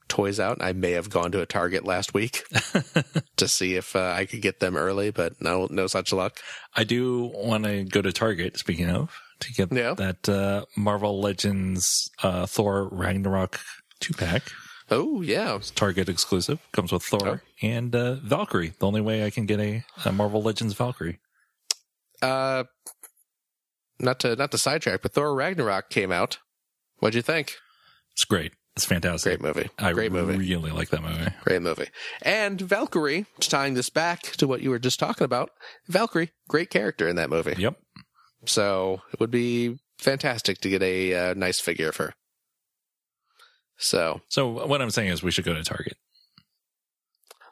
toys 0.08 0.38
out. 0.38 0.58
I 0.60 0.72
may 0.74 0.92
have 0.92 1.08
gone 1.10 1.32
to 1.32 1.40
a 1.40 1.46
Target 1.46 1.84
last 1.84 2.12
week 2.14 2.44
to 3.36 3.48
see 3.48 3.74
if 3.76 3.96
uh, 3.96 4.12
I 4.16 4.26
could 4.26 4.42
get 4.42 4.60
them 4.60 4.76
early, 4.76 5.10
but 5.10 5.40
no, 5.40 5.66
no 5.70 5.86
such 5.86 6.12
luck. 6.12 6.38
I 6.76 6.84
do 6.84 7.30
want 7.34 7.64
to 7.64 7.84
go 7.84 8.02
to 8.02 8.12
Target. 8.12 8.58
Speaking 8.58 8.90
of, 8.90 9.18
to 9.40 9.52
get 9.52 9.72
Yeah. 9.72 9.94
that 9.94 10.28
uh, 10.28 10.64
Marvel 10.76 11.20
Legends 11.20 12.10
uh, 12.22 12.46
Thor 12.46 12.88
Ragnarok 12.92 13.60
two 14.00 14.12
pack. 14.14 14.42
Oh 14.90 15.22
yeah, 15.22 15.58
Target 15.74 16.10
exclusive 16.10 16.58
comes 16.72 16.92
with 16.92 17.02
Thor 17.02 17.40
Oh. 17.42 17.66
and 17.66 17.94
uh, 17.96 18.16
Valkyrie. 18.16 18.74
The 18.78 18.86
only 18.86 19.00
way 19.00 19.24
I 19.24 19.30
can 19.30 19.46
get 19.46 19.58
a, 19.58 19.82
a 20.04 20.12
Marvel 20.12 20.42
Legends 20.42 20.74
Valkyrie. 20.74 21.18
uh, 22.22 22.64
not 23.98 24.18
to 24.20 24.36
not 24.36 24.50
to 24.52 24.58
sidetrack, 24.58 25.02
but 25.02 25.12
Thor 25.12 25.34
Ragnarok 25.34 25.90
came 25.90 26.10
out. 26.12 26.38
What'd 26.98 27.14
you 27.14 27.22
think? 27.22 27.54
It's 28.12 28.24
great. 28.24 28.52
It's 28.76 28.84
fantastic. 28.86 29.38
Great 29.40 29.54
movie. 29.56 29.70
I 29.78 29.92
Great 29.92 30.10
movie. 30.10 30.36
really 30.36 30.70
like 30.72 30.88
that 30.90 31.02
movie. 31.02 31.30
Great 31.44 31.62
movie. 31.62 31.88
And 32.22 32.60
Valkyrie, 32.60 33.26
tying 33.38 33.74
this 33.74 33.88
back 33.90 34.22
to 34.38 34.48
what 34.48 34.62
you 34.62 34.70
were 34.70 34.80
just 34.80 34.98
talking 34.98 35.24
about, 35.24 35.50
Valkyrie, 35.86 36.32
great 36.48 36.70
character 36.70 37.06
in 37.06 37.14
that 37.16 37.30
movie. 37.30 37.54
Yep. 37.56 37.76
So 38.46 39.02
it 39.12 39.20
would 39.20 39.30
be 39.30 39.78
fantastic 39.98 40.58
to 40.58 40.68
get 40.68 40.82
a 40.82 41.14
uh, 41.30 41.34
nice 41.34 41.60
figure 41.60 41.88
of 41.88 41.96
her. 41.96 42.14
So 43.76 44.22
So 44.28 44.66
what 44.66 44.82
I'm 44.82 44.90
saying 44.90 45.10
is 45.10 45.22
we 45.22 45.30
should 45.30 45.44
go 45.44 45.54
to 45.54 45.62
Target. 45.62 45.96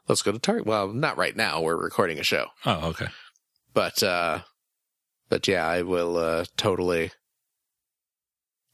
let's 0.09 0.23
go 0.23 0.32
to 0.32 0.39
Target. 0.39 0.66
Well, 0.66 0.89
not 0.93 1.16
right 1.16 1.36
now. 1.36 1.60
We're 1.60 1.77
recording 1.81 2.19
a 2.19 2.24
show, 2.24 2.47
Oh, 2.66 2.89
okay. 2.89 3.06
but 3.73 4.02
uh, 4.02 4.40
but 5.33 5.49
yeah, 5.49 5.67
I 5.67 5.81
will 5.81 6.19
uh, 6.19 6.45
totally 6.59 7.11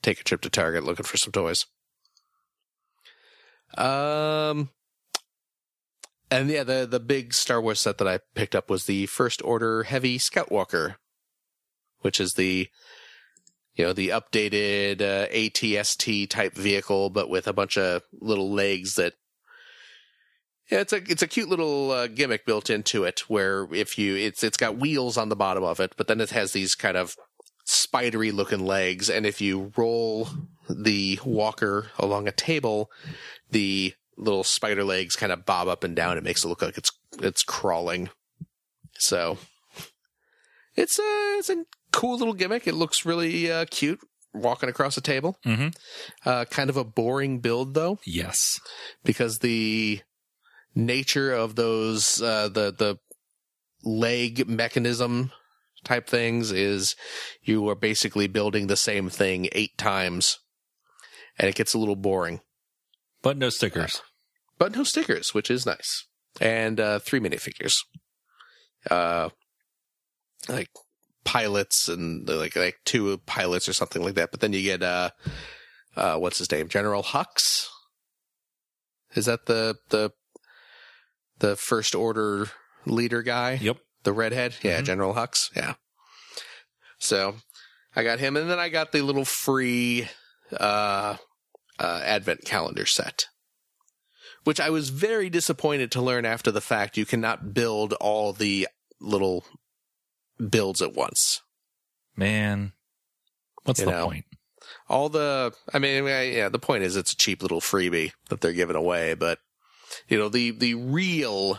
take 0.03 0.21
a 0.21 0.25
trip 0.25 0.41
to 0.41 0.51
Target 0.51 0.83
looking 0.83 1.05
for 1.05 1.17
some 1.17 1.31
toys. 1.31 1.67
Um, 3.77 4.71
and 6.33 6.51
yeah, 6.51 6.65
the 6.65 6.85
the 6.85 6.99
big 6.99 7.33
Star 7.33 7.61
Wars 7.61 7.79
set 7.79 7.99
that 7.99 8.09
I 8.09 8.19
picked 8.35 8.57
up 8.57 8.71
was 8.71 8.87
the 8.87 9.07
First 9.07 9.41
Order 9.45 9.85
Heavy 9.85 10.19
Scout 10.19 10.51
Walker, 10.51 10.97
which 12.01 12.19
is 12.19 12.33
the 12.33 12.67
you 13.77 13.85
know 13.85 13.93
the 13.93 14.09
updated 14.09 15.01
uh, 15.01 15.29
ATST 15.29 16.29
type 16.29 16.55
vehicle, 16.57 17.09
but 17.09 17.31
with 17.31 17.47
a 17.47 17.53
bunch 17.53 17.79
of 17.79 18.03
little 18.21 18.51
legs 18.51 18.97
that. 18.97 19.13
Yeah, 20.71 20.81
it's 20.81 20.93
a 20.93 20.97
it's 21.11 21.23
a 21.23 21.27
cute 21.27 21.49
little 21.49 21.91
uh, 21.91 22.07
gimmick 22.09 22.45
built 22.45 22.69
into 22.71 23.05
it 23.05 23.21
where 23.29 23.67
if 23.73 23.99
you 23.99 24.17
it's 24.17 24.43
it's 24.45 24.57
got 24.59 24.77
wheels 24.79 25.17
on 25.17 25.29
the 25.31 25.37
bottom 25.37 25.65
of 25.65 25.81
it, 25.81 25.95
but 25.97 26.09
then 26.09 26.21
it 26.21 26.31
has 26.31 26.53
these 26.53 26.75
kind 26.75 26.97
of 26.97 27.17
spidery 27.65 28.31
looking 28.33 28.65
legs, 28.67 29.09
and 29.11 29.25
if 29.27 29.41
you 29.41 29.73
roll 29.77 30.29
the 30.69 31.19
walker 31.25 31.87
along 31.99 32.29
a 32.29 32.33
table, 32.33 32.91
the 33.51 33.95
little 34.17 34.45
spider 34.45 34.85
legs 34.85 35.17
kind 35.17 35.33
of 35.33 35.47
bob 35.47 35.69
up 35.69 35.85
and 35.85 35.95
down. 35.97 36.19
It 36.19 36.25
makes 36.25 36.45
it 36.45 36.49
look 36.49 36.61
like 36.63 36.77
it's 36.77 36.91
it's 37.21 37.43
crawling. 37.43 38.11
So 38.99 39.39
it's 40.77 40.99
a 40.99 41.37
it's 41.39 41.51
a 41.51 41.65
cool 41.93 42.19
little 42.19 42.35
gimmick. 42.35 42.67
It 42.67 42.75
looks 42.75 43.07
really 43.07 43.51
uh, 43.51 43.65
cute 43.71 44.01
walking 44.35 44.69
across 44.69 44.97
a 44.97 45.01
table. 45.01 45.39
Mhm. 45.47 45.75
Uh, 46.27 46.45
kind 46.45 46.69
of 46.69 46.77
a 46.77 46.85
boring 46.85 47.41
build 47.41 47.75
though, 47.75 47.99
Yes. 48.05 48.61
because 49.05 49.39
the 49.39 50.01
nature 50.75 51.33
of 51.33 51.55
those 51.57 52.21
uh, 52.23 52.49
the 52.49 52.73
the 52.73 52.99
leg 53.83 54.49
mechanism 54.49 55.31
type 55.85 56.09
things 56.09 56.51
is 56.51 56.97
you 57.43 57.69
are 57.69 57.75
basically 57.75 58.27
building 58.27 58.67
the 58.67 58.77
same 58.77 59.09
thing 59.09 59.49
eight 59.53 59.77
times, 59.79 60.39
and 61.39 61.49
it 61.49 61.55
gets 61.55 61.75
a 61.75 61.79
little 61.79 61.97
boring 61.97 62.41
But 63.23 63.37
no 63.37 63.49
stickers. 63.51 64.03
but 64.59 64.75
no 64.75 64.85
stickers, 64.85 65.33
which 65.35 65.51
is 65.51 65.65
nice. 65.67 66.07
And 66.41 66.79
uh, 66.79 66.99
three 67.01 67.21
minifigures, 67.21 67.75
uh, 68.91 69.31
like 70.49 70.69
pilots 71.25 71.89
and 71.89 72.29
like 72.29 72.57
like 72.57 72.77
two 72.85 73.19
pilots 73.27 73.69
or 73.69 73.73
something 73.73 74.03
like 74.03 74.15
that. 74.15 74.31
But 74.31 74.41
then 74.41 74.53
you 74.53 74.63
get 74.63 74.83
uh, 74.83 75.11
uh, 75.97 76.17
what's 76.17 76.39
his 76.39 76.51
name, 76.51 76.69
General 76.69 77.03
Hux. 77.03 77.67
Is 79.15 79.27
that 79.27 79.47
the 79.47 79.77
the 79.89 80.11
the 81.39 81.57
first 81.57 81.95
order 81.95 82.47
leader 82.87 83.23
guy? 83.23 83.59
Yep. 83.61 83.79
The 84.05 84.13
redhead, 84.13 84.55
yeah, 84.63 84.81
Mhm. 84.81 84.85
General 84.85 85.15
Hux, 85.15 85.51
yeah. 85.57 85.75
So 86.99 87.37
I 87.97 88.03
got 88.05 88.19
him, 88.21 88.37
and 88.37 88.49
then 88.51 88.59
I 88.59 88.69
got 88.69 88.93
the 88.93 89.03
little 89.03 89.25
free 89.25 90.09
uh, 90.59 91.17
uh, 91.79 92.01
advent 92.05 92.45
calendar 92.45 92.87
set 92.87 93.27
which 94.45 94.61
I 94.61 94.71
was 94.71 94.89
very 94.89 95.29
disappointed 95.29 95.91
to 95.93 96.01
learn 96.01 96.25
after 96.25 96.51
the 96.51 96.63
fact. 96.63 96.97
You 96.97 97.05
cannot 97.05 97.53
build 97.53 97.93
all 97.95 98.33
the 98.33 98.67
little 98.99 99.45
builds 100.39 100.81
at 100.81 100.95
once. 100.95 101.43
Man, 102.17 102.73
what's 103.65 103.81
You 103.81 103.87
the 103.87 103.91
know. 103.93 104.07
point? 104.07 104.25
all 104.89 105.09
the 105.09 105.53
i 105.73 105.79
mean 105.79 106.05
yeah 106.07 106.49
the 106.49 106.59
point 106.59 106.83
is 106.83 106.95
it's 106.97 107.13
a 107.13 107.17
cheap 107.17 107.43
little 107.43 107.61
freebie 107.61 108.13
that 108.29 108.41
they're 108.43 108.53
giving 108.53 108.77
away 108.77 109.15
but 109.15 109.39
you 110.07 110.19
know 110.19 110.29
the 110.29 110.51
the 110.51 110.75
real 110.75 111.59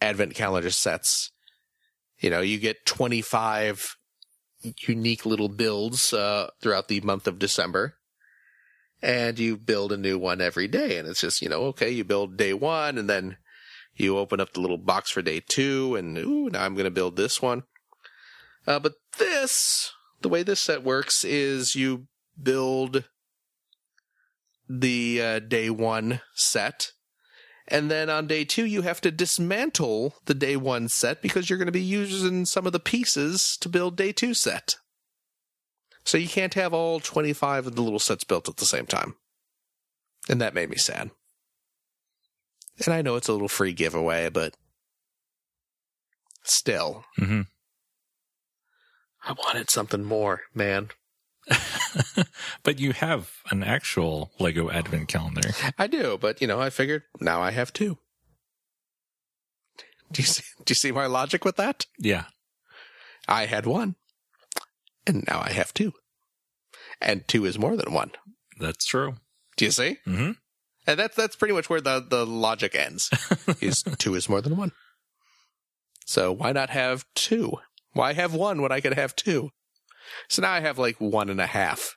advent 0.00 0.34
calendar 0.34 0.70
sets. 0.70 1.30
You 2.18 2.30
know 2.30 2.40
you 2.40 2.58
get 2.58 2.86
25 2.86 3.96
unique 4.86 5.26
little 5.26 5.48
builds 5.48 6.12
uh 6.12 6.48
throughout 6.60 6.88
the 6.88 7.00
month 7.00 7.26
of 7.26 7.38
december. 7.38 7.94
And 9.04 9.36
you 9.36 9.56
build 9.56 9.90
a 9.90 9.96
new 9.96 10.16
one 10.16 10.40
every 10.40 10.68
day. 10.68 10.96
And 10.98 11.08
it's 11.08 11.20
just 11.20 11.42
you 11.42 11.48
know 11.48 11.62
okay 11.64 11.90
you 11.90 12.04
build 12.04 12.36
day 12.36 12.54
one 12.54 12.98
and 12.98 13.08
then 13.08 13.38
you 13.94 14.16
open 14.16 14.40
up 14.40 14.52
the 14.52 14.60
little 14.60 14.78
box 14.78 15.10
for 15.10 15.22
day 15.22 15.40
two 15.40 15.96
and 15.96 16.16
ooh 16.16 16.48
now 16.48 16.64
i'm 16.64 16.74
going 16.74 16.84
to 16.84 16.90
build 16.90 17.16
this 17.16 17.42
one. 17.42 17.64
Uh, 18.66 18.78
but 18.78 18.94
this 19.18 19.92
the 20.20 20.28
way 20.28 20.42
this 20.42 20.60
set 20.60 20.84
works 20.84 21.24
is 21.24 21.74
you 21.74 22.06
build 22.40 23.04
the 24.78 25.20
uh, 25.20 25.38
day 25.40 25.68
one 25.68 26.20
set. 26.34 26.92
And 27.68 27.90
then 27.90 28.08
on 28.08 28.26
day 28.26 28.44
two 28.44 28.64
you 28.64 28.82
have 28.82 29.00
to 29.02 29.10
dismantle 29.10 30.14
the 30.24 30.34
day 30.34 30.56
one 30.56 30.88
set 30.88 31.22
because 31.22 31.48
you're 31.48 31.58
going 31.58 31.66
to 31.66 31.72
be 31.72 31.80
using 31.80 32.44
some 32.44 32.66
of 32.66 32.72
the 32.72 32.80
pieces 32.80 33.56
to 33.60 33.68
build 33.68 33.96
day 33.96 34.12
two 34.12 34.34
set. 34.34 34.76
So 36.04 36.18
you 36.18 36.28
can't 36.28 36.54
have 36.54 36.74
all 36.74 37.00
25 37.00 37.68
of 37.68 37.76
the 37.76 37.82
little 37.82 37.98
sets 37.98 38.24
built 38.24 38.48
at 38.48 38.56
the 38.56 38.64
same 38.64 38.86
time. 38.86 39.14
And 40.28 40.40
that 40.40 40.54
made 40.54 40.70
me 40.70 40.76
sad. 40.76 41.10
And 42.84 42.94
i 42.94 43.02
know 43.02 43.16
it's 43.16 43.28
a 43.28 43.32
little 43.32 43.48
free 43.48 43.72
giveaway 43.72 44.30
but 44.30 44.56
still. 46.42 47.04
Mm-hmm. 47.20 47.42
i 49.24 49.32
wanted 49.32 49.70
something 49.70 50.02
more 50.02 50.40
man 50.54 50.88
But 52.62 52.78
you 52.78 52.92
have 52.92 53.30
an 53.50 53.62
actual 53.64 54.30
Lego 54.38 54.70
Advent 54.70 55.08
calendar. 55.08 55.50
I 55.78 55.86
do, 55.88 56.16
but 56.20 56.40
you 56.40 56.46
know, 56.46 56.60
I 56.60 56.70
figured 56.70 57.02
now 57.20 57.40
I 57.42 57.50
have 57.50 57.72
two. 57.72 57.98
Do 60.12 60.22
you 60.22 60.26
see, 60.28 60.44
do 60.64 60.70
you 60.70 60.74
see 60.76 60.92
my 60.92 61.06
logic 61.06 61.44
with 61.44 61.56
that? 61.56 61.86
Yeah. 61.98 62.24
I 63.26 63.46
had 63.46 63.66
one, 63.66 63.96
and 65.06 65.24
now 65.28 65.40
I 65.44 65.52
have 65.52 65.72
two, 65.74 65.92
and 67.00 67.26
two 67.26 67.44
is 67.44 67.58
more 67.58 67.76
than 67.76 67.92
one. 67.92 68.12
That's 68.60 68.84
true. 68.84 69.14
Do 69.56 69.64
you 69.64 69.70
see? 69.70 69.98
hmm 70.04 70.32
And 70.86 70.98
that's 70.98 71.16
that's 71.16 71.36
pretty 71.36 71.54
much 71.54 71.68
where 71.70 71.80
the 71.80 72.04
the 72.06 72.26
logic 72.26 72.74
ends. 72.74 73.10
is 73.60 73.82
two 73.98 74.14
is 74.14 74.28
more 74.28 74.40
than 74.40 74.56
one. 74.56 74.72
So 76.06 76.30
why 76.32 76.52
not 76.52 76.70
have 76.70 77.04
two? 77.14 77.54
Why 77.92 78.12
have 78.12 78.34
one 78.34 78.60
when 78.62 78.72
I 78.72 78.80
could 78.80 78.94
have 78.94 79.16
two? 79.16 79.50
So 80.28 80.42
now 80.42 80.52
I 80.52 80.60
have 80.60 80.78
like 80.78 81.00
one 81.00 81.28
and 81.28 81.40
a 81.40 81.46
half, 81.46 81.96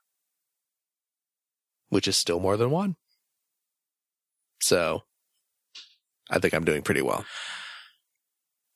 which 1.89 2.07
is 2.07 2.17
still 2.17 2.39
more 2.39 2.57
than 2.57 2.71
one. 2.71 2.95
So 4.61 5.03
I 6.29 6.39
think 6.39 6.53
I'm 6.53 6.65
doing 6.65 6.81
pretty 6.81 7.01
well. 7.01 7.25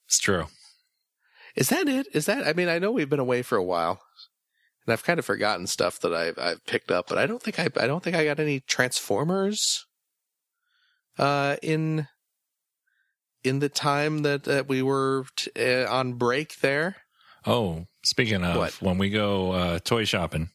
It's 0.07 0.19
true. 0.19 0.45
Is 1.55 1.69
that 1.69 1.87
it? 1.87 2.07
Is 2.13 2.25
that? 2.25 2.47
I 2.47 2.53
mean, 2.53 2.69
I 2.69 2.79
know 2.79 2.91
we've 2.91 3.09
been 3.09 3.19
away 3.19 3.41
for 3.41 3.57
a 3.57 3.63
while, 3.63 4.01
and 4.85 4.93
I've 4.93 5.03
kind 5.03 5.19
of 5.19 5.25
forgotten 5.25 5.67
stuff 5.67 5.99
that 5.99 6.13
I've 6.13 6.37
I've 6.37 6.65
picked 6.65 6.91
up, 6.91 7.07
but 7.07 7.17
I 7.17 7.25
don't 7.25 7.41
think 7.41 7.59
I 7.59 7.67
I 7.77 7.87
don't 7.87 8.03
think 8.03 8.15
I 8.15 8.25
got 8.25 8.39
any 8.39 8.61
Transformers. 8.61 9.85
Uh, 11.17 11.57
in 11.61 12.07
in 13.43 13.59
the 13.59 13.69
time 13.69 14.19
that 14.19 14.43
that 14.45 14.67
we 14.67 14.81
were 14.81 15.25
t- 15.35 15.51
uh, 15.59 15.91
on 15.91 16.13
break 16.13 16.59
there. 16.61 16.97
Oh, 17.45 17.85
speaking 18.09 18.43
of, 18.43 18.57
What? 18.57 18.73
when 18.81 18.97
we 18.97 19.09
go 19.09 19.51
uh, 19.51 19.79
toy 19.79 20.05
shopping, 20.05 20.49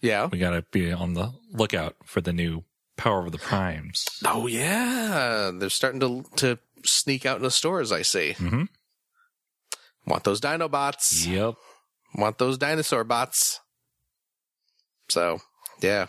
Yeah. 0.00 0.26
we 0.26 0.38
got 0.38 0.50
to 0.50 0.62
be 0.70 0.92
on 0.92 1.14
the 1.14 1.32
lookout 1.52 1.96
for 2.04 2.20
the 2.20 2.32
new 2.32 2.64
Power 2.96 3.26
of 3.26 3.32
the 3.32 3.38
Primes. 3.38 4.04
Oh 4.26 4.46
yeah, 4.46 5.50
they're 5.54 5.70
starting 5.70 6.00
to 6.00 6.24
to 6.36 6.58
sneak 6.84 7.24
out 7.26 7.38
in 7.38 7.42
the 7.42 7.50
stores. 7.50 7.92
I 7.92 8.02
see. 8.02 8.32
hmm 8.34 8.64
Want 10.06 10.24
those 10.24 10.40
Dinobots? 10.40 11.26
Yep. 11.26 11.54
Want 12.16 12.38
those 12.38 12.58
dinosaur 12.58 13.04
bots? 13.04 13.60
So 15.08 15.38
yeah, 15.80 16.06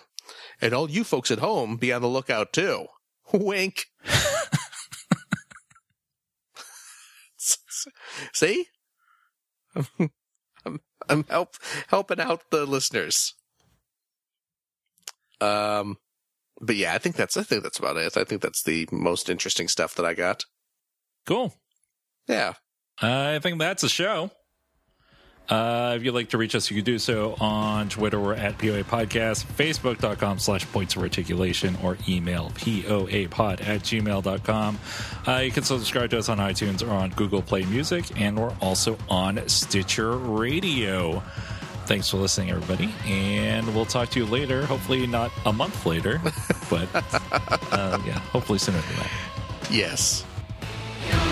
and 0.59 0.73
all 0.73 0.89
you 0.89 1.03
folks 1.03 1.29
at 1.31 1.39
home, 1.39 1.77
be 1.77 1.93
on 1.93 2.01
the 2.01 2.07
lookout 2.09 2.51
too. 2.53 2.87
Wink. 3.33 3.85
See, 8.33 8.65
I'm 11.11 11.23
help 11.29 11.55
helping 11.87 12.19
out 12.19 12.41
the 12.51 12.65
listeners. 12.65 13.33
Um, 15.39 15.97
but 16.59 16.75
yeah, 16.75 16.93
I 16.93 16.99
think 16.99 17.15
that's 17.15 17.37
I 17.37 17.43
think 17.43 17.63
that's 17.63 17.79
about 17.79 17.97
it. 17.97 18.17
I 18.17 18.23
think 18.23 18.41
that's 18.41 18.63
the 18.63 18.87
most 18.91 19.29
interesting 19.29 19.67
stuff 19.67 19.95
that 19.95 20.05
I 20.05 20.13
got. 20.13 20.43
Cool. 21.25 21.53
Yeah. 22.27 22.53
I 23.01 23.39
think 23.39 23.59
that's 23.59 23.83
a 23.83 23.89
show. 23.89 24.31
Uh, 25.51 25.95
if 25.97 26.03
you'd 26.03 26.13
like 26.13 26.29
to 26.29 26.37
reach 26.37 26.55
us, 26.55 26.71
you 26.71 26.77
can 26.77 26.85
do 26.85 26.97
so 26.97 27.35
on 27.41 27.89
Twitter. 27.89 28.17
We're 28.17 28.35
at 28.35 28.57
POA 28.57 28.85
Podcast, 28.85 29.43
Facebook.com 29.45 30.39
slash 30.39 30.65
points 30.71 30.95
of 30.95 31.01
articulation, 31.01 31.77
or 31.83 31.97
email 32.07 32.53
POA 32.55 33.27
pod 33.27 33.59
at 33.59 33.81
gmail.com. 33.81 34.79
Uh, 35.27 35.37
you 35.39 35.51
can 35.51 35.63
subscribe 35.63 36.09
to 36.11 36.19
us 36.19 36.29
on 36.29 36.37
iTunes 36.37 36.87
or 36.87 36.91
on 36.91 37.09
Google 37.09 37.41
Play 37.41 37.65
Music, 37.65 38.05
and 38.15 38.39
we're 38.39 38.55
also 38.61 38.97
on 39.09 39.45
Stitcher 39.49 40.15
Radio. 40.15 41.21
Thanks 41.85 42.09
for 42.09 42.15
listening, 42.15 42.51
everybody. 42.51 42.93
And 43.05 43.75
we'll 43.75 43.83
talk 43.85 44.07
to 44.11 44.19
you 44.19 44.25
later. 44.25 44.65
Hopefully, 44.65 45.05
not 45.05 45.31
a 45.45 45.51
month 45.51 45.85
later, 45.85 46.21
but 46.69 46.87
uh, 47.73 47.99
yeah, 48.05 48.19
hopefully 48.19 48.57
sooner 48.57 48.79
than 48.79 48.95
that. 48.95 49.11
Yes. 49.69 50.23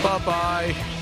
Bye 0.03 0.21
bye. 0.25 0.98